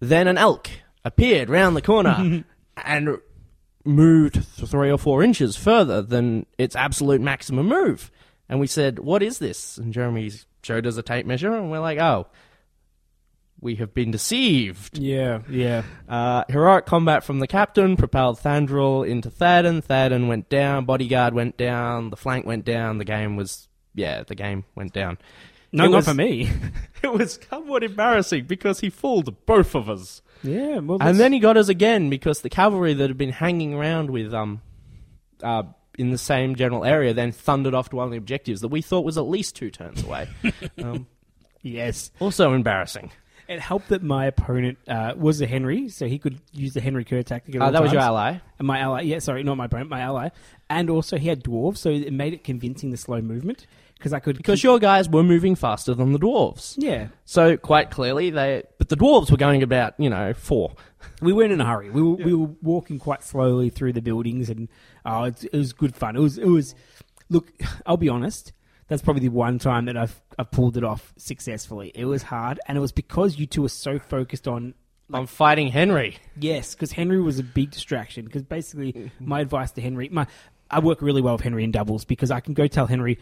Then 0.00 0.26
an 0.26 0.38
elk 0.38 0.70
appeared 1.04 1.50
round 1.50 1.76
the 1.76 1.82
corner 1.82 2.44
and 2.84 3.18
moved 3.84 4.42
three 4.44 4.90
or 4.90 4.98
four 4.98 5.22
inches 5.22 5.56
further 5.56 6.00
than 6.00 6.46
its 6.56 6.74
absolute 6.74 7.20
maximum 7.20 7.68
move. 7.68 8.10
And 8.48 8.60
we 8.60 8.66
said, 8.66 8.98
What 8.98 9.22
is 9.22 9.38
this? 9.38 9.78
And 9.78 9.92
Jeremy 9.92 10.30
showed 10.62 10.86
us 10.86 10.96
a 10.96 11.02
tape 11.02 11.26
measure, 11.26 11.52
and 11.52 11.70
we're 11.70 11.80
like, 11.80 11.98
Oh, 11.98 12.26
we 13.64 13.74
have 13.76 13.92
been 13.94 14.10
deceived. 14.12 14.98
Yeah, 14.98 15.40
yeah. 15.50 15.82
Uh, 16.08 16.44
heroic 16.48 16.86
combat 16.86 17.24
from 17.24 17.40
the 17.40 17.46
captain 17.48 17.96
propelled 17.96 18.38
Thranduil 18.38 19.08
into 19.08 19.30
Theoden. 19.30 19.82
Theoden 19.84 20.28
went 20.28 20.48
down, 20.48 20.84
bodyguard 20.84 21.34
went 21.34 21.56
down, 21.56 22.10
the 22.10 22.16
flank 22.16 22.46
went 22.46 22.64
down, 22.64 22.98
the 22.98 23.04
game 23.04 23.34
was. 23.36 23.68
Yeah, 23.96 24.22
the 24.24 24.34
game 24.34 24.64
went 24.74 24.92
down. 24.92 25.18
No, 25.72 25.84
It 25.84 25.88
not 25.90 25.96
was- 25.96 26.06
for 26.08 26.14
me. 26.14 26.50
It 27.02 27.12
was 27.12 27.38
somewhat 27.50 27.84
embarrassing 27.84 28.46
because 28.46 28.80
he 28.80 28.88
fooled 28.88 29.44
both 29.44 29.74
of 29.74 29.90
us. 29.90 30.22
yeah, 30.42 30.78
well, 30.78 30.96
And 31.02 31.18
then 31.20 31.32
he 31.34 31.38
got 31.38 31.58
us 31.58 31.68
again 31.68 32.08
because 32.08 32.40
the 32.40 32.48
cavalry 32.48 32.94
that 32.94 33.08
had 33.10 33.18
been 33.18 33.28
hanging 33.32 33.74
around 33.74 34.08
with 34.10 34.32
um 34.32 34.62
uh 35.42 35.64
in 35.98 36.10
the 36.10 36.16
same 36.18 36.56
general 36.56 36.82
area 36.84 37.12
then 37.12 37.30
thundered 37.30 37.74
off 37.74 37.90
to 37.90 37.96
one 37.96 38.06
of 38.06 38.10
the 38.10 38.16
objectives 38.16 38.62
that 38.62 38.68
we 38.68 38.80
thought 38.80 39.04
was 39.04 39.18
at 39.18 39.26
least 39.28 39.54
two 39.54 39.70
turns 39.70 40.02
away. 40.02 40.28
um, 40.82 41.06
yes, 41.62 42.10
also 42.20 42.54
embarrassing. 42.54 43.10
It 43.48 43.60
helped 43.60 43.88
that 43.88 44.02
my 44.02 44.26
opponent 44.26 44.78
uh, 44.88 45.14
was 45.16 45.40
a 45.40 45.46
Henry, 45.46 45.88
so 45.88 46.06
he 46.06 46.18
could 46.18 46.40
use 46.52 46.72
the 46.74 46.80
Henry 46.80 47.04
Kerr 47.04 47.22
tactic. 47.22 47.54
At 47.56 47.62
Uh, 47.62 47.64
all 47.66 47.72
that 47.72 47.82
was 47.82 47.92
your 47.92 48.00
times. 48.00 48.08
ally. 48.08 48.38
And 48.58 48.66
my 48.66 48.78
ally, 48.80 49.00
yeah, 49.02 49.18
sorry, 49.18 49.42
not 49.42 49.56
my 49.56 49.66
opponent, 49.66 49.90
my 49.90 50.00
ally, 50.00 50.28
and 50.70 50.88
also 50.90 51.18
he 51.18 51.28
had 51.28 51.42
dwarves, 51.44 51.78
so 51.78 51.90
it 51.90 52.12
made 52.12 52.32
it 52.34 52.44
convincing 52.44 52.90
the 52.90 52.96
slow 52.96 53.20
movement 53.20 53.66
because 53.98 54.12
I 54.12 54.18
could 54.18 54.36
Because 54.36 54.58
keep- 54.60 54.64
your 54.64 54.78
guys 54.78 55.08
were 55.08 55.22
moving 55.22 55.54
faster 55.54 55.94
than 55.94 56.12
the 56.12 56.18
dwarves. 56.18 56.74
yeah, 56.78 57.08
So 57.24 57.56
quite 57.56 57.90
clearly 57.90 58.30
they 58.30 58.64
but 58.78 58.88
the 58.88 58.96
dwarves 58.96 59.30
were 59.30 59.36
going 59.36 59.62
about, 59.62 59.94
you 59.98 60.10
know, 60.10 60.32
four. 60.34 60.74
we 61.22 61.32
weren't 61.32 61.52
in 61.52 61.60
a 61.60 61.64
hurry. 61.66 61.90
We 61.90 62.02
were, 62.02 62.14
we 62.16 62.34
were 62.34 62.50
walking 62.62 62.98
quite 62.98 63.22
slowly 63.22 63.70
through 63.70 63.92
the 63.92 64.02
buildings, 64.02 64.48
and 64.50 64.68
oh, 65.06 65.24
it, 65.24 65.44
it 65.44 65.52
was 65.56 65.72
good 65.72 65.94
fun. 65.94 66.16
It 66.16 66.20
was 66.20 66.38
it 66.38 66.46
was. 66.48 66.74
Look, 67.30 67.52
I'll 67.86 67.96
be 67.96 68.08
honest. 68.08 68.52
That's 68.88 69.00
probably 69.00 69.22
the 69.22 69.28
one 69.30 69.58
time 69.58 69.86
that 69.86 69.96
I've 69.96 70.20
I've 70.38 70.50
pulled 70.50 70.76
it 70.76 70.84
off 70.84 71.12
successfully. 71.16 71.92
It 71.94 72.04
was 72.06 72.22
hard, 72.22 72.60
and 72.66 72.76
it 72.78 72.80
was 72.80 72.92
because 72.92 73.38
you 73.38 73.46
two 73.46 73.62
were 73.62 73.68
so 73.68 73.98
focused 73.98 74.48
on 74.48 74.74
I'm 75.12 75.26
fighting 75.26 75.68
Henry. 75.68 76.16
yes, 76.38 76.74
because 76.74 76.92
Henry 76.92 77.20
was 77.20 77.38
a 77.38 77.42
big 77.42 77.70
distraction. 77.70 78.24
Because 78.24 78.42
basically, 78.42 79.10
my 79.20 79.40
advice 79.40 79.70
to 79.72 79.80
Henry, 79.80 80.08
my 80.08 80.26
I 80.70 80.80
work 80.80 81.02
really 81.02 81.20
well 81.22 81.34
with 81.34 81.42
Henry 81.42 81.62
in 81.64 81.70
doubles 81.72 82.04
because 82.04 82.30
I 82.30 82.40
can 82.40 82.54
go 82.54 82.66
tell 82.66 82.86
Henry. 82.86 83.18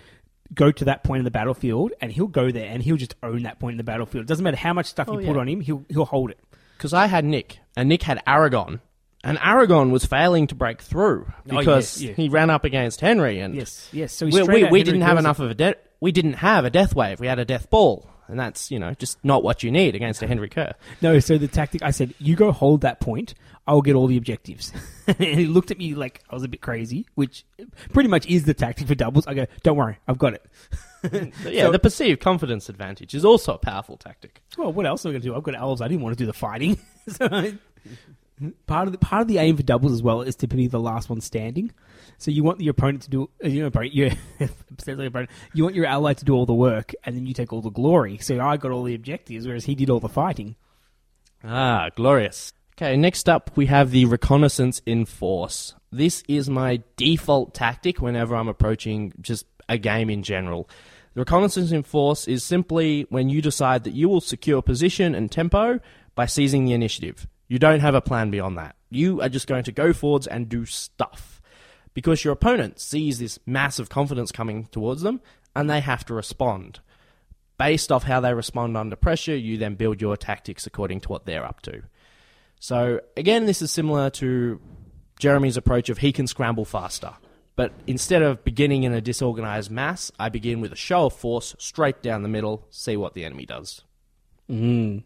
Go 0.55 0.71
to 0.71 0.85
that 0.85 1.03
point 1.03 1.21
in 1.21 1.25
the 1.25 1.31
battlefield, 1.31 1.93
and 2.01 2.13
he'll 2.13 2.27
go 2.27 2.51
there, 2.51 2.67
and 2.67 2.83
he'll 2.83 2.97
just 2.97 3.15
own 3.23 3.45
that 3.45 3.59
point 3.59 3.73
in 3.75 3.79
the 3.79 3.85
battlefield. 3.85 4.25
It 4.25 4.29
doesn't 4.29 4.45
matter 4.45 4.57
how 4.57 4.75
much 4.75 4.85
stuff 4.87 5.09
Oh, 5.09 5.19
you 5.19 5.27
put 5.27 5.35
yeah. 5.37 5.41
on 5.41 5.49
him; 5.49 5.61
he'll 5.63 5.85
he'll 5.89 6.05
hold 6.05 6.31
it. 6.31 6.39
Because 6.77 6.93
I 6.93 7.07
had 7.07 7.25
Nick, 7.25 7.59
and 7.77 7.89
Nick 7.89 8.03
had 8.03 8.23
Aragorn. 8.27 8.81
And 9.25 9.39
Aragorn 9.39 9.91
was 9.93 10.05
failing 10.05 10.49
to 10.49 10.55
break 10.57 10.83
through 10.83 11.27
Oh, 11.29 11.43
because 11.59 12.03
yes, 12.03 12.09
yeah. 12.11 12.15
he 12.17 12.29
ran 12.29 12.51
up 12.51 12.65
against 12.65 13.01
Henry, 13.01 13.39
and 13.39 13.55
Yes, 13.55 13.89
yes. 13.93 14.13
So 14.13 14.27
he 14.27 14.33
we, 14.35 14.43
straight 14.43 14.55
we, 14.57 14.65
out 14.67 14.73
we 14.73 14.79
Henry 14.81 14.85
didn't 14.93 15.03
have 15.03 15.11
kills 15.15 15.25
enough 15.25 15.39
of 15.39 15.51
a 15.53 15.55
de- 15.55 15.75
we 16.03 16.11
didn't 16.11 16.33
have 16.35 16.65
a 16.65 16.71
death 16.71 16.97
wave. 16.97 17.21
We 17.21 17.29
had 17.29 17.39
a 17.39 17.45
death 17.45 17.71
ball, 17.71 18.11
and 18.27 18.37
that's 18.39 18.73
you 18.73 18.79
know 18.81 18.93
just 18.95 19.25
not 19.25 19.45
what 19.45 19.63
you 19.63 19.71
need 19.71 19.95
against 19.95 20.21
a 20.21 20.27
Henry 20.27 20.49
Kerr. 20.49 20.75
No, 21.01 21.21
so 21.21 21.39
the 21.39 21.47
tactic 21.47 21.81
I 21.83 21.93
said, 21.93 22.13
you 22.19 22.35
go 22.35 22.51
hold 22.51 22.81
that 22.81 22.99
point, 22.99 23.35
I'll 23.69 23.83
get 23.83 23.95
all 23.95 24.09
the 24.09 24.17
objectives. 24.17 24.73
and 25.07 25.17
he 25.21 25.47
looked 25.47 25.71
at 25.71 25.79
me 25.79 25.95
like 25.95 26.21
I 26.29 26.35
was 26.35 26.43
a 26.43 26.49
bit 26.49 26.61
crazy, 26.61 27.07
which 27.15 27.45
pretty 27.93 28.09
much 28.09 28.27
is 28.27 28.43
the 28.45 28.53
tactic 28.53 28.89
for 28.89 28.97
doubles. 28.97 29.29
I 29.29 29.35
go, 29.35 29.47
don't 29.63 29.77
worry, 29.77 29.99
I've 30.09 30.19
got 30.19 30.35
it. 30.35 30.45
Yeah, 31.45 31.65
So- 31.65 31.73
the 31.73 31.79
perceived 31.81 32.21
confidence 32.21 32.69
advantage 32.69 33.13
is 33.15 33.25
also 33.25 33.55
a 33.55 33.59
powerful 33.59 33.97
tactic. 33.97 34.41
Well, 34.57 34.73
what 34.73 34.87
else 34.87 35.05
am 35.05 35.11
I 35.11 35.13
going 35.15 35.23
to 35.23 35.29
do? 35.29 35.35
I've 35.35 35.43
got 35.43 35.57
elves. 35.57 35.81
I 35.81 35.89
didn't 35.89 36.03
want 36.03 36.17
to 36.17 36.23
do 36.23 36.27
the 36.27 36.33
fighting. 36.33 36.79
so 37.09 37.29
I- 37.31 37.59
part 38.67 38.89
of 38.89 38.93
the 38.93 38.99
part 38.99 39.23
of 39.23 39.29
the 39.29 39.39
aim 39.39 39.57
for 39.57 39.63
doubles 39.63 39.93
as 39.93 40.03
well 40.03 40.23
is 40.23 40.37
to 40.37 40.47
be 40.47 40.67
the 40.67 40.81
last 40.81 41.09
one 41.09 41.21
standing. 41.21 41.73
So 42.19 42.31
you 42.31 42.45
want 42.45 42.61
your 42.61 42.73
opponent 42.73 43.03
to 43.03 43.11
do, 43.11 43.31
uh, 43.45 43.49
your 43.49 43.67
opponent, 43.67 43.95
your 43.95 44.11
opponent, 44.41 45.31
you 45.55 45.65
want 45.65 45.75
your 45.75 45.87
ally 45.87 46.15
to 46.15 46.25
do 46.25 46.35
all 46.35 46.47
the 46.47 46.55
work, 46.55 46.93
and 47.05 47.17
then 47.17 47.27
you 47.27 47.35
take 47.35 47.53
all 47.53 47.63
the 47.63 47.71
glory. 47.71 48.19
So 48.19 48.41
I 48.41 48.57
got 48.57 48.71
all 48.71 48.85
the 48.85 48.95
objectives, 48.95 49.47
whereas 49.47 49.65
he 49.65 49.75
did 49.75 49.91
all 49.91 50.01
the 50.01 50.09
fighting. 50.09 50.57
Ah, 51.45 51.89
glorious. 51.97 52.53
Okay, 52.77 52.97
next 52.97 53.29
up 53.29 53.51
we 53.57 53.67
have 53.67 53.91
the 53.91 54.05
reconnaissance 54.05 54.81
in 54.87 55.05
force. 55.05 55.75
This 55.91 56.23
is 56.27 56.49
my 56.49 56.83
default 56.97 57.55
tactic 57.55 58.01
whenever 58.01 58.35
I'm 58.35 58.49
approaching 58.49 59.13
just 59.21 59.47
a 59.69 59.79
game 59.79 60.09
in 60.09 60.23
general. 60.23 60.69
The 61.15 61.21
reconnaissance 61.21 61.73
in 61.73 61.83
force 61.83 62.27
is 62.27 62.43
simply 62.43 63.07
when 63.11 63.29
you 63.29 63.43
decide 63.43 63.85
that 63.85 63.95
you 63.95 64.09
will 64.09 64.23
secure 64.23 64.63
position 64.63 65.15
and 65.15 65.31
tempo 65.31 65.81
by 66.15 66.27
seizing 66.27 66.65
the 66.65 66.73
initiative. 66.73 67.27
You 67.53 67.59
don't 67.59 67.81
have 67.81 67.95
a 67.95 68.01
plan 68.01 68.31
beyond 68.31 68.57
that. 68.57 68.77
You 68.89 69.21
are 69.21 69.29
just 69.29 69.47
going 69.47 69.65
to 69.65 69.73
go 69.73 69.93
forwards 69.93 70.27
and 70.27 70.49
do 70.49 70.65
stuff. 70.65 71.43
Because 71.93 72.25
your 72.25 72.33
opponent 72.33 72.81
sees 72.81 73.19
this 73.19 73.39
massive 73.45 73.91
confidence 73.91 74.33
coming 74.33 74.69
towards 74.73 75.03
them 75.03 75.21
and 75.55 75.69
they 75.69 75.81
have 75.81 76.03
to 76.07 76.15
respond 76.15 76.81
based 77.59 77.93
off 77.93 78.05
how 78.05 78.21
they 78.21 78.33
respond 78.33 78.75
under 78.79 78.97
pressure, 78.97 79.37
you 79.37 79.59
then 79.59 79.75
build 79.75 80.01
your 80.01 80.17
tactics 80.17 80.67
according 80.67 81.01
to 81.03 81.11
what 81.11 81.27
they're 81.27 81.45
up 81.45 81.61
to. 81.61 81.83
So, 82.59 83.01
again, 83.19 83.45
this 83.45 83.61
is 83.61 83.71
similar 83.71 84.09
to 84.09 84.59
Jeremy's 85.19 85.59
approach 85.59 85.91
of 85.91 85.99
he 85.99 86.11
can 86.11 86.27
scramble 86.27 86.65
faster. 86.65 87.13
But 87.55 87.75
instead 87.87 88.23
of 88.23 88.45
beginning 88.45 88.85
in 88.85 88.95
a 88.95 89.03
disorganized 89.03 89.71
mass, 89.71 90.11
I 90.19 90.31
begin 90.31 90.63
with 90.63 90.73
a 90.73 90.77
show 90.77 91.05
of 91.05 91.13
force 91.13 91.55
straight 91.59 92.01
down 92.01 92.23
the 92.23 92.31
middle, 92.31 92.67
see 92.71 92.97
what 92.97 93.13
the 93.13 93.27
enemy 93.27 93.45
does. 93.45 93.83
Mm. 94.49 95.03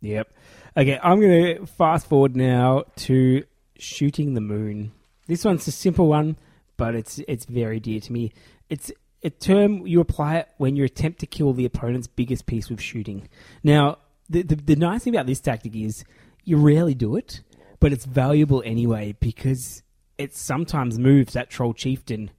Yep. 0.00 0.32
Okay, 0.76 0.98
I'm 1.02 1.20
going 1.20 1.56
to 1.56 1.66
fast 1.66 2.06
forward 2.06 2.36
now 2.36 2.84
to 2.96 3.44
shooting 3.78 4.34
the 4.34 4.40
moon. 4.40 4.92
This 5.26 5.44
one's 5.44 5.66
a 5.66 5.72
simple 5.72 6.06
one, 6.08 6.36
but 6.76 6.94
it's 6.94 7.20
it's 7.28 7.44
very 7.44 7.80
dear 7.80 8.00
to 8.00 8.12
me. 8.12 8.32
It's 8.68 8.90
a 9.22 9.30
term 9.30 9.86
you 9.86 10.00
apply 10.00 10.36
it 10.36 10.48
when 10.56 10.76
you 10.76 10.84
attempt 10.84 11.20
to 11.20 11.26
kill 11.26 11.52
the 11.52 11.64
opponent's 11.64 12.06
biggest 12.06 12.46
piece 12.46 12.70
with 12.70 12.80
shooting. 12.80 13.28
Now, 13.62 13.98
the, 14.28 14.42
the 14.42 14.54
the 14.56 14.76
nice 14.76 15.04
thing 15.04 15.14
about 15.14 15.26
this 15.26 15.40
tactic 15.40 15.76
is 15.76 16.04
you 16.44 16.56
rarely 16.56 16.94
do 16.94 17.16
it, 17.16 17.42
but 17.78 17.92
it's 17.92 18.06
valuable 18.06 18.62
anyway 18.64 19.14
because 19.20 19.82
it 20.18 20.34
sometimes 20.34 20.98
moves 20.98 21.34
that 21.34 21.50
troll 21.50 21.74
chieftain 21.74 22.30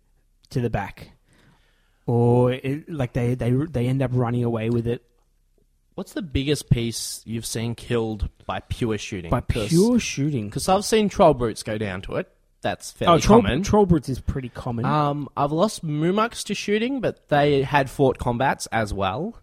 to 0.50 0.62
the 0.62 0.70
back, 0.70 1.12
or 2.06 2.54
it, 2.54 2.90
like 2.90 3.14
they 3.14 3.36
they 3.36 3.52
they 3.52 3.88
end 3.88 4.02
up 4.02 4.12
running 4.14 4.44
away 4.44 4.70
with 4.70 4.88
it 4.88 5.04
What's 6.02 6.14
the 6.14 6.24
biggest 6.24 6.72
piece 6.72 7.22
you've 7.26 7.46
seen 7.46 7.76
killed 7.76 8.28
by 8.48 8.62
pure 8.62 8.98
shooting? 8.98 9.30
By 9.30 9.42
pure 9.42 10.00
shooting. 10.00 10.50
Because 10.50 10.68
I've 10.68 10.84
seen 10.84 11.10
troll 11.10 11.36
brutes 11.36 11.62
go 11.62 11.78
down 11.78 12.02
to 12.02 12.16
it. 12.16 12.28
That's 12.62 12.92
fairly 12.92 13.18
Oh, 13.18 13.20
troll, 13.20 13.44
common. 13.44 13.62
troll 13.62 13.86
brutes 13.86 14.10
is 14.10 14.20
pretty 14.20 14.50
common. 14.50 14.84
um, 14.84 15.30
I've 15.38 15.52
lost 15.52 15.86
Mumaks 15.86 16.44
to 16.46 16.56
shooting, 16.56 17.02
but 17.02 17.30
they 17.30 17.62
had 17.62 17.88
fought 17.88 18.18
combats 18.18 18.66
as 18.72 18.92
well. 18.92 19.40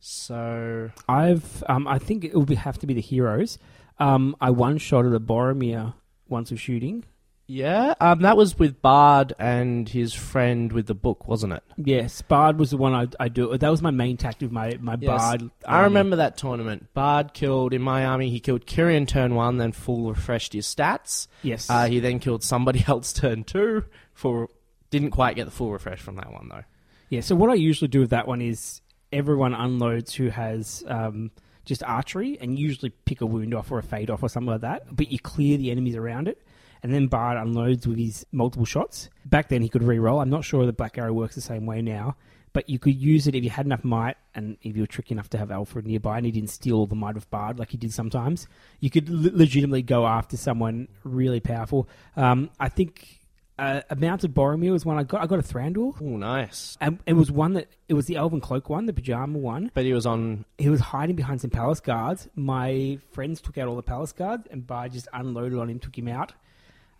So 0.00 0.90
I've 1.08 1.62
um, 1.68 1.86
I 1.86 2.00
think 2.00 2.24
it 2.24 2.34
will 2.34 2.46
be, 2.46 2.56
have 2.56 2.78
to 2.80 2.86
be 2.88 2.94
the 2.94 3.00
heroes. 3.00 3.60
Um, 4.00 4.34
I 4.40 4.50
one 4.50 4.78
shot 4.78 5.06
at 5.06 5.12
a 5.14 5.20
Boromir 5.20 5.94
once 6.28 6.50
with 6.50 6.58
shooting. 6.58 7.04
Yeah, 7.52 7.94
um, 8.00 8.20
that 8.22 8.36
was 8.36 8.58
with 8.58 8.80
Bard 8.80 9.34
and 9.38 9.88
his 9.88 10.14
friend 10.14 10.72
with 10.72 10.86
the 10.86 10.94
book, 10.94 11.28
wasn't 11.28 11.52
it? 11.52 11.62
Yes, 11.76 12.22
Bard 12.22 12.58
was 12.58 12.70
the 12.70 12.76
one 12.76 12.94
I 12.94 13.06
I 13.20 13.28
do. 13.28 13.56
That 13.56 13.68
was 13.68 13.82
my 13.82 13.90
main 13.90 14.16
tactic. 14.16 14.50
My 14.50 14.78
my 14.80 14.96
Yes. 15.00 15.06
Bard. 15.20 15.50
I 15.66 15.76
army. 15.76 15.84
remember 15.88 16.16
that 16.16 16.36
tournament. 16.36 16.92
Bard 16.94 17.34
killed 17.34 17.74
in 17.74 17.82
my 17.82 18.06
army. 18.06 18.30
He 18.30 18.40
killed 18.40 18.66
Kyrian 18.66 19.06
turn 19.06 19.34
one, 19.34 19.58
then 19.58 19.72
full 19.72 20.08
refreshed 20.08 20.52
his 20.54 20.66
stats. 20.66 21.26
Yes. 21.42 21.68
Uh, 21.68 21.86
he 21.86 22.00
then 22.00 22.18
killed 22.18 22.42
somebody 22.42 22.84
else 22.88 23.12
turn 23.12 23.44
two. 23.44 23.84
For 24.14 24.48
didn't 24.90 25.10
quite 25.10 25.36
get 25.36 25.44
the 25.44 25.50
full 25.50 25.72
refresh 25.72 26.00
from 26.00 26.16
that 26.16 26.32
one 26.32 26.48
though. 26.48 26.64
Yeah, 27.10 27.20
so 27.20 27.34
what 27.36 27.50
I 27.50 27.54
usually 27.54 27.88
do 27.88 28.00
with 28.00 28.10
that 28.10 28.26
one 28.26 28.40
is 28.40 28.80
everyone 29.12 29.52
unloads 29.52 30.14
who 30.14 30.30
has 30.30 30.82
um, 30.86 31.30
just 31.66 31.82
archery 31.84 32.38
and 32.40 32.58
usually 32.58 32.88
pick 33.04 33.20
a 33.20 33.26
wound 33.26 33.52
off 33.54 33.70
or 33.70 33.78
a 33.78 33.82
fade 33.82 34.08
off 34.10 34.22
or 34.22 34.30
something 34.30 34.50
like 34.50 34.62
that, 34.62 34.84
but 34.96 35.12
you 35.12 35.18
clear 35.18 35.58
the 35.58 35.70
enemies 35.70 35.94
around 35.96 36.26
it. 36.28 36.40
And 36.82 36.92
then 36.92 37.06
Bard 37.06 37.36
unloads 37.36 37.86
with 37.86 37.98
his 37.98 38.26
multiple 38.32 38.66
shots. 38.66 39.08
Back 39.24 39.48
then 39.48 39.62
he 39.62 39.68
could 39.68 39.82
re-roll. 39.82 40.20
I'm 40.20 40.30
not 40.30 40.44
sure 40.44 40.66
the 40.66 40.72
Black 40.72 40.98
Arrow 40.98 41.12
works 41.12 41.34
the 41.36 41.40
same 41.40 41.64
way 41.64 41.80
now, 41.80 42.16
but 42.52 42.68
you 42.68 42.78
could 42.78 42.96
use 42.96 43.26
it 43.26 43.34
if 43.34 43.44
you 43.44 43.50
had 43.50 43.66
enough 43.66 43.84
might 43.84 44.16
and 44.34 44.56
if 44.62 44.74
you 44.74 44.82
were 44.82 44.86
tricky 44.88 45.14
enough 45.14 45.30
to 45.30 45.38
have 45.38 45.50
Alfrid 45.50 45.86
nearby 45.86 46.16
and 46.16 46.26
he 46.26 46.32
didn't 46.32 46.50
steal 46.50 46.76
all 46.76 46.86
the 46.86 46.96
might 46.96 47.16
of 47.16 47.30
Bard 47.30 47.58
like 47.58 47.70
he 47.70 47.76
did 47.76 47.92
sometimes. 47.92 48.48
You 48.80 48.90
could 48.90 49.08
le- 49.08 49.36
legitimately 49.36 49.82
go 49.82 50.06
after 50.06 50.36
someone 50.36 50.88
really 51.04 51.40
powerful. 51.40 51.88
Um, 52.16 52.50
I 52.58 52.68
think 52.68 53.20
uh, 53.58 53.82
a 53.90 53.96
mounted 53.96 54.34
Boromir 54.34 54.72
was 54.72 54.84
one 54.84 54.98
I 54.98 55.04
got. 55.04 55.20
I 55.22 55.26
got 55.26 55.38
a 55.38 55.42
Thranduil. 55.42 55.94
Oh, 56.00 56.16
nice. 56.16 56.76
And 56.80 56.98
it 57.06 57.12
was 57.12 57.30
one 57.30 57.52
that 57.52 57.68
it 57.88 57.94
was 57.94 58.06
the 58.06 58.16
Elven 58.16 58.40
Cloak 58.40 58.68
one, 58.68 58.86
the 58.86 58.92
pajama 58.92 59.38
one. 59.38 59.70
But 59.72 59.84
he 59.84 59.92
was 59.92 60.04
on. 60.06 60.44
He 60.58 60.68
was 60.68 60.80
hiding 60.80 61.16
behind 61.16 61.40
some 61.40 61.50
palace 61.50 61.78
guards. 61.78 62.28
My 62.34 62.98
friends 63.12 63.40
took 63.40 63.58
out 63.58 63.68
all 63.68 63.76
the 63.76 63.82
palace 63.82 64.12
guards, 64.12 64.48
and 64.50 64.66
Bard 64.66 64.92
just 64.92 65.06
unloaded 65.12 65.58
on 65.58 65.70
him, 65.70 65.78
took 65.78 65.96
him 65.96 66.08
out. 66.08 66.32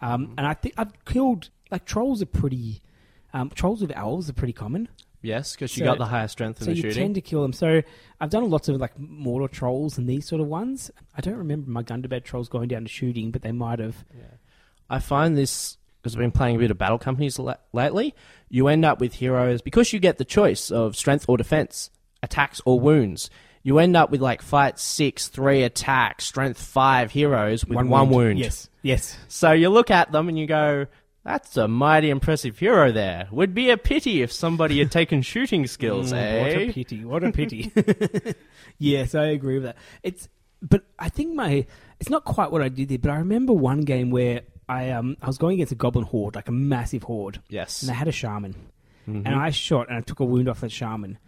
Um, 0.03 0.35
and 0.37 0.47
I 0.47 0.55
think 0.55 0.75
I've 0.77 0.93
killed 1.05 1.49
like 1.71 1.85
trolls 1.85 2.21
are 2.23 2.27
pretty. 2.27 2.83
Um, 3.33 3.49
trolls 3.51 3.81
with 3.81 3.93
elves 3.97 4.29
are 4.29 4.35
pretty 4.35 4.53
common, 4.53 4.89
Yes, 5.23 5.53
because 5.55 5.75
you 5.77 5.83
So- 5.83 5.85
got 5.87 5.99
the 5.99 6.07
higher 6.07 6.27
strength 6.29 6.61
in 6.61 6.65
so 6.67 6.71
the 6.73 6.77
you 6.77 6.83
shooting. 6.83 7.03
tend 7.03 7.15
to 7.15 7.21
kill 7.21 7.41
them. 7.43 7.53
So 7.55 7.81
I've 8.21 8.29
done 8.31 8.51
lots 8.51 8.69
of 8.69 8.77
like 8.81 8.99
Mordor 8.99 9.49
trolls 9.51 9.97
and 9.97 10.07
these 10.09 10.27
sort 10.27 10.41
of 10.43 10.49
ones. 10.49 10.91
I 11.17 11.21
don't 11.23 11.37
remember 11.37 11.71
my 11.71 11.83
Gundabad 11.83 12.25
trolls 12.25 12.49
going 12.51 12.69
down 12.69 12.83
to 12.83 12.89
shooting, 12.89 13.31
but 13.31 13.41
they 13.43 13.53
might 13.53 13.79
have. 13.79 14.05
I 14.91 14.99
find 14.99 15.37
this 15.39 15.79
because 16.03 16.15
I've 16.17 16.21
been 16.21 16.33
playing 16.33 16.57
a 16.57 16.59
bit 16.59 16.71
of 16.73 16.77
battle 16.79 16.99
companies 16.99 17.39
la- 17.39 17.55
lately. 17.73 18.15
You 18.51 18.67
end 18.69 18.85
up 18.85 19.01
with 19.01 19.15
heroes 19.15 19.63
because 19.63 19.93
you 19.93 20.01
get 20.01 20.19
the 20.19 20.25
choice 20.25 20.71
of 20.73 20.97
strength 20.97 21.25
or 21.29 21.37
defense, 21.39 21.89
attacks 22.23 22.61
or 22.67 22.81
wounds. 22.81 23.31
You 23.63 23.79
end 23.79 23.97
up 23.97 24.11
with 24.11 24.21
like 24.21 24.43
fight 24.43 24.79
six, 24.81 25.29
three 25.29 25.63
attack, 25.63 26.21
strength 26.21 26.61
five 26.61 27.13
heroes 27.13 27.65
with 27.65 27.79
one, 27.87 28.11
wound. 28.11 28.41
Yes, 28.41 28.69
yes. 28.83 29.17
So 29.29 29.53
you 29.53 29.69
look 29.69 29.91
at 29.91 30.13
them 30.13 30.29
and 30.29 30.39
you 30.39 30.47
go, 30.47 30.87
"That's 31.25 31.57
a 31.57 31.67
mighty 31.69 32.11
impressive 32.11 32.59
hero." 32.59 32.93
There 32.93 33.29
would 33.31 33.55
be 33.55 33.71
a 33.71 33.77
pity 33.77 34.23
if 34.23 34.33
somebody 34.33 34.79
had 34.79 34.91
taken 34.91 35.23
shooting 35.33 35.67
skills, 35.67 36.13
eh? 36.13 36.43
What 36.43 36.53
a 36.69 36.73
pity! 36.73 37.05
What 37.05 37.25
a 37.25 37.33
pity! 37.33 37.73
yes, 38.79 39.15
I 39.15 39.27
agree 39.27 39.55
with 39.55 39.65
that. 39.65 39.77
It's, 40.03 40.29
but 40.61 40.85
I 40.99 41.09
think 41.09 41.35
my 41.35 41.67
it's 42.01 42.11
not 42.11 42.25
quite 42.25 42.51
what 42.53 42.63
I 42.63 42.69
did 42.69 42.89
there. 42.89 42.99
But 42.99 43.11
I 43.11 43.17
remember 43.17 43.53
one 43.53 43.83
game 43.83 44.11
where 44.11 44.43
I 44.69 44.91
um 44.91 45.17
I 45.23 45.27
was 45.27 45.39
going 45.39 45.55
against 45.55 45.73
a 45.73 45.77
goblin 45.77 46.05
horde, 46.05 46.35
like 46.37 46.49
a 46.49 46.53
massive 46.53 47.03
horde, 47.05 47.41
Yes. 47.49 47.83
and 47.83 47.91
they 47.91 47.95
had 47.95 48.09
a 48.09 48.13
shaman, 48.13 48.55
Mhm. 49.09 49.23
and 49.27 49.29
I 49.35 49.51
shot 49.51 49.89
and 49.89 49.99
I 49.99 50.01
took 50.01 50.21
a 50.21 50.25
wound 50.25 50.49
off 50.49 50.61
that 50.61 50.73
shaman. 50.73 51.19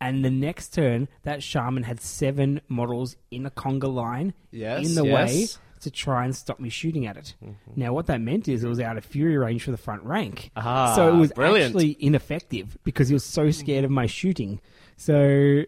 And 0.00 0.24
the 0.24 0.30
next 0.30 0.74
turn, 0.74 1.08
that 1.22 1.42
shaman 1.42 1.84
had 1.84 2.00
seven 2.00 2.60
models 2.68 3.16
in 3.30 3.46
a 3.46 3.50
conga 3.50 3.92
line 3.92 4.34
Yes, 4.50 4.86
in 4.86 4.94
the 4.96 5.04
yes. 5.06 5.14
way 5.32 5.46
to 5.80 5.90
try 5.90 6.24
and 6.24 6.34
stop 6.34 6.58
me 6.60 6.68
shooting 6.70 7.06
at 7.06 7.16
it. 7.16 7.34
Now, 7.76 7.92
what 7.92 8.06
that 8.06 8.20
meant 8.20 8.48
is 8.48 8.64
it 8.64 8.68
was 8.68 8.80
out 8.80 8.96
of 8.96 9.04
fury 9.04 9.36
range 9.36 9.64
for 9.64 9.70
the 9.70 9.76
front 9.76 10.02
rank. 10.04 10.50
Ah, 10.56 10.94
so 10.94 11.08
it 11.14 11.16
was 11.18 11.32
brilliant. 11.32 11.74
actually 11.74 11.96
ineffective 12.00 12.78
because 12.84 13.08
he 13.08 13.14
was 13.14 13.24
so 13.24 13.50
scared 13.50 13.84
of 13.84 13.90
my 13.90 14.06
shooting. 14.06 14.60
So 14.96 15.64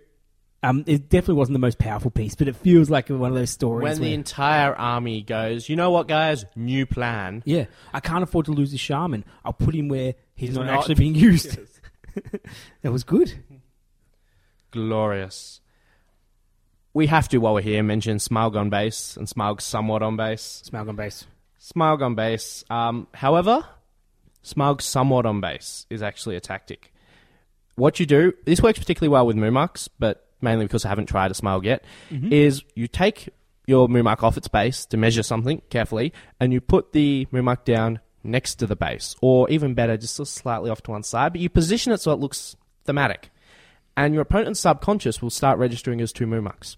um, 0.63 0.85
it 0.87 1.09
definitely 1.09 1.35
wasn't 1.35 1.55
the 1.55 1.61
most 1.61 1.79
powerful 1.79 2.11
piece, 2.11 2.35
but 2.35 2.49
it 2.49 2.57
feels 2.57 2.89
like 2.91 3.09
one 3.09 3.31
of 3.31 3.37
those 3.37 3.51
stories 3.51 3.99
when 3.99 4.01
the 4.01 4.15
entire 4.15 4.75
army 4.75 5.23
goes, 5.23 5.69
you 5.69 5.77
know 5.77 5.91
what, 5.91 6.09
guys? 6.09 6.45
New 6.57 6.87
plan. 6.87 7.43
yeah, 7.45 7.67
I 7.93 8.01
can't 8.01 8.23
afford 8.23 8.47
to 8.47 8.53
lose 8.53 8.73
the 8.73 8.79
shaman. 8.79 9.25
I'll 9.45 9.53
put 9.53 9.75
him 9.75 9.89
where 9.89 10.15
he's, 10.35 10.49
He's 10.51 10.57
not, 10.59 10.67
not- 10.67 10.79
actually 10.79 10.95
being 10.97 11.15
used. 11.15 11.59
that 12.83 12.91
was 12.91 13.05
good. 13.05 13.35
Glorious. 14.71 15.61
We 16.97 17.09
have 17.09 17.29
to, 17.29 17.37
while 17.37 17.53
we're 17.53 17.61
here, 17.61 17.83
mention 17.83 18.17
Smaug 18.17 18.57
on 18.57 18.71
base 18.71 19.19
and 19.19 19.29
Smaug 19.29 19.61
somewhat 19.61 20.03
on 20.03 20.17
base. 20.17 20.63
Smaug 20.65 20.89
on 20.89 20.97
base. 20.97 21.27
Smaug 21.61 22.01
on 22.01 22.15
base. 22.15 22.65
Um, 22.71 23.07
however, 23.13 23.67
Smaug 24.43 24.81
somewhat 24.81 25.27
on 25.27 25.43
base 25.43 25.85
is 25.91 26.03
actually 26.03 26.37
a 26.37 26.41
tactic. 26.41 26.95
What 27.75 28.01
you 28.01 28.07
do, 28.07 28.33
this 28.47 28.63
works 28.63 28.79
particularly 28.79 29.11
well 29.11 29.27
with 29.27 29.37
Mumaks, 29.37 29.91
but 29.99 30.27
mainly 30.41 30.65
because 30.65 30.87
I 30.87 30.89
haven't 30.89 31.05
tried 31.05 31.31
a 31.31 31.35
Smaug 31.35 31.65
yet, 31.65 31.85
is 32.33 32.65
you 32.75 32.89
take 32.89 33.29
your 33.67 33.89
Mumak 33.89 34.23
off 34.23 34.39
its 34.39 34.49
base 34.49 34.87
to 34.87 34.97
measure 34.97 35.23
something 35.23 35.61
carefully, 35.69 36.15
and 36.41 36.51
you 36.51 36.63
put 36.63 36.95
the 36.95 37.27
Mumak 37.31 37.67
down 37.67 38.01
next 38.25 38.55
to 38.55 38.67
the 38.67 38.75
base, 38.75 39.15
or 39.21 39.51
even 39.51 39.75
better, 39.75 39.99
just 39.99 40.17
slightly 40.17 40.71
off 40.71 40.81
to 40.85 40.93
one 40.93 41.03
side, 41.03 41.35
but 41.35 41.43
you 41.43 41.51
position 41.51 41.93
it 41.93 42.01
so 42.01 42.11
it 42.13 42.21
looks 42.21 42.57
thematic. 42.85 43.29
And 43.99 44.15
your 44.15 44.23
opponent's 44.23 44.61
subconscious 44.61 45.21
will 45.21 45.29
start 45.29 45.59
registering 45.59 46.01
as 46.01 46.11
two 46.11 46.27
Mumaks. 46.27 46.77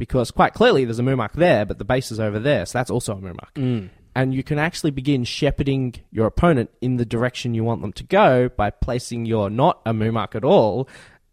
Because 0.00 0.30
quite 0.32 0.54
clearly 0.54 0.84
there's 0.84 0.98
a 0.98 1.02
Mumak 1.02 1.32
there, 1.34 1.64
but 1.64 1.78
the 1.78 1.84
base 1.84 2.10
is 2.10 2.18
over 2.18 2.38
there, 2.40 2.66
so 2.66 2.78
that's 2.78 2.90
also 2.90 3.12
a 3.12 3.20
Mumak 3.20 3.88
and 4.14 4.34
you 4.34 4.42
can 4.42 4.58
actually 4.58 4.90
begin 4.90 5.22
shepherding 5.24 5.94
your 6.10 6.26
opponent 6.26 6.68
in 6.80 6.96
the 6.96 7.04
direction 7.04 7.54
you 7.54 7.62
want 7.62 7.80
them 7.80 7.92
to 7.92 8.02
go 8.04 8.48
by 8.48 8.68
placing 8.70 9.24
your 9.24 9.48
not 9.48 9.80
a 9.86 9.92
Mumuk 9.92 10.34
at 10.34 10.44
all 10.44 10.88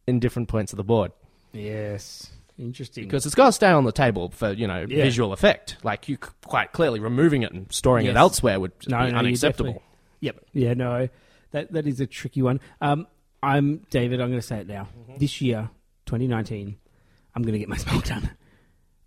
in 0.05 0.19
different 0.19 0.47
points 0.47 0.73
of 0.73 0.77
the 0.77 0.83
board. 0.83 1.11
Yes. 1.53 2.31
Interesting. 2.59 3.05
Because 3.05 3.25
it's 3.25 3.35
got 3.35 3.47
to 3.47 3.51
stay 3.51 3.69
on 3.69 3.83
the 3.83 3.91
table 3.91 4.29
for, 4.29 4.51
you 4.51 4.67
know, 4.67 4.85
Yeah. 4.87 5.03
visual 5.03 5.33
effect. 5.33 5.77
Like, 5.83 6.07
you 6.07 6.17
quite 6.17 6.71
clearly 6.71 6.99
removing 6.99 7.41
it 7.43 7.51
and 7.51 7.65
storing 7.71 8.05
it 8.05 8.15
elsewhere 8.15 8.59
would 8.59 8.71
No, 8.87 9.05
be 9.05 9.11
no, 9.11 9.17
unacceptable. 9.19 9.81
Yep. 10.19 10.45
Yeah, 10.53 10.73
no, 10.73 11.09
that 11.51 11.71
that 11.73 11.87
is 11.87 11.99
a 11.99 12.07
tricky 12.07 12.41
one. 12.41 12.59
Um, 12.81 13.07
I'm 13.43 13.85
David. 13.89 14.21
I'm 14.21 14.29
going 14.29 14.39
to 14.41 14.45
say 14.47 14.59
it 14.59 14.67
now. 14.67 14.87
This 15.17 15.41
year, 15.41 15.69
2019, 16.05 16.77
I'm 17.35 17.41
going 17.43 17.53
to 17.53 17.59
get 17.59 17.69
my 17.69 17.77
spell 17.77 18.01
done. 18.01 18.29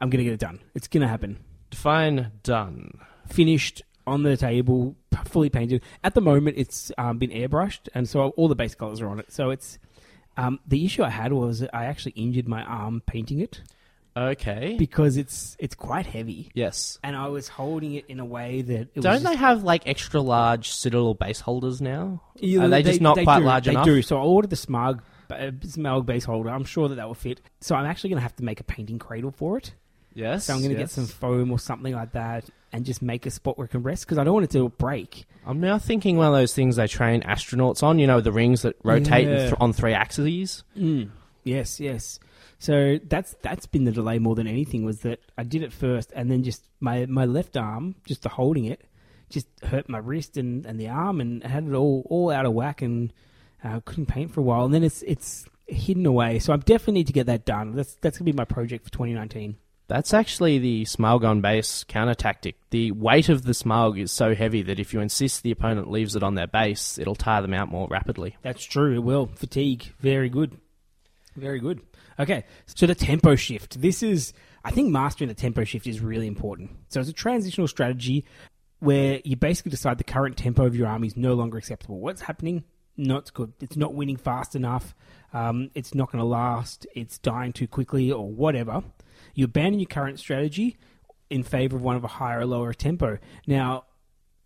I'm 0.01 0.11
going 0.11 0.19
to 0.19 0.25
get 0.25 0.35
it 0.35 0.41
done. 0.41 0.61
It's 0.75 0.89
going 0.89 1.03
to 1.03 1.09
happen. 1.09 1.39
Define 1.71 2.33
done. 2.43 3.01
Finished 3.29 3.83
on 4.07 4.23
the 4.23 4.37
table, 4.37 4.97
fully 5.27 5.51
painted. 5.51 5.83
At 6.03 6.15
the 6.15 6.21
moment, 6.21 6.57
it's 6.59 6.91
um, 6.99 7.19
been 7.19 7.31
airbrushed, 7.31 7.89
and 7.95 8.09
so 8.09 8.31
all 8.31 8.49
the 8.49 8.57
base 8.57 8.75
colors 8.75 9.01
are 9.01 9.09
on 9.09 9.21
it. 9.21 9.31
So 9.31 9.51
it's 9.51 9.79
um, 10.37 10.59
the 10.67 10.85
issue 10.85 11.03
I 11.03 11.11
had 11.11 11.33
was 11.33 11.63
I 11.73 11.85
actually 11.85 12.13
injured 12.13 12.49
my 12.49 12.63
arm 12.65 13.03
painting 13.07 13.41
it 13.41 13.63
Okay. 14.17 14.75
because 14.79 15.17
it's 15.17 15.57
it's 15.61 15.75
quite 15.77 16.07
heavy, 16.07 16.51
yes. 16.55 16.99
and 17.05 17.15
I 17.15 17.29
was 17.29 17.47
holding 17.47 17.95
it 17.95 18.07
in 18.09 18.19
a 18.19 18.25
way 18.25 18.63
that 18.63 18.89
it 18.95 19.01
Don't 19.01 19.13
was 19.13 19.23
they 19.23 19.37
have, 19.37 19.63
like, 19.63 19.87
extra 19.87 20.21
large 20.21 20.71
Citadel 20.71 21.15
base 21.15 21.39
holders 21.41 21.81
now? 21.81 22.23
Yeah, 22.37 22.65
Are 22.65 22.69
they, 22.69 22.83
just 22.83 23.01
not 23.01 23.19
quite 23.23 23.39
do, 23.39 23.45
large 23.45 23.67
they 23.67 23.71
enough? 23.73 23.85
They 23.87 23.93
do. 23.93 24.03
So 24.03 24.19
I 24.19 24.23
ordered 24.23 24.51
the 24.51 24.57
Smaug, 24.57 25.01
uh, 25.31 25.35
Smaug 25.61 26.07
base 26.07 26.25
holder. 26.25 26.51
I'm 26.51 26.65
sure 26.65 26.89
that 26.89 26.97
that 26.97 27.07
will 27.07 27.15
fit. 27.15 27.41
So 27.61 27.77
I'm 27.77 27.87
actually 27.87 28.11
going 28.11 28.19
to 28.19 28.23
have 28.23 28.37
to 28.37 28.45
make 28.45 28.59
a 28.59 28.65
painting 28.65 28.99
cradle 28.99 29.31
for 29.31 29.59
it. 29.59 29.75
Yes. 30.15 30.47
So 30.47 30.55
I'm 30.55 30.61
going 30.61 30.71
to 30.73 30.77
get 30.77 30.91
some 30.91 31.07
foam 31.07 31.51
or 31.53 31.59
something 31.59 31.95
like 31.95 32.13
that 32.13 32.45
and 32.73 32.85
just 32.85 33.01
make 33.03 33.27
a 33.27 33.31
spot 33.31 33.59
where 33.59 33.65
it 33.67 33.69
can 33.69 33.83
rest 33.83 34.05
because 34.07 34.19
I 34.19 34.25
don't 34.25 34.35
want 34.35 34.45
it 34.45 34.51
to 34.53 34.69
break. 34.69 35.25
I'm 35.47 35.61
now 35.61 35.79
thinking 35.79 36.17
one 36.17 36.27
of 36.29 36.33
those 36.35 36.55
things 36.55 36.77
they 36.77 36.87
train 36.87 37.23
astronauts 37.23 37.83
on, 37.83 37.99
you 37.99 38.07
know, 38.07 38.21
the 38.21 38.33
rings 38.33 38.63
that 38.63 38.77
rotate 38.83 39.27
Yeah. 39.29 39.39
th- 39.49 39.55
on 39.61 39.73
three 39.73 39.93
axes. 39.95 40.65
Mm. 40.77 41.11
Yes, 41.45 41.81
yes. 41.81 42.19
So 42.59 42.99
that's 43.09 43.35
that's 43.43 43.67
been 43.67 43.85
the 43.85 43.93
delay 43.93 44.19
more 44.19 44.35
than 44.35 44.47
anything 44.47 44.85
was 44.85 45.01
that 45.01 45.21
I 45.39 45.45
did 45.45 45.63
it 45.63 45.73
first 45.73 46.13
and 46.15 46.31
then 46.31 46.43
just 46.43 46.63
my, 46.81 47.07
my 47.07 47.25
left 47.25 47.57
arm, 47.57 47.95
just 48.05 48.23
the 48.23 48.29
holding 48.29 48.67
it, 48.67 48.85
just 49.31 49.47
hurt 49.63 49.89
my 49.89 49.99
wrist 49.99 50.37
and, 50.37 50.67
and 50.67 50.79
the 50.79 50.89
arm 50.89 51.21
and 51.21 51.43
had 51.43 51.65
it 51.65 51.73
all 51.73 52.05
all 52.11 52.31
out 52.31 52.45
of 52.47 52.53
whack 52.53 52.83
and 52.83 53.13
uh, 53.65 53.81
couldn't 53.85 54.07
paint 54.07 54.33
for 54.33 54.41
a 54.41 54.43
while. 54.43 54.65
And 54.67 54.75
then 54.75 54.85
it's 54.85 55.03
it's 55.03 55.47
hidden 55.67 56.05
away. 56.05 56.39
So 56.41 56.53
I 56.53 56.57
definitely 56.57 56.95
need 56.95 57.07
to 57.07 57.13
get 57.15 57.27
that 57.27 57.45
done. 57.47 57.75
That's 57.75 57.95
that's 58.03 58.19
gonna 58.19 58.27
be 58.27 58.33
my 58.37 58.45
project 58.45 58.85
for 58.85 58.91
2019. 58.91 59.57
That's 59.91 60.15
actually 60.15 60.61
the 60.61 60.85
Smaug 60.85 61.25
on 61.25 61.41
base 61.41 61.83
counter 61.83 62.15
tactic. 62.15 62.55
The 62.71 62.93
weight 62.93 63.29
of 63.29 63.43
the 63.43 63.51
Smaug 63.51 63.99
is 63.99 64.13
so 64.13 64.37
heavy 64.37 64.63
that 64.63 64.79
if 64.79 64.95
you 64.95 65.01
insist 65.01 65.43
the 65.43 65.51
opponent 65.51 65.91
leaves 65.91 66.15
it 66.15 66.23
on 66.23 66.37
their 66.37 66.47
base, 66.47 66.97
it'll 66.97 67.17
tire 67.17 67.43
them 67.43 67.53
out 67.53 67.69
more 67.73 67.89
rapidly. 67.91 68.37
That's 68.43 68.63
true. 68.63 68.95
It 68.95 69.03
will 69.03 69.27
fatigue. 69.27 69.93
Very 69.99 70.29
good. 70.29 70.57
Very 71.35 71.59
good. 71.59 71.81
Okay, 72.21 72.45
so 72.67 72.87
the 72.87 72.95
tempo 72.95 73.35
shift. 73.35 73.81
This 73.81 74.01
is, 74.05 74.33
I 74.65 74.71
think, 74.71 74.91
mastering 74.91 75.27
the 75.27 75.35
tempo 75.35 75.65
shift 75.65 75.89
is 75.89 75.99
really 75.99 76.29
important. 76.29 76.71
So 76.87 77.01
it's 77.01 77.11
a 77.11 77.13
transitional 77.13 77.67
strategy 77.67 78.25
where 78.79 79.21
you 79.25 79.35
basically 79.35 79.71
decide 79.71 79.99
the 79.99 80.05
current 80.05 80.37
tempo 80.37 80.67
of 80.67 80.77
your 80.77 80.87
army 80.87 81.09
is 81.09 81.17
no 81.17 81.35
longer 81.35 81.59
acceptable. 81.59 81.99
What's 81.99 82.21
happening? 82.21 82.63
Not 82.97 83.35
good. 83.35 83.55
It's 83.61 83.77
not 83.77 83.95
winning 83.95 84.19
fast 84.19 84.55
enough. 84.55 84.95
Um, 85.33 85.73
it's 85.75 85.97
not 85.97 86.13
going 86.13 86.23
to 86.23 86.29
last. 86.29 86.87
It's 86.95 87.19
dying 87.19 87.53
too 87.53 87.67
quickly, 87.67 88.13
or 88.13 88.31
whatever. 88.31 88.85
You 89.35 89.45
abandon 89.47 89.81
your 89.81 89.89
current 89.89 90.19
strategy 90.19 90.77
in 91.29 91.43
favor 91.43 91.77
of 91.77 91.83
one 91.83 91.97
of 91.97 92.05
a 92.05 92.09
higher 92.09 92.41
or 92.41 92.47
lower 92.47 92.73
tempo. 92.73 93.19
Now, 93.47 93.85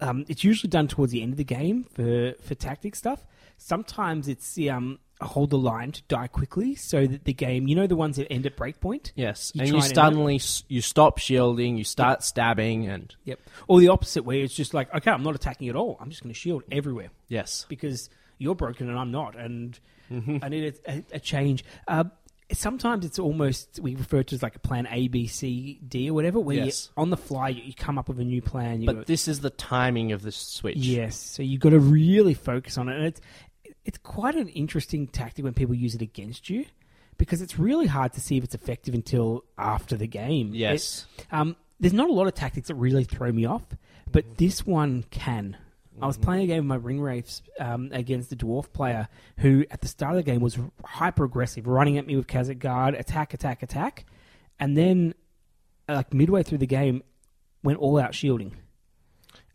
um, 0.00 0.24
it's 0.28 0.44
usually 0.44 0.68
done 0.70 0.88
towards 0.88 1.12
the 1.12 1.22
end 1.22 1.32
of 1.32 1.36
the 1.38 1.44
game 1.44 1.84
for 1.84 2.34
for 2.42 2.54
tactic 2.54 2.94
stuff. 2.96 3.24
Sometimes 3.56 4.28
it's 4.28 4.58
um, 4.68 4.98
hold 5.20 5.50
the 5.50 5.58
line 5.58 5.92
to 5.92 6.02
die 6.08 6.26
quickly, 6.26 6.74
so 6.74 7.06
that 7.06 7.24
the 7.24 7.32
game, 7.32 7.68
you 7.68 7.74
know, 7.76 7.86
the 7.86 7.96
ones 7.96 8.16
that 8.16 8.30
end 8.30 8.44
at 8.46 8.56
breakpoint. 8.56 9.12
Yes, 9.14 9.52
You 9.54 9.62
and 9.62 9.70
you 9.72 9.80
suddenly 9.80 10.40
you 10.68 10.80
stop 10.80 11.18
shielding, 11.18 11.76
you 11.76 11.84
start 11.84 12.22
stabbing, 12.22 12.86
and 12.88 13.14
Yep. 13.24 13.40
Or 13.68 13.78
the 13.80 13.88
opposite, 13.88 14.24
where 14.24 14.38
it's 14.38 14.54
just 14.54 14.74
like, 14.74 14.92
okay, 14.94 15.10
I'm 15.10 15.22
not 15.22 15.34
attacking 15.36 15.68
at 15.68 15.76
all. 15.76 15.96
I'm 16.00 16.10
just 16.10 16.22
going 16.22 16.34
to 16.34 16.38
shield 16.38 16.64
everywhere 16.70 17.10
yes, 17.28 17.64
because 17.68 18.10
you're 18.38 18.56
broken 18.56 18.88
and 18.90 18.98
I'm 18.98 19.10
not, 19.12 19.36
and 19.36 19.78
Mm-hmm. 20.10 20.38
I 20.42 20.48
need 20.50 20.74
a, 20.86 20.90
a, 20.92 21.04
a 21.12 21.18
change. 21.18 21.64
Uh, 21.88 22.04
sometimes 22.52 23.04
it's 23.04 23.18
almost 23.18 23.80
we 23.80 23.94
refer 23.94 24.22
to 24.22 24.34
as 24.34 24.42
like 24.42 24.56
a 24.56 24.60
plan 24.60 24.86
A, 24.90 25.08
B, 25.08 25.26
C, 25.26 25.80
D, 25.86 26.10
or 26.10 26.14
whatever. 26.14 26.38
Where 26.40 26.56
Yes. 26.56 26.90
you, 26.96 27.02
on 27.02 27.10
the 27.10 27.16
fly 27.16 27.48
you, 27.48 27.62
you 27.62 27.74
come 27.74 27.98
up 27.98 28.08
with 28.08 28.20
a 28.20 28.24
new 28.24 28.42
plan. 28.42 28.80
You 28.82 28.86
but 28.86 29.06
this 29.06 29.28
is 29.28 29.40
the 29.40 29.50
timing 29.50 30.12
of 30.12 30.22
the 30.22 30.32
switch. 30.32 30.76
Yes, 30.76 31.16
so 31.16 31.42
you've 31.42 31.60
got 31.60 31.70
to 31.70 31.80
really 31.80 32.34
focus 32.34 32.76
on 32.78 32.88
it, 32.88 32.96
and 32.96 33.04
it's 33.06 33.20
it's 33.84 33.98
quite 33.98 34.34
an 34.34 34.48
interesting 34.48 35.06
tactic 35.06 35.44
when 35.44 35.54
people 35.54 35.74
use 35.74 35.94
it 35.94 36.02
against 36.02 36.48
you, 36.50 36.64
because 37.18 37.42
it's 37.42 37.58
really 37.58 37.86
hard 37.86 38.12
to 38.14 38.20
see 38.20 38.36
if 38.36 38.44
it's 38.44 38.54
effective 38.54 38.94
until 38.94 39.44
after 39.58 39.96
the 39.96 40.06
game. 40.06 40.50
Yes. 40.54 41.06
It- 41.18 41.26
um, 41.32 41.56
there's 41.80 41.92
not 41.92 42.08
a 42.08 42.12
lot 42.12 42.26
of 42.28 42.34
tactics 42.34 42.68
that 42.68 42.76
really 42.76 43.04
throw 43.04 43.30
me 43.32 43.44
off, 43.46 43.64
but 44.10 44.36
this 44.38 44.64
one 44.64 45.04
can. 45.10 45.56
I 46.02 46.06
was 46.06 46.16
playing 46.18 46.44
a 46.44 46.46
game 46.48 46.58
with 46.58 46.66
my 46.66 46.74
ring 46.76 47.00
wraiths 47.00 47.42
um, 47.60 47.90
against 47.92 48.28
the 48.30 48.36
dwarf 48.36 48.72
player, 48.72 49.08
who 49.38 49.64
at 49.70 49.80
the 49.80 49.88
start 49.88 50.12
of 50.12 50.16
the 50.24 50.30
game 50.30 50.40
was 50.40 50.58
hyper 50.84 51.24
aggressive, 51.24 51.66
running 51.66 51.98
at 51.98 52.06
me 52.06 52.16
with 52.16 52.26
Khazad 52.26 52.58
guard, 52.58 52.94
attack, 52.94 53.32
attack, 53.32 53.62
attack, 53.62 54.04
and 54.58 54.76
then 54.76 55.14
like 55.88 56.12
midway 56.12 56.42
through 56.42 56.58
the 56.58 56.66
game, 56.66 57.02
went 57.62 57.78
all 57.78 57.98
out 57.98 58.14
shielding, 58.14 58.56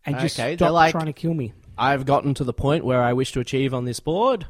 and 0.06 0.18
just 0.18 0.38
Okay, 0.38 0.50
they're 0.50 0.56
stopped 0.58 0.72
like- 0.72 0.92
trying 0.92 1.06
to 1.06 1.12
kill 1.12 1.34
me. 1.34 1.52
I've 1.76 2.04
gotten 2.04 2.34
to 2.34 2.44
the 2.44 2.52
point 2.52 2.84
where 2.84 3.02
I 3.02 3.12
wish 3.14 3.32
to 3.32 3.40
achieve 3.40 3.72
on 3.72 3.84
this 3.84 4.00
board. 4.00 4.46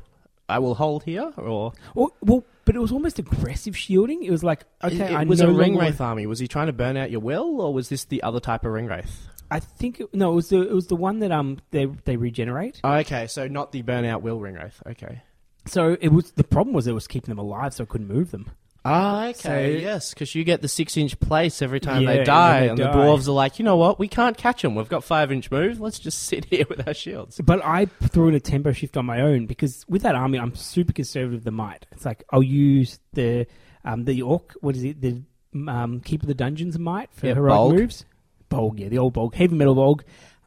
I 0.48 0.58
will 0.58 0.74
hold 0.74 1.04
here, 1.04 1.32
or 1.36 1.72
Well, 1.94 2.12
well, 2.22 2.44
but 2.64 2.74
it 2.74 2.80
was 2.80 2.90
almost 2.90 3.18
aggressive 3.20 3.76
shielding. 3.76 4.24
It 4.24 4.30
was 4.32 4.42
like, 4.42 4.64
okay, 4.82 5.12
it, 5.12 5.16
I 5.16 5.22
was 5.24 5.40
no 5.40 5.48
a 5.48 5.52
ring 5.52 5.74
longer- 5.74 5.86
wraith 5.86 6.00
army. 6.00 6.26
Was 6.26 6.40
he 6.40 6.48
trying 6.48 6.66
to 6.66 6.72
burn 6.72 6.96
out 6.96 7.10
your 7.10 7.20
will, 7.20 7.60
or 7.60 7.72
was 7.72 7.88
this 7.88 8.04
the 8.04 8.22
other 8.24 8.40
type 8.40 8.64
of 8.64 8.72
ring 8.72 8.86
wraith? 8.86 9.28
I 9.50 9.60
think 9.60 10.00
it, 10.00 10.14
no, 10.14 10.32
it 10.32 10.34
was 10.36 10.48
the 10.50 10.62
it 10.62 10.72
was 10.74 10.86
the 10.86 10.96
one 10.96 11.18
that 11.20 11.32
um 11.32 11.58
they 11.70 11.86
they 11.86 12.16
regenerate. 12.16 12.80
Okay, 12.84 13.26
so 13.26 13.46
not 13.48 13.72
the 13.72 13.82
burnout 13.82 14.22
will 14.22 14.38
ring 14.40 14.54
wraith. 14.54 14.80
Okay. 14.86 15.22
So 15.66 15.96
it 16.00 16.08
was 16.08 16.32
the 16.32 16.44
problem 16.44 16.74
was 16.74 16.86
it 16.86 16.92
was 16.92 17.06
keeping 17.06 17.30
them 17.30 17.38
alive, 17.38 17.74
so 17.74 17.84
I 17.84 17.86
couldn't 17.86 18.08
move 18.08 18.30
them. 18.30 18.50
Ah, 18.82 19.26
okay, 19.28 19.34
So- 19.34 19.78
yes, 19.82 20.14
because 20.14 20.34
you 20.34 20.42
get 20.42 20.62
the 20.62 20.68
six 20.68 20.96
inch 20.96 21.20
place 21.20 21.60
every 21.60 21.80
time 21.80 22.02
Yeah, 22.02 22.16
they 22.16 22.24
die, 22.24 22.60
they 22.60 22.68
and 22.68 22.78
die. 22.78 22.90
the 22.90 22.96
dwarves 22.98 23.28
are 23.28 23.32
like, 23.32 23.58
you 23.58 23.64
know 23.64 23.76
what, 23.76 23.98
we 23.98 24.08
can't 24.08 24.38
catch 24.38 24.62
them. 24.62 24.74
We've 24.74 24.88
got 24.88 25.04
five 25.04 25.30
inch 25.30 25.50
move. 25.50 25.80
Let's 25.80 25.98
just 25.98 26.22
sit 26.30 26.46
here 26.46 26.64
with 26.66 26.86
our 26.88 26.94
shields. 26.94 27.38
But 27.44 27.62
I 27.62 27.84
threw 27.84 28.28
in 28.28 28.34
a 28.34 28.40
tempo 28.40 28.72
shift 28.72 28.96
on 28.96 29.04
my 29.04 29.20
own 29.20 29.44
because 29.44 29.84
with 29.86 30.00
that 30.02 30.14
army, 30.14 30.38
I'm 30.38 30.54
super 30.54 30.94
conservative 30.94 31.44
the 31.44 31.50
might. 31.50 31.84
It's 31.92 32.06
like 32.06 32.24
I'll 32.30 32.42
use 32.42 33.00
the 33.12 33.46
um 33.84 34.04
the 34.06 34.22
orc. 34.22 34.54
What 34.62 34.76
is 34.76 34.84
it? 34.84 35.00
The 35.02 35.20
um 35.68 36.00
keeper 36.00 36.22
of 36.24 36.28
the 36.28 36.34
dungeons 36.34 36.78
might 36.78 37.12
for 37.12 37.26
Yeah, 37.26 37.34
heroic 37.34 37.76
moves. 37.80 38.04
Bolg, 38.50 38.78
yeah, 38.78 38.88
the 38.88 38.98
old 38.98 39.14
Bolg, 39.14 39.34
heavy 39.34 39.54
metal 39.54 39.74
Bolg. 39.74 40.02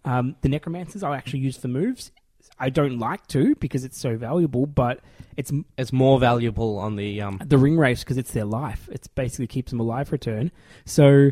Um, 0.05 0.35
the 0.41 0.49
necromancers 0.49 1.01
I'll 1.01 1.13
actually 1.13 1.39
use 1.39 1.57
for 1.57 1.69
moves. 1.69 2.11
I 2.59 2.69
don't 2.69 2.99
like 2.99 3.25
to 3.27 3.55
because 3.55 3.83
it's 3.83 3.97
so 3.97 4.15
valuable, 4.15 4.65
but 4.65 4.99
it's 5.37 5.51
It's 5.77 5.91
more 5.91 6.19
valuable 6.19 6.77
on 6.77 6.97
the 6.97 7.21
um. 7.21 7.41
the 7.43 7.57
ring 7.57 7.77
wraiths 7.77 8.03
because 8.03 8.17
it's 8.17 8.31
their 8.31 8.45
life. 8.45 8.87
It 8.91 9.07
basically 9.15 9.47
keeps 9.47 9.71
them 9.71 9.79
alive 9.79 10.09
for 10.09 10.15
a 10.15 10.19
turn. 10.19 10.51
So 10.85 11.31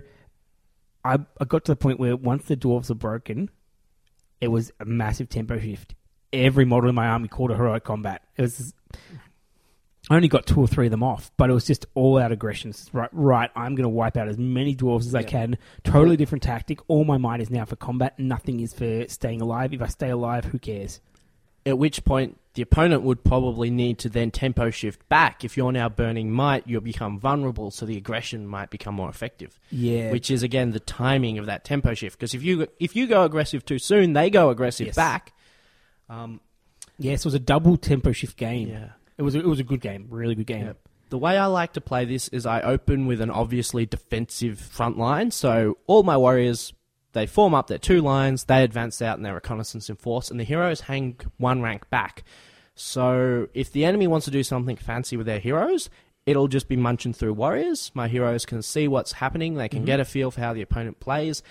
I, 1.03 1.19
I 1.39 1.45
got 1.45 1.65
to 1.65 1.73
the 1.73 1.75
point 1.75 1.99
where 1.99 2.15
once 2.15 2.45
the 2.45 2.57
dwarves 2.57 2.89
were 2.89 2.95
broken, 2.95 3.49
it 4.39 4.47
was 4.47 4.71
a 4.79 4.85
massive 4.85 5.29
tempo 5.29 5.59
shift. 5.59 5.93
Every 6.33 6.65
model 6.65 6.89
in 6.89 6.95
my 6.95 7.07
army 7.07 7.27
called 7.27 7.51
a 7.51 7.55
heroic 7.55 7.83
combat. 7.83 8.23
It 8.37 8.43
was. 8.43 8.73
I 10.11 10.15
only 10.17 10.27
got 10.27 10.45
two 10.45 10.59
or 10.59 10.67
three 10.67 10.87
of 10.87 10.91
them 10.91 11.03
off, 11.03 11.31
but 11.37 11.49
it 11.49 11.53
was 11.53 11.65
just 11.65 11.85
all 11.93 12.17
out 12.17 12.33
aggression. 12.33 12.73
Right, 12.91 13.09
right. 13.13 13.49
I'm 13.55 13.75
going 13.75 13.83
to 13.83 13.89
wipe 13.89 14.17
out 14.17 14.27
as 14.27 14.37
many 14.37 14.75
dwarves 14.75 15.05
as 15.07 15.15
I 15.15 15.21
Yeah. 15.21 15.27
can. 15.27 15.57
Totally 15.85 16.17
different 16.17 16.43
tactic. 16.43 16.79
All 16.89 17.05
my 17.05 17.17
might 17.17 17.39
is 17.39 17.49
now 17.49 17.63
for 17.63 17.77
combat. 17.77 18.19
Nothing 18.19 18.59
is 18.59 18.73
for 18.73 19.07
staying 19.07 19.39
alive. 19.39 19.73
If 19.73 19.81
I 19.81 19.87
stay 19.87 20.09
alive, 20.09 20.43
who 20.45 20.59
cares? 20.59 20.99
At 21.65 21.77
which 21.77 22.03
point 22.03 22.37
the 22.55 22.61
opponent 22.61 23.03
would 23.03 23.23
probably 23.23 23.69
need 23.69 23.99
to 23.99 24.09
then 24.09 24.31
tempo 24.31 24.69
shift 24.69 25.07
back. 25.07 25.45
If 25.45 25.55
you're 25.55 25.71
now 25.71 25.87
burning 25.87 26.29
might, 26.29 26.67
you'll 26.67 26.81
become 26.81 27.17
vulnerable, 27.17 27.71
so 27.71 27.85
the 27.85 27.95
aggression 27.95 28.45
might 28.47 28.69
become 28.69 28.95
more 28.95 29.07
effective. 29.09 29.57
Yeah, 29.69 30.11
Which 30.11 30.29
is 30.29 30.43
again 30.43 30.71
the 30.71 30.81
timing 30.81 31.37
of 31.37 31.45
that 31.45 31.63
tempo 31.63 31.93
shift. 31.93 32.17
Because 32.19 32.33
if 32.33 32.43
you 32.43 32.67
if 32.79 32.97
you 32.97 33.07
go 33.07 33.23
aggressive 33.23 33.63
too 33.63 33.79
soon, 33.79 34.11
they 34.11 34.29
go 34.29 34.49
aggressive 34.49 34.87
Yes. 34.87 34.95
back. 34.97 35.31
Um, 36.09 36.41
yes, 36.97 37.21
it 37.21 37.25
was 37.25 37.33
a 37.33 37.39
double 37.39 37.77
tempo 37.77 38.11
shift 38.11 38.35
game. 38.37 38.67
yeah. 38.67 38.89
It 39.21 39.23
was 39.23 39.35
a, 39.35 39.39
it 39.39 39.45
was 39.45 39.59
a 39.59 39.63
good 39.63 39.81
game, 39.81 40.07
really 40.09 40.33
good 40.33 40.47
game. 40.47 40.65
Yep. 40.65 40.77
The 41.11 41.17
way 41.19 41.37
I 41.37 41.45
like 41.45 41.73
to 41.73 41.81
play 41.81 42.05
this 42.05 42.27
is 42.29 42.47
I 42.47 42.59
open 42.61 43.05
with 43.05 43.21
an 43.21 43.29
obviously 43.29 43.85
defensive 43.85 44.59
front 44.59 44.97
line. 44.97 45.29
So 45.29 45.77
all 45.85 46.01
my 46.01 46.17
warriors, 46.17 46.73
they 47.13 47.27
form 47.27 47.53
up 47.53 47.67
their 47.67 47.77
two 47.77 48.01
lines, 48.01 48.45
they 48.45 48.63
advance 48.63 48.99
out 48.99 49.17
in 49.17 49.23
their 49.23 49.35
reconnaissance 49.35 49.91
in 49.91 49.95
force, 49.95 50.31
and 50.31 50.39
the 50.39 50.43
heroes 50.43 50.81
hang 50.81 51.19
one 51.37 51.61
rank 51.61 51.87
back. 51.91 52.23
So 52.73 53.47
if 53.53 53.71
the 53.71 53.85
enemy 53.85 54.07
wants 54.07 54.25
to 54.25 54.31
do 54.31 54.41
something 54.41 54.75
fancy 54.75 55.17
with 55.17 55.27
their 55.27 55.37
heroes, 55.37 55.91
it'll 56.25 56.47
just 56.47 56.67
be 56.67 56.75
munching 56.75 57.13
through 57.13 57.33
warriors. 57.33 57.91
My 57.93 58.07
heroes 58.07 58.43
can 58.43 58.63
see 58.63 58.87
what's 58.87 59.11
happening, 59.11 59.53
they 59.53 59.69
can 59.69 59.81
mm-hmm. 59.81 59.85
get 59.85 59.99
a 59.99 60.05
feel 60.05 60.31
for 60.31 60.41
how 60.41 60.53
the 60.53 60.63
opponent 60.63 60.99
plays. 60.99 61.43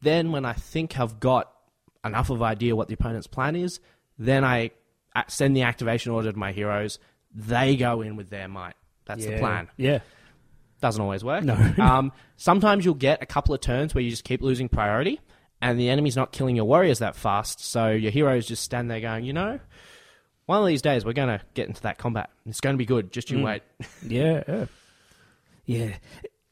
Then 0.00 0.32
when 0.32 0.46
I 0.46 0.54
think 0.54 0.98
I've 0.98 1.20
got 1.20 1.52
enough 2.06 2.30
of 2.30 2.40
an 2.40 2.46
idea 2.46 2.74
what 2.74 2.88
the 2.88 2.94
opponent's 2.94 3.26
plan 3.26 3.54
is, 3.54 3.80
then 4.18 4.46
I 4.46 4.70
send 5.28 5.56
the 5.56 5.62
activation 5.62 6.12
order 6.12 6.32
to 6.32 6.38
my 6.38 6.52
heroes. 6.52 6.98
They 7.34 7.76
go 7.76 8.02
in 8.02 8.16
with 8.16 8.30
their 8.30 8.48
might. 8.48 8.74
That's 9.06 9.24
the 9.24 9.38
plan. 9.38 9.68
Yeah. 9.76 10.00
Doesn't 10.80 11.00
always 11.00 11.22
work. 11.24 11.44
No. 11.44 11.54
um, 11.78 12.12
sometimes 12.36 12.84
you'll 12.84 12.94
get 12.94 13.22
a 13.22 13.26
couple 13.26 13.54
of 13.54 13.60
turns 13.60 13.94
where 13.94 14.02
you 14.02 14.10
just 14.10 14.24
keep 14.24 14.42
losing 14.42 14.68
priority, 14.68 15.20
and 15.60 15.78
the 15.78 15.88
enemy's 15.90 16.16
not 16.16 16.32
killing 16.32 16.56
your 16.56 16.64
warriors 16.64 16.98
that 16.98 17.14
fast. 17.16 17.60
So 17.60 17.90
your 17.90 18.10
heroes 18.10 18.46
just 18.46 18.62
stand 18.62 18.90
there 18.90 19.00
going, 19.00 19.24
you 19.24 19.32
know, 19.32 19.60
one 20.46 20.60
of 20.60 20.66
these 20.66 20.82
days 20.82 21.04
we're 21.04 21.12
going 21.12 21.28
to 21.38 21.40
get 21.54 21.68
into 21.68 21.82
that 21.82 21.98
combat. 21.98 22.30
It's 22.46 22.60
going 22.60 22.74
to 22.74 22.78
be 22.78 22.84
good. 22.84 23.12
Just 23.12 23.30
you 23.30 23.38
Mm. 23.38 23.44
wait. 23.44 23.62
Yeah. 24.06 24.42
yeah. 24.48 24.64
Yeah. 25.64 25.94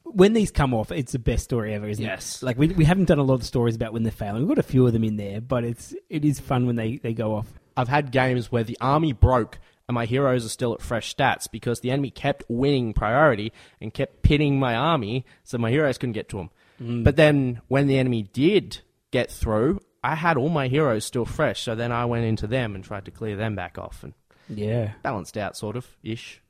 When 0.04 0.32
these 0.32 0.50
come 0.50 0.74
off, 0.74 0.90
it's 0.90 1.12
the 1.12 1.18
best 1.18 1.44
story 1.44 1.74
ever, 1.74 1.88
isn't 1.88 2.02
Yes. 2.04 2.10
it? 2.10 2.16
Yes. 2.16 2.42
Like 2.42 2.58
we 2.58 2.68
we 2.68 2.84
haven't 2.84 3.04
done 3.06 3.18
a 3.18 3.22
lot 3.24 3.34
of 3.34 3.44
stories 3.44 3.76
about 3.76 3.92
when 3.92 4.02
they're 4.02 4.10
failing. 4.12 4.42
We've 4.42 4.48
got 4.48 4.58
a 4.58 4.62
few 4.62 4.86
of 4.86 4.92
them 4.92 5.04
in 5.04 5.16
there, 5.16 5.40
but 5.40 5.64
it's 5.64 5.94
it 6.08 6.24
is 6.24 6.40
fun 6.40 6.66
when 6.66 6.76
they, 6.76 6.96
they 6.96 7.12
go 7.12 7.34
off. 7.34 7.46
I've 7.80 7.88
had 7.88 8.12
games 8.12 8.52
where 8.52 8.64
the 8.64 8.76
army 8.80 9.12
broke 9.12 9.58
and 9.88 9.94
my 9.94 10.04
heroes 10.04 10.44
are 10.46 10.50
still 10.50 10.72
at 10.74 10.82
fresh 10.82 11.14
stats 11.14 11.50
because 11.50 11.80
the 11.80 11.90
enemy 11.90 12.10
kept 12.10 12.44
winning 12.48 12.92
priority 12.92 13.52
and 13.80 13.92
kept 13.92 14.22
pitting 14.22 14.58
my 14.60 14.74
army 14.76 15.24
so 15.42 15.58
my 15.58 15.70
heroes 15.70 15.98
couldn't 15.98 16.12
get 16.12 16.28
to 16.28 16.36
them. 16.36 16.50
Mm. 16.80 17.04
But 17.04 17.16
then 17.16 17.60
when 17.68 17.86
the 17.88 17.98
enemy 17.98 18.22
did 18.32 18.78
get 19.10 19.30
through, 19.30 19.80
I 20.04 20.14
had 20.14 20.36
all 20.36 20.48
my 20.48 20.68
heroes 20.68 21.04
still 21.04 21.24
fresh, 21.24 21.60
so 21.62 21.74
then 21.74 21.92
I 21.92 22.04
went 22.04 22.24
into 22.24 22.46
them 22.46 22.74
and 22.74 22.84
tried 22.84 23.04
to 23.06 23.10
clear 23.10 23.36
them 23.36 23.54
back 23.56 23.78
off 23.78 24.02
and 24.04 24.14
Yeah. 24.48 24.92
balanced 25.02 25.36
out, 25.36 25.56
sort 25.56 25.76
of 25.76 25.86
ish. 26.02 26.40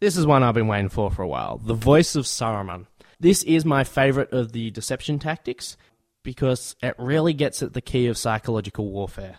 This 0.00 0.16
is 0.16 0.26
one 0.26 0.42
I've 0.42 0.54
been 0.54 0.66
waiting 0.66 0.88
for 0.88 1.10
for 1.10 1.22
a 1.22 1.28
while. 1.28 1.58
The 1.58 1.74
Voice 1.74 2.16
of 2.16 2.24
Saruman. 2.24 2.86
This 3.20 3.42
is 3.44 3.64
my 3.64 3.84
favorite 3.84 4.32
of 4.32 4.52
the 4.52 4.70
deception 4.70 5.18
tactics 5.20 5.76
because 6.24 6.74
it 6.82 6.94
really 6.98 7.32
gets 7.34 7.62
at 7.62 7.72
the 7.72 7.80
key 7.80 8.06
of 8.08 8.18
psychological 8.18 8.88
warfare. 8.90 9.38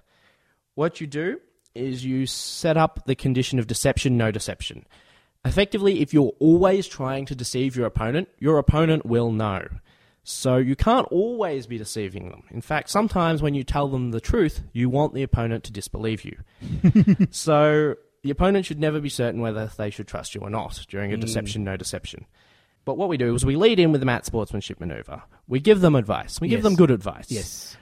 What 0.75 1.01
you 1.01 1.07
do 1.07 1.39
is 1.75 2.05
you 2.05 2.25
set 2.25 2.77
up 2.77 3.05
the 3.05 3.15
condition 3.15 3.59
of 3.59 3.67
deception, 3.67 4.17
no 4.17 4.31
deception. 4.31 4.85
Effectively, 5.45 6.01
if 6.01 6.13
you're 6.13 6.33
always 6.39 6.87
trying 6.87 7.25
to 7.25 7.35
deceive 7.35 7.75
your 7.75 7.85
opponent, 7.85 8.29
your 8.39 8.57
opponent 8.57 9.05
will 9.05 9.31
know. 9.31 9.67
So 10.23 10.55
you 10.55 10.75
can't 10.77 11.07
always 11.11 11.67
be 11.67 11.77
deceiving 11.77 12.29
them. 12.29 12.43
In 12.49 12.61
fact, 12.61 12.89
sometimes 12.89 13.41
when 13.41 13.53
you 13.53 13.63
tell 13.63 13.89
them 13.89 14.11
the 14.11 14.21
truth, 14.21 14.61
you 14.71 14.89
want 14.89 15.13
the 15.13 15.23
opponent 15.23 15.65
to 15.65 15.73
disbelieve 15.73 16.23
you. 16.23 16.37
so 17.29 17.95
the 18.21 18.29
opponent 18.29 18.65
should 18.65 18.79
never 18.79 19.01
be 19.01 19.09
certain 19.09 19.41
whether 19.41 19.69
they 19.77 19.89
should 19.89 20.07
trust 20.07 20.33
you 20.33 20.41
or 20.41 20.49
not 20.49 20.85
during 20.87 21.11
a 21.11 21.15
hmm. 21.15 21.21
deception, 21.21 21.65
no 21.65 21.75
deception. 21.75 22.25
But 22.85 22.97
what 22.97 23.09
we 23.09 23.17
do 23.17 23.35
is 23.35 23.45
we 23.45 23.57
lead 23.57 23.79
in 23.79 23.91
with 23.91 24.01
the 24.01 24.05
mat 24.05 24.25
sportsmanship 24.25 24.79
maneuver. 24.79 25.23
We 25.47 25.59
give 25.59 25.81
them 25.81 25.95
advice. 25.95 26.39
We 26.39 26.47
give 26.47 26.63
them 26.63 26.75
good 26.75 26.91
advice. 26.91 27.29
Yes. 27.29 27.77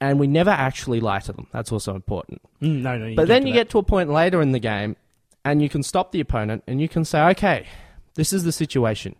And 0.00 0.18
we 0.18 0.26
never 0.26 0.50
actually 0.50 1.00
lie 1.00 1.18
to 1.20 1.32
them. 1.32 1.46
That's 1.52 1.72
also 1.72 1.94
important. 1.94 2.40
Mm, 2.62 2.80
no, 2.80 2.96
no. 2.96 3.14
But 3.14 3.28
then 3.28 3.46
you 3.46 3.52
to 3.52 3.58
get 3.58 3.70
to 3.70 3.78
a 3.78 3.82
point 3.82 4.10
later 4.10 4.40
in 4.40 4.52
the 4.52 4.58
game, 4.58 4.96
and 5.44 5.62
you 5.62 5.68
can 5.68 5.82
stop 5.82 6.12
the 6.12 6.20
opponent 6.20 6.64
and 6.66 6.80
you 6.80 6.88
can 6.88 7.04
say, 7.04 7.20
okay, 7.30 7.66
this 8.14 8.32
is 8.32 8.44
the 8.44 8.52
situation. 8.52 9.16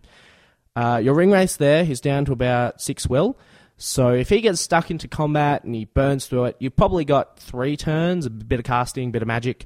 Uh, 0.76 1.00
your 1.02 1.14
ring 1.14 1.30
wraiths 1.30 1.56
there 1.56 1.82
is 1.84 2.00
down 2.00 2.24
to 2.26 2.32
about 2.32 2.80
six 2.80 3.08
will. 3.08 3.38
So 3.76 4.10
if 4.10 4.28
he 4.28 4.40
gets 4.40 4.60
stuck 4.60 4.90
into 4.90 5.08
combat 5.08 5.64
and 5.64 5.74
he 5.74 5.86
burns 5.86 6.26
through 6.26 6.46
it, 6.46 6.56
you've 6.58 6.76
probably 6.76 7.04
got 7.04 7.38
three 7.38 7.76
turns, 7.76 8.26
a 8.26 8.30
bit 8.30 8.58
of 8.58 8.64
casting, 8.64 9.08
a 9.08 9.12
bit 9.12 9.22
of 9.22 9.28
magic, 9.28 9.64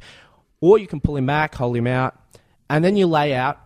or 0.60 0.78
you 0.78 0.86
can 0.86 1.00
pull 1.00 1.16
him 1.16 1.26
back, 1.26 1.54
hold 1.54 1.76
him 1.76 1.88
out, 1.88 2.16
and 2.70 2.84
then 2.84 2.96
you 2.96 3.06
lay 3.06 3.34
out 3.34 3.58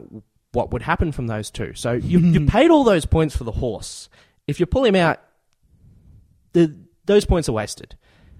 what 0.52 0.72
would 0.72 0.82
happen 0.82 1.12
from 1.12 1.26
those 1.26 1.50
two. 1.50 1.74
So 1.74 1.92
you, 1.92 2.18
you 2.18 2.46
paid 2.46 2.70
all 2.70 2.82
those 2.82 3.04
points 3.04 3.36
for 3.36 3.44
the 3.44 3.52
horse. 3.52 4.08
If 4.46 4.58
you 4.58 4.64
pull 4.64 4.84
him 4.84 4.96
out, 4.96 5.20
the, 6.54 6.74
those 7.08 7.24
points 7.24 7.48
are 7.48 7.52
wasted. 7.52 7.96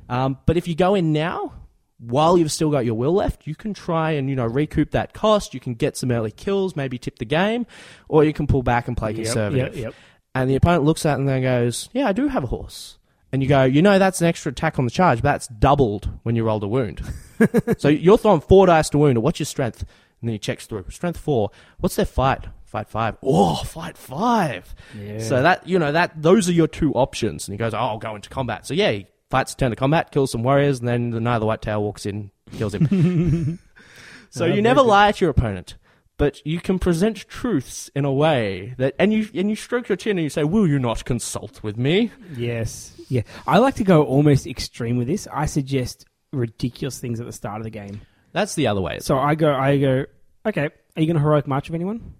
Um, 0.08 0.38
but 0.46 0.56
if 0.56 0.68
you 0.68 0.74
go 0.76 0.94
in 0.94 1.12
now, 1.12 1.52
while 1.98 2.38
you've 2.38 2.52
still 2.52 2.70
got 2.70 2.84
your 2.84 2.94
will 2.94 3.12
left, 3.12 3.46
you 3.46 3.54
can 3.56 3.74
try 3.74 4.12
and 4.12 4.30
you 4.30 4.36
know 4.36 4.46
recoup 4.46 4.92
that 4.92 5.12
cost. 5.12 5.52
You 5.52 5.60
can 5.60 5.74
get 5.74 5.96
some 5.96 6.12
early 6.12 6.30
kills, 6.30 6.76
maybe 6.76 6.96
tip 6.98 7.18
the 7.18 7.24
game, 7.24 7.66
or 8.08 8.22
you 8.24 8.32
can 8.32 8.46
pull 8.46 8.62
back 8.62 8.86
and 8.86 8.96
play 8.96 9.10
Yep, 9.10 9.24
conservative. 9.24 9.74
yep, 9.74 9.84
yep. 9.86 9.94
And 10.34 10.48
the 10.48 10.54
opponent 10.54 10.84
looks 10.84 11.04
at 11.04 11.14
it 11.14 11.18
and 11.20 11.28
then 11.28 11.42
goes, 11.42 11.88
"Yeah, 11.92 12.06
I 12.06 12.12
do 12.12 12.28
have 12.28 12.44
a 12.44 12.46
horse." 12.46 12.98
And 13.32 13.42
you 13.42 13.48
go, 13.48 13.64
"You 13.64 13.82
know, 13.82 13.98
that's 13.98 14.20
an 14.20 14.28
extra 14.28 14.52
attack 14.52 14.78
on 14.78 14.84
the 14.84 14.90
charge, 14.90 15.18
but 15.18 15.24
that's 15.24 15.48
doubled 15.48 16.08
when 16.22 16.36
you 16.36 16.44
rolled 16.44 16.62
a 16.62 16.68
wound." 16.68 17.02
so 17.78 17.88
you're 17.88 18.16
throwing 18.16 18.40
four 18.40 18.66
dice 18.66 18.88
to 18.90 18.98
wound. 18.98 19.20
What's 19.22 19.40
your 19.40 19.46
strength? 19.46 19.80
And 20.20 20.28
then 20.28 20.32
he 20.32 20.38
checks 20.38 20.66
through. 20.66 20.84
Strength 20.90 21.18
four. 21.18 21.50
What's 21.78 21.96
their 21.96 22.06
fight? 22.06 22.46
Fight 22.68 22.88
five. 22.88 23.16
Oh, 23.22 23.56
fight 23.64 23.96
five. 23.96 24.74
Yeah. 24.98 25.20
So 25.20 25.42
that 25.42 25.66
you 25.66 25.78
know 25.78 25.90
that 25.92 26.20
those 26.22 26.48
are 26.48 26.52
your 26.52 26.68
two 26.68 26.92
options. 26.92 27.48
And 27.48 27.54
he 27.54 27.58
goes, 27.58 27.72
"Oh, 27.72 27.78
I'll 27.78 27.98
go 27.98 28.14
into 28.14 28.28
combat." 28.28 28.66
So 28.66 28.74
yeah, 28.74 28.90
he 28.92 29.06
fights 29.30 29.54
a 29.54 29.56
turn 29.56 29.70
to 29.70 29.76
combat, 29.76 30.10
kills 30.10 30.32
some 30.32 30.42
warriors, 30.42 30.78
and 30.80 30.86
then 30.88 31.10
the 31.10 31.20
Knight 31.20 31.36
of 31.36 31.40
the 31.40 31.46
White 31.46 31.62
Tail 31.62 31.82
walks 31.82 32.04
in, 32.04 32.30
kills 32.52 32.74
him. 32.74 33.58
so 34.30 34.44
Oh, 34.44 34.48
you 34.48 34.60
never 34.60 34.80
good. 34.82 34.86
lie 34.88 35.12
to 35.12 35.24
your 35.24 35.30
opponent, 35.30 35.76
but 36.18 36.44
you 36.46 36.60
can 36.60 36.78
present 36.78 37.26
truths 37.28 37.88
in 37.96 38.04
a 38.04 38.12
way 38.12 38.74
that, 38.76 38.94
and 38.98 39.14
you 39.14 39.28
and 39.34 39.48
you 39.48 39.56
stroke 39.56 39.88
your 39.88 39.96
chin 39.96 40.18
and 40.18 40.24
you 40.24 40.28
say, 40.30 40.44
"Will 40.44 40.66
you 40.68 40.78
not 40.78 41.06
consult 41.06 41.62
with 41.62 41.78
me?" 41.78 42.10
Yes. 42.36 42.92
Yeah. 43.08 43.22
I 43.46 43.56
like 43.58 43.76
to 43.76 43.84
go 43.84 44.04
almost 44.04 44.46
extreme 44.46 44.98
with 44.98 45.06
this. 45.08 45.26
I 45.32 45.46
suggest 45.46 46.04
ridiculous 46.34 46.98
things 47.00 47.18
at 47.20 47.24
the 47.24 47.32
start 47.32 47.60
of 47.60 47.64
the 47.64 47.70
game. 47.70 48.02
That's 48.32 48.54
the 48.54 48.66
other 48.66 48.82
way. 48.82 48.98
So 49.00 49.18
I 49.18 49.34
go, 49.34 49.54
I 49.54 49.78
go, 49.78 50.04
okay, 50.44 50.64
are 50.66 51.00
you 51.00 51.06
going 51.06 51.14
to 51.16 51.20
heroic 51.22 51.46
march 51.46 51.70
of 51.70 51.74
anyone? 51.74 52.12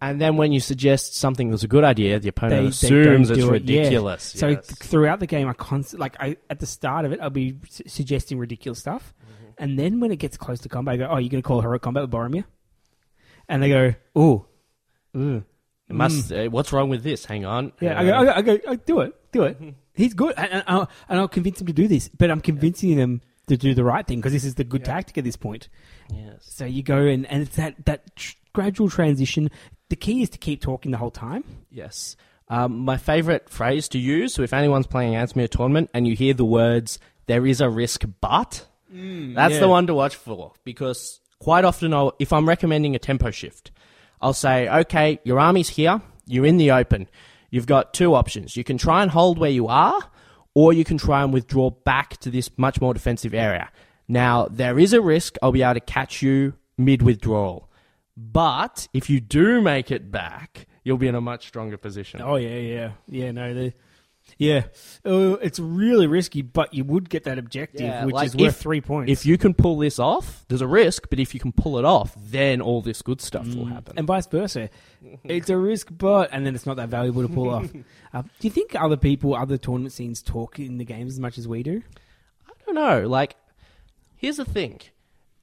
And 0.00 0.20
then 0.20 0.36
when 0.36 0.52
you 0.52 0.60
suggest 0.60 1.14
something 1.16 1.50
that's 1.50 1.62
a 1.62 1.68
good 1.68 1.82
idea, 1.84 2.18
the 2.20 2.28
opponent 2.28 2.62
They- 2.62 2.68
assumes 2.68 3.28
they 3.28 3.36
don't 3.36 3.38
it's 3.38 3.46
do 3.46 3.54
it. 3.54 3.64
Yeah. 3.64 3.78
ridiculous. 3.80 4.22
So 4.22 4.48
Yes. 4.48 4.66
throughout 4.66 5.20
the 5.20 5.26
game, 5.26 5.48
I 5.48 5.54
const- 5.54 5.98
like 5.98 6.16
I 6.20 6.36
at 6.50 6.60
the 6.60 6.66
start 6.66 7.04
of 7.06 7.12
it, 7.12 7.20
I'll 7.20 7.30
be 7.30 7.56
su- 7.70 7.84
suggesting 7.86 8.38
ridiculous 8.38 8.78
stuff, 8.78 9.14
Mm-hmm. 9.24 9.50
and 9.64 9.78
then 9.78 10.00
when 10.00 10.10
it 10.12 10.16
gets 10.16 10.36
close 10.36 10.60
to 10.60 10.68
combat, 10.68 10.94
I 10.94 10.96
go, 10.98 11.06
"Oh, 11.10 11.16
you're 11.16 11.30
going 11.30 11.42
to 11.42 11.46
call 11.46 11.62
heroic 11.62 11.80
combat 11.82 12.02
with 12.02 12.10
Boromir?" 12.10 12.44
And 13.48 13.62
they 13.62 13.68
go, 13.70 13.94
"Oh, 14.14 14.46
It 15.14 15.42
must. 15.88 16.30
uh, 16.32 16.46
what's 16.48 16.72
wrong 16.72 16.88
with 16.88 17.02
this? 17.02 17.24
Hang 17.24 17.44
on. 17.46 17.72
yeah." 17.80 17.98
Uh, 17.98 18.02
I 18.02 18.04
go, 18.04 18.12
I 18.12 18.24
go, 18.24 18.32
I 18.32 18.42
go, 18.42 18.70
I 18.72 18.76
do 18.76 19.00
it, 19.00 19.14
do 19.32 19.42
it. 19.44 19.56
He's 19.94 20.12
good, 20.14 20.34
and, 20.36 20.52
and, 20.52 20.64
I'll, 20.66 20.90
and 21.08 21.18
I'll 21.18 21.28
convince 21.28 21.60
him 21.60 21.68
to 21.68 21.72
do 21.72 21.88
this, 21.88 22.08
but 22.10 22.30
I'm 22.30 22.40
convincing 22.42 22.96
them 22.96 23.22
to 23.48 23.56
do 23.56 23.72
the 23.74 23.84
right 23.84 24.06
thing 24.06 24.18
because 24.18 24.32
this 24.32 24.44
is 24.44 24.56
the 24.56 24.64
good 24.64 24.84
tactic 24.84 25.16
at 25.16 25.24
this 25.24 25.36
point. 25.36 25.68
yes. 26.12 26.40
So 26.42 26.64
you 26.66 26.82
go 26.82 26.98
and 26.98 27.24
and 27.26 27.42
it's 27.42 27.56
that 27.56 27.76
that 27.86 28.14
tr- 28.16 28.34
gradual 28.52 28.90
transition. 28.90 29.50
The 29.88 29.96
key 29.96 30.22
is 30.22 30.30
to 30.30 30.38
keep 30.38 30.60
talking 30.60 30.90
the 30.90 30.98
whole 30.98 31.10
time. 31.10 31.44
Yes. 31.70 32.16
Um, 32.48 32.78
my 32.78 32.96
favorite 32.96 33.48
phrase 33.48 33.88
to 33.88 33.98
use. 33.98 34.34
So 34.34 34.42
if 34.42 34.52
anyone's 34.52 34.86
playing 34.86 35.14
Answer 35.16 35.46
tournament 35.48 35.90
and 35.94 36.06
you 36.06 36.14
hear 36.14 36.34
the 36.34 36.44
words 36.44 36.98
"there 37.26 37.46
is 37.46 37.60
a 37.60 37.68
risk, 37.68 38.04
but," 38.20 38.66
that's 38.90 39.54
yeah. 39.54 39.60
the 39.60 39.68
one 39.68 39.86
to 39.88 39.94
watch 39.94 40.14
for 40.14 40.52
because 40.64 41.20
quite 41.40 41.64
often, 41.64 41.92
I'll, 41.92 42.12
if 42.18 42.32
I'm 42.32 42.48
recommending 42.48 42.94
a 42.94 42.98
tempo 42.98 43.30
shift, 43.30 43.72
I'll 44.20 44.32
say, 44.32 44.68
"Okay, 44.68 45.18
your 45.24 45.38
army's 45.40 45.70
here. 45.70 46.00
You're 46.26 46.46
in 46.46 46.56
the 46.56 46.70
open. 46.72 47.08
You've 47.50 47.66
got 47.66 47.94
two 47.94 48.14
options. 48.14 48.56
You 48.56 48.64
can 48.64 48.78
try 48.78 49.02
and 49.02 49.10
hold 49.10 49.38
where 49.38 49.50
you 49.50 49.68
are, 49.68 50.00
or 50.54 50.72
you 50.72 50.84
can 50.84 50.98
try 50.98 51.22
and 51.22 51.32
withdraw 51.32 51.70
back 51.70 52.16
to 52.18 52.30
this 52.30 52.50
much 52.56 52.80
more 52.80 52.94
defensive 52.94 53.34
area." 53.34 53.70
Now, 54.08 54.46
there 54.48 54.78
is 54.78 54.92
a 54.92 55.00
risk 55.00 55.36
I'll 55.42 55.50
be 55.50 55.64
able 55.64 55.74
to 55.74 55.80
catch 55.80 56.22
you 56.22 56.54
mid 56.78 57.02
withdrawal. 57.02 57.65
But 58.16 58.88
if 58.92 59.10
you 59.10 59.20
do 59.20 59.60
make 59.60 59.90
it 59.90 60.10
back, 60.10 60.66
you'll 60.84 60.96
be 60.96 61.08
in 61.08 61.14
a 61.14 61.20
much 61.20 61.46
stronger 61.48 61.76
position. 61.76 62.22
Oh 62.22 62.36
yeah, 62.36 62.56
yeah, 62.56 62.92
yeah. 63.08 63.30
No, 63.32 63.52
the 63.52 63.72
yeah, 64.38 64.64
uh, 65.04 65.34
it's 65.34 65.58
really 65.60 66.06
risky, 66.06 66.42
but 66.42 66.74
you 66.74 66.82
would 66.84 67.08
get 67.08 67.24
that 67.24 67.38
objective, 67.38 67.82
Yeah, 67.82 68.04
which 68.04 68.14
like 68.14 68.26
is 68.26 68.36
worth 68.36 68.48
if- 68.48 68.56
three 68.56 68.80
points. 68.80 69.10
If 69.12 69.24
you 69.24 69.38
can 69.38 69.54
pull 69.54 69.78
this 69.78 69.98
off, 69.98 70.44
there's 70.48 70.60
a 70.62 70.66
risk, 70.66 71.08
but 71.10 71.20
if 71.20 71.32
you 71.32 71.40
can 71.40 71.52
pull 71.52 71.78
it 71.78 71.84
off, 71.84 72.12
then 72.16 72.60
all 72.60 72.82
this 72.82 73.02
good 73.02 73.20
stuff 73.20 73.46
will 73.54 73.66
happen. 73.66 73.94
and 73.96 74.06
vice 74.06 74.26
versa, 74.26 74.68
it's 75.24 75.48
a 75.48 75.56
risk, 75.56 75.88
but 75.90 76.30
and 76.32 76.44
then 76.44 76.54
it's 76.54 76.66
not 76.66 76.76
that 76.76 76.88
valuable 76.88 77.22
to 77.22 77.28
pull 77.32 77.50
off. 77.50 77.70
Uh, 78.12 78.22
do 78.40 78.48
you 78.48 78.50
think 78.50 78.74
other 78.74 78.96
people, 78.96 79.34
other 79.34 79.56
tournament 79.58 79.92
scenes, 79.92 80.22
talk 80.22 80.58
in 80.58 80.78
the 80.78 80.84
games 80.84 81.12
as 81.12 81.20
much 81.20 81.38
as 81.38 81.46
we 81.46 81.62
do? 81.62 81.82
I 82.48 82.52
don't 82.64 82.74
know. 82.74 83.06
Like, 83.06 83.36
here's 84.16 84.38
the 84.38 84.44
thing 84.44 84.80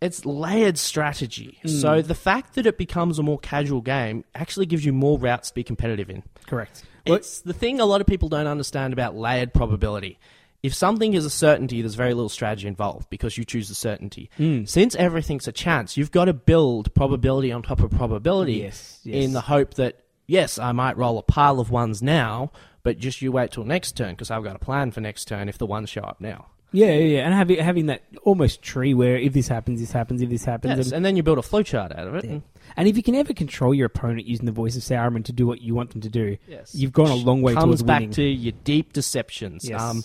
it's 0.04 0.26
layered 0.26 0.78
strategy. 0.78 1.58
Hmm. 1.62 1.68
So 1.70 2.02
the 2.02 2.16
fact 2.16 2.56
that 2.56 2.66
it 2.66 2.78
becomes 2.78 3.20
a 3.20 3.24
more 3.24 3.40
casual 3.40 3.82
game 3.82 4.26
actually 4.36 4.66
gives 4.66 4.84
you 4.86 4.94
more 4.94 5.18
routes 5.18 5.50
to 5.50 5.56
be 5.56 5.64
competitive 5.64 6.10
in. 6.10 6.24
Correct. 6.46 6.84
It's 7.06 7.42
the 7.42 7.54
thing 7.54 7.80
a 7.80 7.86
lot 7.86 8.02
of 8.02 8.08
people 8.08 8.30
don't 8.30 8.48
understand 8.48 8.94
about 8.94 9.16
layered 9.16 9.54
probability. 9.54 10.20
If 10.62 10.74
something 10.74 11.14
is 11.14 11.26
a 11.26 11.30
certainty, 11.30 11.82
there's 11.82 11.96
very 11.96 12.14
little 12.14 12.30
strategy 12.30 12.68
involved 12.68 13.10
because 13.10 13.38
you 13.38 13.44
choose 13.44 13.68
the 13.68 13.76
certainty. 13.76 14.30
Hmm. 14.38 14.64
Since 14.64 14.96
everything's 14.96 15.48
a 15.48 15.52
chance, 15.52 15.98
you've 15.98 16.12
got 16.12 16.26
to 16.26 16.34
build 16.34 16.94
probability 16.94 17.52
on 17.52 17.64
top 17.64 17.82
of 17.82 17.92
probability 17.92 18.54
Yes, 18.62 19.00
yes. 19.04 19.26
in 19.26 19.34
the 19.34 19.42
hope 19.42 19.74
that, 19.74 20.00
yes, 20.26 20.58
I 20.58 20.72
might 20.72 20.96
roll 20.98 21.18
a 21.18 21.24
pile 21.24 21.60
of 21.60 21.70
ones 21.70 22.02
now, 22.02 22.52
but 22.84 22.98
just 22.98 23.22
you 23.22 23.34
wait 23.34 23.52
till 23.52 23.66
next 23.66 23.98
turn 23.98 24.12
because 24.12 24.32
I've 24.32 24.44
got 24.44 24.56
a 24.56 24.60
plan 24.60 24.92
for 24.92 25.02
next 25.02 25.26
turn 25.26 25.50
if 25.50 25.58
the 25.58 25.66
ones 25.66 25.90
show 25.90 26.02
up 26.02 26.22
now. 26.22 26.48
Yeah, 26.74 26.88
yeah, 26.88 26.94
yeah. 27.18 27.26
and 27.26 27.34
having 27.34 27.60
having 27.60 27.86
that 27.86 28.02
almost 28.24 28.62
tree 28.62 28.94
where 28.94 29.16
if 29.16 29.32
this 29.34 29.48
happens, 29.48 29.80
this 29.80 29.92
happens, 29.92 30.22
if 30.22 30.30
this 30.30 30.44
happens, 30.44 30.78
Yes, 30.78 30.88
and, 30.88 30.96
and 30.98 31.06
then 31.06 31.16
you 31.16 31.24
build 31.24 31.38
a 31.38 31.42
flowchart 31.42 31.98
out 31.98 32.08
of 32.08 32.16
it. 32.16 32.26
Yeah. 32.26 32.40
and- 32.76 32.88
if 32.88 32.98
you 32.98 33.04
can 33.04 33.16
ever 33.16 33.34
control 33.34 33.74
your 33.74 33.86
opponent 33.86 34.26
using 34.26 34.46
the 34.46 34.52
voice 34.52 34.76
of 34.76 34.82
Sauron 34.82 35.24
to 35.26 35.32
do 35.32 35.46
what 35.48 35.62
you 35.62 35.76
want 35.76 35.92
them 35.92 36.02
to 36.02 36.10
do, 36.10 36.38
Yes. 36.48 36.74
you've 36.76 36.92
gone 36.92 37.12
a 37.12 37.16
long 37.16 37.42
way 37.44 37.54
towards 37.54 37.62
it. 37.64 37.68
comes 37.68 37.80
towards 37.80 37.84
back 37.84 38.00
winning. 38.02 38.12
to 38.16 38.24
your 38.24 38.54
deep 38.64 38.92
deceptions. 38.94 39.70
Yes. 39.70 39.80
Um, 39.82 40.04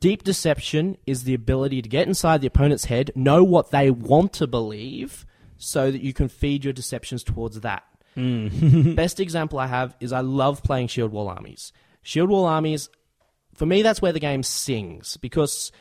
deep 0.00 0.22
deception 0.22 0.96
is 1.06 1.24
the 1.24 1.34
ability 1.34 1.82
to 1.82 1.88
get 1.88 2.06
inside 2.06 2.40
the 2.40 2.46
opponent's 2.46 2.84
head, 2.86 3.10
know 3.14 3.42
what 3.42 3.70
they 3.72 3.90
want 3.90 4.32
to 4.34 4.46
believe, 4.46 5.26
so 5.58 5.90
that 5.90 6.02
you 6.02 6.12
can 6.12 6.28
feed 6.28 6.64
your 6.64 6.72
deceptions 6.72 7.24
towards 7.24 7.60
that. 7.62 7.82
Hmm. 8.14 8.94
Best 8.94 9.18
example 9.20 9.58
I 9.58 9.66
have 9.66 9.96
is 10.00 10.12
I 10.12 10.20
love 10.20 10.62
playing 10.62 10.86
Shield 10.88 11.10
Wall 11.12 11.28
armies. 11.28 11.72
Shield 12.02 12.30
Wall 12.30 12.44
armies, 12.46 12.88
for 13.54 13.66
me, 13.66 13.82
that's 13.82 14.00
where 14.00 14.12
the 14.12 14.20
game 14.20 14.42
sings 14.42 15.16
because 15.16 15.72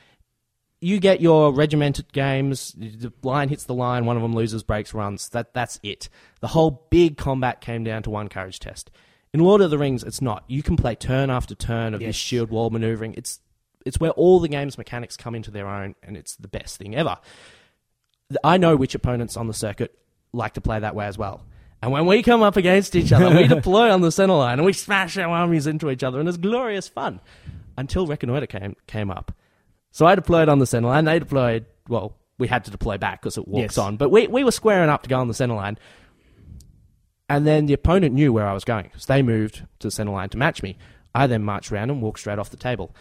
you 0.85 0.99
get 0.99 1.19
your 1.19 1.51
regimented 1.51 2.13
games. 2.13 2.73
The 2.77 3.11
line 3.23 3.49
hits 3.49 3.63
the 3.63 3.73
line, 3.73 4.05
one 4.05 4.17
of 4.17 4.21
them 4.21 4.35
loses, 4.35 4.61
breaks, 4.61 4.93
runs. 4.93 5.29
That 5.29 5.53
that's 5.53 5.79
it. 5.81 6.09
The 6.41 6.47
whole 6.49 6.85
big 6.91 7.17
combat 7.17 7.59
came 7.59 7.83
down 7.83 8.03
to 8.03 8.11
one 8.11 8.27
courage 8.29 8.59
test. 8.59 8.91
In 9.33 9.39
Lord 9.39 9.61
of 9.61 9.71
the 9.71 9.79
Rings, 9.79 10.03
it's 10.03 10.21
not. 10.21 10.43
You 10.47 10.61
can 10.61 10.77
play 10.77 10.93
turn 10.93 11.29
after 11.31 11.55
turn 11.55 11.93
of 11.95 12.01
Yes. 12.01 12.09
this 12.09 12.15
shield 12.15 12.51
wall 12.51 12.69
maneuvering. 12.69 13.15
It's 13.17 13.39
it's 13.83 13.99
where 13.99 14.11
all 14.11 14.39
the 14.39 14.47
game's 14.47 14.77
mechanics 14.77 15.17
come 15.17 15.33
into 15.33 15.49
their 15.49 15.67
own, 15.67 15.95
and 16.03 16.15
it's 16.15 16.35
the 16.35 16.47
best 16.47 16.77
thing 16.77 16.95
ever. 16.95 17.17
I 18.43 18.57
know 18.57 18.75
which 18.75 18.93
opponents 18.95 19.37
on 19.37 19.47
the 19.47 19.53
circuit 19.53 19.97
like 20.33 20.53
to 20.53 20.61
play 20.61 20.79
that 20.79 20.95
way 20.95 21.05
as 21.05 21.17
well. 21.17 21.43
And 21.81 21.91
when 21.91 22.05
we 22.05 22.23
come 22.23 22.41
up 22.43 22.57
against 22.57 22.95
each 22.95 23.11
other, 23.11 23.35
we 23.35 23.47
deploy 23.55 23.91
on 23.91 24.01
the 24.01 24.11
center 24.11 24.33
line 24.33 24.57
and 24.59 24.65
we 24.65 24.73
smash 24.73 25.17
our 25.17 25.29
armies 25.29 25.67
into 25.67 25.89
each 25.89 26.03
other, 26.03 26.19
and 26.19 26.27
it's 26.29 26.37
glorious 26.37 26.87
fun. 26.87 27.21
Until 27.77 28.05
Reconnoiter 28.07 28.47
came 28.47 28.75
came 28.87 29.09
up. 29.11 29.31
So 29.95 30.05
I 30.05 30.15
deployed 30.15 30.49
on 30.49 30.59
the 30.59 30.65
center 30.65 30.89
line. 30.89 31.05
They 31.05 31.19
deployed. 31.19 31.67
Well, 31.87 32.17
we 32.37 32.49
had 32.49 32.65
to 32.65 32.71
deploy 32.71 32.97
back 32.97 33.21
because 33.21 33.37
it 33.37 33.47
walks 33.47 33.61
Yes. 33.61 33.77
on. 33.77 33.95
But 33.95 34.09
we 34.09 34.27
we 34.27 34.43
were 34.43 34.51
squaring 34.51 34.89
up 34.89 35.03
to 35.03 35.09
go 35.09 35.17
on 35.17 35.29
the 35.29 35.33
center 35.33 35.55
line. 35.55 35.77
And 37.29 37.47
then 37.47 37.65
the 37.65 37.71
opponent 37.71 38.13
knew 38.13 38.33
where 38.33 38.45
I 38.45 38.51
was 38.51 38.65
going, 38.65 38.91
so 38.97 39.13
they 39.13 39.21
moved 39.21 39.63
to 39.79 39.87
the 39.87 39.91
center 39.91 40.11
line 40.11 40.27
to 40.31 40.37
match 40.37 40.61
me. 40.61 40.77
I 41.15 41.27
then 41.27 41.43
marched 41.43 41.71
around 41.71 41.91
and 41.91 42.01
walked 42.01 42.19
straight 42.19 42.39
off 42.39 42.49
the 42.49 42.57
table. 42.57 42.93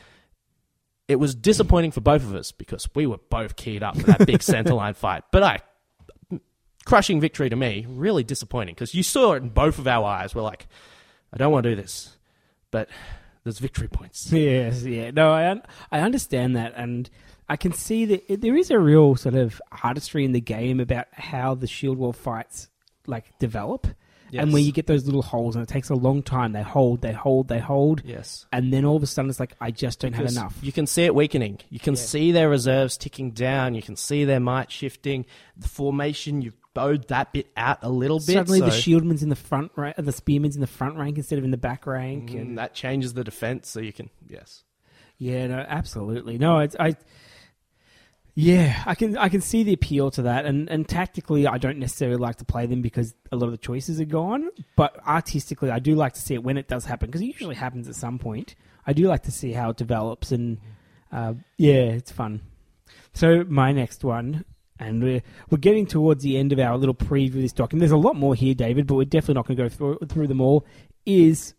It 1.09 1.17
was 1.17 1.35
disappointing 1.35 1.91
for 1.91 2.01
both 2.01 2.23
of 2.23 2.33
us 2.33 2.53
because 2.53 2.89
we 2.95 3.09
were 3.09 3.19
both 3.29 3.57
keyed 3.57 3.83
up 3.83 3.97
for 3.97 4.07
that 4.07 4.25
big 4.25 4.41
center 4.55 4.75
line 4.75 4.95
fight. 4.95 5.25
But 5.33 5.43
I, 5.43 5.59
crushing 6.87 7.21
victory 7.21 7.51
to 7.51 7.57
me, 7.57 7.87
really 7.89 8.23
disappointing 8.23 8.77
because 8.77 8.95
you 8.95 9.03
saw 9.03 9.33
it 9.33 9.43
in 9.43 9.49
both 9.49 9.81
of 9.81 9.89
our 9.89 10.05
eyes. 10.07 10.33
We're 10.33 10.43
like, 10.43 10.69
I 11.33 11.39
don't 11.39 11.51
want 11.51 11.65
to 11.65 11.71
do 11.75 11.83
this, 11.83 12.17
but 12.71 12.89
there's 13.45 13.59
victory 13.59 13.89
points. 13.89 14.33
Yes, 14.33 14.83
yeah. 14.85 15.11
No, 15.11 15.33
I 15.33 15.51
un- 15.51 15.63
I 15.93 16.01
understand 16.01 16.57
that, 16.57 16.73
and 16.77 17.09
I 17.49 17.57
can 17.57 17.73
see 17.73 18.05
that 18.07 18.25
it, 18.33 18.41
there 18.41 18.57
is 18.57 18.71
a 18.71 18.79
real 18.79 19.17
sort 19.17 19.35
of 19.35 19.61
artistry 19.83 20.25
in 20.25 20.33
the 20.33 20.41
game 20.41 20.81
about 20.81 21.07
how 21.13 21.55
the 21.55 21.67
shield 21.67 21.99
wall 21.99 22.13
fights 22.13 22.69
like 23.07 23.39
develop, 23.39 23.87
And 24.33 24.53
where 24.53 24.63
you 24.63 24.73
get 24.73 24.87
those 24.87 25.05
little 25.05 25.23
holes, 25.23 25.55
and 25.55 25.63
it 25.63 25.69
takes 25.69 25.91
a 25.91 25.95
long 25.95 26.23
time. 26.23 26.53
They 26.53 26.63
hold, 26.63 27.03
they 27.03 27.13
hold, 27.13 27.49
they 27.49 27.61
hold, 27.61 28.03
Yes. 28.05 28.47
and 28.51 28.73
then 28.73 28.85
all 28.87 28.97
of 28.97 29.03
a 29.03 29.07
sudden 29.07 29.29
it's 29.31 29.39
like 29.39 29.55
I 29.61 29.71
just 29.71 30.01
don't 30.01 30.13
Because 30.13 30.35
have 30.35 30.43
enough. 30.43 30.59
You 30.63 30.73
can 30.73 30.87
see 30.87 31.05
it 31.05 31.15
weakening. 31.15 31.59
You 31.69 31.79
can 31.79 31.95
Yeah. 31.95 32.01
see 32.01 32.33
their 32.33 32.49
reserves 32.49 32.97
ticking 32.97 33.31
down. 33.33 33.75
You 33.75 33.83
can 33.83 33.95
see 33.95 34.25
their 34.25 34.41
might 34.41 34.73
shifting. 34.73 35.27
The 35.57 35.69
formation, 35.69 36.41
you've 36.43 36.57
bowed 36.75 37.09
that 37.09 37.33
bit 37.33 37.47
out 37.57 37.79
a 37.83 37.89
little 37.89 38.19
bit. 38.19 38.35
Suddenly 38.35 38.61
the 38.61 38.67
shieldman's 38.67 39.23
in 39.23 39.29
the 39.29 39.37
front 39.37 39.73
rank, 39.77 39.97
the 39.97 40.13
spearman's 40.13 40.57
in 40.57 40.61
the 40.61 40.67
front 40.67 40.97
rank 40.97 41.17
instead 41.17 41.39
of 41.39 41.45
in 41.45 41.51
the 41.51 41.57
back 41.57 41.87
rank, 41.87 42.31
Mm, 42.31 42.41
and 42.41 42.59
that 42.59 42.75
changes 42.75 43.15
the 43.15 43.25
defense, 43.25 43.69
so 43.69 43.81
you 43.81 43.93
can 43.93 44.11
yes. 44.29 44.65
Yeah, 45.19 45.47
no, 45.47 45.59
absolutely. 45.67 46.39
No, 46.39 46.59
it's 46.59 46.77
I. 46.79 46.97
Yeah, 48.37 48.83
I 48.85 48.97
can 48.97 49.17
I 49.17 49.29
can 49.29 49.41
see 49.41 49.63
the 49.63 49.75
appeal 49.75 50.11
to 50.13 50.23
that, 50.23 50.45
and 50.45 50.69
and 50.69 50.89
tactically, 50.89 51.47
I 51.47 51.57
don't 51.59 51.79
necessarily 51.79 52.17
like 52.17 52.37
to 52.37 52.45
play 52.45 52.67
them 52.67 52.83
because 52.83 53.15
a 53.31 53.37
lot 53.37 53.47
of 53.47 53.53
the 53.53 53.59
choices 53.59 54.01
are 54.01 54.05
gone. 54.05 54.49
But 54.75 54.99
artistically, 55.07 55.71
I 55.71 55.79
do 55.79 55.95
like 55.95 56.15
to 56.15 56.21
see 56.21 56.35
it 56.35 56.43
when 56.43 56.57
it 56.57 56.67
does 56.67 56.85
happen 56.85 57.07
because 57.09 57.21
it 57.21 57.27
usually 57.27 57.55
happens 57.55 57.89
at 57.89 57.95
some 57.95 58.19
point. 58.19 58.57
I 58.87 58.93
do 58.93 59.07
like 59.07 59.23
to 59.25 59.31
see 59.31 59.53
how 59.53 59.71
it 59.71 59.77
develops, 59.77 60.33
and 60.33 60.59
uh, 61.13 61.35
yeah, 61.59 61.75
it's 61.75 62.11
fun. 62.11 62.41
So 63.13 63.45
my 63.49 63.71
next 63.71 64.03
one, 64.03 64.45
and 64.79 65.03
we're 65.03 65.23
we're 65.51 65.59
getting 65.59 65.87
towards 65.87 66.23
the 66.23 66.37
end 66.37 66.53
of 66.53 66.59
our 66.59 66.77
little 66.77 66.95
preview 66.95 67.37
of 67.37 67.43
this 67.43 67.53
document. 67.53 67.81
There's 67.81 67.93
a 67.93 67.97
lot 67.97 68.17
more 68.17 68.35
here, 68.35 68.55
David, 68.55 68.87
but 68.87 68.95
we're 68.95 69.05
definitely 69.05 69.35
not 69.35 69.47
going 69.47 69.57
to 69.57 69.63
go 69.63 69.69
through 69.69 69.99
through 70.09 70.27
them 70.27 70.41
all. 70.41 70.67
Is 71.07 71.55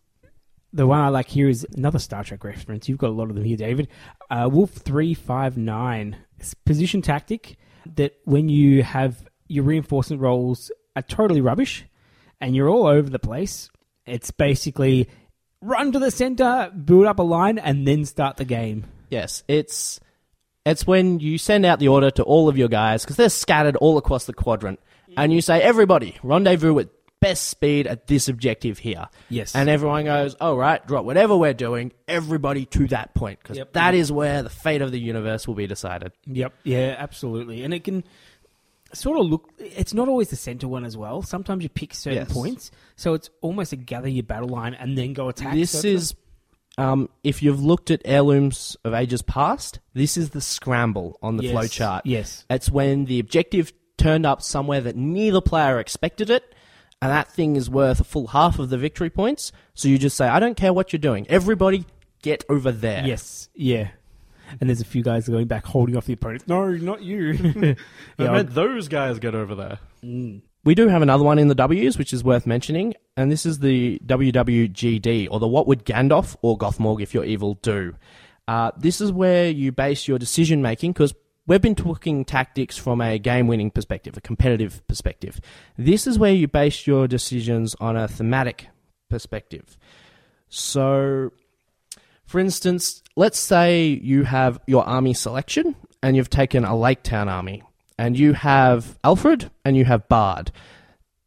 the 0.74 0.86
one 0.88 1.00
I 1.00 1.08
like 1.10 1.30
here 1.30 1.48
is 1.48 1.66
another 1.76 2.00
Star 2.00 2.24
Trek 2.24 2.44
reference. 2.44 2.90
You've 2.90 2.98
got 2.98 3.10
a 3.10 3.14
lot 3.14 3.30
of 3.30 3.36
them 3.36 3.46
here, 3.46 3.58
David. 3.58 3.88
Uh, 4.30 4.50
Wolf 4.52 4.72
three 4.72 5.14
five 5.14 5.58
nine 5.58 6.18
position 6.66 7.02
tactic 7.02 7.58
that 7.96 8.18
when 8.26 8.50
you 8.50 8.84
have 8.84 9.26
your 9.48 9.64
reinforcement 9.64 10.22
rolls 10.22 10.72
are 10.96 11.02
totally 11.02 11.42
rubbish 11.42 11.86
and 12.42 12.56
you're 12.56 12.70
all 12.70 12.88
over 12.88 13.10
the 13.10 13.20
place. 13.20 13.70
It's 14.06 14.32
basically 14.32 15.10
run 15.62 15.92
to 15.94 16.00
the 16.00 16.12
center, 16.12 16.72
build 16.72 17.06
up 17.06 17.20
a 17.20 17.24
line, 17.24 17.58
and 17.58 17.88
then 17.88 18.06
start 18.06 18.38
the 18.38 18.46
game. 18.46 18.84
Yes, 19.10 19.44
it's 19.48 20.00
it's 20.66 20.86
when 20.88 21.20
you 21.20 21.38
send 21.38 21.66
out 21.66 21.80
the 21.80 21.88
order 21.88 22.10
to 22.12 22.24
all 22.24 22.50
of 22.50 22.58
your 22.58 22.68
guys 22.68 23.04
because 23.04 23.16
they're 23.18 23.30
scattered 23.30 23.76
all 23.78 23.98
across 23.98 24.26
the 24.26 24.34
quadrant, 24.34 24.80
and 25.18 25.32
you 25.34 25.42
say, 25.42 25.62
"Everybody, 25.62 26.16
rendezvous 26.24 26.80
at 26.80 26.90
best 27.22 27.46
speed 27.50 27.88
at 27.88 28.08
this 28.08 28.28
objective 28.28 28.80
here." 28.80 29.08
Yes. 29.30 29.56
and 29.56 29.70
everyone 29.70 30.06
goes, 30.06 30.36
"All 30.36 30.58
right, 30.58 30.86
drop 30.86 31.06
whatever 31.06 31.36
we're 31.38 31.54
doing. 31.54 31.92
Everybody 32.08 32.66
to 32.68 32.88
that 32.88 33.14
point 33.14 33.40
because 33.42 33.58
Yep. 33.58 33.74
that 33.74 33.94
is 33.94 34.12
where 34.12 34.44
the 34.44 34.50
fate 34.50 34.82
of 34.82 34.92
the 34.92 35.00
universe 35.00 35.48
will 35.48 35.56
be 35.56 35.68
decided." 35.68 36.12
Yep. 36.26 36.54
Yeah, 36.64 36.96
absolutely. 36.98 37.64
And 37.64 37.74
it 37.74 37.84
can 37.84 38.04
sort 38.94 39.20
of 39.20 39.26
look. 39.26 39.50
It's 39.60 39.94
not 39.94 40.08
always 40.08 40.30
the 40.30 40.36
center 40.36 40.68
one 40.68 40.86
as 40.86 40.96
well. 40.98 41.22
Sometimes 41.22 41.64
you 41.64 41.70
pick 41.70 41.94
certain 41.94 42.20
Yes. 42.28 42.34
points, 42.34 42.72
so 42.96 43.14
it's 43.14 43.30
almost 43.42 43.72
a 43.74 43.76
gather 43.76 44.08
your 44.08 44.24
battle 44.24 44.50
line 44.50 44.74
and 44.74 44.98
then 44.98 45.14
go 45.14 45.30
attack. 45.30 45.54
This 45.54 45.74
it's 45.76 45.86
is, 45.86 46.16
um, 46.78 47.10
if 47.24 47.42
you've 47.42 47.62
looked 47.64 47.90
at 47.92 48.02
heirlooms 48.06 48.76
of 48.84 48.94
ages 48.94 49.22
past, 49.22 49.80
this 49.94 50.18
is 50.18 50.32
the 50.32 50.42
scramble 50.42 51.18
on 51.22 51.38
the 51.38 51.44
Yes. 51.44 51.52
flow 51.54 51.68
chart. 51.68 52.06
Yes. 52.06 52.46
It's 52.50 52.70
when 52.70 53.06
the 53.06 53.20
objective 53.20 53.72
turned 53.98 54.26
up 54.26 54.42
somewhere 54.42 54.82
that 54.82 54.96
neither 54.96 55.42
player 55.42 55.80
expected 55.80 56.30
it, 56.30 56.44
and 57.02 57.12
that 57.12 57.32
thing 57.32 57.56
is 57.56 57.70
worth 57.70 58.00
a 58.00 58.04
full 58.04 58.28
half 58.28 58.60
of 58.60 58.70
the 58.70 58.78
victory 58.78 59.10
points. 59.10 59.52
So 59.74 59.88
you 59.88 59.98
just 59.98 60.18
say, 60.18 60.28
I 60.28 60.40
don't 60.40 60.56
care 60.58 60.74
what 60.74 60.92
you're 60.92 61.00
doing. 61.00 61.26
Everybody 61.30 61.86
get 62.22 62.44
over 62.50 62.72
there. 62.72 63.06
Yes, 63.06 63.50
yeah. 63.54 63.90
And 64.60 64.70
there's 64.70 64.82
a 64.82 64.86
few 64.86 65.02
guys 65.02 65.28
going 65.28 65.48
back 65.48 65.66
holding 65.66 65.98
off 65.98 66.06
the 66.06 66.14
opponents. 66.14 66.48
No, 66.48 66.70
not 66.72 67.02
you. 67.02 67.32
yeah, 68.20 68.32
I'll- 68.32 68.44
those 68.44 68.88
guys 68.88 69.18
get 69.20 69.34
over 69.36 69.56
there. 69.56 69.80
We 70.66 70.74
do 70.74 70.88
have 70.88 71.04
another 71.04 71.24
one 71.24 71.38
in 71.38 71.48
the 71.48 71.54
W's, 71.54 71.96
which 71.96 72.12
is 72.12 72.24
worth 72.24 72.48
mentioning, 72.48 72.96
and 73.16 73.32
this 73.32 73.46
is 73.46 73.60
the 73.60 74.00
WWGD, 74.04 75.28
or 75.30 75.40
the 75.40 75.48
What 75.48 75.68
Would 75.68 75.86
Gandalf 75.86 76.36
or 76.42 76.58
Gothmog 76.58 77.02
If 77.02 77.14
You're 77.14 77.24
Evil 77.24 77.54
do. 77.62 77.94
Uh, 78.48 78.72
this 78.76 79.00
is 79.00 79.12
where 79.12 79.48
you 79.48 79.72
base 79.72 80.08
your 80.08 80.18
decision 80.18 80.64
making, 80.64 80.94
because 80.94 81.14
we've 81.46 81.62
been 81.62 81.76
talking 81.76 82.26
tactics 82.26 82.80
from 82.80 83.00
a 83.00 83.20
game 83.20 83.46
winning 83.46 83.70
perspective, 83.70 84.18
a 84.18 84.22
competitive 84.22 84.82
perspective. 84.88 85.40
This 85.78 86.08
is 86.08 86.18
where 86.18 86.34
you 86.34 86.48
base 86.48 86.88
your 86.88 87.08
decisions 87.08 87.76
on 87.80 87.96
a 87.96 88.08
thematic 88.08 88.68
perspective. 89.08 89.78
So, 90.50 91.32
for 92.26 92.40
instance, 92.40 93.04
let's 93.16 93.38
say 93.38 93.86
you 93.86 94.24
have 94.24 94.60
your 94.66 94.84
army 94.84 95.14
selection 95.14 95.76
and 96.02 96.16
you've 96.16 96.32
taken 96.32 96.66
a 96.66 96.76
Lake 96.76 97.04
Town 97.04 97.30
army, 97.30 97.62
and 97.98 98.18
you 98.18 98.34
have 98.34 99.00
Alfrid 99.04 99.50
and 99.64 99.78
you 99.78 99.86
have 99.86 100.08
Bard. 100.08 100.52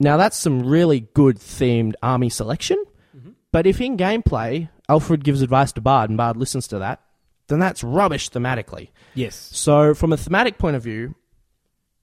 Now, 0.01 0.17
that's 0.17 0.37
some 0.37 0.65
really 0.65 1.01
good 1.15 1.39
themed 1.39 1.95
army 2.03 2.29
selection, 2.29 2.83
mm-hmm. 3.17 3.31
but 3.51 3.67
if 3.67 3.81
in 3.81 3.97
gameplay 3.97 4.69
Alfrid 4.89 5.25
gives 5.25 5.43
advice 5.43 5.73
to 5.73 5.81
Bard 5.81 6.11
and 6.11 6.17
Bard 6.17 6.37
listens 6.37 6.69
to 6.69 6.79
that, 6.79 7.01
then 7.49 7.59
that's 7.59 7.83
rubbish 7.83 8.31
thematically. 8.31 8.91
yes. 9.15 9.35
So, 9.53 9.95
from 9.95 10.13
a 10.13 10.17
thematic 10.17 10.59
point 10.59 10.77
of 10.77 10.83
view, 10.83 11.15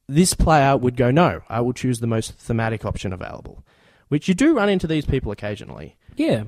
this 0.08 0.34
player 0.34 0.76
would 0.78 0.98
go, 0.98 1.12
no, 1.12 1.42
I 1.50 1.62
will 1.62 1.74
choose 1.74 2.00
the 2.00 2.08
most 2.08 2.34
thematic 2.38 2.86
option 2.86 3.14
available. 3.14 3.64
Which 4.08 4.28
you 4.28 4.34
do 4.34 4.56
run 4.56 4.70
into 4.70 4.88
these 4.88 5.06
people 5.06 5.32
occasionally. 5.32 5.98
Yeah. 6.16 6.44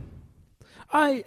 I 0.92 1.24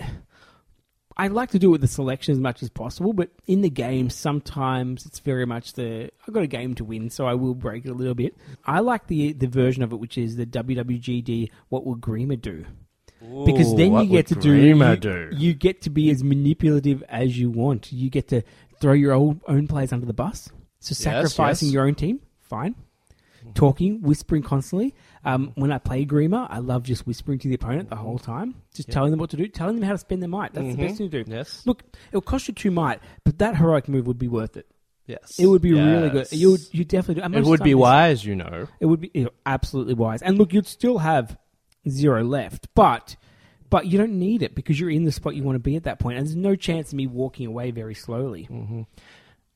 I 1.21 1.27
like 1.27 1.51
to 1.51 1.59
do 1.59 1.68
it 1.68 1.73
with 1.73 1.81
the 1.83 1.87
selection 1.87 2.33
as 2.33 2.39
much 2.39 2.62
as 2.62 2.71
possible, 2.71 3.12
but 3.12 3.29
in 3.47 3.61
the 3.61 3.68
game 3.68 4.09
sometimes 4.09 5.05
it's 5.05 5.18
very 5.18 5.45
much 5.45 5.75
the 5.75 6.11
I've 6.27 6.33
got 6.33 6.45
a 6.45 6.47
game 6.47 6.75
to 6.77 6.85
win, 6.85 7.11
so 7.11 7.27
I 7.27 7.35
will 7.35 7.55
break 7.55 7.85
it 7.85 7.91
a 7.91 7.95
little 7.95 8.14
bit. 8.14 8.39
I 8.64 8.81
like 8.81 9.07
the 9.07 9.35
the 9.35 9.47
version 9.47 9.83
of 9.83 9.93
it 9.93 9.97
which 9.97 10.16
is 10.16 10.37
the 10.37 10.47
WWGD 10.47 11.51
what 11.68 11.85
will 11.85 11.97
Grima 11.97 12.41
do? 12.41 12.64
Because 13.45 13.77
then 13.77 13.93
you 13.93 14.07
get 14.07 14.29
to 14.29 14.35
do 14.35 14.55
you, 14.55 14.77
you 15.37 15.53
get 15.53 15.83
to 15.83 15.91
be 15.91 16.09
as 16.09 16.25
manipulative 16.25 17.05
as 17.07 17.39
you 17.39 17.51
want. 17.51 17.93
You 17.93 18.09
get 18.09 18.29
to 18.29 18.41
throw 18.81 18.95
your 18.95 19.12
own 19.12 19.43
own 19.47 19.68
players 19.68 19.93
under 19.93 20.07
the 20.07 20.14
bus. 20.14 20.49
So 20.79 20.95
sacrificing 20.95 21.68
yes. 21.68 21.75
your 21.75 21.87
own 21.87 21.97
team, 21.97 22.21
fine. 22.39 22.77
Talking, 23.55 24.01
whispering 24.01 24.43
constantly. 24.43 24.95
Um, 25.25 25.53
when 25.55 25.71
I 25.71 25.79
play 25.79 26.07
Grima, 26.07 26.47
I 26.49 26.59
love 26.59 26.83
just 26.83 27.07
whispering 27.07 27.39
to 27.41 27.49
the 27.49 27.55
opponent 27.55 27.91
the 27.91 27.97
whole 27.97 28.18
time, 28.18 28.55
just 28.75 28.91
telling 28.91 29.11
them 29.11 29.21
what 29.21 29.31
to 29.31 29.37
do, 29.37 29.47
telling 29.49 29.77
them 29.77 29.85
how 29.85 29.93
to 29.93 29.99
spend 29.99 30.23
their 30.23 30.31
might. 30.31 30.55
That's 30.55 30.75
the 30.75 30.83
best 30.83 30.97
thing 30.97 31.11
to 31.11 31.25
do. 31.25 31.31
Yes. 31.31 31.62
Look, 31.66 31.83
it'll 32.09 32.23
cost 32.23 32.49
you 32.49 32.55
two 32.55 32.71
might, 32.71 33.01
but 33.25 33.39
that 33.39 33.57
heroic 33.57 33.87
move 33.89 34.07
would 34.07 34.18
be 34.18 34.29
worth 34.29 34.57
it. 34.57 34.66
Yes. 35.07 35.39
It 35.39 35.47
would 35.47 35.61
be 35.61 35.73
really 35.73 36.09
good. 36.09 36.31
You 36.31 36.53
would, 36.53 36.61
you 36.73 36.85
definitely 36.85 37.23
do. 37.29 37.37
It 37.37 37.45
would 37.45 37.62
be 37.62 37.75
wise, 37.75 38.25
you 38.25 38.37
know. 38.37 38.68
It 38.79 38.87
would 38.87 39.01
be 39.01 39.11
you 39.12 39.25
know, 39.25 39.31
absolutely 39.45 39.95
wise. 39.95 40.23
And 40.23 40.39
look, 40.39 40.53
you'd 40.55 40.66
still 40.66 40.99
have 40.99 41.37
zero 41.89 42.23
left, 42.23 42.68
but 42.75 43.16
but 43.71 43.87
you 43.87 43.99
don't 43.99 44.18
need 44.18 44.43
it 44.43 44.55
because 44.55 44.79
you're 44.79 44.91
in 44.91 45.05
the 45.05 45.12
spot 45.12 45.35
you 45.35 45.43
want 45.43 45.57
to 45.57 45.61
be 45.61 45.77
at 45.77 45.85
that 45.85 45.99
point, 45.99 46.18
and 46.18 46.27
there's 46.27 46.37
no 46.37 46.57
chance 46.57 46.89
of 46.89 46.95
me 46.95 47.07
walking 47.07 47.47
away 47.47 47.71
very 47.71 47.95
slowly. 47.95 48.49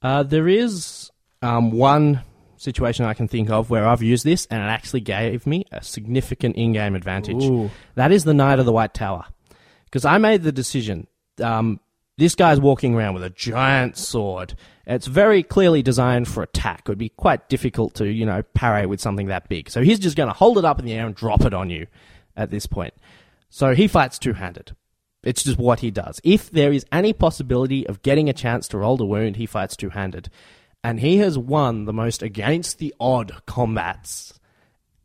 Uh, 0.03 0.23
there 0.23 0.49
is 0.49 1.11
um, 1.43 1.71
one 1.71 2.21
situation 2.65 3.05
I 3.05 3.15
can 3.15 3.29
think 3.29 3.51
of 3.51 3.71
where 3.71 3.87
I've 3.87 4.03
used 4.03 4.25
this 4.25 4.47
and 4.47 4.61
it 4.63 4.67
actually 4.67 5.03
gave 5.03 5.47
me 5.47 5.67
a 5.71 5.83
significant 5.85 6.57
in 6.57 6.73
game 6.73 6.95
advantage. 6.95 7.45
Ooh. 7.45 7.71
That 7.95 8.11
is 8.11 8.25
the 8.25 8.35
Knight 8.35 8.59
of 8.59 8.67
the 8.67 8.73
White 8.73 8.95
Tower. 8.95 9.27
Because 9.85 10.05
I 10.05 10.19
made 10.19 10.43
the 10.43 10.53
decision. 10.53 11.07
Um, 11.41 11.79
this 12.17 12.35
guy's 12.35 12.61
walking 12.61 12.95
around 12.95 13.15
with 13.15 13.25
a 13.25 13.31
giant 13.31 13.97
sword. 13.97 14.57
It's 14.87 15.07
very 15.07 15.43
clearly 15.43 15.83
designed 15.83 16.29
for 16.29 16.43
attack. 16.43 16.81
It 16.81 16.89
would 16.89 16.99
be 16.99 17.11
quite 17.11 17.49
difficult 17.49 17.95
to, 17.95 18.07
you 18.07 18.25
know, 18.25 18.43
parry 18.55 18.87
with 18.87 19.01
something 19.01 19.27
that 19.27 19.49
big. 19.49 19.71
So 19.71 19.83
he's 19.83 19.99
just 19.99 20.17
going 20.17 20.29
to 20.29 20.35
hold 20.35 20.59
it 20.59 20.65
up 20.65 20.79
in 20.79 20.87
the 20.87 20.93
air 20.93 21.07
and 21.07 21.15
drop 21.15 21.43
it 21.43 21.55
on 21.55 21.71
you 21.71 21.87
at 22.37 22.51
this 22.51 22.67
point. 22.67 22.95
So 23.51 23.75
he 23.75 23.87
fights 23.87 24.19
two 24.19 24.33
handed. 24.33 24.75
It's 25.23 25.43
just 25.43 25.59
what 25.59 25.81
he 25.81 25.91
does. 25.91 26.21
If 26.23 26.51
there 26.51 26.73
is 26.73 26.85
any 26.93 27.13
possibility 27.13 27.87
of 27.87 28.03
getting 28.03 28.29
a 28.29 28.35
chance 28.35 28.69
to 28.69 28.79
roll 28.79 28.97
the 28.97 29.07
wound, 29.07 29.37
he 29.37 29.47
fights 29.47 29.77
two 29.77 29.91
handed. 29.91 30.29
And 30.85 31.01
he 31.01 31.17
has 31.17 31.37
won 31.39 31.87
the 31.87 31.93
most 31.93 32.23
against 32.23 32.79
the 32.79 32.95
odd 33.01 33.33
combats. 33.47 34.39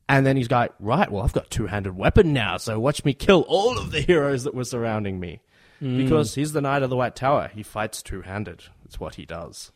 And 0.10 0.26
then 0.26 0.36
he's 0.36 0.52
like, 0.52 0.74
right, 0.80 1.10
well, 1.10 1.24
I've 1.24 1.34
got 1.34 1.50
two 1.50 1.68
handed 1.68 1.96
weapon 1.96 2.34
now, 2.34 2.58
so 2.58 2.80
watch 2.80 3.06
me 3.06 3.14
kill 3.14 3.42
all 3.48 3.78
of 3.78 3.92
the 3.92 4.02
heroes 4.02 4.44
that 4.44 4.54
were 4.54 4.64
surrounding 4.66 5.20
me. 5.20 5.42
Because 5.82 6.36
he's 6.36 6.52
the 6.52 6.60
Knight 6.60 6.84
of 6.84 6.90
the 6.90 6.98
White 6.98 7.16
Tower. 7.16 7.50
He 7.54 7.64
fights 7.64 8.04
two 8.04 8.22
handed. 8.22 8.64
It's 8.84 9.00
what 9.00 9.16
he 9.16 9.26
does. 9.26 9.72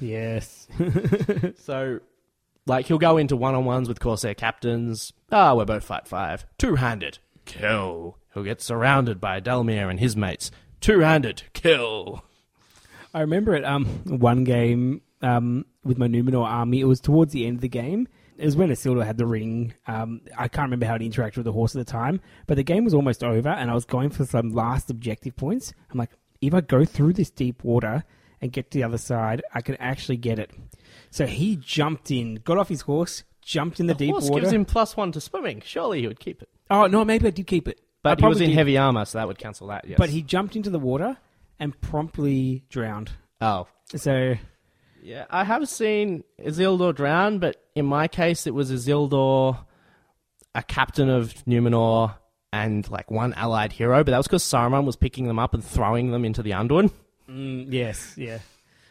Yes. 0.00 0.66
So, 1.58 2.00
like, 2.66 2.86
he'll 2.86 2.98
go 2.98 3.18
into 3.18 3.36
one 3.36 3.54
on 3.54 3.64
ones 3.64 3.86
with 3.88 4.00
Corsair 4.00 4.34
captains. 4.34 5.12
Ah, 5.30 5.54
we're 5.54 5.64
both 5.64 5.84
fight 5.84 6.08
five. 6.08 6.44
Two 6.58 6.74
handed. 6.74 7.18
Kill. 7.44 8.18
He'll 8.32 8.42
get 8.42 8.60
surrounded 8.60 9.20
by 9.20 9.40
Dalamyr 9.40 9.88
and 9.88 10.00
his 10.00 10.16
mates. 10.16 10.50
Two 10.80 11.00
handed. 11.00 11.44
Kill. 11.52 12.24
I 13.12 13.20
remember 13.20 13.54
it. 13.54 13.64
Um, 13.64 13.84
one 14.04 14.42
game 14.42 15.02
um 15.24 15.64
with 15.84 15.98
my 15.98 16.06
Numenor 16.06 16.44
army. 16.44 16.80
It 16.80 16.84
was 16.84 17.00
towards 17.00 17.32
the 17.32 17.46
end 17.46 17.56
of 17.56 17.60
the 17.62 17.68
game. 17.68 18.06
It 18.36 18.44
was 18.44 18.56
when 18.56 18.68
Isildur 18.70 19.06
had 19.06 19.16
the 19.16 19.26
ring. 19.26 19.74
Um, 19.86 20.22
I 20.36 20.48
can't 20.48 20.66
remember 20.66 20.86
how 20.86 20.96
it 20.96 21.02
interacted 21.02 21.36
with 21.36 21.44
the 21.44 21.52
horse 21.52 21.76
at 21.76 21.86
the 21.86 21.90
time, 21.90 22.20
but 22.48 22.56
the 22.56 22.64
game 22.64 22.84
was 22.84 22.92
almost 22.92 23.22
over, 23.22 23.48
and 23.48 23.70
I 23.70 23.74
was 23.74 23.84
going 23.84 24.10
for 24.10 24.24
some 24.24 24.50
last 24.50 24.90
objective 24.90 25.36
points. 25.36 25.72
I'm 25.90 25.98
like, 25.98 26.10
if 26.40 26.52
I 26.52 26.60
go 26.60 26.84
through 26.84 27.12
this 27.12 27.30
deep 27.30 27.62
water 27.62 28.02
and 28.40 28.52
get 28.52 28.72
to 28.72 28.78
the 28.78 28.84
other 28.84 28.98
side, 28.98 29.42
I 29.54 29.60
can 29.60 29.76
actually 29.76 30.16
get 30.16 30.40
it. 30.40 30.50
So 31.10 31.26
he 31.26 31.54
jumped 31.56 32.10
in, 32.10 32.36
got 32.44 32.58
off 32.58 32.68
his 32.68 32.82
horse, 32.82 33.22
jumped 33.40 33.78
in 33.78 33.86
the, 33.86 33.94
deep 33.94 34.10
Horse 34.10 34.28
water. 34.28 34.40
gives 34.40 34.52
him 34.52 34.64
plus 34.64 34.96
one 34.96 35.12
to 35.12 35.20
swimming. 35.20 35.62
Surely 35.64 36.00
he 36.00 36.08
would 36.08 36.18
keep 36.18 36.42
it. 36.42 36.48
Oh 36.70 36.86
no, 36.86 37.04
maybe 37.04 37.28
I 37.28 37.30
did 37.30 37.46
keep 37.46 37.68
it. 37.68 37.80
But 38.02 38.20
he 38.20 38.26
was 38.26 38.40
in 38.40 38.48
did. 38.50 38.56
heavy 38.56 38.76
armor, 38.76 39.04
so 39.04 39.18
that 39.18 39.28
would 39.28 39.38
cancel 39.38 39.68
that. 39.68 39.86
Yes. 39.86 39.96
But 39.96 40.10
he 40.10 40.22
jumped 40.22 40.56
into 40.56 40.70
the 40.70 40.78
water 40.78 41.16
and 41.60 41.78
promptly 41.80 42.64
drowned. 42.68 43.12
Oh. 43.40 43.68
So 43.94 44.34
Yeah, 45.04 45.26
I 45.28 45.44
have 45.44 45.68
seen 45.68 46.24
Isildur 46.40 46.94
drown, 46.94 47.38
but 47.38 47.62
in 47.74 47.84
my 47.84 48.08
case, 48.08 48.46
it 48.46 48.54
was 48.54 48.72
Isildur, 48.72 49.58
a 50.54 50.62
captain 50.62 51.10
of 51.10 51.34
Numenor, 51.44 52.14
and 52.54 52.88
like 52.90 53.10
one 53.10 53.34
allied 53.34 53.72
hero. 53.72 54.02
But 54.02 54.12
that 54.12 54.16
was 54.16 54.26
because 54.26 54.42
Saruman 54.42 54.84
was 54.86 54.96
picking 54.96 55.26
them 55.26 55.38
up 55.38 55.52
and 55.52 55.62
throwing 55.62 56.10
them 56.10 56.24
into 56.24 56.42
the 56.42 56.52
Anduin. 56.52 56.90
mm, 57.28 57.66
yes, 57.68 58.14
yeah. 58.16 58.38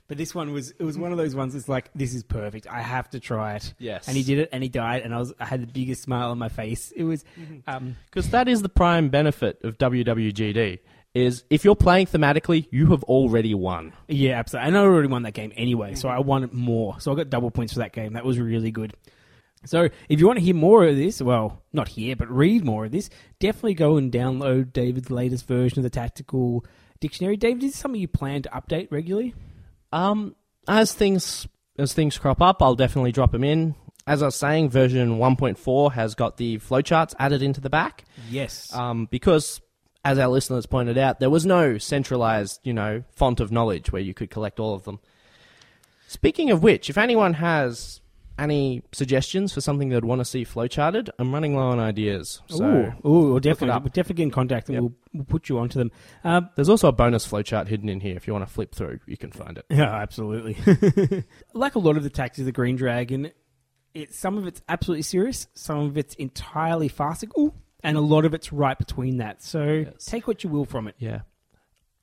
But 0.08 0.18
this 0.18 0.36
one 0.36 0.52
was 0.52 0.70
it 0.78 0.84
was 0.84 1.00
one 1.00 1.12
of 1.12 1.18
those 1.18 1.34
ones. 1.34 1.56
It's 1.56 1.68
like 1.68 1.90
this 1.96 2.14
is 2.14 2.22
perfect. 2.22 2.68
I 2.68 2.82
have 2.82 3.10
to 3.12 3.20
try 3.20 3.56
it. 3.56 3.74
Yes. 3.80 4.08
And 4.08 4.16
he 4.16 4.22
did 4.22 4.38
it, 4.38 4.50
and 4.52 4.62
he 4.62 4.70
died, 4.70 5.02
and 5.02 5.16
I 5.16 5.18
was 5.18 5.34
I 5.40 5.46
had 5.46 5.64
the 5.64 5.68
biggest 5.68 6.04
smile 6.04 6.30
on 6.30 6.38
my 6.38 6.50
face. 6.50 6.92
It 6.96 7.06
was, 7.06 7.26
um, 7.66 7.96
Because 8.06 8.30
that 8.30 8.48
is 8.48 8.62
the 8.62 8.70
prime 8.70 9.10
benefit 9.10 9.60
of 9.64 9.80
WWGD. 9.80 10.78
Is 11.14 11.44
if 11.52 11.64
you're 11.64 11.76
playing 11.76 12.08
thematically, 12.08 12.68
you 12.72 12.88
have 12.88 13.04
already 13.04 13.54
won. 13.54 13.94
yeah, 14.08 14.40
absolutely. 14.40 14.70
And 14.70 14.78
I 14.78 14.82
already 14.82 15.08
won 15.08 15.22
that 15.24 15.34
game 15.34 15.54
anyway, 15.56 15.94
so 15.94 16.10
I 16.10 16.20
won 16.20 16.50
more. 16.52 17.00
So 17.00 17.12
I 17.12 17.16
got 17.16 17.30
double 17.30 17.52
points 17.52 17.74
for 17.74 17.80
that 17.80 17.94
game. 17.94 18.14
That 18.14 18.26
was 18.26 18.40
really 18.40 18.72
good. 18.72 18.96
So 19.66 19.90
if 20.10 20.20
you 20.20 20.26
want 20.28 20.40
to 20.40 20.46
hear 20.46 20.56
more 20.56 20.84
of 20.86 20.96
this, 20.96 21.22
well, 21.22 21.62
not 21.72 21.88
hear, 21.88 22.16
but 22.16 22.30
read 22.30 22.66
more 22.66 22.86
of 22.86 22.92
this, 22.92 23.10
definitely 23.40 23.76
go 23.76 23.98
and 23.98 24.12
download 24.12 24.74
David's 24.74 25.12
latest 25.12 25.48
version 25.48 25.80
of 25.80 25.84
the 25.84 25.90
Tactical 25.90 26.66
Dictionary. 27.00 27.38
David, 27.38 27.64
is 27.64 27.72
this 27.72 27.80
something 27.80 28.02
you 28.02 28.08
plan 28.08 28.42
to 28.42 28.50
update 28.50 28.88
regularly? 28.92 29.36
Um, 29.92 30.36
as 30.68 30.94
things 30.94 31.48
as 31.78 31.94
things 31.94 32.18
crop 32.18 32.42
up, 32.42 32.62
I'll 32.62 32.76
definitely 32.76 33.12
drop 33.12 33.32
them 33.32 33.44
in. 33.44 33.76
As 34.06 34.22
I 34.22 34.26
was 34.26 34.36
saying, 34.36 34.70
version 34.70 35.18
1.4 35.18 35.94
has 35.94 36.14
got 36.16 36.38
the 36.38 36.58
flowcharts 36.58 37.14
added 37.20 37.42
into 37.42 37.62
the 37.62 37.70
back. 37.70 38.04
Yes. 38.30 38.74
um, 38.74 39.08
because 39.10 39.62
as 40.06 40.20
our 40.20 40.28
listeners 40.28 40.66
pointed 40.66 40.98
out, 40.98 41.20
there 41.20 41.30
was 41.30 41.46
no 41.46 41.78
centralized, 41.78 42.60
you 42.64 42.74
know, 42.74 43.04
font 43.12 43.40
of 43.40 43.52
knowledge 43.52 43.92
where 43.92 44.02
you 44.02 44.14
could 44.14 44.30
collect 44.30 44.60
all 44.60 44.74
of 44.74 44.84
them. 44.84 45.00
Speaking 46.08 46.52
of 46.52 46.62
which, 46.62 46.90
if 46.90 46.98
anyone 46.98 47.36
has 47.36 48.02
any 48.38 48.82
suggestions 48.92 49.54
for 49.54 49.62
something 49.62 49.90
they'd 49.90 50.04
want 50.04 50.20
to 50.20 50.26
see 50.26 50.44
flowcharted, 50.44 51.10
I'm 51.20 51.34
running 51.34 51.56
low 51.56 51.70
on 51.70 51.80
ideas. 51.80 52.42
So 52.48 52.66
ooh, 52.66 53.08
ooh, 53.10 53.30
we'll 53.32 53.40
definitely, 53.40 53.80
we'll 53.80 53.90
definitely 53.90 54.16
get 54.16 54.24
in 54.24 54.32
contact 54.32 54.68
and 54.70 54.74
Yep. 54.76 54.82
we'll, 54.82 54.94
we'll 55.14 55.26
put 55.26 55.50
you 55.50 55.60
onto 55.60 55.80
them. 55.80 55.92
Um, 56.24 56.50
there's 56.56 56.70
also 56.70 56.88
a 56.88 56.92
bonus 56.92 57.28
flowchart 57.28 57.68
hidden 57.68 57.90
in 57.90 58.00
here. 58.00 58.16
If 58.16 58.28
you 58.28 58.34
want 58.34 58.46
to 58.48 58.52
flip 58.52 58.74
through, 58.74 59.00
you 59.06 59.18
can 59.18 59.32
find 59.32 59.58
it. 59.58 59.66
Yeah, 59.70 59.94
absolutely. 59.94 61.24
like 61.54 61.76
a 61.76 61.80
lot 61.80 61.96
of 61.96 62.04
the 62.04 62.10
tactics 62.10 62.40
of 62.40 62.46
the 62.46 62.52
Green 62.52 62.76
Dragon, 62.76 63.32
it, 63.94 64.14
some 64.14 64.38
of 64.38 64.48
it's 64.48 64.62
absolutely 64.68 65.04
serious, 65.04 65.48
some 65.54 65.80
of 65.80 65.98
it's 65.98 66.16
entirely 66.16 66.88
farcical, 66.88 67.56
and 67.84 67.98
a 67.98 68.02
lot 68.02 68.26
of 68.26 68.34
it's 68.34 68.54
right 68.54 68.78
between 68.78 69.18
that. 69.18 69.44
So 69.44 69.86
Yes. 69.92 70.06
take 70.06 70.28
what 70.28 70.44
you 70.44 70.50
will 70.50 70.66
from 70.66 70.88
it. 70.88 70.96
Yeah. 70.98 71.22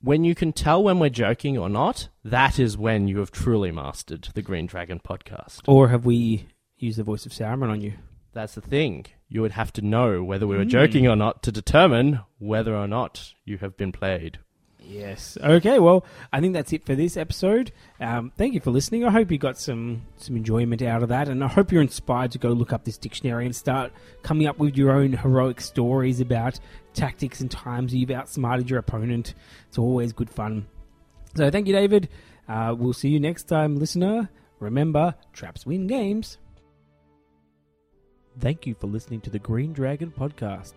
When 0.02 0.24
you 0.24 0.34
can 0.34 0.52
tell 0.52 0.82
when 0.82 0.98
we're 0.98 1.10
joking 1.10 1.58
or 1.58 1.68
not, 1.68 2.08
that 2.24 2.58
is 2.58 2.78
when 2.78 3.06
you 3.06 3.18
have 3.18 3.30
truly 3.30 3.70
mastered 3.70 4.28
the 4.34 4.42
Green 4.42 4.66
Dragon 4.66 4.98
podcast. 4.98 5.60
Or 5.66 5.88
have 5.88 6.06
we 6.06 6.46
used 6.78 6.98
the 6.98 7.02
voice 7.02 7.26
of 7.26 7.32
Saruman 7.32 7.70
on 7.70 7.80
you? 7.82 7.94
That's 8.32 8.54
the 8.54 8.60
thing. 8.60 9.06
You 9.28 9.42
would 9.42 9.52
have 9.52 9.72
to 9.74 9.82
know 9.82 10.22
whether 10.22 10.46
we 10.46 10.56
were 10.56 10.62
hmm. 10.62 10.70
joking 10.70 11.06
or 11.06 11.16
not 11.16 11.42
to 11.42 11.52
determine 11.52 12.20
whether 12.38 12.74
or 12.74 12.86
not 12.86 13.34
you 13.44 13.58
have 13.58 13.76
been 13.76 13.92
played. 13.92 14.38
Yes. 14.82 15.36
Okay. 15.42 15.78
Well, 15.78 16.04
I 16.32 16.40
think 16.40 16.54
that's 16.54 16.72
it 16.72 16.84
for 16.84 16.94
this 16.94 17.16
episode. 17.16 17.72
Um, 18.00 18.32
thank 18.36 18.54
you 18.54 18.60
for 18.60 18.70
listening. 18.70 19.04
I 19.04 19.10
hope 19.10 19.30
you 19.30 19.38
got 19.38 19.58
some 19.58 20.02
some 20.16 20.36
enjoyment 20.36 20.82
out 20.82 21.02
of 21.02 21.10
that, 21.10 21.28
and 21.28 21.44
I 21.44 21.48
hope 21.48 21.70
you're 21.70 21.82
inspired 21.82 22.32
to 22.32 22.38
go 22.38 22.48
look 22.50 22.72
up 22.72 22.84
this 22.84 22.98
dictionary 22.98 23.46
and 23.46 23.54
start 23.54 23.92
coming 24.22 24.46
up 24.46 24.58
with 24.58 24.76
your 24.76 24.92
own 24.92 25.12
heroic 25.12 25.60
stories 25.60 26.20
about 26.20 26.58
tactics 26.94 27.40
and 27.40 27.50
times 27.50 27.94
you've 27.94 28.10
outsmarted 28.10 28.70
your 28.70 28.78
opponent. 28.78 29.34
It's 29.68 29.78
always 29.78 30.12
good 30.12 30.30
fun. 30.30 30.66
So, 31.36 31.50
thank 31.50 31.66
you, 31.66 31.72
David. 31.72 32.08
Uh, 32.48 32.74
we'll 32.76 32.92
see 32.92 33.10
you 33.10 33.20
next 33.20 33.44
time, 33.44 33.76
listener. 33.76 34.28
Remember, 34.58 35.14
traps 35.32 35.64
win 35.64 35.86
games. 35.86 36.38
Thank 38.38 38.66
you 38.66 38.74
for 38.74 38.86
listening 38.86 39.20
to 39.22 39.30
the 39.30 39.38
Green 39.38 39.72
Dragon 39.72 40.10
podcast. 40.10 40.72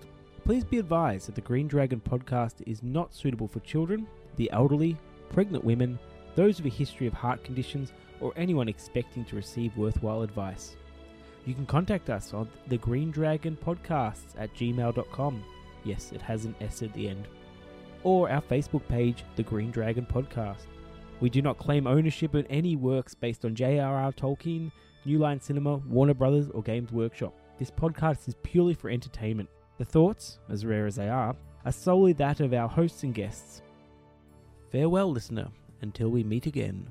Please 0.45 0.65
be 0.65 0.77
advised 0.77 1.27
that 1.27 1.35
the 1.35 1.41
Green 1.41 1.69
Dragon 1.69 2.01
podcast 2.01 2.55
is 2.67 2.83
not 2.83 3.15
suitable 3.15 3.47
for 3.47 3.61
children, 3.61 4.05
the 4.35 4.51
elderly, 4.51 4.97
pregnant 5.29 5.63
women, 5.63 5.97
those 6.35 6.57
with 6.57 6.73
a 6.73 6.75
history 6.75 7.07
of 7.07 7.13
heart 7.13 7.41
conditions, 7.45 7.93
or 8.19 8.33
anyone 8.35 8.67
expecting 8.67 9.23
to 9.23 9.37
receive 9.37 9.77
worthwhile 9.77 10.21
advice. 10.21 10.75
You 11.45 11.53
can 11.53 11.65
contact 11.65 12.09
us 12.09 12.33
on 12.33 12.49
the 12.67 12.77
Green 12.77 13.09
Dragon 13.09 13.57
Podcasts 13.65 14.35
at 14.37 14.53
gmail.com. 14.53 15.43
Yes, 15.85 16.11
it 16.11 16.21
has 16.21 16.43
an 16.43 16.55
S 16.59 16.81
at 16.83 16.93
the 16.93 17.07
end. 17.07 17.25
Or 18.03 18.29
our 18.29 18.41
Facebook 18.41 18.85
page, 18.89 19.23
The 19.37 19.43
Green 19.43 19.71
Dragon 19.71 20.05
Podcast. 20.05 20.65
We 21.21 21.29
do 21.29 21.41
not 21.41 21.57
claim 21.57 21.87
ownership 21.87 22.33
of 22.33 22.45
any 22.49 22.75
works 22.75 23.15
based 23.15 23.45
on 23.45 23.55
J.R.R. 23.55 24.11
Tolkien, 24.11 24.73
New 25.05 25.19
Line 25.19 25.39
Cinema, 25.39 25.77
Warner 25.77 26.13
Brothers, 26.13 26.49
or 26.49 26.61
Games 26.61 26.91
Workshop. 26.91 27.33
This 27.59 27.71
podcast 27.71 28.27
is 28.27 28.35
purely 28.43 28.73
for 28.73 28.89
entertainment. 28.89 29.47
The 29.78 29.86
thoughts, 29.86 30.39
as 30.49 30.65
rare 30.65 30.86
as 30.86 30.95
they 30.95 31.09
are, 31.09 31.36
are 31.65 31.71
solely 31.71 32.13
that 32.13 32.39
of 32.39 32.53
our 32.53 32.67
hosts 32.67 33.03
and 33.03 33.13
guests. 33.13 33.61
Farewell, 34.71 35.11
listener, 35.11 35.47
until 35.82 36.09
we 36.09 36.24
meet 36.24 36.45
again. 36.45 36.88